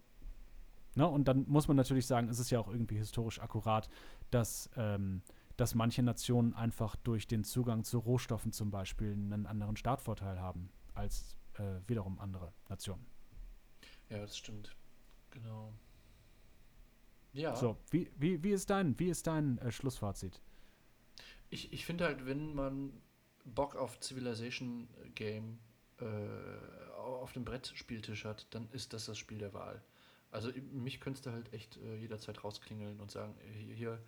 Ne? 0.96 1.08
Und 1.08 1.28
dann 1.28 1.46
muss 1.48 1.68
man 1.68 1.78
natürlich 1.78 2.08
sagen, 2.08 2.28
es 2.30 2.40
ist 2.40 2.50
ja 2.50 2.60
auch 2.60 2.68
irgendwie 2.68 2.98
historisch 2.98 3.40
akkurat, 3.40 3.88
dass 4.32 4.70
ähm, 4.76 5.22
dass 5.60 5.76
manche 5.76 6.02
Nationen 6.02 6.54
einfach 6.54 6.96
durch 6.96 7.28
den 7.28 7.44
Zugang 7.44 7.84
zu 7.84 8.00
Rohstoffen 8.00 8.54
zum 8.54 8.72
Beispiel 8.72 9.12
einen 9.12 9.46
anderen 9.46 9.76
Startvorteil 9.76 10.40
haben 10.40 10.72
als 10.94 11.36
äh, 11.56 11.82
wiederum 11.86 12.18
andere 12.20 12.54
Nationen. 12.70 13.06
Ja, 14.10 14.20
das 14.20 14.38
stimmt. 14.38 14.74
Genau. 15.32 15.74
Ja. 17.34 17.56
So, 17.56 17.78
wie, 17.92 18.10
wie, 18.18 18.44
wie 18.44 18.52
ist 18.52 18.70
dein, 18.70 18.98
wie 19.00 19.10
ist 19.10 19.28
dein 19.28 19.58
äh, 19.60 19.72
Schlussfazit? 19.72 20.42
Ich, 21.50 21.74
ich 21.74 21.86
finde 21.86 22.06
halt, 22.06 22.26
wenn 22.26 22.54
man 22.54 22.94
Bock 23.46 23.76
auf 23.76 24.00
Civilization 24.00 24.88
Game 25.16 25.60
äh, 26.00 26.06
auf 26.98 27.34
dem 27.34 27.46
Brettspieltisch 27.46 28.26
hat, 28.26 28.48
dann 28.52 28.70
ist 28.72 28.94
das 28.94 29.06
das 29.06 29.18
Spiel 29.18 29.40
der 29.40 29.54
Wahl. 29.54 29.82
Also 30.32 30.52
mich 30.72 31.00
könntest 31.00 31.26
du 31.26 31.32
halt 31.32 31.52
echt 31.54 31.78
äh, 31.78 31.96
jederzeit 31.98 32.44
rausklingeln 32.44 33.00
und 33.00 33.10
sagen, 33.10 33.34
hier, 33.66 33.74
hier 33.74 34.00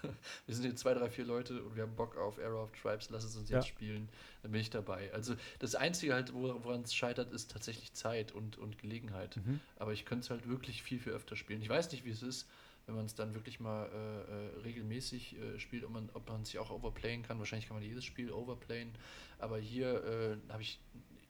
wir 0.46 0.54
sind 0.54 0.64
hier 0.64 0.74
zwei, 0.76 0.94
drei, 0.94 1.10
vier 1.10 1.26
Leute 1.26 1.62
und 1.62 1.76
wir 1.76 1.82
haben 1.82 1.94
Bock 1.94 2.16
auf 2.16 2.38
Arrow 2.38 2.62
of 2.62 2.72
Tribes, 2.72 3.10
lass 3.10 3.24
es 3.24 3.36
uns 3.36 3.50
ja. 3.50 3.58
jetzt 3.58 3.68
spielen, 3.68 4.08
dann 4.42 4.52
bin 4.52 4.60
ich 4.60 4.70
dabei. 4.70 5.12
Also 5.12 5.34
das 5.58 5.74
Einzige 5.74 6.14
halt, 6.14 6.32
woran 6.32 6.82
es 6.82 6.94
scheitert, 6.94 7.30
ist 7.32 7.50
tatsächlich 7.50 7.92
Zeit 7.92 8.32
und, 8.32 8.56
und 8.56 8.78
Gelegenheit. 8.78 9.36
Mhm. 9.36 9.60
Aber 9.76 9.92
ich 9.92 10.06
könnte 10.06 10.24
es 10.24 10.30
halt 10.30 10.48
wirklich 10.48 10.82
viel, 10.82 10.98
viel 10.98 11.12
öfter 11.12 11.36
spielen. 11.36 11.60
Ich 11.60 11.68
weiß 11.68 11.92
nicht, 11.92 12.06
wie 12.06 12.10
es 12.10 12.22
ist, 12.22 12.48
wenn 12.86 12.96
man 12.96 13.04
es 13.04 13.14
dann 13.14 13.34
wirklich 13.34 13.60
mal 13.60 13.86
äh, 13.86 13.96
äh, 13.96 14.60
regelmäßig 14.64 15.36
äh, 15.38 15.58
spielt, 15.60 15.84
ob 15.84 15.90
man, 15.90 16.08
ob 16.14 16.28
man 16.28 16.44
sich 16.44 16.58
auch 16.58 16.70
overplayen 16.70 17.22
kann. 17.22 17.38
Wahrscheinlich 17.38 17.68
kann 17.68 17.76
man 17.76 17.84
jedes 17.84 18.04
Spiel 18.04 18.32
overplayen. 18.32 18.92
Aber 19.38 19.58
hier 19.58 20.04
äh, 20.04 20.52
habe 20.52 20.62
ich 20.62 20.80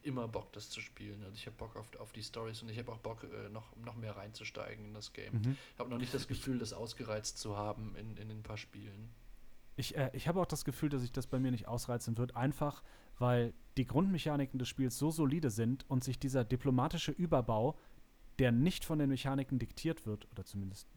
immer 0.03 0.28
Bock, 0.28 0.53
das 0.53 0.70
zu 0.70 0.80
spielen. 0.80 1.22
Also 1.22 1.34
ich 1.34 1.46
habe 1.46 1.57
Bock 1.57 1.76
auf, 1.76 1.88
auf 1.98 2.12
die 2.12 2.22
Stories 2.22 2.62
und 2.62 2.68
ich 2.68 2.78
habe 2.78 2.92
auch 2.92 2.98
Bock, 2.98 3.24
äh, 3.24 3.48
noch, 3.48 3.74
noch 3.76 3.96
mehr 3.96 4.16
reinzusteigen 4.16 4.86
in 4.86 4.94
das 4.94 5.12
Game. 5.12 5.34
Mhm. 5.34 5.57
Ich 5.74 5.78
habe 5.78 5.90
noch 5.90 5.98
nicht 5.98 6.14
das 6.14 6.28
Gefühl, 6.28 6.59
das 6.59 6.72
ausgereizt 6.72 7.38
zu 7.38 7.57
haben 7.57 7.94
in, 7.96 8.16
in 8.16 8.30
ein 8.30 8.42
paar 8.42 8.57
Spielen. 8.57 9.11
Ich, 9.76 9.96
äh, 9.96 10.11
ich 10.12 10.28
habe 10.28 10.40
auch 10.40 10.46
das 10.46 10.64
Gefühl, 10.64 10.88
dass 10.88 11.03
sich 11.03 11.12
das 11.12 11.26
bei 11.26 11.38
mir 11.38 11.51
nicht 11.51 11.68
ausreizen 11.68 12.16
wird, 12.18 12.36
einfach 12.36 12.82
weil 13.20 13.53
die 13.76 13.86
Grundmechaniken 13.86 14.59
des 14.59 14.68
Spiels 14.68 14.98
so 14.98 15.11
solide 15.11 15.51
sind 15.51 15.84
und 15.88 16.03
sich 16.03 16.18
dieser 16.18 16.42
diplomatische 16.42 17.12
Überbau, 17.12 17.78
der 18.38 18.51
nicht 18.51 18.84
von 18.84 18.98
den 18.98 19.11
Mechaniken 19.11 19.59
diktiert 19.59 20.07
wird, 20.07 20.26
oder 20.32 20.44
zumindest 20.44 20.88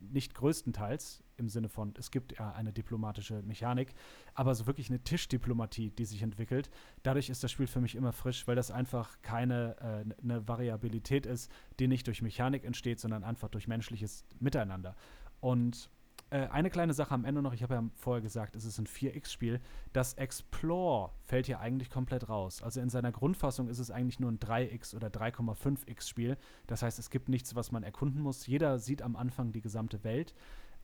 nicht 0.00 0.34
größtenteils 0.34 1.22
im 1.36 1.48
Sinne 1.48 1.68
von, 1.68 1.94
es 1.98 2.10
gibt 2.10 2.38
ja 2.38 2.52
eine 2.52 2.72
diplomatische 2.72 3.42
Mechanik, 3.42 3.94
aber 4.34 4.54
so 4.54 4.66
wirklich 4.66 4.90
eine 4.90 5.02
Tischdiplomatie, 5.02 5.90
die 5.90 6.04
sich 6.04 6.22
entwickelt. 6.22 6.70
Dadurch 7.02 7.30
ist 7.30 7.44
das 7.44 7.52
Spiel 7.52 7.66
für 7.66 7.80
mich 7.80 7.94
immer 7.94 8.12
frisch, 8.12 8.46
weil 8.46 8.56
das 8.56 8.70
einfach 8.70 9.20
keine 9.22 9.76
äh, 9.80 10.22
eine 10.22 10.46
Variabilität 10.48 11.26
ist, 11.26 11.50
die 11.78 11.88
nicht 11.88 12.06
durch 12.06 12.22
Mechanik 12.22 12.64
entsteht, 12.64 13.00
sondern 13.00 13.24
einfach 13.24 13.48
durch 13.48 13.68
menschliches 13.68 14.24
Miteinander. 14.40 14.96
Und 15.40 15.90
äh, 16.30 16.48
eine 16.48 16.70
kleine 16.70 16.92
Sache 16.92 17.14
am 17.14 17.24
Ende 17.24 17.42
noch, 17.42 17.52
ich 17.52 17.62
habe 17.62 17.74
ja 17.74 17.84
vorher 17.94 18.22
gesagt, 18.22 18.56
es 18.56 18.64
ist 18.64 18.78
ein 18.78 18.86
4X-Spiel. 18.86 19.60
Das 19.92 20.14
Explore 20.14 21.10
fällt 21.22 21.46
hier 21.46 21.60
eigentlich 21.60 21.90
komplett 21.90 22.28
raus. 22.28 22.62
Also 22.62 22.80
in 22.80 22.90
seiner 22.90 23.12
Grundfassung 23.12 23.68
ist 23.68 23.78
es 23.78 23.90
eigentlich 23.90 24.20
nur 24.20 24.30
ein 24.30 24.38
3X 24.38 24.94
oder 24.94 25.08
3,5X-Spiel. 25.08 26.36
Das 26.66 26.82
heißt, 26.82 26.98
es 26.98 27.10
gibt 27.10 27.28
nichts, 27.28 27.54
was 27.54 27.72
man 27.72 27.82
erkunden 27.82 28.20
muss. 28.20 28.46
Jeder 28.46 28.78
sieht 28.78 29.02
am 29.02 29.16
Anfang 29.16 29.52
die 29.52 29.62
gesamte 29.62 30.04
Welt. 30.04 30.34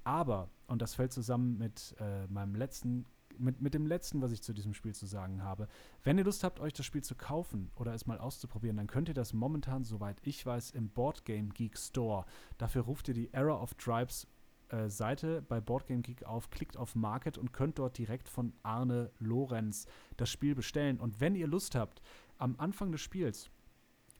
Aber, 0.02 0.50
und 0.66 0.82
das 0.82 0.94
fällt 0.94 1.12
zusammen 1.12 1.58
mit 1.58 1.94
äh, 1.98 2.26
meinem 2.28 2.54
letzten 2.54 3.06
mit, 3.38 3.60
mit 3.60 3.74
dem 3.74 3.86
letzten, 3.86 4.22
was 4.22 4.32
ich 4.32 4.42
zu 4.42 4.52
diesem 4.52 4.74
Spiel 4.74 4.94
zu 4.94 5.06
sagen 5.06 5.42
habe. 5.42 5.68
Wenn 6.02 6.18
ihr 6.18 6.24
Lust 6.24 6.44
habt, 6.44 6.60
euch 6.60 6.72
das 6.72 6.86
Spiel 6.86 7.02
zu 7.02 7.14
kaufen 7.14 7.70
oder 7.74 7.92
es 7.94 8.06
mal 8.06 8.18
auszuprobieren, 8.18 8.76
dann 8.76 8.86
könnt 8.86 9.08
ihr 9.08 9.14
das 9.14 9.32
momentan, 9.32 9.84
soweit 9.84 10.18
ich 10.22 10.44
weiß, 10.44 10.70
im 10.70 10.88
Board 10.88 11.24
Game 11.24 11.52
Geek 11.52 11.78
Store. 11.78 12.24
Dafür 12.58 12.82
ruft 12.82 13.08
ihr 13.08 13.14
die 13.14 13.32
Era 13.32 13.60
of 13.60 13.74
Tribes 13.74 14.26
äh, 14.74 14.90
Seite 14.90 15.42
bei 15.42 15.60
Boardgame 15.60 16.02
Geek 16.02 16.24
auf, 16.24 16.50
klickt 16.50 16.76
auf 16.76 16.94
Market 16.94 17.38
und 17.38 17.52
könnt 17.52 17.78
dort 17.78 17.96
direkt 17.96 18.28
von 18.28 18.52
Arne 18.62 19.10
Lorenz 19.18 19.86
das 20.16 20.30
Spiel 20.30 20.54
bestellen. 20.54 20.98
Und 21.00 21.20
wenn 21.20 21.34
ihr 21.34 21.46
Lust 21.46 21.74
habt, 21.74 22.02
am 22.38 22.56
Anfang 22.58 22.90
des 22.90 23.00
Spiels 23.00 23.50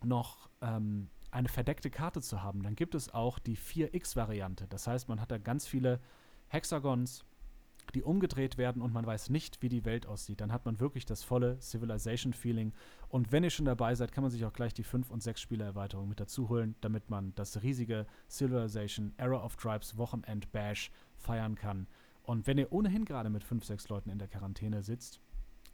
noch 0.04 0.48
ähm, 0.60 1.08
eine 1.30 1.48
verdeckte 1.48 1.90
Karte 1.90 2.20
zu 2.20 2.42
haben, 2.42 2.62
dann 2.62 2.76
gibt 2.76 2.94
es 2.94 3.12
auch 3.12 3.38
die 3.38 3.56
4X-Variante. 3.56 4.66
Das 4.68 4.86
heißt, 4.86 5.08
man 5.08 5.20
hat 5.20 5.30
da 5.30 5.38
ganz 5.38 5.66
viele 5.66 6.00
Hexagons, 6.48 7.24
die 7.94 8.02
umgedreht 8.02 8.58
werden 8.58 8.82
und 8.82 8.92
man 8.92 9.06
weiß 9.06 9.30
nicht, 9.30 9.62
wie 9.62 9.68
die 9.68 9.84
Welt 9.84 10.06
aussieht. 10.06 10.40
Dann 10.40 10.52
hat 10.52 10.66
man 10.66 10.80
wirklich 10.80 11.06
das 11.06 11.22
volle 11.22 11.58
Civilization-Feeling. 11.60 12.72
Und 13.08 13.32
wenn 13.32 13.44
ihr 13.44 13.50
schon 13.50 13.66
dabei 13.66 13.94
seid, 13.94 14.12
kann 14.12 14.22
man 14.22 14.30
sich 14.30 14.44
auch 14.44 14.52
gleich 14.52 14.74
die 14.74 14.84
5- 14.84 15.10
und 15.10 15.22
6-Spieler-Erweiterung 15.22 16.08
mit 16.08 16.20
dazu 16.20 16.48
holen, 16.48 16.74
damit 16.80 17.10
man 17.10 17.34
das 17.34 17.62
riesige 17.62 18.06
Civilization 18.28 19.14
Era 19.16 19.42
of 19.42 19.56
Tribes 19.56 19.96
Wochenend 19.96 20.50
Bash 20.52 20.90
feiern 21.16 21.54
kann. 21.54 21.86
Und 22.22 22.46
wenn 22.46 22.58
ihr 22.58 22.72
ohnehin 22.72 23.04
gerade 23.04 23.30
mit 23.30 23.44
5, 23.44 23.64
6 23.64 23.88
Leuten 23.88 24.10
in 24.10 24.18
der 24.18 24.28
Quarantäne 24.28 24.82
sitzt, 24.82 25.20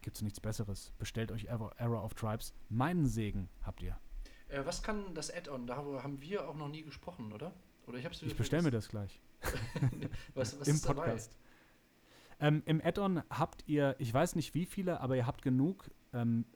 gibt 0.02 0.16
es 0.16 0.22
nichts 0.22 0.40
Besseres. 0.40 0.92
Bestellt 0.98 1.32
euch 1.32 1.44
Era 1.44 2.05
of 2.05 2.14
Tribes. 2.14 2.55
Meinen 2.68 3.06
Segen 3.06 3.48
habt 3.62 3.82
ihr. 3.82 3.98
Äh, 4.48 4.64
was 4.64 4.82
kann 4.82 5.14
das 5.14 5.32
Add-on? 5.32 5.66
Darüber 5.66 6.02
haben 6.02 6.20
wir 6.20 6.48
auch 6.48 6.56
noch 6.56 6.68
nie 6.68 6.82
gesprochen, 6.82 7.32
oder? 7.32 7.52
Oder 7.86 7.98
ich 7.98 8.05
hab's 8.05 8.20
Ich 8.22 8.36
bestelle 8.36 8.62
mir 8.62 8.70
das 8.70 8.88
gleich. 8.88 9.20
was, 10.34 10.59
was 10.60 10.68
Im 10.68 10.74
ist 10.74 10.88
dabei? 10.88 11.18
Ähm, 12.40 12.62
Im 12.64 12.80
Add-on 12.82 13.22
habt 13.28 13.64
ihr, 13.66 13.94
ich 13.98 14.12
weiß 14.12 14.34
nicht 14.34 14.54
wie 14.54 14.66
viele, 14.66 15.00
aber 15.00 15.16
ihr 15.16 15.26
habt 15.26 15.42
genug 15.42 15.90
ähm, 16.12 16.46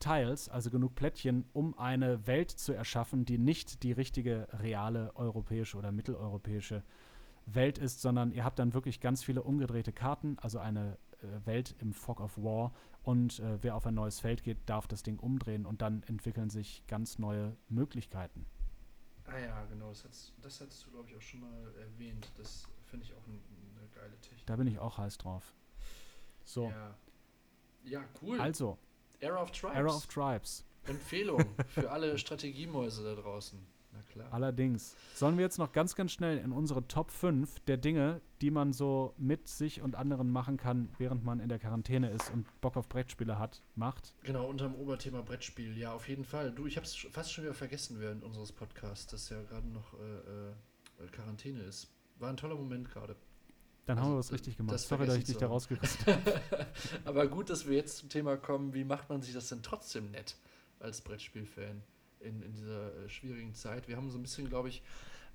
Tiles, 0.00 0.48
also 0.48 0.70
genug 0.70 0.94
Plättchen, 0.94 1.44
um 1.52 1.78
eine 1.78 2.26
Welt 2.26 2.50
zu 2.50 2.72
erschaffen, 2.72 3.24
die 3.24 3.38
nicht 3.38 3.82
die 3.82 3.92
richtige, 3.92 4.48
reale 4.52 5.14
europäische 5.16 5.76
oder 5.76 5.92
mitteleuropäische 5.92 6.82
Welt 7.46 7.78
ist, 7.78 8.02
sondern 8.02 8.32
ihr 8.32 8.44
habt 8.44 8.58
dann 8.58 8.74
wirklich 8.74 9.00
ganz 9.00 9.24
viele 9.24 9.42
umgedrehte 9.42 9.92
Karten, 9.92 10.36
also 10.40 10.58
eine 10.58 10.98
äh, 11.22 11.46
Welt 11.46 11.74
im 11.78 11.92
Fog 11.92 12.20
of 12.20 12.36
War. 12.38 12.72
Und 13.02 13.38
äh, 13.40 13.62
wer 13.62 13.74
auf 13.74 13.86
ein 13.86 13.94
neues 13.94 14.20
Feld 14.20 14.42
geht, 14.42 14.58
darf 14.66 14.86
das 14.86 15.02
Ding 15.02 15.18
umdrehen 15.18 15.66
und 15.66 15.82
dann 15.82 16.02
entwickeln 16.04 16.50
sich 16.50 16.84
ganz 16.86 17.18
neue 17.18 17.56
Möglichkeiten. 17.68 18.44
Ah 19.24 19.38
ja, 19.38 19.64
genau. 19.66 19.90
Das 19.90 20.32
das 20.42 20.60
hattest 20.60 20.86
du, 20.86 20.90
glaube 20.90 21.08
ich, 21.08 21.16
auch 21.16 21.22
schon 21.22 21.40
mal 21.40 21.74
erwähnt. 21.80 22.30
Das 22.36 22.66
finde 22.86 23.06
ich 23.06 23.14
auch 23.14 23.26
ein, 23.26 23.40
geile 23.98 24.18
Technik. 24.20 24.46
Da 24.46 24.56
bin 24.56 24.66
ich 24.66 24.78
auch 24.78 24.98
heiß 24.98 25.18
drauf. 25.18 25.54
So, 26.44 26.68
Ja, 26.70 26.94
ja 27.84 28.04
cool. 28.22 28.40
also, 28.40 28.78
Era 29.20 29.42
of 29.42 29.50
Tribes. 29.50 29.76
Era 29.76 29.88
of 29.94 30.06
Tribes. 30.06 30.64
Empfehlung 30.86 31.44
für 31.68 31.90
alle 31.90 32.16
Strategiemäuse 32.18 33.02
da 33.04 33.20
draußen. 33.20 33.58
Na 33.92 34.02
klar. 34.12 34.32
Allerdings. 34.32 34.96
Sollen 35.14 35.36
wir 35.36 35.44
jetzt 35.44 35.58
noch 35.58 35.72
ganz, 35.72 35.94
ganz 35.94 36.12
schnell 36.12 36.38
in 36.38 36.52
unsere 36.52 36.86
Top 36.86 37.10
5 37.10 37.60
der 37.60 37.76
Dinge, 37.76 38.20
die 38.40 38.50
man 38.50 38.72
so 38.72 39.14
mit 39.18 39.48
sich 39.48 39.82
und 39.82 39.96
anderen 39.96 40.30
machen 40.30 40.56
kann, 40.56 40.88
während 40.98 41.24
man 41.24 41.40
in 41.40 41.48
der 41.48 41.58
Quarantäne 41.58 42.10
ist 42.10 42.30
und 42.30 42.46
Bock 42.60 42.76
auf 42.76 42.88
Brettspiele 42.88 43.38
hat, 43.38 43.62
macht? 43.74 44.14
Genau, 44.22 44.46
unter 44.46 44.68
dem 44.68 44.74
Oberthema 44.76 45.22
Brettspiel. 45.22 45.76
Ja, 45.76 45.92
auf 45.94 46.08
jeden 46.08 46.24
Fall. 46.24 46.52
Du, 46.52 46.66
ich 46.66 46.76
habe 46.76 46.86
es 46.86 46.96
fast 47.10 47.32
schon 47.32 47.44
wieder 47.44 47.54
vergessen 47.54 47.98
während 47.98 48.24
unseres 48.24 48.52
Podcasts, 48.52 49.06
dass 49.06 49.28
ja 49.30 49.42
gerade 49.42 49.68
noch 49.68 49.94
äh, 49.94 51.04
äh, 51.04 51.08
Quarantäne 51.10 51.60
ist. 51.62 51.90
War 52.18 52.30
ein 52.30 52.36
toller 52.36 52.56
Moment 52.56 52.90
gerade. 52.90 53.16
Dann 53.88 53.96
Also, 53.98 54.08
haben 54.10 54.14
wir 54.16 54.18
was 54.18 54.32
richtig 54.32 54.56
gemacht. 54.58 54.78
Sorry, 54.78 55.06
dass 55.06 55.16
ich 55.16 55.24
dich 55.24 55.34
ich 55.36 55.40
da 55.40 55.46
rausgerissen 55.46 56.06
habe. 56.06 56.40
Aber 57.06 57.26
gut, 57.26 57.48
dass 57.48 57.66
wir 57.66 57.74
jetzt 57.74 57.96
zum 57.96 58.08
Thema 58.10 58.36
kommen, 58.36 58.74
wie 58.74 58.84
macht 58.84 59.08
man 59.08 59.22
sich 59.22 59.32
das 59.32 59.48
denn 59.48 59.62
trotzdem 59.62 60.10
nett 60.10 60.36
als 60.78 61.00
Brettspielfan 61.00 61.82
in, 62.20 62.42
in 62.42 62.52
dieser 62.52 62.94
äh, 63.04 63.08
schwierigen 63.08 63.54
Zeit? 63.54 63.88
Wir 63.88 63.96
haben 63.96 64.10
so 64.10 64.18
ein 64.18 64.22
bisschen, 64.22 64.48
glaube 64.48 64.68
ich, 64.68 64.82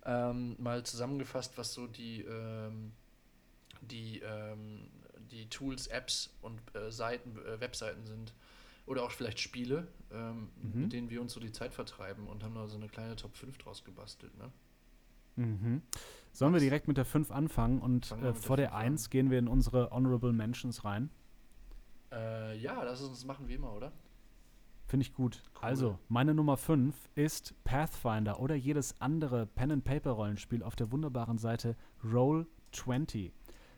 ähm, 0.06 0.56
mal 0.60 0.84
zusammengefasst, 0.84 1.58
was 1.58 1.74
so 1.74 1.88
die, 1.88 2.22
ähm, 2.22 2.92
die, 3.82 4.20
ähm, 4.20 4.88
die 5.32 5.50
Tools, 5.50 5.88
Apps 5.88 6.30
und 6.42 6.60
äh, 6.76 6.92
Seiten, 6.92 7.36
äh, 7.46 7.60
Webseiten 7.60 8.06
sind. 8.06 8.34
Oder 8.86 9.04
auch 9.04 9.12
vielleicht 9.12 9.40
Spiele, 9.40 9.88
ähm, 10.12 10.50
Mhm. 10.62 10.82
mit 10.82 10.94
denen 10.94 11.10
wir 11.10 11.22
uns 11.22 11.34
so 11.34 11.40
die 11.40 11.52
Zeit 11.54 11.74
vertreiben 11.74 12.28
und 12.28 12.44
haben 12.44 12.54
da 12.54 12.68
so 12.68 12.76
eine 12.76 12.88
kleine 12.90 13.16
Top 13.16 13.36
5 13.36 13.58
draus 13.58 13.84
gebastelt. 13.84 14.38
Ne? 14.38 14.52
Mhm. 15.36 15.82
Sollen 16.32 16.54
wir 16.54 16.60
direkt 16.60 16.88
mit 16.88 16.98
der 16.98 17.06
5 17.06 17.30
anfangen 17.32 17.80
und 17.80 18.10
wir 18.20 18.30
äh, 18.30 18.34
vor 18.34 18.58
der 18.58 18.70
fünf 18.70 18.80
an. 18.80 18.86
1 18.86 19.10
gehen 19.12 19.30
wir 19.30 19.38
in 19.38 19.48
unsere 19.48 19.92
Honorable 19.92 20.34
Mentions 20.34 20.84
rein? 20.84 21.12
Äh, 22.12 22.58
ja, 22.58 22.82
lass 22.84 23.02
uns 23.02 23.12
das 23.12 23.26
machen 23.26 23.48
wie 23.48 23.54
immer, 23.54 23.74
oder? 23.74 23.92
Finde 24.86 25.06
ich 25.06 25.14
gut. 25.14 25.42
Cool. 25.56 25.62
Also, 25.62 26.00
meine 26.10 26.34
Nummer 26.34 26.58
5 26.58 26.96
ist 27.16 27.54
Pathfinder 27.64 28.40
oder 28.40 28.56
jedes 28.56 29.00
andere 29.00 29.46
Pen-and-Paper-Rollenspiel 29.46 30.64
auf 30.64 30.76
der 30.76 30.92
wunderbaren 30.92 31.38
Seite 31.38 31.76
Roll20. 32.04 33.32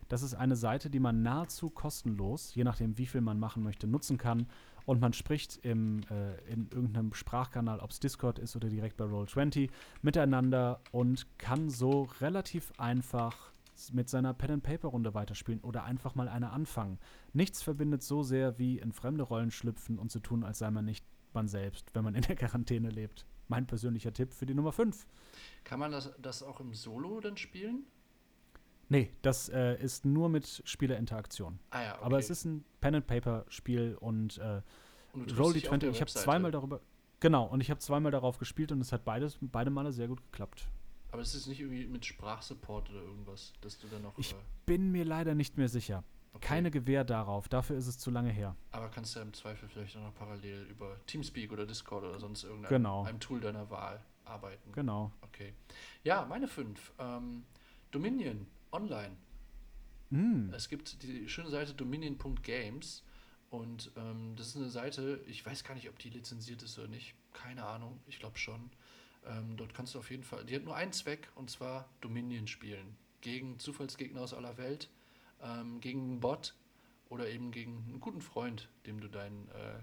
Das 0.08 0.22
ist 0.22 0.34
eine 0.34 0.56
Seite, 0.56 0.88
die 0.88 1.00
man 1.00 1.22
nahezu 1.22 1.70
kostenlos, 1.70 2.54
je 2.54 2.64
nachdem 2.64 2.96
wie 2.96 3.06
viel 3.06 3.20
man 3.20 3.38
machen 3.38 3.62
möchte, 3.62 3.86
nutzen 3.86 4.18
kann. 4.18 4.46
Und 4.86 5.00
man 5.00 5.12
spricht 5.12 5.58
im, 5.64 6.00
äh, 6.10 6.36
in 6.50 6.68
irgendeinem 6.70 7.12
Sprachkanal, 7.12 7.80
ob 7.80 7.90
es 7.90 8.00
Discord 8.00 8.38
ist 8.38 8.56
oder 8.56 8.68
direkt 8.68 8.96
bei 8.96 9.04
Roll20, 9.04 9.68
miteinander 10.00 10.80
und 10.92 11.26
kann 11.38 11.68
so 11.68 12.08
relativ 12.20 12.72
einfach 12.78 13.52
mit 13.92 14.08
seiner 14.08 14.32
Pen-and-Paper-Runde 14.32 15.12
weiterspielen 15.12 15.60
oder 15.60 15.84
einfach 15.84 16.14
mal 16.14 16.28
eine 16.28 16.50
anfangen. 16.50 16.98
Nichts 17.34 17.62
verbindet 17.62 18.02
so 18.02 18.22
sehr 18.22 18.58
wie 18.58 18.78
in 18.78 18.92
fremde 18.92 19.24
Rollen 19.24 19.50
schlüpfen 19.50 19.98
und 19.98 20.10
zu 20.10 20.20
tun, 20.20 20.44
als 20.44 20.60
sei 20.60 20.70
man 20.70 20.84
nicht 20.86 21.04
man 21.34 21.48
selbst, 21.48 21.94
wenn 21.94 22.02
man 22.02 22.14
in 22.14 22.22
der 22.22 22.36
Quarantäne 22.36 22.88
lebt. 22.88 23.26
Mein 23.48 23.66
persönlicher 23.66 24.12
Tipp 24.12 24.32
für 24.32 24.46
die 24.46 24.54
Nummer 24.54 24.72
5. 24.72 25.06
Kann 25.64 25.78
man 25.78 25.92
das, 25.92 26.12
das 26.18 26.42
auch 26.42 26.60
im 26.60 26.74
Solo 26.74 27.20
dann 27.20 27.36
spielen? 27.36 27.84
Nee, 28.88 29.12
das 29.22 29.48
äh, 29.48 29.74
ist 29.82 30.04
nur 30.04 30.28
mit 30.28 30.62
Spielerinteraktion. 30.64 31.58
Ah 31.70 31.82
ja, 31.82 31.94
okay. 31.96 32.04
Aber 32.04 32.18
es 32.18 32.30
ist 32.30 32.44
ein 32.44 32.64
Pen-and-Paper-Spiel 32.80 33.96
und 34.00 34.38
äh, 34.38 34.62
Und 35.12 35.36
Roll 35.38 35.52
die 35.54 35.60
auf 35.60 35.68
20. 35.70 35.80
der 35.80 35.90
Ich 35.90 36.00
habe 36.00 36.10
zweimal 36.10 36.50
darüber. 36.52 36.80
Genau, 37.20 37.46
und 37.46 37.60
ich 37.60 37.70
habe 37.70 37.80
zweimal 37.80 38.12
darauf 38.12 38.38
gespielt 38.38 38.70
und 38.72 38.80
es 38.80 38.92
hat 38.92 39.04
beides, 39.04 39.38
beide 39.40 39.70
Male 39.70 39.92
sehr 39.92 40.06
gut 40.06 40.20
geklappt. 40.30 40.68
Aber 41.10 41.22
es 41.22 41.34
ist 41.34 41.46
nicht 41.46 41.60
irgendwie 41.60 41.86
mit 41.86 42.04
Sprachsupport 42.04 42.90
oder 42.90 43.00
irgendwas, 43.00 43.52
dass 43.60 43.78
du 43.78 43.86
dann 43.88 44.02
noch. 44.02 44.16
Ich 44.18 44.32
äh, 44.32 44.36
Bin 44.66 44.92
mir 44.92 45.04
leider 45.04 45.34
nicht 45.34 45.56
mehr 45.56 45.68
sicher. 45.68 46.04
okay. 46.34 46.46
Keine 46.46 46.70
Gewähr 46.70 47.04
darauf, 47.04 47.48
dafür 47.48 47.76
ist 47.78 47.86
es 47.86 47.98
zu 47.98 48.10
lange 48.10 48.30
her. 48.30 48.54
Aber 48.70 48.88
kannst 48.90 49.14
du 49.14 49.20
ja 49.20 49.24
im 49.24 49.32
Zweifel 49.32 49.68
vielleicht 49.68 49.96
auch 49.96 50.02
noch 50.02 50.14
parallel 50.14 50.64
über 50.64 50.96
Teamspeak 51.06 51.52
oder 51.52 51.66
Discord 51.66 52.04
oder 52.04 52.20
sonst 52.20 52.44
irgendeinem 52.44 52.68
Genau. 52.68 53.04
einem 53.04 53.18
Tool 53.18 53.40
deiner 53.40 53.68
Wahl 53.70 54.00
arbeiten. 54.26 54.70
Genau. 54.72 55.10
Okay. 55.22 55.54
Ja, 56.04 56.26
meine 56.28 56.46
fünf. 56.48 56.92
Ähm, 56.98 57.44
Dominion 57.90 58.46
online. 58.76 59.16
Mm. 60.10 60.52
Es 60.52 60.68
gibt 60.68 61.02
die 61.02 61.28
schöne 61.28 61.50
Seite 61.50 61.74
dominion.games 61.74 63.02
und 63.50 63.90
ähm, 63.96 64.34
das 64.36 64.48
ist 64.48 64.56
eine 64.56 64.70
Seite, 64.70 65.20
ich 65.26 65.44
weiß 65.44 65.64
gar 65.64 65.74
nicht, 65.74 65.88
ob 65.88 65.98
die 65.98 66.10
lizenziert 66.10 66.62
ist 66.62 66.78
oder 66.78 66.88
nicht. 66.88 67.14
Keine 67.32 67.64
Ahnung, 67.64 67.98
ich 68.06 68.18
glaube 68.18 68.38
schon. 68.38 68.70
Ähm, 69.26 69.56
dort 69.56 69.74
kannst 69.74 69.94
du 69.94 69.98
auf 69.98 70.10
jeden 70.10 70.22
Fall, 70.22 70.44
die 70.44 70.54
hat 70.54 70.64
nur 70.64 70.76
einen 70.76 70.92
Zweck 70.92 71.28
und 71.34 71.50
zwar 71.50 71.88
Dominion 72.00 72.46
spielen. 72.46 72.96
Gegen 73.20 73.58
Zufallsgegner 73.58 74.20
aus 74.20 74.34
aller 74.34 74.56
Welt, 74.56 74.88
ähm, 75.42 75.80
gegen 75.80 76.02
einen 76.02 76.20
Bot 76.20 76.54
oder 77.08 77.28
eben 77.28 77.50
gegen 77.50 77.84
einen 77.88 78.00
guten 78.00 78.20
Freund, 78.20 78.68
dem 78.86 79.00
du 79.00 79.08
deinen 79.08 79.48
äh, 79.48 79.78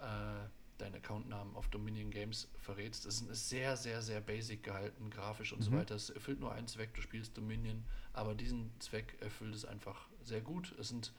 äh, 0.00 0.48
deinen 0.78 0.94
Accountnamen 0.94 1.54
auf 1.56 1.68
Dominion 1.68 2.10
Games 2.10 2.48
verrätst. 2.60 3.06
Es 3.06 3.20
ist 3.20 3.48
sehr, 3.48 3.76
sehr, 3.76 4.00
sehr 4.02 4.20
basic 4.20 4.62
gehalten, 4.62 5.10
grafisch 5.10 5.52
und 5.52 5.62
so 5.62 5.70
Mhm. 5.70 5.76
weiter. 5.76 5.94
Es 5.94 6.10
erfüllt 6.10 6.40
nur 6.40 6.52
einen 6.52 6.68
Zweck, 6.68 6.94
du 6.94 7.02
spielst 7.02 7.36
Dominion, 7.36 7.84
aber 8.12 8.34
diesen 8.34 8.70
Zweck 8.80 9.16
erfüllt 9.20 9.54
es 9.54 9.64
einfach 9.64 10.08
sehr 10.22 10.40
gut. 10.40 10.74
Es 10.78 10.88
sind 10.88 11.12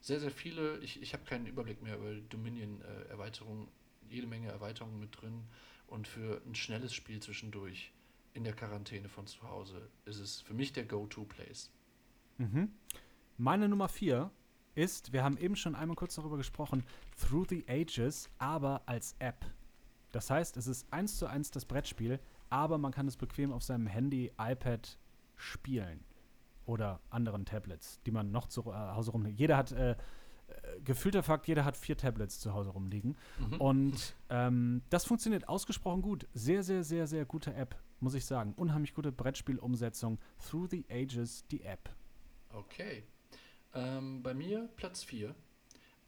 sehr, 0.00 0.20
sehr 0.20 0.30
viele, 0.30 0.78
ich, 0.78 1.00
ich 1.02 1.12
habe 1.14 1.24
keinen 1.24 1.46
Überblick 1.46 1.82
mehr 1.82 1.96
über 1.96 2.14
die 2.14 2.28
Dominion-Erweiterungen, 2.28 3.68
jede 4.08 4.26
Menge 4.26 4.48
Erweiterungen 4.48 5.00
mit 5.00 5.20
drin 5.20 5.44
und 5.88 6.06
für 6.06 6.40
ein 6.46 6.54
schnelles 6.54 6.94
Spiel 6.94 7.20
zwischendurch 7.20 7.92
in 8.34 8.44
der 8.44 8.52
Quarantäne 8.52 9.08
von 9.08 9.26
zu 9.26 9.42
Hause 9.42 9.88
ist 10.04 10.18
es 10.18 10.42
für 10.42 10.54
mich 10.54 10.72
der 10.72 10.84
Go-To-Place. 10.84 11.70
Mhm. 12.38 12.70
Meine 13.38 13.68
Nummer 13.68 13.88
4 13.88 14.30
ist, 14.76 15.12
wir 15.12 15.24
haben 15.24 15.38
eben 15.38 15.56
schon 15.56 15.74
einmal 15.74 15.96
kurz 15.96 16.14
darüber 16.14 16.36
gesprochen, 16.36 16.84
Through 17.20 17.46
the 17.48 17.64
Ages, 17.68 18.28
aber 18.38 18.82
als 18.86 19.16
App. 19.18 19.44
Das 20.12 20.30
heißt, 20.30 20.56
es 20.56 20.66
ist 20.66 20.86
eins 20.92 21.18
zu 21.18 21.26
eins 21.26 21.50
das 21.50 21.64
Brettspiel, 21.64 22.20
aber 22.48 22.78
man 22.78 22.92
kann 22.92 23.08
es 23.08 23.16
bequem 23.16 23.52
auf 23.52 23.62
seinem 23.62 23.86
Handy, 23.86 24.32
iPad 24.38 24.98
spielen. 25.36 26.04
Oder 26.64 27.00
anderen 27.10 27.44
Tablets, 27.44 28.00
die 28.06 28.10
man 28.10 28.32
noch 28.32 28.48
zu 28.48 28.62
äh, 28.62 28.74
Hause 28.74 29.12
rumliegen. 29.12 29.38
Jeder 29.38 29.56
hat, 29.56 29.72
äh, 29.72 29.92
äh, 29.92 29.96
gefühlter 30.84 31.22
Fakt, 31.22 31.46
jeder 31.46 31.64
hat 31.64 31.76
vier 31.76 31.96
Tablets 31.96 32.40
zu 32.40 32.54
Hause 32.54 32.70
rumliegen. 32.70 33.16
Mhm. 33.38 33.60
Und 33.60 34.16
ähm, 34.30 34.82
das 34.90 35.04
funktioniert 35.04 35.48
ausgesprochen 35.48 36.02
gut. 36.02 36.26
Sehr, 36.34 36.62
sehr, 36.62 36.82
sehr, 36.82 37.06
sehr 37.06 37.24
gute 37.24 37.54
App, 37.54 37.76
muss 38.00 38.14
ich 38.14 38.24
sagen. 38.24 38.52
Unheimlich 38.56 38.94
gute 38.94 39.12
Brettspielumsetzung. 39.12 40.18
Through 40.48 40.68
the 40.70 40.84
Ages, 40.90 41.46
die 41.46 41.62
App. 41.62 41.88
Okay. 42.52 43.04
Ähm, 43.76 44.22
bei 44.22 44.34
mir 44.34 44.68
Platz 44.76 45.04
4 45.04 45.34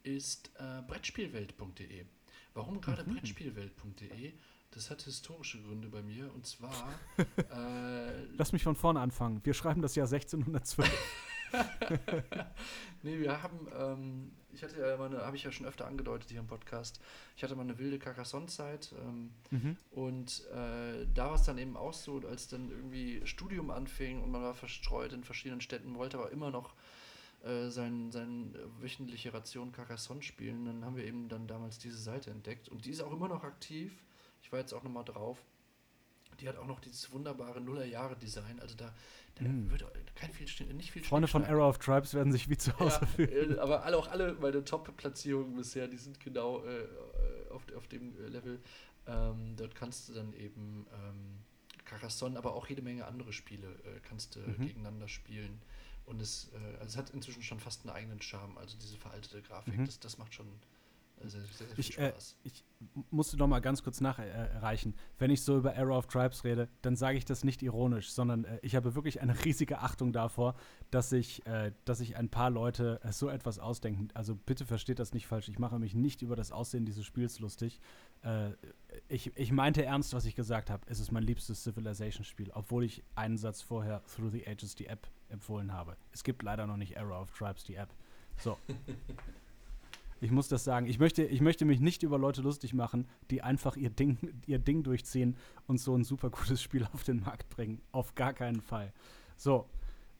ist 0.03 0.51
äh, 0.57 0.81
Brettspielwelt.de. 0.87 2.05
Warum 2.53 2.81
gerade 2.81 3.03
Mhm. 3.03 3.13
Brettspielwelt.de? 3.13 4.33
Das 4.71 4.91
hat 4.91 5.01
historische 5.01 5.61
Gründe 5.61 5.87
bei 5.87 6.01
mir 6.01 6.33
und 6.33 6.45
zwar 6.45 6.93
äh, 7.37 8.23
Lass 8.37 8.53
mich 8.53 8.63
von 8.63 8.75
vorne 8.75 8.99
anfangen. 8.99 9.41
Wir 9.43 9.53
schreiben 9.53 9.81
das 9.81 9.95
Jahr 9.95 10.07
1612. 10.07 10.89
nee, 13.01 13.17
wir 13.19 13.41
haben, 13.41 13.67
ähm, 13.75 14.31
ich 14.53 14.61
hatte 14.61 14.79
ja 14.79 14.97
mal 14.97 15.07
eine, 15.07 15.25
habe 15.25 15.35
ich 15.35 15.43
ja 15.43 15.51
schon 15.51 15.65
öfter 15.65 15.87
angedeutet 15.87 16.29
hier 16.29 16.39
im 16.39 16.45
Podcast, 16.45 16.99
ich 17.35 17.43
hatte 17.43 17.55
mal 17.55 17.63
eine 17.63 17.79
wilde 17.79 17.97
Carcassonne-Zeit 17.97 18.93
ähm, 19.03 19.31
mhm. 19.49 19.77
und 19.89 20.43
äh, 20.53 21.07
da 21.11 21.29
war 21.29 21.35
es 21.35 21.43
dann 21.43 21.57
eben 21.57 21.75
auch 21.75 21.93
so, 21.93 22.21
als 22.29 22.47
dann 22.49 22.69
irgendwie 22.69 23.25
Studium 23.25 23.71
anfing 23.71 24.21
und 24.21 24.29
man 24.29 24.43
war 24.43 24.53
verstreut 24.53 25.11
in 25.11 25.23
verschiedenen 25.23 25.61
Städten, 25.61 25.95
wollte 25.95 26.19
aber 26.19 26.29
immer 26.31 26.51
noch 26.51 26.75
äh, 27.43 27.69
sein, 27.69 28.11
sein 28.11 28.53
äh, 28.55 28.81
wöchentliche 28.83 29.33
Ration 29.33 29.71
Carcassonne 29.71 30.21
spielen, 30.21 30.65
dann 30.65 30.85
haben 30.85 30.95
wir 30.95 31.05
eben 31.05 31.29
dann 31.29 31.47
damals 31.47 31.77
diese 31.79 31.97
Seite 31.97 32.31
entdeckt 32.31 32.69
und 32.69 32.85
die 32.85 32.91
ist 32.91 33.01
auch 33.01 33.11
immer 33.11 33.27
noch 33.27 33.43
aktiv. 33.43 33.93
Ich 34.41 34.51
war 34.51 34.59
jetzt 34.59 34.73
auch 34.73 34.83
nochmal 34.83 35.05
drauf. 35.05 35.41
Die 36.39 36.47
hat 36.47 36.57
auch 36.57 36.67
noch 36.67 36.79
dieses 36.79 37.11
wunderbare 37.11 37.59
Nullerjahre-Design. 37.59 38.59
Also 38.61 38.75
da, 38.75 38.93
da 39.35 39.43
Mm. 39.43 39.69
wird 39.69 39.83
kein 40.15 40.31
viel, 40.31 40.47
nicht 40.73 40.91
viel 40.91 41.03
Freunde 41.03 41.27
von. 41.27 41.43
Arrow 41.43 41.67
of 41.69 41.77
Tribes 41.79 42.13
werden 42.13 42.31
sich 42.31 42.49
wie 42.49 42.57
zu 42.57 42.77
Hause 42.79 42.99
Ja, 43.01 43.07
fühlen. 43.07 43.57
äh, 43.57 43.59
aber 43.59 43.83
alle, 43.83 43.97
auch 43.97 44.07
alle 44.07 44.33
meine 44.33 44.63
Top-Platzierungen 44.63 45.55
bisher, 45.55 45.87
die 45.87 45.97
sind 45.97 46.19
genau 46.19 46.63
äh, 46.63 46.87
auf, 47.49 47.63
auf 47.75 47.87
dem 47.87 48.15
Level. 48.27 48.59
Ähm, 49.07 49.55
dort 49.57 49.75
kannst 49.75 50.07
du 50.09 50.13
dann 50.13 50.33
eben, 50.33 50.85
ähm, 50.93 51.39
Carcassonne, 51.85 52.37
aber 52.37 52.53
auch 52.53 52.67
jede 52.67 52.81
Menge 52.81 53.05
andere 53.05 53.33
Spiele 53.33 53.67
äh, 53.67 53.99
kannst 54.07 54.35
du 54.35 54.39
mhm. 54.39 54.61
gegeneinander 54.61 55.07
spielen. 55.07 55.59
Und 56.09 56.19
es, 56.21 56.49
äh, 56.53 56.77
also 56.79 56.85
es 56.85 56.97
hat 56.97 57.11
inzwischen 57.11 57.43
schon 57.43 57.59
fast 57.59 57.85
einen 57.85 57.95
eigenen 57.95 58.21
Charme. 58.21 58.57
Also 58.57 58.75
diese 58.81 58.97
veraltete 58.97 59.41
Grafik, 59.43 59.77
mhm. 59.77 59.85
das, 59.85 59.99
das 59.99 60.17
macht 60.17 60.33
schon 60.33 60.47
sehr, 61.25 61.41
sehr 61.41 61.67
ich, 61.77 61.97
äh, 61.97 62.13
ich 62.43 62.63
musste 63.11 63.37
noch 63.37 63.47
mal 63.47 63.59
ganz 63.59 63.83
kurz 63.83 63.99
nachreichen. 64.01 64.95
Wenn 65.17 65.31
ich 65.31 65.41
so 65.41 65.57
über 65.57 65.75
Arrow 65.75 65.97
of 65.97 66.07
Tribes 66.07 66.43
rede, 66.43 66.69
dann 66.81 66.95
sage 66.95 67.17
ich 67.17 67.25
das 67.25 67.43
nicht 67.43 67.61
ironisch, 67.61 68.11
sondern 68.11 68.45
äh, 68.45 68.59
ich 68.61 68.75
habe 68.75 68.95
wirklich 68.95 69.21
eine 69.21 69.43
riesige 69.45 69.79
Achtung 69.79 70.13
davor, 70.13 70.55
dass 70.91 71.09
sich 71.09 71.45
äh, 71.45 71.71
dass 71.85 71.99
sich 71.99 72.15
ein 72.15 72.29
paar 72.29 72.49
Leute 72.49 72.99
äh, 73.03 73.11
so 73.11 73.29
etwas 73.29 73.59
ausdenken. 73.59 74.09
Also 74.13 74.35
bitte 74.35 74.65
versteht 74.65 74.99
das 74.99 75.13
nicht 75.13 75.27
falsch. 75.27 75.49
Ich 75.49 75.59
mache 75.59 75.79
mich 75.79 75.93
nicht 75.93 76.21
über 76.21 76.35
das 76.35 76.51
Aussehen 76.51 76.85
dieses 76.85 77.05
Spiels 77.05 77.39
lustig. 77.39 77.79
Äh, 78.21 78.51
ich, 79.07 79.35
ich 79.37 79.51
meinte 79.51 79.83
ernst, 79.83 80.13
was 80.13 80.25
ich 80.25 80.35
gesagt 80.35 80.69
habe. 80.69 80.85
Es 80.87 80.99
ist 80.99 81.11
mein 81.11 81.23
liebstes 81.23 81.63
Civilization-Spiel, 81.63 82.51
obwohl 82.53 82.83
ich 82.83 83.03
einen 83.15 83.37
Satz 83.37 83.61
vorher 83.61 84.01
Through 84.05 84.31
the 84.31 84.47
Ages 84.47 84.75
die 84.75 84.87
App 84.87 85.07
empfohlen 85.29 85.73
habe. 85.73 85.97
Es 86.11 86.23
gibt 86.23 86.43
leider 86.43 86.65
noch 86.65 86.77
nicht 86.77 86.97
Arrow 86.97 87.21
of 87.21 87.31
Tribes 87.31 87.63
die 87.63 87.75
App. 87.75 87.93
So. 88.37 88.57
Ich 90.21 90.31
muss 90.31 90.47
das 90.47 90.63
sagen. 90.63 90.85
Ich 90.85 90.99
möchte, 90.99 91.23
ich 91.23 91.41
möchte 91.41 91.65
mich 91.65 91.79
nicht 91.79 92.03
über 92.03 92.17
Leute 92.17 92.41
lustig 92.41 92.73
machen, 92.73 93.07
die 93.31 93.41
einfach 93.41 93.77
ihr 93.77 93.89
Ding, 93.89 94.17
ihr 94.47 94.59
Ding 94.59 94.83
durchziehen 94.83 95.37
und 95.67 95.79
so 95.79 95.95
ein 95.95 96.03
super 96.03 96.29
gutes 96.29 96.61
Spiel 96.61 96.87
auf 96.93 97.03
den 97.03 97.21
Markt 97.21 97.49
bringen. 97.49 97.81
Auf 97.91 98.15
gar 98.15 98.33
keinen 98.33 98.61
Fall. 98.61 98.93
So. 99.37 99.65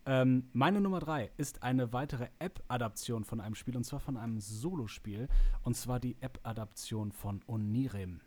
Ähm, 0.06 0.48
meine 0.54 0.80
Nummer 0.80 1.00
drei 1.00 1.30
ist 1.38 1.62
eine 1.62 1.92
weitere 1.92 2.30
App-Adaption 2.40 3.26
von 3.26 3.42
einem 3.42 3.54
Spiel 3.54 3.76
und 3.76 3.84
zwar 3.84 4.00
von 4.00 4.16
einem 4.16 4.40
Solospiel 4.40 5.28
und 5.64 5.76
zwar 5.76 6.00
die 6.00 6.16
App-Adaption 6.22 7.12
von 7.12 7.42
Onirem. 7.48 8.22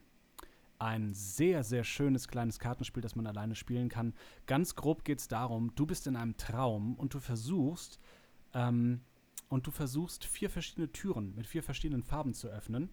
Ein 0.79 1.15
sehr, 1.15 1.65
sehr 1.65 1.83
schönes 1.83 2.29
kleines 2.29 2.59
Kartenspiel, 2.59 3.03
das 3.03 3.17
man 3.17 3.27
alleine 3.27 3.55
spielen 3.55 3.89
kann. 3.89 4.15
Ganz 4.47 4.75
grob 4.77 5.05
geht 5.05 5.21
es 5.21 5.29
darum, 5.29 5.75
du 5.75 5.87
bist 5.87 6.07
in 6.07 6.15
einem 6.15 6.37
Traum 6.37 6.95
und 6.95 7.15
du 7.15 7.21
versuchst, 7.21 7.99
ähm, 8.53 9.01
und 9.53 9.67
du 9.67 9.71
versuchst 9.71 10.25
vier 10.25 10.49
verschiedene 10.49 10.91
Türen 10.93 11.35
mit 11.37 11.47
vier 11.47 11.63
verschiedenen 11.63 12.03
Farben 12.03 12.33
zu 12.33 12.49
öffnen 12.49 12.89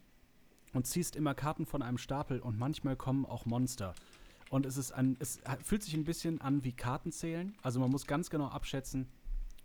und 0.73 0.87
ziehst 0.87 1.15
immer 1.15 1.33
Karten 1.33 1.65
von 1.65 1.81
einem 1.81 1.97
Stapel 1.97 2.41
und 2.41 2.59
manchmal 2.59 2.97
kommen 2.97 3.25
auch 3.25 3.45
Monster. 3.45 3.95
Und 4.49 4.65
es 4.65 4.75
ist 4.75 4.91
ein, 4.91 5.15
es 5.21 5.39
fühlt 5.63 5.83
sich 5.83 5.93
ein 5.93 6.03
bisschen 6.03 6.41
an 6.41 6.65
wie 6.65 6.73
Kartenzählen. 6.73 7.55
Also 7.61 7.79
man 7.79 7.89
muss 7.89 8.07
ganz 8.07 8.29
genau 8.29 8.49
abschätzen, 8.49 9.07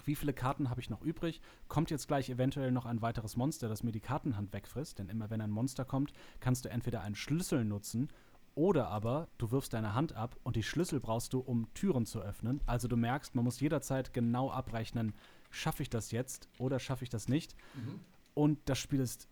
wie 0.05 0.15
viele 0.15 0.33
Karten 0.33 0.71
habe 0.71 0.81
ich 0.81 0.89
noch 0.89 1.03
übrig? 1.03 1.41
Kommt 1.67 1.91
jetzt 1.91 2.07
gleich 2.07 2.31
eventuell 2.31 2.71
noch 2.71 2.87
ein 2.87 3.03
weiteres 3.03 3.37
Monster, 3.37 3.69
das 3.69 3.83
mir 3.83 3.91
die 3.91 3.99
Kartenhand 3.99 4.53
wegfrisst? 4.53 5.01
Denn 5.01 5.09
immer 5.09 5.31
wenn 5.31 5.41
ein 5.41 5.51
Monster 5.51 5.85
kommt, 5.85 6.13
kannst 6.39 6.65
du 6.65 6.69
entweder 6.69 7.01
einen 7.01 7.17
Schlüssel 7.17 7.65
nutzen 7.65 8.09
oder 8.55 8.87
aber 8.87 9.27
du 9.39 9.51
wirfst 9.51 9.73
deine 9.73 9.95
Hand 9.95 10.13
ab 10.13 10.37
und 10.45 10.55
die 10.55 10.63
Schlüssel 10.63 11.01
brauchst 11.01 11.33
du, 11.33 11.41
um 11.41 11.67
Türen 11.75 12.07
zu 12.07 12.21
öffnen. 12.21 12.61
Also 12.67 12.87
du 12.87 12.97
merkst, 12.97 13.35
man 13.35 13.45
muss 13.45 13.59
jederzeit 13.59 14.13
genau 14.13 14.49
abrechnen, 14.51 15.13
schaffe 15.55 15.83
ich 15.83 15.91
das 15.91 16.11
jetzt 16.11 16.49
oder 16.59 16.79
schaffe 16.79 17.05
ich 17.05 17.11
das 17.11 17.29
nicht? 17.29 17.55
Mhm. 17.75 18.01
Und 18.35 18.59
das 18.67 18.79
Spiel 18.79 19.01
ist 19.01 19.29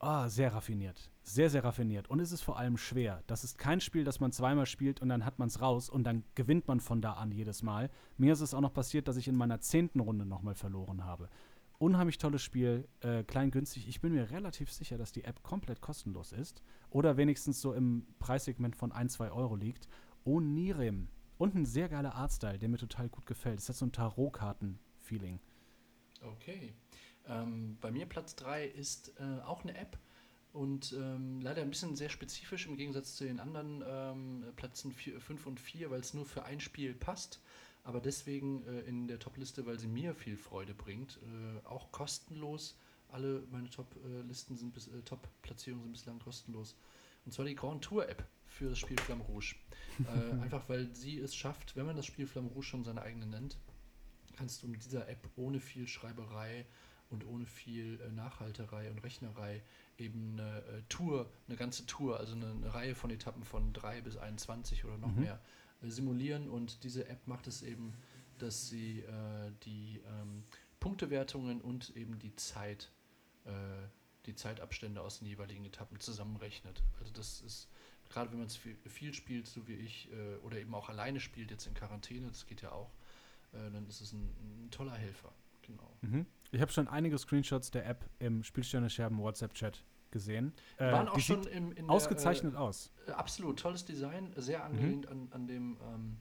oh, 0.00 0.28
sehr 0.28 0.54
raffiniert. 0.54 1.10
Sehr, 1.22 1.50
sehr 1.50 1.64
raffiniert. 1.64 2.08
Und 2.08 2.20
es 2.20 2.32
ist 2.32 2.42
vor 2.42 2.58
allem 2.58 2.76
schwer. 2.76 3.22
Das 3.26 3.44
ist 3.44 3.58
kein 3.58 3.80
Spiel, 3.80 4.04
das 4.04 4.20
man 4.20 4.32
zweimal 4.32 4.66
spielt 4.66 5.00
und 5.02 5.08
dann 5.08 5.24
hat 5.24 5.38
man 5.38 5.48
es 5.48 5.60
raus 5.60 5.90
und 5.90 6.04
dann 6.04 6.24
gewinnt 6.34 6.68
man 6.68 6.80
von 6.80 7.02
da 7.02 7.14
an 7.14 7.32
jedes 7.32 7.62
Mal. 7.62 7.90
Mir 8.16 8.32
ist 8.32 8.40
es 8.40 8.54
auch 8.54 8.60
noch 8.60 8.72
passiert, 8.72 9.08
dass 9.08 9.16
ich 9.16 9.28
in 9.28 9.36
meiner 9.36 9.60
zehnten 9.60 10.00
Runde 10.00 10.24
nochmal 10.24 10.54
verloren 10.54 11.04
habe. 11.04 11.28
Unheimlich 11.78 12.18
tolles 12.18 12.42
Spiel, 12.42 12.88
äh, 13.00 13.22
klein 13.22 13.50
günstig. 13.50 13.86
Ich 13.88 14.00
bin 14.00 14.12
mir 14.12 14.30
relativ 14.30 14.72
sicher, 14.72 14.98
dass 14.98 15.12
die 15.12 15.24
App 15.24 15.42
komplett 15.42 15.80
kostenlos 15.80 16.32
ist. 16.32 16.62
Oder 16.90 17.16
wenigstens 17.16 17.60
so 17.60 17.72
im 17.72 18.04
Preissegment 18.18 18.74
von 18.74 18.90
1, 18.90 19.12
2 19.12 19.30
Euro 19.30 19.54
liegt. 19.54 19.88
Onirem. 20.24 21.08
Und 21.36 21.54
ein 21.54 21.66
sehr 21.66 21.88
geiler 21.88 22.16
Artstyle, 22.16 22.58
der 22.58 22.68
mir 22.68 22.78
total 22.78 23.08
gut 23.08 23.26
gefällt. 23.26 23.60
Es 23.60 23.68
hat 23.68 23.76
so 23.76 23.86
ein 23.86 23.92
Tarotkarten-Feeling. 23.92 25.38
Okay. 26.22 26.72
Ähm, 27.26 27.76
bei 27.80 27.90
mir 27.90 28.06
Platz 28.06 28.34
3 28.36 28.66
ist 28.66 29.12
äh, 29.20 29.42
auch 29.42 29.62
eine 29.62 29.76
App 29.76 29.98
und 30.52 30.92
ähm, 30.92 31.40
leider 31.40 31.62
ein 31.62 31.70
bisschen 31.70 31.94
sehr 31.94 32.08
spezifisch 32.08 32.66
im 32.66 32.76
Gegensatz 32.76 33.16
zu 33.16 33.24
den 33.24 33.38
anderen 33.38 33.84
ähm, 33.86 34.44
Plätzen 34.56 34.92
5 34.92 35.46
und 35.46 35.60
4, 35.60 35.90
weil 35.90 36.00
es 36.00 36.14
nur 36.14 36.24
für 36.24 36.44
ein 36.44 36.60
Spiel 36.60 36.94
passt. 36.94 37.40
Aber 37.84 38.00
deswegen 38.00 38.66
äh, 38.66 38.80
in 38.80 39.08
der 39.08 39.18
Top-Liste, 39.18 39.66
weil 39.66 39.78
sie 39.78 39.86
mir 39.86 40.14
viel 40.14 40.36
Freude 40.36 40.74
bringt. 40.74 41.18
Äh, 41.22 41.66
auch 41.66 41.92
kostenlos. 41.92 42.76
Alle 43.08 43.44
meine 43.50 43.70
Top-Listen 43.70 44.56
sind 44.56 44.74
bis, 44.74 44.88
äh, 44.88 45.02
Top-Platzierungen 45.04 45.84
sind 45.84 45.92
bislang 45.92 46.18
kostenlos. 46.18 46.76
Und 47.24 47.32
zwar 47.32 47.44
die 47.44 47.54
Grand 47.54 47.82
Tour 47.82 48.08
App 48.08 48.26
für 48.46 48.70
das 48.70 48.78
Spiel 48.78 48.98
Flamme 49.00 49.24
Rouge. 49.24 49.54
Äh, 50.00 50.32
einfach 50.42 50.68
weil 50.68 50.94
sie 50.94 51.18
es 51.18 51.34
schafft, 51.34 51.76
wenn 51.76 51.86
man 51.86 51.96
das 51.96 52.06
Spiel 52.06 52.26
Flamme 52.26 52.48
Rouge 52.48 52.66
schon 52.66 52.84
seine 52.84 53.02
eigene 53.02 53.26
nennt, 53.26 53.58
kannst 54.38 54.62
du 54.62 54.68
mit 54.68 54.84
dieser 54.84 55.08
App 55.08 55.28
ohne 55.36 55.60
viel 55.60 55.88
Schreiberei 55.88 56.64
und 57.10 57.26
ohne 57.26 57.46
viel 57.46 58.00
äh, 58.00 58.10
Nachhalterei 58.12 58.90
und 58.90 58.98
Rechnerei 59.00 59.62
eben 59.98 60.38
eine 60.38 60.58
äh, 60.58 60.82
Tour, 60.88 61.30
eine 61.48 61.56
ganze 61.56 61.86
Tour, 61.86 62.18
also 62.18 62.34
eine, 62.34 62.50
eine, 62.50 62.72
Reihe 62.72 62.94
von 62.94 63.10
Etappen 63.10 63.44
von 63.44 63.72
3 63.72 64.02
bis 64.02 64.16
21 64.16 64.84
oder 64.84 64.96
noch 64.98 65.12
mhm. 65.12 65.22
mehr 65.22 65.40
äh, 65.82 65.88
simulieren. 65.88 66.48
Und 66.48 66.84
diese 66.84 67.08
App 67.08 67.26
macht 67.26 67.46
es 67.46 67.62
eben, 67.62 67.94
dass 68.38 68.68
sie 68.68 69.00
äh, 69.00 69.52
die 69.64 70.00
ähm, 70.06 70.44
Punktewertungen 70.78 71.60
und 71.60 71.96
eben 71.96 72.18
die 72.18 72.36
Zeit, 72.36 72.92
äh, 73.44 73.50
die 74.26 74.36
Zeitabstände 74.36 75.00
aus 75.00 75.18
den 75.18 75.26
jeweiligen 75.26 75.64
Etappen 75.64 75.98
zusammenrechnet. 75.98 76.82
Also 77.00 77.12
das 77.12 77.40
ist, 77.40 77.68
gerade 78.08 78.30
wenn 78.30 78.38
man 78.38 78.46
es 78.46 78.56
viel, 78.56 78.76
viel, 78.86 79.14
spielt, 79.14 79.48
so 79.48 79.66
wie 79.66 79.74
ich, 79.74 80.12
äh, 80.12 80.36
oder 80.44 80.58
eben 80.58 80.74
auch 80.74 80.88
alleine 80.90 81.18
spielt, 81.18 81.50
jetzt 81.50 81.66
in 81.66 81.74
Quarantäne, 81.74 82.28
das 82.28 82.46
geht 82.46 82.62
ja 82.62 82.70
auch, 82.70 82.92
äh, 83.52 83.70
dann 83.70 83.86
ist 83.86 84.00
es 84.00 84.12
ein, 84.12 84.28
ein 84.64 84.70
toller 84.70 84.94
Helfer. 84.94 85.32
Genau. 85.62 85.96
Mhm. 86.00 86.26
Ich 86.50 86.60
habe 86.60 86.72
schon 86.72 86.88
einige 86.88 87.18
Screenshots 87.18 87.70
der 87.70 87.86
App 87.86 88.08
im 88.18 88.42
Spielsterne 88.42 88.88
Scherben 88.88 89.18
WhatsApp-Chat 89.18 89.84
gesehen. 90.10 90.54
Äh, 90.78 90.92
waren 90.92 91.08
auch 91.08 91.20
schon 91.20 91.44
im, 91.44 91.72
in 91.72 91.88
ausgezeichnet 91.88 92.54
der, 92.54 92.60
äh, 92.60 92.64
aus. 92.64 92.90
Absolut, 93.08 93.58
tolles 93.58 93.84
Design, 93.84 94.32
sehr 94.36 94.64
angelehnt 94.64 95.06
mhm. 95.06 95.12
an, 95.12 95.28
an, 95.32 95.46
dem, 95.46 95.76
ähm, 95.82 96.16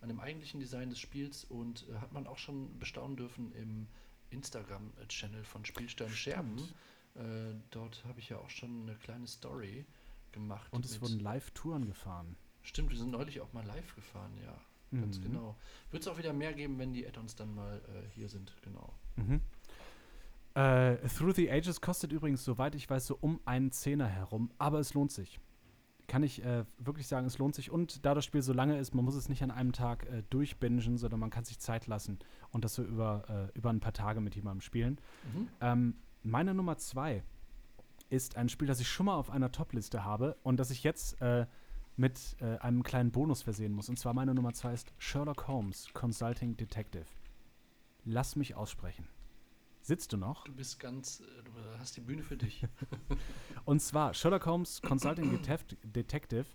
an 0.00 0.08
dem 0.08 0.20
eigentlichen 0.20 0.60
Design 0.60 0.90
des 0.90 0.98
Spiels 0.98 1.44
und 1.44 1.86
äh, 1.88 1.94
hat 1.96 2.12
man 2.12 2.26
auch 2.26 2.38
schon 2.38 2.78
bestaunen 2.78 3.16
dürfen 3.16 3.52
im 3.52 3.86
Instagram-Channel 4.30 5.44
von 5.44 5.64
Spielstein 5.64 6.10
Scherben. 6.10 6.58
Äh, 7.14 7.54
dort 7.70 8.04
habe 8.04 8.20
ich 8.20 8.28
ja 8.28 8.38
auch 8.38 8.50
schon 8.50 8.82
eine 8.82 8.96
kleine 8.96 9.26
Story 9.26 9.86
gemacht. 10.32 10.72
Und 10.72 10.84
es 10.84 11.00
wurden 11.00 11.18
Live-Touren 11.20 11.86
gefahren. 11.86 12.36
Stimmt, 12.62 12.90
wir 12.90 12.98
sind 12.98 13.10
neulich 13.10 13.40
auch 13.40 13.52
mal 13.52 13.64
live 13.64 13.94
gefahren, 13.94 14.32
ja. 14.44 14.60
Ganz 14.92 15.18
mhm. 15.18 15.22
genau. 15.22 15.56
Wird 15.90 16.02
es 16.02 16.08
auch 16.08 16.18
wieder 16.18 16.32
mehr 16.32 16.52
geben, 16.52 16.78
wenn 16.78 16.92
die 16.92 17.06
Add-ons 17.06 17.36
dann 17.36 17.54
mal 17.54 17.78
äh, 17.78 18.08
hier 18.10 18.28
sind, 18.28 18.54
genau. 18.62 18.94
Mhm. 19.16 19.40
Äh, 20.54 20.96
Through 21.08 21.34
the 21.34 21.50
Ages 21.50 21.80
kostet 21.80 22.12
übrigens, 22.12 22.44
soweit 22.44 22.74
ich 22.74 22.90
weiß, 22.90 23.06
so 23.06 23.16
um 23.20 23.40
einen 23.44 23.70
Zehner 23.70 24.08
herum, 24.08 24.50
aber 24.58 24.80
es 24.80 24.94
lohnt 24.94 25.12
sich. 25.12 25.38
Kann 26.08 26.24
ich 26.24 26.44
äh, 26.44 26.64
wirklich 26.78 27.06
sagen, 27.06 27.26
es 27.28 27.38
lohnt 27.38 27.54
sich. 27.54 27.70
Und 27.70 28.04
da 28.04 28.14
das 28.14 28.24
Spiel 28.24 28.42
so 28.42 28.52
lange 28.52 28.76
ist, 28.78 28.94
man 28.94 29.04
muss 29.04 29.14
es 29.14 29.28
nicht 29.28 29.44
an 29.44 29.52
einem 29.52 29.72
Tag 29.72 30.06
äh, 30.06 30.24
durchbingen, 30.28 30.98
sondern 30.98 31.20
man 31.20 31.30
kann 31.30 31.44
sich 31.44 31.60
Zeit 31.60 31.86
lassen 31.86 32.18
und 32.50 32.64
das 32.64 32.74
so 32.74 32.82
über, 32.82 33.50
äh, 33.54 33.56
über 33.56 33.70
ein 33.70 33.78
paar 33.78 33.92
Tage 33.92 34.20
mit 34.20 34.34
jemandem 34.34 34.60
spielen. 34.60 35.00
Mhm. 35.32 35.48
Ähm, 35.60 35.94
meine 36.24 36.52
Nummer 36.52 36.78
zwei 36.78 37.22
ist 38.08 38.36
ein 38.36 38.48
Spiel, 38.48 38.66
das 38.66 38.80
ich 38.80 38.88
schon 38.88 39.06
mal 39.06 39.14
auf 39.14 39.30
einer 39.30 39.52
Top-Liste 39.52 40.04
habe 40.04 40.36
und 40.42 40.58
das 40.58 40.72
ich 40.72 40.82
jetzt 40.82 41.22
äh, 41.22 41.46
mit 41.96 42.36
äh, 42.40 42.58
einem 42.58 42.82
kleinen 42.82 43.10
Bonus 43.10 43.42
versehen 43.42 43.72
muss. 43.72 43.88
Und 43.88 43.98
zwar 43.98 44.14
meine 44.14 44.34
Nummer 44.34 44.52
zwei 44.52 44.72
ist 44.72 44.92
Sherlock 44.98 45.48
Holmes 45.48 45.88
Consulting 45.92 46.56
Detective. 46.56 47.06
Lass 48.04 48.36
mich 48.36 48.54
aussprechen. 48.54 49.06
Sitzt 49.82 50.12
du 50.12 50.16
noch? 50.16 50.44
Du 50.44 50.52
bist 50.52 50.78
ganz, 50.78 51.20
äh, 51.20 51.42
du 51.42 51.50
hast 51.78 51.96
die 51.96 52.00
Bühne 52.00 52.22
für 52.22 52.36
dich. 52.36 52.66
und 53.64 53.80
zwar 53.80 54.14
Sherlock 54.14 54.46
Holmes 54.46 54.80
Consulting 54.82 55.40
Detective 55.82 56.46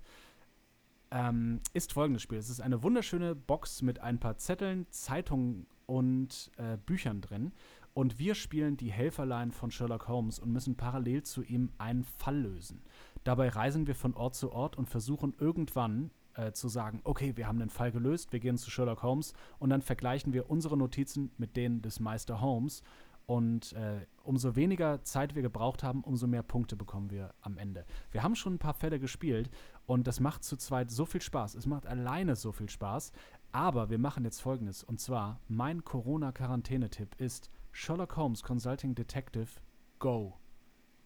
ähm, 1.11 1.61
ist 1.73 1.93
folgendes 1.93 2.21
Spiel. 2.21 2.37
Es 2.37 2.49
ist 2.49 2.61
eine 2.61 2.83
wunderschöne 2.83 3.35
Box 3.35 3.81
mit 3.81 3.99
ein 3.99 4.19
paar 4.19 4.37
Zetteln, 4.37 4.87
Zeitungen 4.89 5.67
und 5.85 6.51
äh, 6.57 6.77
Büchern 6.77 7.21
drin. 7.21 7.51
Und 7.95 8.19
wir 8.19 8.35
spielen 8.35 8.75
die 8.75 8.91
Helferlein 8.91 9.53
von 9.53 9.71
Sherlock 9.71 10.09
Holmes 10.09 10.37
und 10.37 10.51
müssen 10.51 10.75
parallel 10.75 11.23
zu 11.23 11.43
ihm 11.43 11.71
einen 11.77 12.03
Fall 12.03 12.37
lösen. 12.37 12.83
Dabei 13.23 13.47
reisen 13.47 13.87
wir 13.87 13.95
von 13.95 14.13
Ort 14.15 14.35
zu 14.35 14.51
Ort 14.51 14.77
und 14.77 14.89
versuchen 14.89 15.33
irgendwann 15.39 16.11
äh, 16.33 16.51
zu 16.51 16.67
sagen, 16.67 16.99
okay, 17.05 17.37
wir 17.37 17.47
haben 17.47 17.57
den 17.57 17.69
Fall 17.69 17.93
gelöst, 17.93 18.33
wir 18.33 18.41
gehen 18.41 18.57
zu 18.57 18.69
Sherlock 18.69 19.01
Holmes 19.01 19.33
und 19.59 19.69
dann 19.69 19.81
vergleichen 19.81 20.33
wir 20.33 20.49
unsere 20.49 20.75
Notizen 20.75 21.31
mit 21.37 21.55
denen 21.55 21.81
des 21.81 22.01
Meister 22.01 22.41
Holmes. 22.41 22.83
Und 23.27 23.71
äh, 23.73 24.05
umso 24.23 24.57
weniger 24.57 25.01
Zeit 25.03 25.33
wir 25.33 25.41
gebraucht 25.41 25.81
haben, 25.81 26.03
umso 26.03 26.27
mehr 26.27 26.43
Punkte 26.43 26.75
bekommen 26.75 27.09
wir 27.09 27.33
am 27.41 27.57
Ende. 27.57 27.85
Wir 28.11 28.23
haben 28.23 28.35
schon 28.35 28.55
ein 28.55 28.59
paar 28.59 28.73
Fälle 28.73 28.99
gespielt 28.99 29.49
und 29.85 30.05
das 30.05 30.19
macht 30.19 30.43
zu 30.43 30.57
zweit 30.57 30.91
so 30.91 31.05
viel 31.05 31.21
Spaß. 31.21 31.55
Es 31.55 31.65
macht 31.65 31.87
alleine 31.87 32.35
so 32.35 32.51
viel 32.51 32.69
Spaß. 32.69 33.13
Aber 33.53 33.89
wir 33.89 33.99
machen 33.99 34.25
jetzt 34.25 34.41
folgendes. 34.41 34.83
Und 34.83 34.99
zwar, 34.99 35.39
mein 35.47 35.85
Corona-Quarantäne-Tipp 35.85 37.15
ist 37.19 37.49
Sherlock 37.77 38.15
Holmes 38.15 38.41
Consulting 38.41 38.95
Detective 38.95 39.59
Go. 39.99 40.39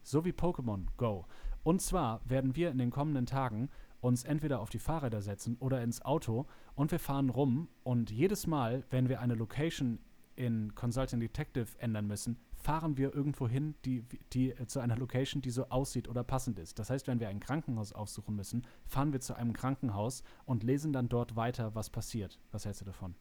So 0.04 0.24
wie 0.24 0.32
Pokémon 0.32 0.86
Go. 0.98 1.26
Und 1.64 1.82
zwar 1.82 2.22
werden 2.26 2.56
wir 2.56 2.70
in 2.70 2.78
den 2.78 2.92
kommenden 2.92 3.26
Tagen 3.26 3.70
uns 4.02 4.24
entweder 4.24 4.60
auf 4.60 4.70
die 4.70 4.78
Fahrräder 4.78 5.24
setzen 5.24 5.58
oder 5.60 5.82
ins 5.82 6.04
Auto 6.06 6.46
und 6.76 6.92
wir 6.92 7.00
fahren 7.00 7.32
rum 7.32 7.70
und 7.84 8.12
jedes 8.12 8.46
Mal, 8.46 8.84
wenn 8.92 9.10
wir 9.10 9.20
eine 9.20 9.34
Location 9.34 9.98
in 10.36 10.76
Consulting 10.76 11.20
Detective 11.20 11.70
ändern 11.80 12.06
müssen, 12.06 12.38
fahren 12.54 12.98
wir 12.98 13.16
irgendwo 13.16 13.48
hin, 13.48 13.74
die, 13.84 14.04
die, 14.32 14.52
äh, 14.52 14.68
zu 14.68 14.80
einer 14.80 14.96
Location, 14.96 15.42
die 15.42 15.50
so 15.50 15.70
aussieht 15.70 16.08
oder 16.08 16.24
passend 16.24 16.60
ist. 16.60 16.78
Das 16.78 16.92
heißt, 16.92 17.08
wenn 17.08 17.20
wir 17.20 17.30
ein 17.30 17.40
Krankenhaus 17.40 17.94
aufsuchen 17.94 18.36
müssen, 18.36 18.62
fahren 18.86 19.12
wir 19.12 19.22
zu 19.22 19.34
einem 19.34 19.54
Krankenhaus 19.54 20.22
und 20.46 20.64
lesen 20.64 20.94
dann 20.94 21.10
dort 21.10 21.36
weiter, 21.36 21.74
was 21.74 21.90
passiert. 21.90 22.40
Was 22.52 22.66
hältst 22.66 22.82
du 22.82 22.86
davon? 22.86 23.16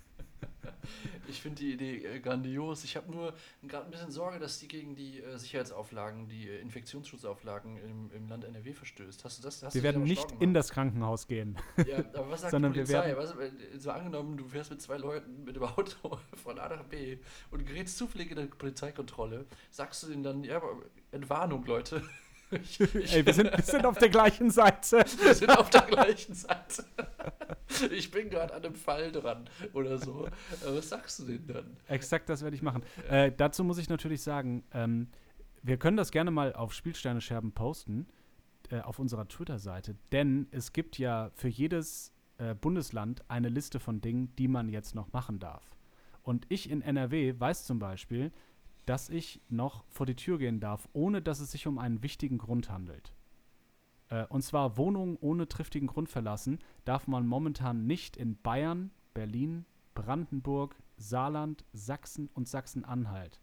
Ich 1.30 1.40
finde 1.40 1.60
die 1.60 1.72
Idee 1.72 2.04
äh, 2.04 2.20
grandios. 2.20 2.84
Ich 2.84 2.96
habe 2.96 3.10
nur 3.10 3.32
gerade 3.62 3.86
ein 3.86 3.90
bisschen 3.90 4.10
Sorge, 4.10 4.38
dass 4.38 4.58
die 4.58 4.68
gegen 4.68 4.94
die 4.94 5.20
äh, 5.20 5.38
Sicherheitsauflagen, 5.38 6.28
die 6.28 6.48
äh, 6.48 6.60
Infektionsschutzauflagen 6.60 7.76
im, 7.78 8.10
im 8.12 8.28
Land 8.28 8.44
NRW 8.44 8.72
verstößt. 8.72 9.24
Hast 9.24 9.38
du 9.38 9.42
das? 9.42 9.62
Hast 9.62 9.74
wir 9.74 9.80
du 9.80 9.84
werden 9.84 10.02
nicht 10.02 10.30
in 10.40 10.52
das 10.52 10.70
Krankenhaus 10.70 11.26
gehen. 11.26 11.56
Ja, 11.86 11.98
aber 12.14 12.30
was 12.30 12.40
sagt 12.42 12.50
Sondern 12.50 12.72
die 12.72 12.80
wir 12.80 12.84
Polizei? 12.84 13.16
werden- 13.16 13.52
Was, 13.74 13.82
so 13.82 13.90
angenommen, 13.90 14.36
du 14.36 14.44
fährst 14.46 14.70
mit 14.70 14.82
zwei 14.82 14.98
Leuten 14.98 15.44
mit 15.44 15.56
dem 15.56 15.62
Auto 15.62 16.18
von 16.42 16.58
A 16.58 16.68
nach 16.68 16.84
B 16.84 17.18
und 17.50 17.64
gerätst 17.66 17.96
zufällig 17.96 18.30
in 18.30 18.38
eine 18.38 18.48
Polizeikontrolle. 18.48 19.46
Sagst 19.70 20.02
du 20.02 20.08
denen 20.08 20.22
dann, 20.22 20.44
ja, 20.44 20.56
aber 20.56 20.74
Entwarnung, 21.12 21.64
Leute. 21.64 22.02
Ey, 22.50 23.24
wir 23.24 23.32
sind, 23.32 23.56
wir 23.56 23.64
sind 23.64 23.86
auf 23.86 23.98
der 23.98 24.08
gleichen 24.08 24.50
Seite. 24.50 25.04
wir 25.22 25.34
sind 25.34 25.50
auf 25.50 25.70
der 25.70 25.82
gleichen 25.82 26.34
Seite. 26.34 26.84
Ich 27.92 28.10
bin 28.10 28.28
gerade 28.28 28.52
an 28.52 28.64
einem 28.64 28.74
Fall 28.74 29.12
dran 29.12 29.48
oder 29.72 29.98
so. 29.98 30.28
Was 30.64 30.88
sagst 30.88 31.20
du 31.20 31.24
denen 31.24 31.46
dann? 31.46 31.76
Exakt 31.86 32.28
das 32.28 32.42
werde 32.42 32.56
ich 32.56 32.62
machen. 32.62 32.82
Äh, 33.08 33.32
dazu 33.36 33.62
muss 33.62 33.78
ich 33.78 33.88
natürlich 33.88 34.22
sagen, 34.22 34.64
ähm, 34.72 35.08
wir 35.62 35.76
können 35.76 35.96
das 35.96 36.10
gerne 36.10 36.30
mal 36.30 36.52
auf 36.54 36.72
Spielsterne-Scherben 36.72 37.52
posten, 37.52 38.08
äh, 38.70 38.80
auf 38.80 38.98
unserer 38.98 39.28
Twitter-Seite, 39.28 39.94
denn 40.10 40.48
es 40.50 40.72
gibt 40.72 40.98
ja 40.98 41.30
für 41.34 41.48
jedes 41.48 42.12
äh, 42.38 42.54
Bundesland 42.54 43.22
eine 43.28 43.48
Liste 43.48 43.78
von 43.78 44.00
Dingen, 44.00 44.34
die 44.36 44.48
man 44.48 44.68
jetzt 44.68 44.94
noch 44.94 45.12
machen 45.12 45.38
darf. 45.38 45.70
Und 46.22 46.46
ich 46.48 46.70
in 46.70 46.82
NRW 46.82 47.34
weiß 47.38 47.64
zum 47.64 47.78
Beispiel, 47.78 48.32
dass 48.90 49.08
ich 49.08 49.40
noch 49.48 49.84
vor 49.88 50.04
die 50.04 50.16
Tür 50.16 50.36
gehen 50.38 50.58
darf, 50.58 50.88
ohne 50.92 51.22
dass 51.22 51.38
es 51.38 51.52
sich 51.52 51.68
um 51.68 51.78
einen 51.78 52.02
wichtigen 52.02 52.38
Grund 52.38 52.68
handelt. 52.70 53.14
Äh, 54.08 54.26
und 54.26 54.42
zwar 54.42 54.76
Wohnungen 54.76 55.16
ohne 55.20 55.46
triftigen 55.46 55.86
Grund 55.86 56.08
verlassen 56.08 56.58
darf 56.84 57.06
man 57.06 57.24
momentan 57.24 57.86
nicht 57.86 58.16
in 58.16 58.36
Bayern, 58.42 58.90
Berlin, 59.14 59.64
Brandenburg, 59.94 60.74
Saarland, 60.96 61.64
Sachsen 61.72 62.30
und 62.34 62.48
Sachsen-Anhalt. 62.48 63.38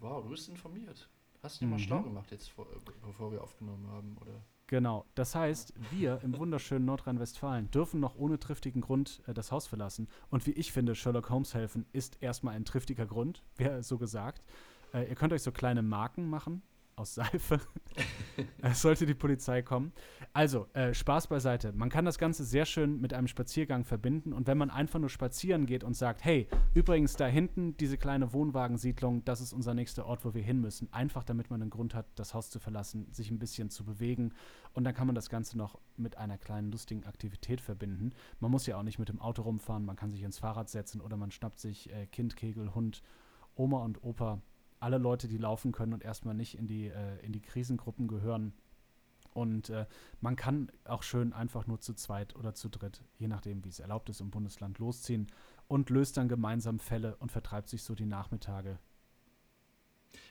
Wow, 0.00 0.22
du 0.22 0.30
bist 0.30 0.48
informiert. 0.48 1.10
Hast 1.42 1.60
du 1.60 1.66
dir 1.66 1.70
mal 1.72 1.76
Mhm. 1.76 1.80
schlau 1.82 2.02
gemacht 2.02 2.30
jetzt, 2.30 2.48
vor, 2.48 2.64
äh, 2.72 2.78
bevor 3.04 3.30
wir 3.30 3.42
aufgenommen 3.42 3.86
haben, 3.88 4.16
oder? 4.16 4.42
Genau. 4.68 5.06
Das 5.14 5.34
heißt, 5.34 5.72
wir 5.90 6.20
im 6.22 6.36
wunderschönen 6.38 6.84
Nordrhein-Westfalen 6.84 7.70
dürfen 7.70 8.00
noch 8.00 8.16
ohne 8.16 8.38
triftigen 8.38 8.82
Grund 8.82 9.22
äh, 9.26 9.32
das 9.32 9.50
Haus 9.50 9.66
verlassen. 9.66 10.08
Und 10.30 10.46
wie 10.46 10.52
ich 10.52 10.72
finde, 10.72 10.94
Sherlock 10.94 11.30
Holmes 11.30 11.54
helfen 11.54 11.86
ist 11.92 12.22
erstmal 12.22 12.54
ein 12.54 12.66
triftiger 12.66 13.06
Grund, 13.06 13.42
wäre 13.56 13.82
so 13.82 13.96
gesagt. 13.96 14.42
Äh, 14.92 15.08
ihr 15.08 15.14
könnt 15.14 15.32
euch 15.32 15.42
so 15.42 15.52
kleine 15.52 15.82
Marken 15.82 16.28
machen 16.28 16.62
aus 16.98 17.14
Seife. 17.14 17.60
äh, 18.62 18.72
sollte 18.74 19.06
die 19.06 19.14
Polizei 19.14 19.62
kommen. 19.62 19.92
Also, 20.32 20.66
äh, 20.72 20.94
Spaß 20.94 21.28
beiseite. 21.28 21.72
Man 21.72 21.88
kann 21.88 22.04
das 22.04 22.18
Ganze 22.18 22.44
sehr 22.44 22.64
schön 22.64 23.00
mit 23.00 23.14
einem 23.14 23.28
Spaziergang 23.28 23.84
verbinden. 23.84 24.32
Und 24.32 24.46
wenn 24.46 24.58
man 24.58 24.70
einfach 24.70 24.98
nur 24.98 25.08
spazieren 25.08 25.66
geht 25.66 25.84
und 25.84 25.94
sagt, 25.94 26.24
hey, 26.24 26.48
übrigens 26.74 27.16
da 27.16 27.26
hinten 27.26 27.76
diese 27.76 27.98
kleine 27.98 28.32
Wohnwagensiedlung, 28.32 29.24
das 29.24 29.40
ist 29.40 29.52
unser 29.52 29.74
nächster 29.74 30.06
Ort, 30.06 30.24
wo 30.24 30.34
wir 30.34 30.42
hin 30.42 30.60
müssen. 30.60 30.92
Einfach 30.92 31.24
damit 31.24 31.50
man 31.50 31.62
einen 31.62 31.70
Grund 31.70 31.94
hat, 31.94 32.06
das 32.16 32.34
Haus 32.34 32.50
zu 32.50 32.58
verlassen, 32.58 33.06
sich 33.12 33.30
ein 33.30 33.38
bisschen 33.38 33.70
zu 33.70 33.84
bewegen. 33.84 34.32
Und 34.74 34.84
dann 34.84 34.94
kann 34.94 35.06
man 35.06 35.14
das 35.14 35.28
Ganze 35.28 35.56
noch 35.56 35.78
mit 35.96 36.16
einer 36.16 36.38
kleinen 36.38 36.70
lustigen 36.70 37.04
Aktivität 37.04 37.60
verbinden. 37.60 38.12
Man 38.40 38.50
muss 38.50 38.66
ja 38.66 38.76
auch 38.78 38.82
nicht 38.82 38.98
mit 38.98 39.08
dem 39.08 39.20
Auto 39.20 39.42
rumfahren, 39.42 39.84
man 39.84 39.96
kann 39.96 40.10
sich 40.10 40.22
ins 40.22 40.38
Fahrrad 40.38 40.68
setzen 40.68 41.00
oder 41.00 41.16
man 41.16 41.30
schnappt 41.30 41.58
sich 41.58 41.92
äh, 41.92 42.06
Kind, 42.06 42.36
Kegel, 42.36 42.74
Hund, 42.74 43.02
Oma 43.54 43.78
und 43.84 44.02
Opa. 44.04 44.40
Alle 44.80 44.98
Leute, 44.98 45.28
die 45.28 45.38
laufen 45.38 45.72
können 45.72 45.92
und 45.92 46.04
erstmal 46.04 46.34
nicht 46.34 46.56
in 46.56 46.66
die, 46.66 46.88
äh, 46.88 47.18
in 47.24 47.32
die 47.32 47.42
Krisengruppen 47.42 48.08
gehören. 48.08 48.52
Und 49.34 49.70
äh, 49.70 49.86
man 50.20 50.36
kann 50.36 50.70
auch 50.84 51.02
schön 51.02 51.32
einfach 51.32 51.66
nur 51.66 51.80
zu 51.80 51.94
zweit 51.94 52.34
oder 52.34 52.54
zu 52.54 52.68
dritt, 52.68 53.04
je 53.18 53.28
nachdem, 53.28 53.64
wie 53.64 53.68
es 53.68 53.78
erlaubt 53.78 54.08
ist, 54.08 54.20
im 54.20 54.30
Bundesland 54.30 54.78
losziehen 54.78 55.28
und 55.68 55.90
löst 55.90 56.16
dann 56.16 56.28
gemeinsam 56.28 56.78
Fälle 56.78 57.16
und 57.16 57.30
vertreibt 57.30 57.68
sich 57.68 57.82
so 57.82 57.94
die 57.94 58.06
Nachmittage. 58.06 58.78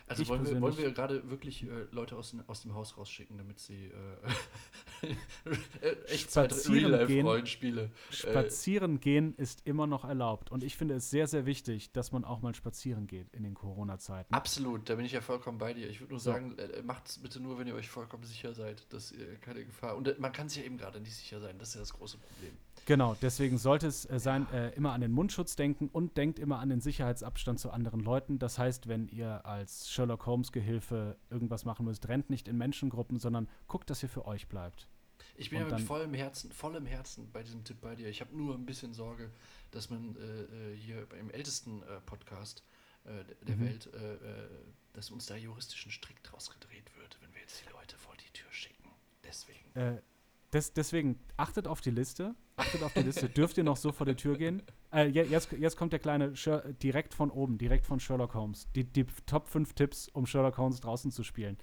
Also 0.10 0.24
Ich 0.24 0.30
wollen 0.30 0.46
wir, 0.46 0.62
wollen 0.62 0.78
wir 0.78 0.92
gerade 0.92 1.30
wirklich 1.30 1.64
äh, 1.64 1.68
Leute 1.92 2.16
aus, 2.16 2.32
dem- 2.32 2.44
aus 2.48 2.62
dem 2.62 2.74
Haus 2.74 2.98
rausschicken, 2.98 3.38
damit 3.38 3.60
sie 3.60 3.88
äh, 3.88 5.08
äh, 5.82 5.92
Echtzeit 6.08 6.52
Spazieren 6.52 6.92
gehen. 6.92 7.26
Real-Life-Rollenspiele. 7.26 7.92
Spazieren 8.10 9.00
gehen 9.00 9.36
ist 9.36 9.66
immer 9.66 9.86
noch 9.86 10.06
erlaubt. 10.06 10.50
Und 10.52 10.64
ich 10.64 10.78
finde 10.78 10.96
es 10.96 11.10
sehr, 11.10 11.28
sehr 11.28 11.46
wichtig, 11.46 11.92
dass 11.92 12.12
man 12.12 12.24
auch 12.24 12.42
mal 12.42 12.56
spazieren 12.56 13.08
geht 13.08 13.28
in 13.34 13.44
den 13.44 13.54
Corona-Zeiten. 13.54 14.34
Absolut, 14.34 14.90
da 14.90 14.96
bin 14.96 15.06
ich 15.06 15.12
ja 15.12 15.22
vollkommen 15.22 15.58
bei 15.58 15.74
dir. 15.74 15.90
Ich 15.90 16.00
würde 16.00 16.14
nur 16.14 16.20
So. 16.22 16.32
sagen, 16.32 16.58
äh, 16.58 16.82
macht 16.84 17.08
es 17.10 17.18
bitte 17.18 17.40
nur, 17.42 17.60
wenn 17.60 17.68
ihr 17.68 17.76
euch 17.76 17.90
vollkommen 17.90 18.24
sicher 18.24 18.54
seid, 18.54 18.92
dass 18.94 19.12
ihr 19.12 19.36
keine 19.40 19.66
Gefahr. 19.66 19.98
Und 19.98 20.08
äh, 20.08 20.16
man 20.20 20.32
kann 20.32 20.48
sich 20.48 20.60
ja 20.60 20.64
eben 20.66 20.78
gerade 20.78 21.02
nicht 21.02 21.16
sicher 21.16 21.40
sein, 21.42 21.58
das 21.60 21.70
ist 21.70 21.76
ja 21.76 21.82
das 21.82 21.94
große 21.94 22.18
Problem. 22.18 22.54
Genau, 22.88 23.18
deswegen 23.22 23.58
sollte 23.58 23.86
es 23.86 24.06
äh, 24.10 24.18
sein, 24.18 24.50
äh, 24.54 24.70
immer 24.70 24.94
an 24.94 25.02
den 25.02 25.12
Mundschutz 25.12 25.58
denken 25.58 25.90
und 25.92 26.16
denkt 26.16 26.40
immer 26.40 26.60
an 26.60 26.70
den 26.70 26.80
Sicherheitsabstand 26.80 27.60
zu 27.60 27.70
anderen 27.70 28.00
Leuten. 28.00 28.40
Das 28.40 28.58
heißt, 28.58 28.88
wenn 28.88 29.10
ihr 29.10 29.46
als 29.46 29.90
Sherlock 29.92 30.26
Holmes-Gehilfe 30.26 31.18
irgendwas 31.30 31.66
machen 31.66 31.86
müsst, 31.86 32.08
rennt 32.08 32.30
nicht 32.30 32.48
in 32.48 32.58
Menschengruppen, 32.58 33.20
sondern 33.20 33.50
guckt, 33.68 33.90
dass 33.90 34.02
ihr 34.04 34.10
für 34.10 34.26
euch 34.26 34.48
bleibt. 34.48 34.88
Ich 35.36 35.50
bin 35.50 35.62
Und 35.62 35.70
ja 35.70 35.78
mit 35.78 35.86
vollem 35.86 36.14
Herzen, 36.14 36.50
vollem 36.54 36.86
Herzen 36.86 37.30
bei 37.34 37.44
diesem 37.44 37.66
Tipp 37.66 37.82
bei 37.82 37.94
dir. 37.94 38.08
Ich 38.08 38.22
habe 38.22 38.34
nur 38.36 38.56
ein 38.56 38.66
bisschen 38.66 38.94
Sorge, 38.94 39.32
dass 39.72 39.90
man 39.90 40.16
äh, 40.16 40.72
äh, 40.72 40.76
hier 40.78 41.06
beim 41.08 41.30
ältesten 41.30 41.84
äh, 41.84 42.00
Podcast 42.06 42.64
äh, 43.04 43.10
der- 43.46 43.58
Mhm. 43.58 43.66
Welt, 43.66 43.90
dass 44.94 45.12
uns 45.12 45.26
da 45.26 45.36
juristischen 45.36 45.92
Strick 45.92 46.24
draus 46.24 46.50
gedreht 46.50 46.90
wird, 46.98 47.18
wenn 47.22 47.34
wir 47.34 47.42
jetzt 47.42 47.62
die 47.68 47.72
Leute 47.74 47.98
vor 47.98 48.16
die 48.16 48.32
Tür 48.32 48.52
schicken. 48.52 48.90
Deswegen. 49.26 50.02
Des, 50.54 50.74
deswegen 50.74 51.20
achtet 51.36 51.68
auf 51.68 51.82
die 51.82 51.92
Liste. 51.92 52.34
Achtet 52.56 52.82
auf 52.84 52.94
die 52.94 53.02
Liste. 53.02 53.28
Dürft 53.38 53.58
ihr 53.58 53.64
noch 53.66 53.76
so 53.78 53.92
vor 53.92 54.06
die 54.06 54.16
Tür 54.16 54.38
gehen? 54.38 54.64
Äh, 54.94 55.08
je- 55.08 55.24
jetzt, 55.24 55.52
jetzt 55.52 55.76
kommt 55.76 55.92
der 55.92 56.00
kleine 56.00 56.36
Sher 56.36 56.62
direkt 56.74 57.14
von 57.14 57.30
oben, 57.32 57.58
direkt 57.58 57.86
von 57.86 58.00
Sherlock 58.00 58.34
Holmes. 58.34 58.68
Die, 58.74 58.86
die 58.86 59.06
Top 59.26 59.48
5 59.50 59.74
Tipps, 59.74 60.08
um 60.10 60.26
Sherlock 60.26 60.58
Holmes 60.58 60.80
draußen 60.80 61.12
zu 61.12 61.24
spielen. 61.24 61.58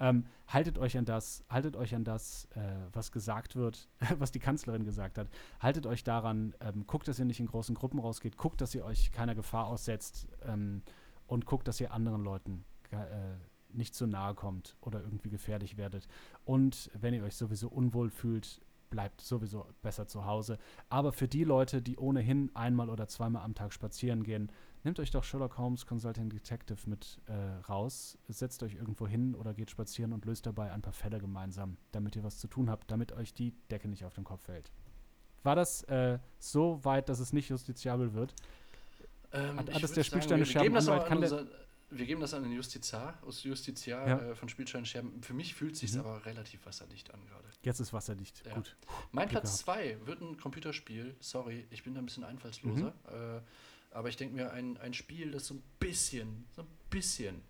Ähm, 0.00 0.26
haltet 0.46 0.78
euch 0.78 0.96
an 0.96 1.04
das, 1.04 1.44
haltet 1.50 1.74
euch 1.74 1.92
an 1.96 2.04
das, 2.04 2.46
äh, 2.54 2.60
was 2.92 3.10
gesagt 3.10 3.56
wird, 3.56 3.88
was 4.18 4.30
die 4.30 4.38
Kanzlerin 4.38 4.84
gesagt 4.84 5.18
hat. 5.18 5.28
Haltet 5.58 5.86
euch 5.86 6.04
daran, 6.04 6.54
ähm, 6.60 6.86
guckt, 6.86 7.08
dass 7.08 7.18
ihr 7.18 7.24
nicht 7.24 7.40
in 7.40 7.46
großen 7.48 7.74
Gruppen 7.74 7.98
rausgeht, 7.98 8.36
guckt, 8.36 8.60
dass 8.60 8.72
ihr 8.76 8.84
euch 8.84 9.10
keiner 9.10 9.34
Gefahr 9.34 9.66
aussetzt 9.66 10.28
ähm, 10.46 10.82
und 11.26 11.46
guckt, 11.46 11.66
dass 11.66 11.80
ihr 11.80 11.92
anderen 11.92 12.22
Leuten 12.22 12.64
äh, 12.92 12.96
nicht 13.78 13.94
zu 13.94 14.06
nahe 14.06 14.34
kommt 14.34 14.76
oder 14.82 15.00
irgendwie 15.00 15.30
gefährlich 15.30 15.76
werdet. 15.78 16.06
Und 16.44 16.90
wenn 16.94 17.14
ihr 17.14 17.24
euch 17.24 17.36
sowieso 17.36 17.68
unwohl 17.68 18.10
fühlt, 18.10 18.60
bleibt 18.90 19.20
sowieso 19.20 19.66
besser 19.82 20.06
zu 20.06 20.24
Hause. 20.24 20.58
Aber 20.88 21.12
für 21.12 21.28
die 21.28 21.44
Leute, 21.44 21.82
die 21.82 21.96
ohnehin 21.98 22.50
einmal 22.54 22.88
oder 22.90 23.06
zweimal 23.08 23.42
am 23.42 23.54
Tag 23.54 23.72
spazieren 23.72 24.22
gehen, 24.24 24.50
nehmt 24.82 24.98
euch 24.98 25.10
doch 25.10 25.24
Sherlock 25.24 25.58
Holmes 25.58 25.84
Consulting 25.86 26.30
Detective 26.30 26.88
mit 26.88 27.20
äh, 27.26 27.32
raus, 27.68 28.16
setzt 28.28 28.62
euch 28.62 28.74
irgendwo 28.76 29.06
hin 29.06 29.34
oder 29.34 29.52
geht 29.54 29.70
spazieren 29.70 30.12
und 30.12 30.24
löst 30.24 30.46
dabei 30.46 30.72
ein 30.72 30.80
paar 30.82 30.92
Fälle 30.94 31.18
gemeinsam, 31.18 31.76
damit 31.92 32.16
ihr 32.16 32.24
was 32.24 32.38
zu 32.38 32.48
tun 32.48 32.70
habt, 32.70 32.90
damit 32.90 33.12
euch 33.12 33.34
die 33.34 33.52
Decke 33.70 33.88
nicht 33.88 34.04
auf 34.04 34.14
den 34.14 34.24
Kopf 34.24 34.44
fällt. 34.44 34.70
War 35.42 35.54
das 35.54 35.82
äh, 35.84 36.18
so 36.38 36.82
weit, 36.84 37.08
dass 37.08 37.20
es 37.20 37.32
nicht 37.32 37.48
justiziabel 37.50 38.14
wird? 38.14 38.34
Ähm, 39.32 39.58
Hat 39.58 39.68
alles 39.70 39.90
würd 39.90 39.96
der 39.98 40.04
Spielsteine 40.04 40.46
Scherben 40.46 40.76
Anwalt, 40.76 41.02
an 41.02 41.08
kann 41.08 41.20
der- 41.20 41.46
Wir 41.90 42.04
geben 42.04 42.20
das 42.20 42.34
an 42.34 42.42
den 42.42 42.52
Justizar, 42.52 43.18
aus 43.22 43.42
Justiziar 43.44 44.06
Ja. 44.06 44.18
äh, 44.20 44.34
von 44.34 44.48
Spielstein 44.48 44.84
Scherben. 44.84 45.22
Für 45.22 45.32
mich 45.32 45.54
fühlt 45.54 45.76
sich 45.76 45.94
Mhm. 45.94 46.00
aber 46.00 46.26
relativ 46.26 46.66
wasserdicht 46.66 47.12
an 47.14 47.24
gerade. 47.26 47.48
Jetzt 47.62 47.80
ist 47.80 47.92
wasserdicht. 47.92 48.44
Ja. 48.46 48.54
Gut. 48.54 48.76
Mein 49.10 49.28
Glück 49.28 49.42
Platz 49.42 49.58
2 49.58 49.98
wird 50.06 50.20
ein 50.20 50.36
Computerspiel. 50.36 51.16
Sorry, 51.20 51.66
ich 51.70 51.82
bin 51.84 51.94
da 51.94 52.00
ein 52.00 52.06
bisschen 52.06 52.24
einfallsloser. 52.24 52.92
Mhm. 53.10 53.38
Äh, 53.38 53.40
aber 53.90 54.08
ich 54.10 54.16
denke 54.16 54.34
mir, 54.34 54.52
ein, 54.52 54.76
ein 54.76 54.92
Spiel, 54.92 55.30
das 55.30 55.46
so 55.46 55.54
ein 55.54 55.62
bisschen, 55.80 56.46
so 56.54 56.60
ein 56.62 56.68
bisschen 56.90 57.40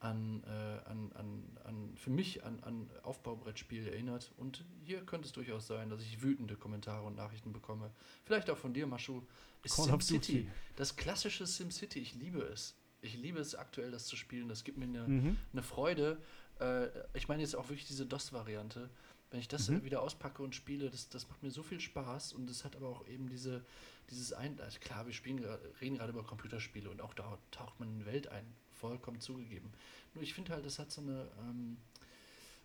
an, 0.00 0.42
äh, 0.44 0.88
an, 0.88 1.12
an, 1.14 1.58
an 1.64 1.96
für 1.96 2.10
mich 2.10 2.44
an, 2.44 2.60
an 2.62 2.90
Aufbaubrettspiel 3.02 3.86
erinnert. 3.88 4.32
Und 4.38 4.64
hier 4.84 5.04
könnte 5.04 5.26
es 5.26 5.32
durchaus 5.32 5.66
sein, 5.66 5.90
dass 5.90 6.00
ich 6.02 6.22
wütende 6.22 6.56
Kommentare 6.56 7.04
und 7.06 7.16
Nachrichten 7.16 7.52
bekomme. 7.52 7.90
Vielleicht 8.24 8.48
auch 8.50 8.58
von 8.58 8.72
dir, 8.74 8.86
Maschu. 8.86 9.22
Ist 9.62 9.76
SimCity. 9.76 10.48
Das 10.76 10.96
klassische 10.96 11.46
SimCity. 11.46 11.98
Ich 12.00 12.14
liebe 12.14 12.40
es. 12.42 12.74
Ich 13.04 13.16
liebe 13.16 13.38
es 13.40 13.54
aktuell, 13.54 13.90
das 13.90 14.06
zu 14.06 14.16
spielen. 14.16 14.48
Das 14.48 14.64
gibt 14.64 14.78
mir 14.78 14.84
eine, 14.86 15.06
Mhm. 15.06 15.36
eine 15.52 15.62
Freude. 15.62 16.18
Äh, 16.60 16.88
ich 17.14 17.28
meine 17.28 17.42
jetzt 17.42 17.54
auch 17.54 17.68
wirklich 17.68 17.86
diese 17.86 18.06
DOS-Variante. 18.06 18.88
Wenn 19.30 19.40
ich 19.40 19.48
das 19.48 19.68
Mhm. 19.68 19.84
wieder 19.84 20.00
auspacke 20.02 20.42
und 20.42 20.54
spiele, 20.54 20.90
das, 20.90 21.08
das 21.08 21.28
macht 21.28 21.42
mir 21.42 21.50
so 21.50 21.62
viel 21.62 21.80
Spaß 21.80 22.32
und 22.34 22.48
es 22.48 22.64
hat 22.64 22.76
aber 22.76 22.88
auch 22.88 23.06
eben 23.08 23.28
diese, 23.28 23.64
dieses 24.10 24.32
ein. 24.32 24.58
Also 24.60 24.78
klar, 24.80 25.06
wir 25.06 25.12
spielen, 25.12 25.44
reden 25.80 25.96
gerade 25.96 26.12
über 26.12 26.22
Computerspiele 26.24 26.88
und 26.88 27.00
auch 27.00 27.14
da 27.14 27.38
taucht 27.50 27.78
man 27.80 27.88
in 27.90 27.98
die 28.00 28.06
Welt 28.06 28.28
ein. 28.28 28.46
Vollkommen 28.72 29.20
zugegeben. 29.20 29.70
Nur 30.14 30.22
ich 30.22 30.34
finde 30.34 30.52
halt, 30.52 30.64
das 30.64 30.78
hat 30.78 30.90
so 30.90 31.00
eine. 31.00 31.28
Ähm, 31.40 31.76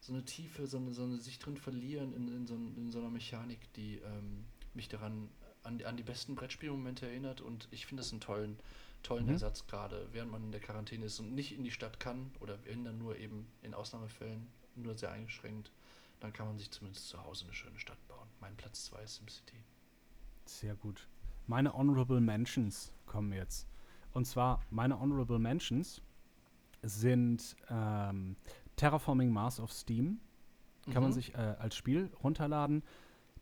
so 0.02 0.14
eine 0.14 0.24
Tiefe, 0.24 0.66
so 0.66 0.78
eine, 0.78 0.94
so 0.94 1.04
eine 1.04 1.18
sich 1.18 1.40
drin 1.40 1.58
verlieren 1.58 2.14
in, 2.14 2.30
in, 2.34 2.48
so, 2.48 2.56
in 2.56 2.90
so 2.90 3.00
einer 3.00 3.10
Mechanik, 3.10 3.60
die 3.74 3.96
ähm, 3.98 4.46
mich 4.74 4.88
daran 4.88 5.30
an, 5.64 5.82
an 5.84 5.98
die 5.98 6.04
besten 6.04 6.36
Brettspielmomente 6.36 7.06
erinnert 7.06 7.42
und 7.42 7.68
ich 7.72 7.86
finde 7.86 8.00
das 8.02 8.14
einen 8.14 8.22
tollen, 8.22 8.58
tollen 9.04 9.26
mhm. 9.26 9.34
Ersatz, 9.34 9.68
gerade 9.68 10.08
während 10.12 10.32
man 10.32 10.44
in 10.44 10.52
der 10.52 10.62
Quarantäne 10.62 11.06
ist 11.06 11.20
und 11.20 11.34
nicht 11.34 11.58
in 11.58 11.64
die 11.64 11.72
Stadt 11.72 12.00
kann 12.00 12.32
oder 12.40 12.58
wenn 12.66 12.84
dann 12.84 12.98
nur 12.98 13.18
eben 13.18 13.48
in 13.62 13.74
Ausnahmefällen 13.74 14.48
nur 14.76 14.98
sehr 14.98 15.12
eingeschränkt, 15.12 15.72
dann 16.20 16.34
kann 16.34 16.48
man 16.48 16.58
sich 16.58 16.72
zumindest 16.72 17.08
zu 17.08 17.24
Hause 17.24 17.46
eine 17.46 17.54
schöne 17.54 17.80
Stadt 17.80 17.98
bauen. 18.08 18.28
Mein 18.42 18.56
Platz 18.56 18.86
2 18.86 19.02
ist 19.04 19.16
SimCity. 19.16 19.64
Sehr 20.46 20.76
gut. 20.76 21.08
Meine 21.48 21.74
Honorable 21.74 22.22
Mentions 22.22 22.92
kommen 23.06 23.34
jetzt. 23.34 23.68
Und 24.14 24.26
zwar, 24.26 24.62
meine 24.70 25.00
Honorable 25.00 25.40
Mentions 25.40 26.02
sind 26.82 27.56
ähm, 27.70 28.36
Terraforming 28.76 29.32
Mars 29.32 29.60
of 29.60 29.72
Steam. 29.72 30.20
Kann 30.86 30.96
mhm. 30.96 31.02
man 31.02 31.14
sich 31.14 31.34
äh, 31.36 31.38
als 31.38 31.76
Spiel 31.76 32.12
runterladen. 32.24 32.84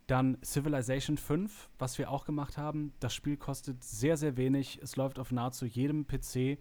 Dann 0.07 0.37
Civilization 0.41 1.17
5, 1.17 1.69
was 1.77 1.97
wir 1.97 2.09
auch 2.09 2.25
gemacht 2.25 2.57
haben. 2.57 2.93
Das 3.01 3.13
Spiel 3.13 3.35
kostet 3.35 3.83
sehr, 3.83 4.15
sehr 4.15 4.37
wenig. 4.37 4.79
Es 4.81 4.95
läuft 4.95 5.19
auf 5.19 5.31
nahezu 5.31 5.65
jedem 5.65 6.07
PC 6.07 6.57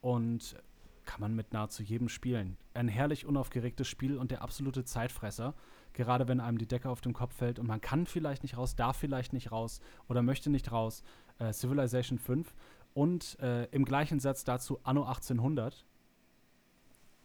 und 0.00 0.56
kann 1.04 1.20
man 1.20 1.34
mit 1.34 1.52
nahezu 1.52 1.82
jedem 1.82 2.08
spielen. 2.08 2.58
Ein 2.74 2.88
herrlich 2.88 3.24
unaufgeregtes 3.24 3.86
Spiel 3.86 4.18
und 4.18 4.32
der 4.32 4.42
absolute 4.42 4.84
Zeitfresser. 4.84 5.54
Gerade 5.92 6.28
wenn 6.28 6.40
einem 6.40 6.58
die 6.58 6.66
Decke 6.66 6.90
auf 6.90 7.00
den 7.00 7.12
Kopf 7.12 7.34
fällt 7.34 7.58
und 7.58 7.66
man 7.66 7.80
kann 7.80 8.06
vielleicht 8.06 8.42
nicht 8.42 8.56
raus, 8.56 8.76
darf 8.76 8.96
vielleicht 8.96 9.32
nicht 9.32 9.52
raus 9.52 9.80
oder 10.08 10.22
möchte 10.22 10.50
nicht 10.50 10.70
raus. 10.70 11.02
Äh, 11.38 11.52
Civilization 11.52 12.18
5. 12.18 12.52
Und 12.94 13.38
äh, 13.40 13.64
im 13.66 13.84
gleichen 13.84 14.18
Satz 14.18 14.42
dazu 14.44 14.80
Anno 14.82 15.04
1800 15.04 15.86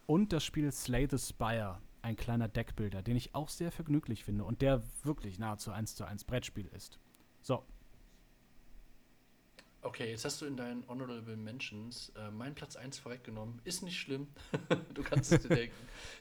und 0.05 0.33
das 0.33 0.43
Spiel 0.43 0.71
Slay 0.71 1.07
the 1.09 1.17
Spire, 1.17 1.79
ein 2.03 2.15
kleiner 2.15 2.47
Deckbilder, 2.47 3.01
den 3.01 3.15
ich 3.15 3.33
auch 3.33 3.49
sehr 3.49 3.71
vergnüglich 3.71 4.23
finde 4.23 4.43
und 4.43 4.61
der 4.61 4.83
wirklich 5.03 5.39
nahezu 5.39 5.71
eins 5.71 5.95
zu 5.95 6.03
eins 6.03 6.23
Brettspiel 6.23 6.67
ist. 6.67 6.99
So. 7.41 7.65
Okay, 9.81 10.11
jetzt 10.11 10.23
hast 10.23 10.41
du 10.41 10.45
in 10.45 10.55
deinen 10.55 10.87
Honorable 10.87 11.35
Mentions 11.35 12.11
äh, 12.15 12.31
meinen 12.31 12.55
Platz 12.55 12.77
1 12.77 12.99
vorweggenommen. 12.99 13.59
Ist 13.65 13.83
nicht 13.83 13.99
schlimm. 13.99 14.27
du 14.93 15.03
kannst 15.03 15.31
es 15.31 15.41
dir 15.41 15.49
denken. 15.55 15.75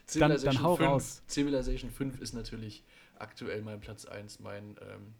Civilization, 0.05 0.53
dann, 0.53 0.55
dann 0.55 0.63
hau 0.63 0.75
5, 0.75 0.89
raus. 0.89 1.23
Civilization 1.29 1.89
5 1.89 2.19
ist 2.19 2.33
natürlich 2.33 2.83
aktuell 3.19 3.61
mein 3.61 3.79
Platz 3.79 4.05
1, 4.05 4.39
mein 4.39 4.75
ähm, 4.81 5.13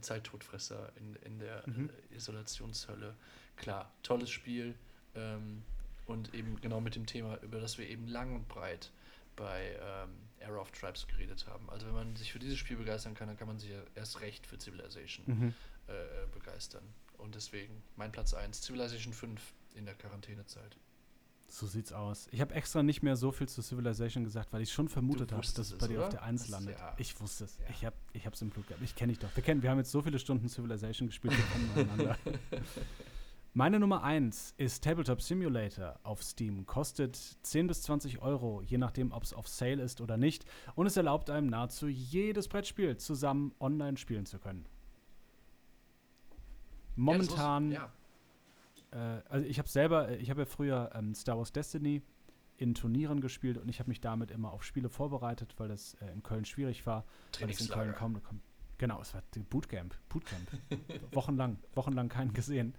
Zeittodfresser 0.00 0.90
in, 0.96 1.16
in 1.16 1.38
der 1.38 1.64
mhm. 1.66 1.90
äh, 2.10 2.16
Isolationshölle. 2.16 3.14
Klar, 3.56 3.92
tolles 4.02 4.30
Spiel. 4.30 4.74
Ähm, 5.14 5.62
und 6.06 6.34
eben 6.34 6.60
genau 6.60 6.80
mit 6.80 6.94
dem 6.94 7.04
Thema, 7.04 7.38
über 7.42 7.60
das 7.60 7.76
wir 7.76 7.88
eben 7.88 8.06
lang 8.06 8.34
und 8.34 8.48
breit 8.48 8.90
bei 9.36 9.78
ähm, 9.80 10.10
Era 10.38 10.58
of 10.58 10.70
Tribes 10.72 11.06
geredet 11.06 11.46
haben. 11.46 11.68
Also 11.70 11.86
wenn 11.86 11.94
man 11.94 12.16
sich 12.16 12.32
für 12.32 12.38
dieses 12.38 12.58
Spiel 12.58 12.76
begeistern 12.76 13.14
kann, 13.14 13.28
dann 13.28 13.36
kann 13.36 13.46
man 13.46 13.58
sich 13.58 13.70
ja 13.70 13.80
erst 13.94 14.20
recht 14.20 14.46
für 14.46 14.58
Civilization 14.58 15.24
mhm. 15.26 15.54
äh, 15.86 15.92
begeistern. 16.32 16.82
Und 17.18 17.34
deswegen 17.34 17.82
mein 17.96 18.12
Platz 18.12 18.34
1, 18.34 18.62
Civilization 18.62 19.12
5 19.12 19.40
in 19.74 19.86
der 19.86 19.94
Quarantänezeit. 19.94 20.76
So 21.48 21.66
sieht's 21.66 21.92
aus. 21.92 22.26
Ich 22.32 22.40
habe 22.40 22.54
extra 22.54 22.82
nicht 22.82 23.02
mehr 23.02 23.16
so 23.16 23.30
viel 23.30 23.48
zu 23.48 23.62
Civilization 23.62 24.24
gesagt, 24.24 24.52
weil 24.52 24.62
ich 24.62 24.72
schon 24.72 24.88
vermutet 24.88 25.30
habe, 25.30 25.42
dass 25.42 25.58
es 25.58 25.78
bei 25.78 25.86
dir 25.86 26.02
auf 26.02 26.08
der 26.08 26.22
1 26.22 26.48
landet. 26.48 26.76
Ja. 26.76 26.94
Ich 26.98 27.18
wusste 27.20 27.44
es. 27.44 27.58
Ja. 27.58 27.92
Ich 28.12 28.26
habe 28.26 28.34
es 28.34 28.42
im 28.42 28.50
Blut 28.50 28.66
gehabt. 28.66 28.82
Ich 28.82 28.96
kenne 28.96 29.12
dich 29.12 29.20
doch. 29.20 29.34
Wir, 29.34 29.44
kennen, 29.44 29.62
wir 29.62 29.70
haben 29.70 29.78
jetzt 29.78 29.92
so 29.92 30.02
viele 30.02 30.18
Stunden 30.18 30.48
Civilization 30.48 31.06
gespielt, 31.06 31.34
wir 31.36 31.76
kennen. 31.76 32.16
Meine 33.56 33.80
Nummer 33.80 34.02
1 34.02 34.52
ist 34.58 34.84
Tabletop 34.84 35.22
Simulator 35.22 35.98
auf 36.02 36.22
Steam. 36.22 36.66
Kostet 36.66 37.16
10 37.16 37.68
bis 37.68 37.80
20 37.84 38.20
Euro, 38.20 38.60
je 38.60 38.76
nachdem, 38.76 39.12
ob 39.12 39.22
es 39.22 39.32
auf 39.32 39.48
Sale 39.48 39.82
ist 39.82 40.02
oder 40.02 40.18
nicht. 40.18 40.44
Und 40.74 40.86
es 40.86 40.98
erlaubt 40.98 41.30
einem 41.30 41.46
nahezu 41.46 41.88
jedes 41.88 42.48
Brettspiel 42.48 42.98
zusammen 42.98 43.54
online 43.58 43.96
spielen 43.96 44.26
zu 44.26 44.38
können. 44.38 44.66
Momentan. 46.96 47.72
Ja, 47.72 47.90
äh, 48.90 49.22
also 49.30 49.46
ich 49.46 49.58
habe 49.58 49.70
selber, 49.70 50.10
äh, 50.10 50.16
ich 50.16 50.28
habe 50.28 50.42
ja 50.42 50.44
früher 50.46 50.90
ähm, 50.92 51.14
Star 51.14 51.38
Wars 51.38 51.50
Destiny 51.50 52.02
in 52.58 52.74
Turnieren 52.74 53.22
gespielt 53.22 53.56
und 53.56 53.70
ich 53.70 53.78
habe 53.78 53.88
mich 53.88 54.02
damit 54.02 54.32
immer 54.32 54.52
auf 54.52 54.64
Spiele 54.64 54.90
vorbereitet, 54.90 55.54
weil 55.56 55.68
das 55.68 55.94
äh, 56.02 56.12
in 56.12 56.22
Köln 56.22 56.44
schwierig 56.44 56.84
war. 56.84 57.06
Weil 57.40 57.48
es 57.48 57.62
in 57.62 57.68
Köln 57.68 57.94
kaum, 57.94 58.22
kaum 58.22 58.42
Genau, 58.76 59.00
es 59.00 59.14
war 59.14 59.22
Bootcamp. 59.48 59.94
Bootcamp. 60.10 60.46
wochenlang, 61.12 61.56
wochenlang 61.74 62.10
keinen 62.10 62.34
gesehen 62.34 62.74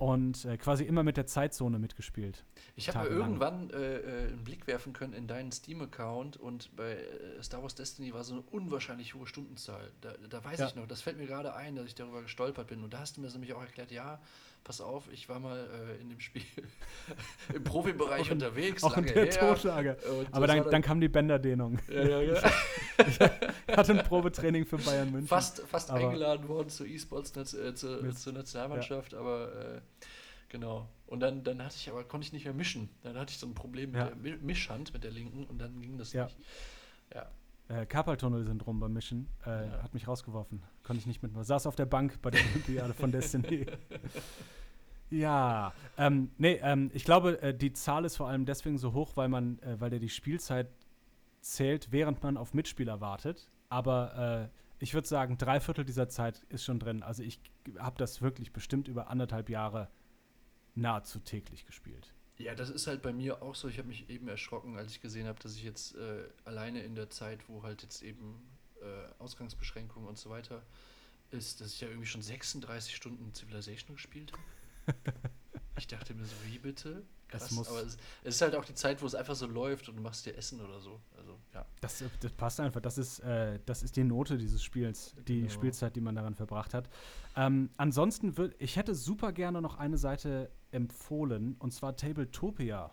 und 0.00 0.46
äh, 0.46 0.56
quasi 0.56 0.84
immer 0.84 1.02
mit 1.02 1.18
der 1.18 1.26
Zeitzone 1.26 1.78
mitgespielt. 1.78 2.42
Ich 2.74 2.88
habe 2.88 3.08
irgendwann 3.08 3.68
äh, 3.68 3.98
äh, 3.98 4.28
einen 4.28 4.44
Blick 4.44 4.66
werfen 4.66 4.94
können 4.94 5.12
in 5.12 5.26
deinen 5.26 5.52
Steam-Account 5.52 6.38
und 6.38 6.74
bei 6.74 6.92
äh, 6.92 7.42
Star 7.42 7.60
Wars 7.62 7.74
Destiny 7.74 8.14
war 8.14 8.24
so 8.24 8.32
eine 8.32 8.42
unwahrscheinlich 8.50 9.14
hohe 9.14 9.26
Stundenzahl. 9.26 9.92
Da, 10.00 10.14
da 10.30 10.42
weiß 10.42 10.58
ja. 10.58 10.68
ich 10.68 10.74
noch, 10.74 10.86
das 10.86 11.02
fällt 11.02 11.18
mir 11.18 11.26
gerade 11.26 11.54
ein, 11.54 11.76
dass 11.76 11.84
ich 11.84 11.94
darüber 11.94 12.22
gestolpert 12.22 12.68
bin. 12.68 12.82
Und 12.82 12.94
da 12.94 13.00
hast 13.00 13.18
du 13.18 13.20
mir 13.20 13.28
nämlich 13.28 13.52
auch 13.52 13.60
erklärt, 13.60 13.90
ja, 13.90 14.22
pass 14.64 14.80
auf, 14.80 15.10
ich 15.12 15.28
war 15.28 15.40
mal 15.40 15.58
äh, 15.58 16.00
in 16.00 16.08
dem 16.08 16.20
Spiel 16.20 16.42
im 17.54 17.64
Profibereich 17.64 18.28
auch 18.28 18.32
unterwegs. 18.32 18.82
Auch 18.84 18.96
in 18.96 19.04
der 19.04 19.14
her. 19.14 19.30
Totlage. 19.30 19.96
Aber 20.32 20.46
dann, 20.46 20.58
dann, 20.58 20.70
dann, 20.70 20.82
kam 20.82 21.00
die 21.00 21.08
Bänderdehnung. 21.08 21.78
Ja, 21.88 22.02
ja, 22.02 22.20
ja. 22.20 22.50
ich 23.06 23.20
hatte 23.76 23.92
ein 23.92 24.04
Probetraining 24.04 24.66
für 24.66 24.78
Bayern 24.78 25.10
München. 25.10 25.28
Fast, 25.28 25.60
fast 25.68 25.90
eingeladen 25.90 26.48
worden 26.48 26.68
zu 26.68 26.86
E-Sports, 26.86 27.36
äh, 27.36 27.74
zu, 27.74 28.12
zur 28.12 28.32
Nationalmannschaft, 28.32 29.14
aber 29.14 29.52
äh, 29.54 29.80
genau. 30.48 30.88
Und 31.06 31.20
dann, 31.20 31.42
dann 31.42 31.62
hatte 31.64 31.76
ich 31.76 31.90
aber, 31.90 32.04
konnte 32.04 32.26
ich 32.26 32.32
nicht 32.32 32.44
mehr 32.44 32.54
mischen. 32.54 32.88
Dann 33.02 33.18
hatte 33.18 33.32
ich 33.32 33.38
so 33.38 33.46
ein 33.46 33.54
Problem 33.54 33.92
mit 33.92 34.00
der 34.00 34.36
Mischhand, 34.42 34.92
mit 34.92 35.02
der 35.02 35.10
linken 35.10 35.44
und 35.44 35.58
dann 35.58 35.80
ging 35.80 35.98
das 35.98 36.14
nicht. 36.14 36.36
Ja. 37.14 37.30
Äh, 37.70 37.86
Carpal-Tunnel-Syndrom 37.86 38.80
beim 38.80 38.92
Mischen 38.92 39.28
äh, 39.46 39.68
ja. 39.68 39.82
hat 39.82 39.94
mich 39.94 40.08
rausgeworfen. 40.08 40.60
Konnte 40.82 40.98
ich 40.98 41.06
nicht 41.06 41.22
mitmachen. 41.22 41.44
Saß 41.44 41.68
auf 41.68 41.76
der 41.76 41.86
Bank 41.86 42.20
bei 42.20 42.30
der 42.30 42.40
Olympiade 42.50 42.94
von 42.94 43.12
Destiny. 43.12 43.64
ja, 45.08 45.72
ähm, 45.96 46.32
nee, 46.36 46.58
ähm, 46.62 46.90
ich 46.94 47.04
glaube, 47.04 47.40
äh, 47.40 47.54
die 47.54 47.72
Zahl 47.72 48.04
ist 48.04 48.16
vor 48.16 48.28
allem 48.28 48.44
deswegen 48.44 48.76
so 48.76 48.92
hoch, 48.92 49.12
weil 49.16 49.28
man, 49.28 49.60
äh, 49.60 49.80
weil 49.80 49.90
der 49.90 50.00
die 50.00 50.08
Spielzeit 50.08 50.68
zählt, 51.42 51.92
während 51.92 52.24
man 52.24 52.36
auf 52.36 52.54
Mitspieler 52.54 53.00
wartet. 53.00 53.52
Aber 53.68 54.50
äh, 54.50 54.82
ich 54.82 54.92
würde 54.92 55.06
sagen, 55.06 55.38
drei 55.38 55.60
Viertel 55.60 55.84
dieser 55.84 56.08
Zeit 56.08 56.42
ist 56.48 56.64
schon 56.64 56.80
drin. 56.80 57.04
Also 57.04 57.22
ich 57.22 57.40
habe 57.78 57.96
das 57.98 58.20
wirklich 58.20 58.52
bestimmt 58.52 58.88
über 58.88 59.10
anderthalb 59.10 59.48
Jahre 59.48 59.88
nahezu 60.74 61.20
täglich 61.20 61.66
gespielt. 61.66 62.14
Ja, 62.40 62.54
das 62.54 62.70
ist 62.70 62.86
halt 62.86 63.02
bei 63.02 63.12
mir 63.12 63.42
auch 63.42 63.54
so. 63.54 63.68
Ich 63.68 63.76
habe 63.76 63.88
mich 63.88 64.08
eben 64.08 64.26
erschrocken, 64.26 64.78
als 64.78 64.92
ich 64.92 65.02
gesehen 65.02 65.26
habe, 65.26 65.38
dass 65.40 65.56
ich 65.56 65.62
jetzt 65.62 65.94
äh, 65.96 66.24
alleine 66.44 66.82
in 66.82 66.94
der 66.94 67.10
Zeit, 67.10 67.48
wo 67.48 67.62
halt 67.62 67.82
jetzt 67.82 68.02
eben 68.02 68.42
äh, 68.80 69.22
Ausgangsbeschränkungen 69.22 70.08
und 70.08 70.16
so 70.16 70.30
weiter 70.30 70.62
ist, 71.30 71.60
dass 71.60 71.74
ich 71.74 71.82
ja 71.82 71.88
irgendwie 71.88 72.06
schon 72.06 72.22
36 72.22 72.96
Stunden 72.96 73.34
Civilization 73.34 73.94
gespielt 73.94 74.32
habe. 74.32 74.94
ich 75.76 75.86
dachte 75.86 76.14
mir 76.14 76.24
so, 76.24 76.34
wie 76.46 76.58
bitte? 76.58 77.02
Krass, 77.28 77.50
muss 77.52 77.68
aber 77.68 77.82
es, 77.82 77.98
es, 78.24 78.36
ist 78.36 78.40
halt 78.40 78.56
auch 78.56 78.64
die 78.64 78.74
Zeit, 78.74 79.02
wo 79.02 79.06
es 79.06 79.14
einfach 79.14 79.36
so 79.36 79.46
läuft 79.46 79.88
und 79.88 79.96
du 79.96 80.02
machst 80.02 80.24
dir 80.24 80.34
Essen 80.34 80.60
oder 80.60 80.80
so. 80.80 80.98
Also, 81.16 81.38
ja. 81.54 81.64
Das, 81.80 82.02
das 82.20 82.32
passt 82.32 82.58
einfach. 82.58 82.80
Das 82.80 82.96
ist, 82.96 83.20
äh, 83.20 83.60
das 83.66 83.82
ist 83.82 83.96
die 83.96 84.02
Note 84.02 84.38
dieses 84.38 84.64
Spiels, 84.64 85.14
die 85.28 85.42
genau. 85.42 85.52
Spielzeit, 85.52 85.94
die 85.94 86.00
man 86.00 86.14
daran 86.16 86.34
verbracht 86.34 86.72
hat. 86.72 86.88
Ähm, 87.36 87.70
ansonsten 87.76 88.36
würde 88.36 88.56
ich 88.58 88.76
hätte 88.76 88.94
super 88.94 89.32
gerne 89.32 89.60
noch 89.60 89.76
eine 89.76 89.98
Seite 89.98 90.50
empfohlen, 90.72 91.56
und 91.58 91.72
zwar 91.72 91.96
Tabletopia. 91.96 92.92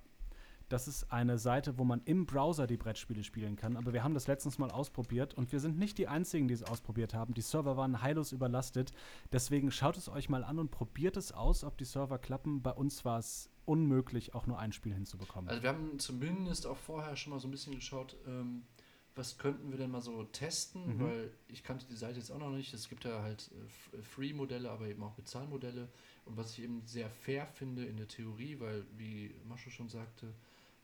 Das 0.69 0.89
ist 0.89 1.13
eine 1.13 1.37
Seite, 1.37 1.77
wo 1.77 1.85
man 1.85 2.01
im 2.03 2.25
Browser 2.25 2.67
die 2.67 2.75
Brettspiele 2.75 3.23
spielen 3.23 3.55
kann. 3.55 3.77
Aber 3.77 3.93
wir 3.93 4.03
haben 4.03 4.13
das 4.13 4.27
letztens 4.27 4.57
mal 4.57 4.69
ausprobiert 4.69 5.33
und 5.33 5.53
wir 5.53 5.61
sind 5.61 5.79
nicht 5.79 5.97
die 5.97 6.09
Einzigen, 6.09 6.49
die 6.49 6.53
es 6.53 6.63
ausprobiert 6.63 7.13
haben. 7.13 7.33
Die 7.33 7.41
Server 7.41 7.77
waren 7.77 8.01
heillos 8.01 8.33
überlastet. 8.33 8.91
Deswegen 9.31 9.71
schaut 9.71 9.95
es 9.95 10.09
euch 10.09 10.27
mal 10.27 10.43
an 10.43 10.59
und 10.59 10.69
probiert 10.69 11.15
es 11.15 11.31
aus, 11.31 11.63
ob 11.63 11.77
die 11.77 11.85
Server 11.85 12.17
klappen. 12.17 12.61
Bei 12.61 12.71
uns 12.71 13.05
war 13.05 13.19
es 13.19 13.49
unmöglich, 13.63 14.35
auch 14.35 14.45
nur 14.45 14.59
ein 14.59 14.73
Spiel 14.73 14.93
hinzubekommen. 14.93 15.49
Also 15.49 15.63
wir 15.63 15.69
haben 15.69 15.99
zumindest 15.99 16.67
auch 16.67 16.77
vorher 16.77 17.15
schon 17.15 17.31
mal 17.31 17.39
so 17.39 17.47
ein 17.47 17.51
bisschen 17.51 17.75
geschaut, 17.75 18.17
ähm, 18.27 18.63
was 19.15 19.37
könnten 19.37 19.71
wir 19.71 19.77
denn 19.77 19.89
mal 19.89 20.01
so 20.01 20.23
testen, 20.25 20.97
mhm. 20.97 21.03
weil 21.03 21.33
ich 21.47 21.63
kannte 21.63 21.85
die 21.87 21.95
Seite 21.95 22.19
jetzt 22.19 22.31
auch 22.31 22.39
noch 22.39 22.51
nicht. 22.51 22.73
Es 22.73 22.89
gibt 22.89 23.03
ja 23.05 23.21
halt 23.21 23.51
äh, 23.93 24.01
Free-Modelle, 24.01 24.69
aber 24.69 24.87
eben 24.87 25.01
auch 25.03 25.13
Bezahlmodelle. 25.13 25.87
Und 26.27 26.37
was 26.37 26.51
ich 26.51 26.63
eben 26.63 26.81
sehr 26.85 27.09
fair 27.09 27.47
finde 27.47 27.85
in 27.85 27.97
der 27.97 28.07
Theorie, 28.07 28.59
weil, 28.59 28.85
wie 28.97 29.33
Mascho 29.47 29.69
schon 29.69 29.89
sagte, 29.89 30.33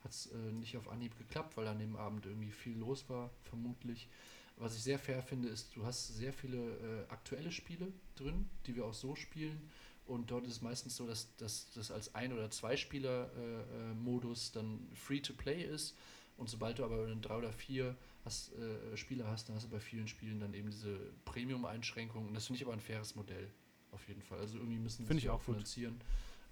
hat 0.02 0.10
es 0.10 0.26
äh, 0.26 0.52
nicht 0.52 0.76
auf 0.76 0.88
Anhieb 0.88 1.16
geklappt, 1.18 1.56
weil 1.56 1.66
an 1.66 1.78
dem 1.78 1.96
Abend 1.96 2.26
irgendwie 2.26 2.50
viel 2.50 2.76
los 2.76 3.08
war, 3.08 3.30
vermutlich. 3.44 4.08
Was 4.56 4.76
ich 4.76 4.82
sehr 4.82 4.98
fair 4.98 5.22
finde, 5.22 5.48
ist, 5.48 5.74
du 5.74 5.84
hast 5.84 6.08
sehr 6.08 6.32
viele 6.32 6.58
äh, 6.58 7.10
aktuelle 7.10 7.50
Spiele 7.50 7.92
drin, 8.14 8.48
die 8.66 8.76
wir 8.76 8.84
auch 8.84 8.94
so 8.94 9.16
spielen. 9.16 9.58
Und 10.06 10.30
dort 10.30 10.44
ist 10.44 10.52
es 10.52 10.62
meistens 10.62 10.96
so, 10.96 11.06
dass 11.06 11.28
das 11.38 11.90
als 11.90 12.14
Ein- 12.14 12.34
oder 12.34 12.50
Zwei-Spieler-Modus 12.50 14.48
äh, 14.48 14.50
äh 14.50 14.52
dann 14.54 14.88
Free-to-Play 14.94 15.62
ist. 15.62 15.96
Und 16.36 16.50
sobald 16.50 16.78
du 16.78 16.84
aber 16.84 17.06
drei 17.16 17.36
oder 17.36 17.52
vier 17.52 17.96
hast, 18.24 18.52
äh, 18.54 18.96
Spieler 18.96 19.26
hast, 19.28 19.48
dann 19.48 19.56
hast 19.56 19.64
du 19.64 19.70
bei 19.70 19.80
vielen 19.80 20.08
Spielen 20.08 20.40
dann 20.40 20.52
eben 20.52 20.70
diese 20.70 20.98
Premium-Einschränkungen. 21.24 22.28
Und 22.28 22.34
das 22.34 22.46
finde 22.46 22.58
ich 22.58 22.66
aber 22.66 22.74
ein 22.74 22.80
faires 22.80 23.14
Modell, 23.14 23.48
auf 23.94 24.06
jeden 24.08 24.22
Fall. 24.22 24.38
Also 24.38 24.58
irgendwie 24.58 24.78
müssen 24.78 25.06
sie 25.06 25.14
sich 25.14 25.30
auch 25.30 25.40
finanzieren. 25.40 26.00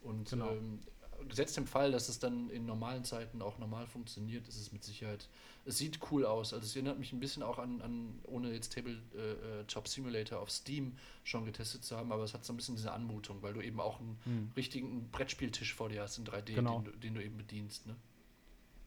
Und 0.03 0.31
genau. 0.31 0.51
ähm, 0.51 0.81
gesetzt 1.29 1.57
im 1.59 1.67
Fall, 1.67 1.93
dass 1.93 2.09
es 2.09 2.19
dann 2.19 2.51
in 2.51 2.67
normalen 2.67 3.05
Zeiten 3.05 3.43
auch 3.43 3.59
normal 3.59 3.87
funktioniert, 3.87 4.49
ist 4.49 4.59
es 4.59 4.73
mit 4.73 4.83
Sicherheit. 4.85 5.29
Es 5.65 5.79
sieht 5.79 6.01
cool 6.11 6.25
aus. 6.25 6.53
Also 6.53 6.65
es 6.65 6.75
erinnert 6.75 6.99
mich 6.99 7.13
ein 7.13 7.21
bisschen 7.21 7.43
auch 7.43 7.59
an, 7.59 7.81
an 7.83 8.21
ohne 8.25 8.53
jetzt 8.53 8.75
Tabletop 8.75 9.87
äh, 9.87 9.89
Simulator 9.89 10.41
auf 10.41 10.51
Steam 10.51 10.97
schon 11.25 11.45
getestet 11.45 11.85
zu 11.85 11.97
haben, 11.97 12.13
aber 12.13 12.25
es 12.25 12.35
hat 12.35 12.45
so 12.45 12.53
ein 12.53 12.57
bisschen 12.57 12.77
diese 12.77 12.93
Anmutung, 12.93 13.43
weil 13.43 13.55
du 13.55 13.61
eben 13.61 13.81
auch 13.81 14.01
einen 14.01 14.19
hm. 14.25 14.53
richtigen 14.57 15.11
Brettspieltisch 15.11 15.75
vor 15.75 15.89
dir 15.89 16.03
hast 16.03 16.19
in 16.19 16.25
3D, 16.25 16.55
genau. 16.55 16.81
den, 16.81 17.01
den, 17.01 17.15
du 17.15 17.23
eben 17.23 17.37
bedienst. 17.37 17.87
Ne? 17.87 17.95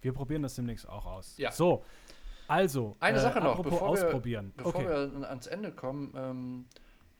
Wir 0.01 0.13
probieren 0.13 0.43
das 0.43 0.55
demnächst 0.55 0.87
auch 0.87 1.05
aus. 1.05 1.37
Ja. 1.37 1.51
So, 1.51 1.83
also. 2.47 2.95
Eine 2.99 3.17
äh, 3.17 3.21
Sache 3.21 3.39
noch, 3.39 3.61
bevor, 3.61 3.89
ausprobieren. 3.89 4.53
Wir, 4.55 4.63
bevor 4.65 4.81
okay. 4.81 4.89
wir 4.89 5.29
ans 5.29 5.47
Ende 5.47 5.71
kommen. 5.71 6.13
Ähm, 6.15 6.65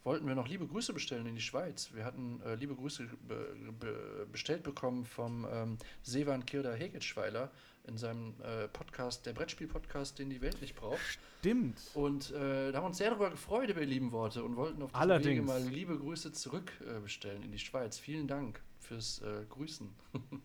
wollten 0.05 0.27
wir 0.27 0.35
noch 0.35 0.47
liebe 0.47 0.67
Grüße 0.67 0.93
bestellen 0.93 1.25
in 1.25 1.35
die 1.35 1.41
Schweiz. 1.41 1.89
Wir 1.93 2.05
hatten 2.05 2.39
äh, 2.45 2.55
liebe 2.55 2.75
Grüße 2.75 3.07
be 3.27 3.55
be 3.79 4.27
bestellt 4.31 4.63
bekommen 4.63 5.03
vom 5.03 5.47
ähm, 5.51 5.77
Sevan 6.03 6.45
Kirda 6.45 6.73
Hegetschweiler 6.73 7.51
in 7.87 7.97
seinem 7.97 8.35
äh, 8.41 8.67
Podcast, 8.67 9.25
der 9.25 9.33
Brettspiel-Podcast, 9.33 10.17
den 10.19 10.29
die 10.29 10.41
Welt 10.41 10.61
nicht 10.61 10.75
braucht. 10.75 10.99
Stimmt. 11.39 11.79
Und 11.93 12.31
äh, 12.31 12.71
da 12.71 12.77
haben 12.77 12.83
wir 12.83 12.87
uns 12.87 12.97
sehr 12.97 13.09
darüber 13.09 13.31
gefreut, 13.31 13.69
über 13.69 13.81
die 13.81 13.87
lieben 13.87 14.11
Worte 14.11 14.43
und 14.43 14.55
wollten 14.55 14.81
auf 14.81 14.91
diesem 14.91 15.23
Wege 15.23 15.41
mal 15.41 15.61
liebe 15.61 15.97
Grüße 15.97 16.31
zurück 16.31 16.71
äh, 16.81 16.99
bestellen 16.99 17.43
in 17.43 17.51
die 17.51 17.59
Schweiz. 17.59 17.97
Vielen 17.97 18.27
Dank 18.27 18.61
fürs 18.79 19.21
äh, 19.21 19.45
Grüßen. 19.49 19.89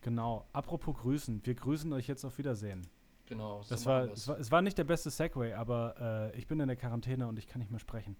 genau. 0.00 0.46
Apropos 0.52 0.96
Grüßen, 0.98 1.40
wir 1.44 1.54
grüßen 1.54 1.92
euch 1.92 2.08
jetzt 2.08 2.24
auf 2.24 2.38
Wiedersehen. 2.38 2.88
Genau. 3.32 3.62
So 3.62 3.70
das 3.70 3.86
war, 3.86 4.04
es 4.04 4.28
war, 4.28 4.38
es 4.38 4.50
war 4.50 4.60
nicht 4.60 4.76
der 4.76 4.84
beste 4.84 5.10
Segway, 5.10 5.54
aber 5.54 6.30
äh, 6.34 6.38
ich 6.38 6.46
bin 6.46 6.60
in 6.60 6.68
der 6.68 6.76
Quarantäne 6.76 7.26
und 7.26 7.38
ich 7.38 7.46
kann 7.46 7.60
nicht 7.60 7.70
mehr 7.70 7.80
sprechen. 7.80 8.16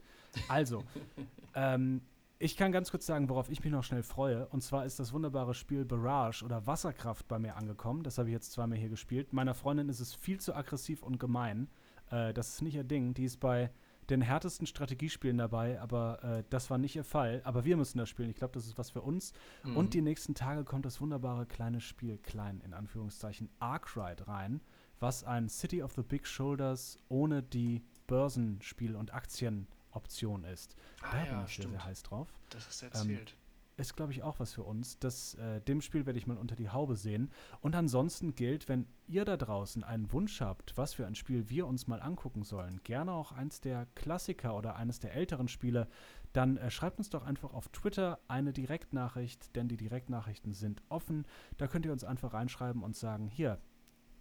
Also, 0.48 0.82
ähm, 1.54 2.00
ich 2.38 2.56
kann 2.56 2.72
ganz 2.72 2.90
kurz 2.90 3.04
sagen, 3.04 3.28
worauf 3.28 3.50
ich 3.50 3.62
mich 3.62 3.72
noch 3.72 3.84
schnell 3.84 4.02
freue. 4.02 4.46
Und 4.48 4.62
zwar 4.62 4.86
ist 4.86 4.98
das 4.98 5.12
wunderbare 5.12 5.52
Spiel 5.52 5.84
Barrage 5.84 6.42
oder 6.44 6.66
Wasserkraft 6.66 7.28
bei 7.28 7.38
mir 7.38 7.56
angekommen. 7.56 8.02
Das 8.02 8.16
habe 8.16 8.30
ich 8.30 8.32
jetzt 8.32 8.52
zweimal 8.52 8.78
hier 8.78 8.88
gespielt. 8.88 9.34
Meiner 9.34 9.54
Freundin 9.54 9.90
ist 9.90 10.00
es 10.00 10.14
viel 10.14 10.40
zu 10.40 10.54
aggressiv 10.54 11.02
und 11.02 11.20
gemein. 11.20 11.68
Äh, 12.10 12.32
das 12.32 12.54
ist 12.54 12.62
nicht 12.62 12.74
ihr 12.74 12.84
Ding. 12.84 13.12
Die 13.12 13.24
ist 13.24 13.38
bei 13.38 13.70
den 14.08 14.22
härtesten 14.22 14.66
Strategiespielen 14.66 15.38
dabei, 15.38 15.78
aber 15.80 16.24
äh, 16.24 16.44
das 16.48 16.70
war 16.70 16.78
nicht 16.78 16.96
ihr 16.96 17.04
Fall. 17.04 17.42
Aber 17.44 17.66
wir 17.66 17.76
müssen 17.76 17.98
das 17.98 18.08
spielen. 18.08 18.30
Ich 18.30 18.36
glaube, 18.36 18.54
das 18.54 18.66
ist 18.66 18.78
was 18.78 18.90
für 18.90 19.02
uns. 19.02 19.34
Mhm. 19.62 19.76
Und 19.76 19.94
die 19.94 20.02
nächsten 20.02 20.34
Tage 20.34 20.64
kommt 20.64 20.86
das 20.86 21.02
wunderbare 21.02 21.44
kleine 21.44 21.82
Spiel, 21.82 22.16
klein 22.16 22.62
in 22.64 22.72
Anführungszeichen, 22.72 23.50
Arkride 23.58 24.26
rein 24.26 24.62
was 25.02 25.24
ein 25.24 25.48
City 25.48 25.82
of 25.82 25.92
the 25.94 26.02
Big 26.02 26.26
Shoulders 26.26 26.98
ohne 27.08 27.42
die 27.42 27.82
Börsenspiel- 28.06 28.94
und 28.94 29.12
Aktienoption 29.12 30.44
ist. 30.44 30.76
Ah, 31.02 31.10
da 31.10 31.24
ja, 31.24 31.32
bin 31.32 31.44
ich 31.46 31.56
sehr, 31.56 31.68
sehr 31.68 31.84
heiß 31.84 32.02
drauf. 32.04 32.32
Das 32.50 32.68
ist 32.68 32.82
erzählt. 32.82 33.30
Ähm, 33.32 33.36
ist, 33.78 33.96
glaube 33.96 34.12
ich, 34.12 34.22
auch 34.22 34.38
was 34.38 34.52
für 34.52 34.62
uns. 34.62 34.98
Das, 34.98 35.34
äh, 35.34 35.60
dem 35.62 35.80
Spiel 35.80 36.06
werde 36.06 36.18
ich 36.18 36.26
mal 36.26 36.36
unter 36.36 36.54
die 36.54 36.68
Haube 36.68 36.94
sehen. 36.94 37.30
Und 37.60 37.74
ansonsten 37.74 38.34
gilt, 38.34 38.68
wenn 38.68 38.86
ihr 39.08 39.24
da 39.24 39.36
draußen 39.36 39.82
einen 39.82 40.12
Wunsch 40.12 40.40
habt, 40.40 40.76
was 40.76 40.94
für 40.94 41.06
ein 41.06 41.14
Spiel 41.14 41.48
wir 41.48 41.66
uns 41.66 41.86
mal 41.86 42.00
angucken 42.00 42.44
sollen, 42.44 42.80
gerne 42.84 43.12
auch 43.12 43.32
eins 43.32 43.60
der 43.60 43.86
Klassiker 43.94 44.56
oder 44.56 44.76
eines 44.76 45.00
der 45.00 45.14
älteren 45.14 45.48
Spiele, 45.48 45.88
dann 46.32 46.58
äh, 46.58 46.70
schreibt 46.70 46.98
uns 46.98 47.10
doch 47.10 47.24
einfach 47.24 47.54
auf 47.54 47.68
Twitter 47.68 48.20
eine 48.28 48.52
Direktnachricht, 48.52 49.56
denn 49.56 49.68
die 49.68 49.76
Direktnachrichten 49.76 50.52
sind 50.52 50.82
offen. 50.88 51.26
Da 51.56 51.66
könnt 51.66 51.86
ihr 51.86 51.92
uns 51.92 52.04
einfach 52.04 52.34
reinschreiben 52.34 52.82
und 52.82 52.94
sagen, 52.94 53.26
hier, 53.26 53.58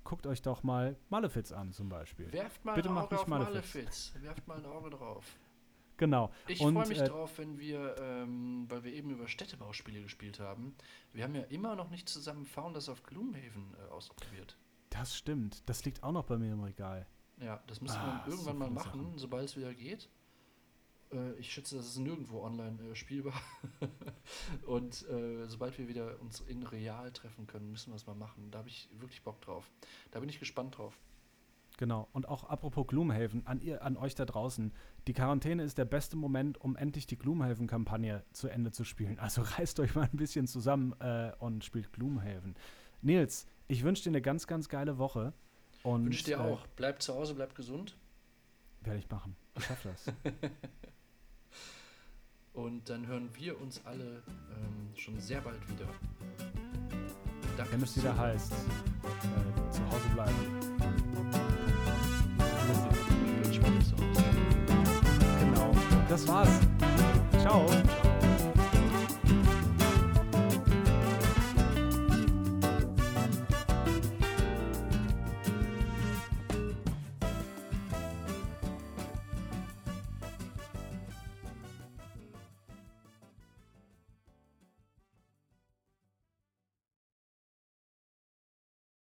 guckt 0.03 0.27
euch 0.27 0.41
doch 0.41 0.63
mal 0.63 0.97
Malefiz 1.09 1.51
an 1.51 1.71
zum 1.71 1.89
Beispiel. 1.89 2.31
Werft 2.31 2.63
mal 2.65 2.75
Bitte 2.75 2.89
ein 2.89 2.97
Auge 2.97 3.19
auf 3.19 3.27
Malefiz. 3.27 3.53
Malefiz. 3.53 4.13
Werft 4.21 4.47
mal 4.47 4.57
ein 4.57 4.65
Auge 4.65 4.89
drauf. 4.89 5.25
Genau. 5.97 6.31
Ich 6.47 6.57
freue 6.57 6.87
mich 6.87 6.99
äh, 6.99 7.07
drauf, 7.07 7.37
wenn 7.37 7.59
wir, 7.59 7.95
ähm, 7.99 8.65
weil 8.67 8.83
wir 8.83 8.91
eben 8.91 9.11
über 9.11 9.27
Städtebauspiele 9.27 10.01
gespielt 10.01 10.39
haben, 10.39 10.75
wir 11.13 11.23
haben 11.23 11.35
ja 11.35 11.43
immer 11.43 11.75
noch 11.75 11.91
nicht 11.91 12.09
zusammen 12.09 12.45
Founders 12.45 12.89
of 12.89 13.03
Gloomhaven 13.03 13.75
äh, 13.75 13.91
ausprobiert. 13.91 14.57
Das 14.89 15.15
stimmt. 15.15 15.61
Das 15.69 15.85
liegt 15.85 16.01
auch 16.01 16.11
noch 16.11 16.25
bei 16.25 16.37
mir 16.37 16.53
im 16.53 16.63
Regal. 16.63 17.05
Ja, 17.39 17.61
das 17.67 17.81
müssen 17.81 17.97
ah, 17.97 18.23
wir 18.25 18.31
irgendwann 18.31 18.53
so 18.57 18.59
mal 18.59 18.69
machen, 18.71 19.13
sobald 19.17 19.45
es 19.45 19.55
wieder 19.55 19.73
geht. 19.73 20.09
Äh, 21.11 21.33
ich 21.39 21.51
schätze, 21.51 21.75
das 21.75 21.87
ist 21.87 21.97
nirgendwo 21.97 22.41
online 22.41 22.77
äh, 22.91 22.95
spielbar. 22.95 23.39
und 24.65 25.07
äh, 25.09 25.47
sobald 25.47 25.77
wir 25.77 25.87
wieder 25.87 26.19
uns 26.21 26.41
in 26.41 26.63
real 26.63 27.11
treffen 27.11 27.47
können, 27.47 27.71
müssen 27.71 27.91
wir 27.91 27.95
es 27.95 28.07
mal 28.07 28.15
machen. 28.15 28.49
Da 28.51 28.59
habe 28.59 28.69
ich 28.69 28.89
wirklich 28.99 29.23
Bock 29.23 29.41
drauf. 29.41 29.69
Da 30.11 30.19
bin 30.19 30.29
ich 30.29 30.39
gespannt 30.39 30.77
drauf. 30.77 30.97
Genau. 31.77 32.07
Und 32.13 32.27
auch 32.27 32.43
apropos 32.43 32.85
Gloomhaven, 32.87 33.47
an, 33.47 33.59
ihr, 33.61 33.83
an 33.83 33.97
euch 33.97 34.13
da 34.13 34.25
draußen. 34.25 34.71
Die 35.07 35.13
Quarantäne 35.13 35.63
ist 35.63 35.77
der 35.77 35.85
beste 35.85 36.15
Moment, 36.15 36.59
um 36.61 36.75
endlich 36.75 37.07
die 37.07 37.17
Gloomhaven-Kampagne 37.17 38.23
zu 38.33 38.47
Ende 38.49 38.71
zu 38.71 38.83
spielen. 38.83 39.17
Also 39.19 39.41
reißt 39.57 39.79
euch 39.79 39.95
mal 39.95 40.07
ein 40.11 40.17
bisschen 40.17 40.47
zusammen 40.47 40.93
äh, 40.99 41.31
und 41.39 41.63
spielt 41.63 41.91
Gloomhaven. 41.93 42.55
Nils, 43.01 43.47
ich 43.67 43.83
wünsche 43.83 44.03
dir 44.03 44.09
eine 44.09 44.21
ganz, 44.21 44.47
ganz 44.47 44.69
geile 44.69 44.97
Woche. 44.97 45.33
Wünsche 45.83 46.23
dir 46.23 46.37
äh, 46.37 46.41
auch. 46.41 46.67
Bleib 46.75 47.01
zu 47.01 47.15
Hause, 47.15 47.33
bleib 47.33 47.55
gesund. 47.55 47.97
Werde 48.81 48.99
ich 48.99 49.09
machen. 49.09 49.35
Ich 49.57 49.65
schaffe 49.65 49.89
das. 49.89 50.13
Und 52.53 52.89
dann 52.89 53.07
hören 53.07 53.29
wir 53.33 53.59
uns 53.61 53.81
alle 53.85 54.23
ähm, 54.51 54.95
schon 54.95 55.19
sehr 55.19 55.41
bald 55.41 55.61
wieder. 55.69 55.87
Danke 57.57 57.73
Wenn 57.73 57.83
es 57.83 57.97
wieder 57.97 58.17
heißt, 58.17 58.51
äh, 58.51 59.71
zu 59.71 59.85
Hause 59.87 60.09
bleiben. 60.13 60.35
Genau. 65.39 65.71
Das 66.09 66.27
war's. 66.27 66.59
Ciao. 67.39 67.65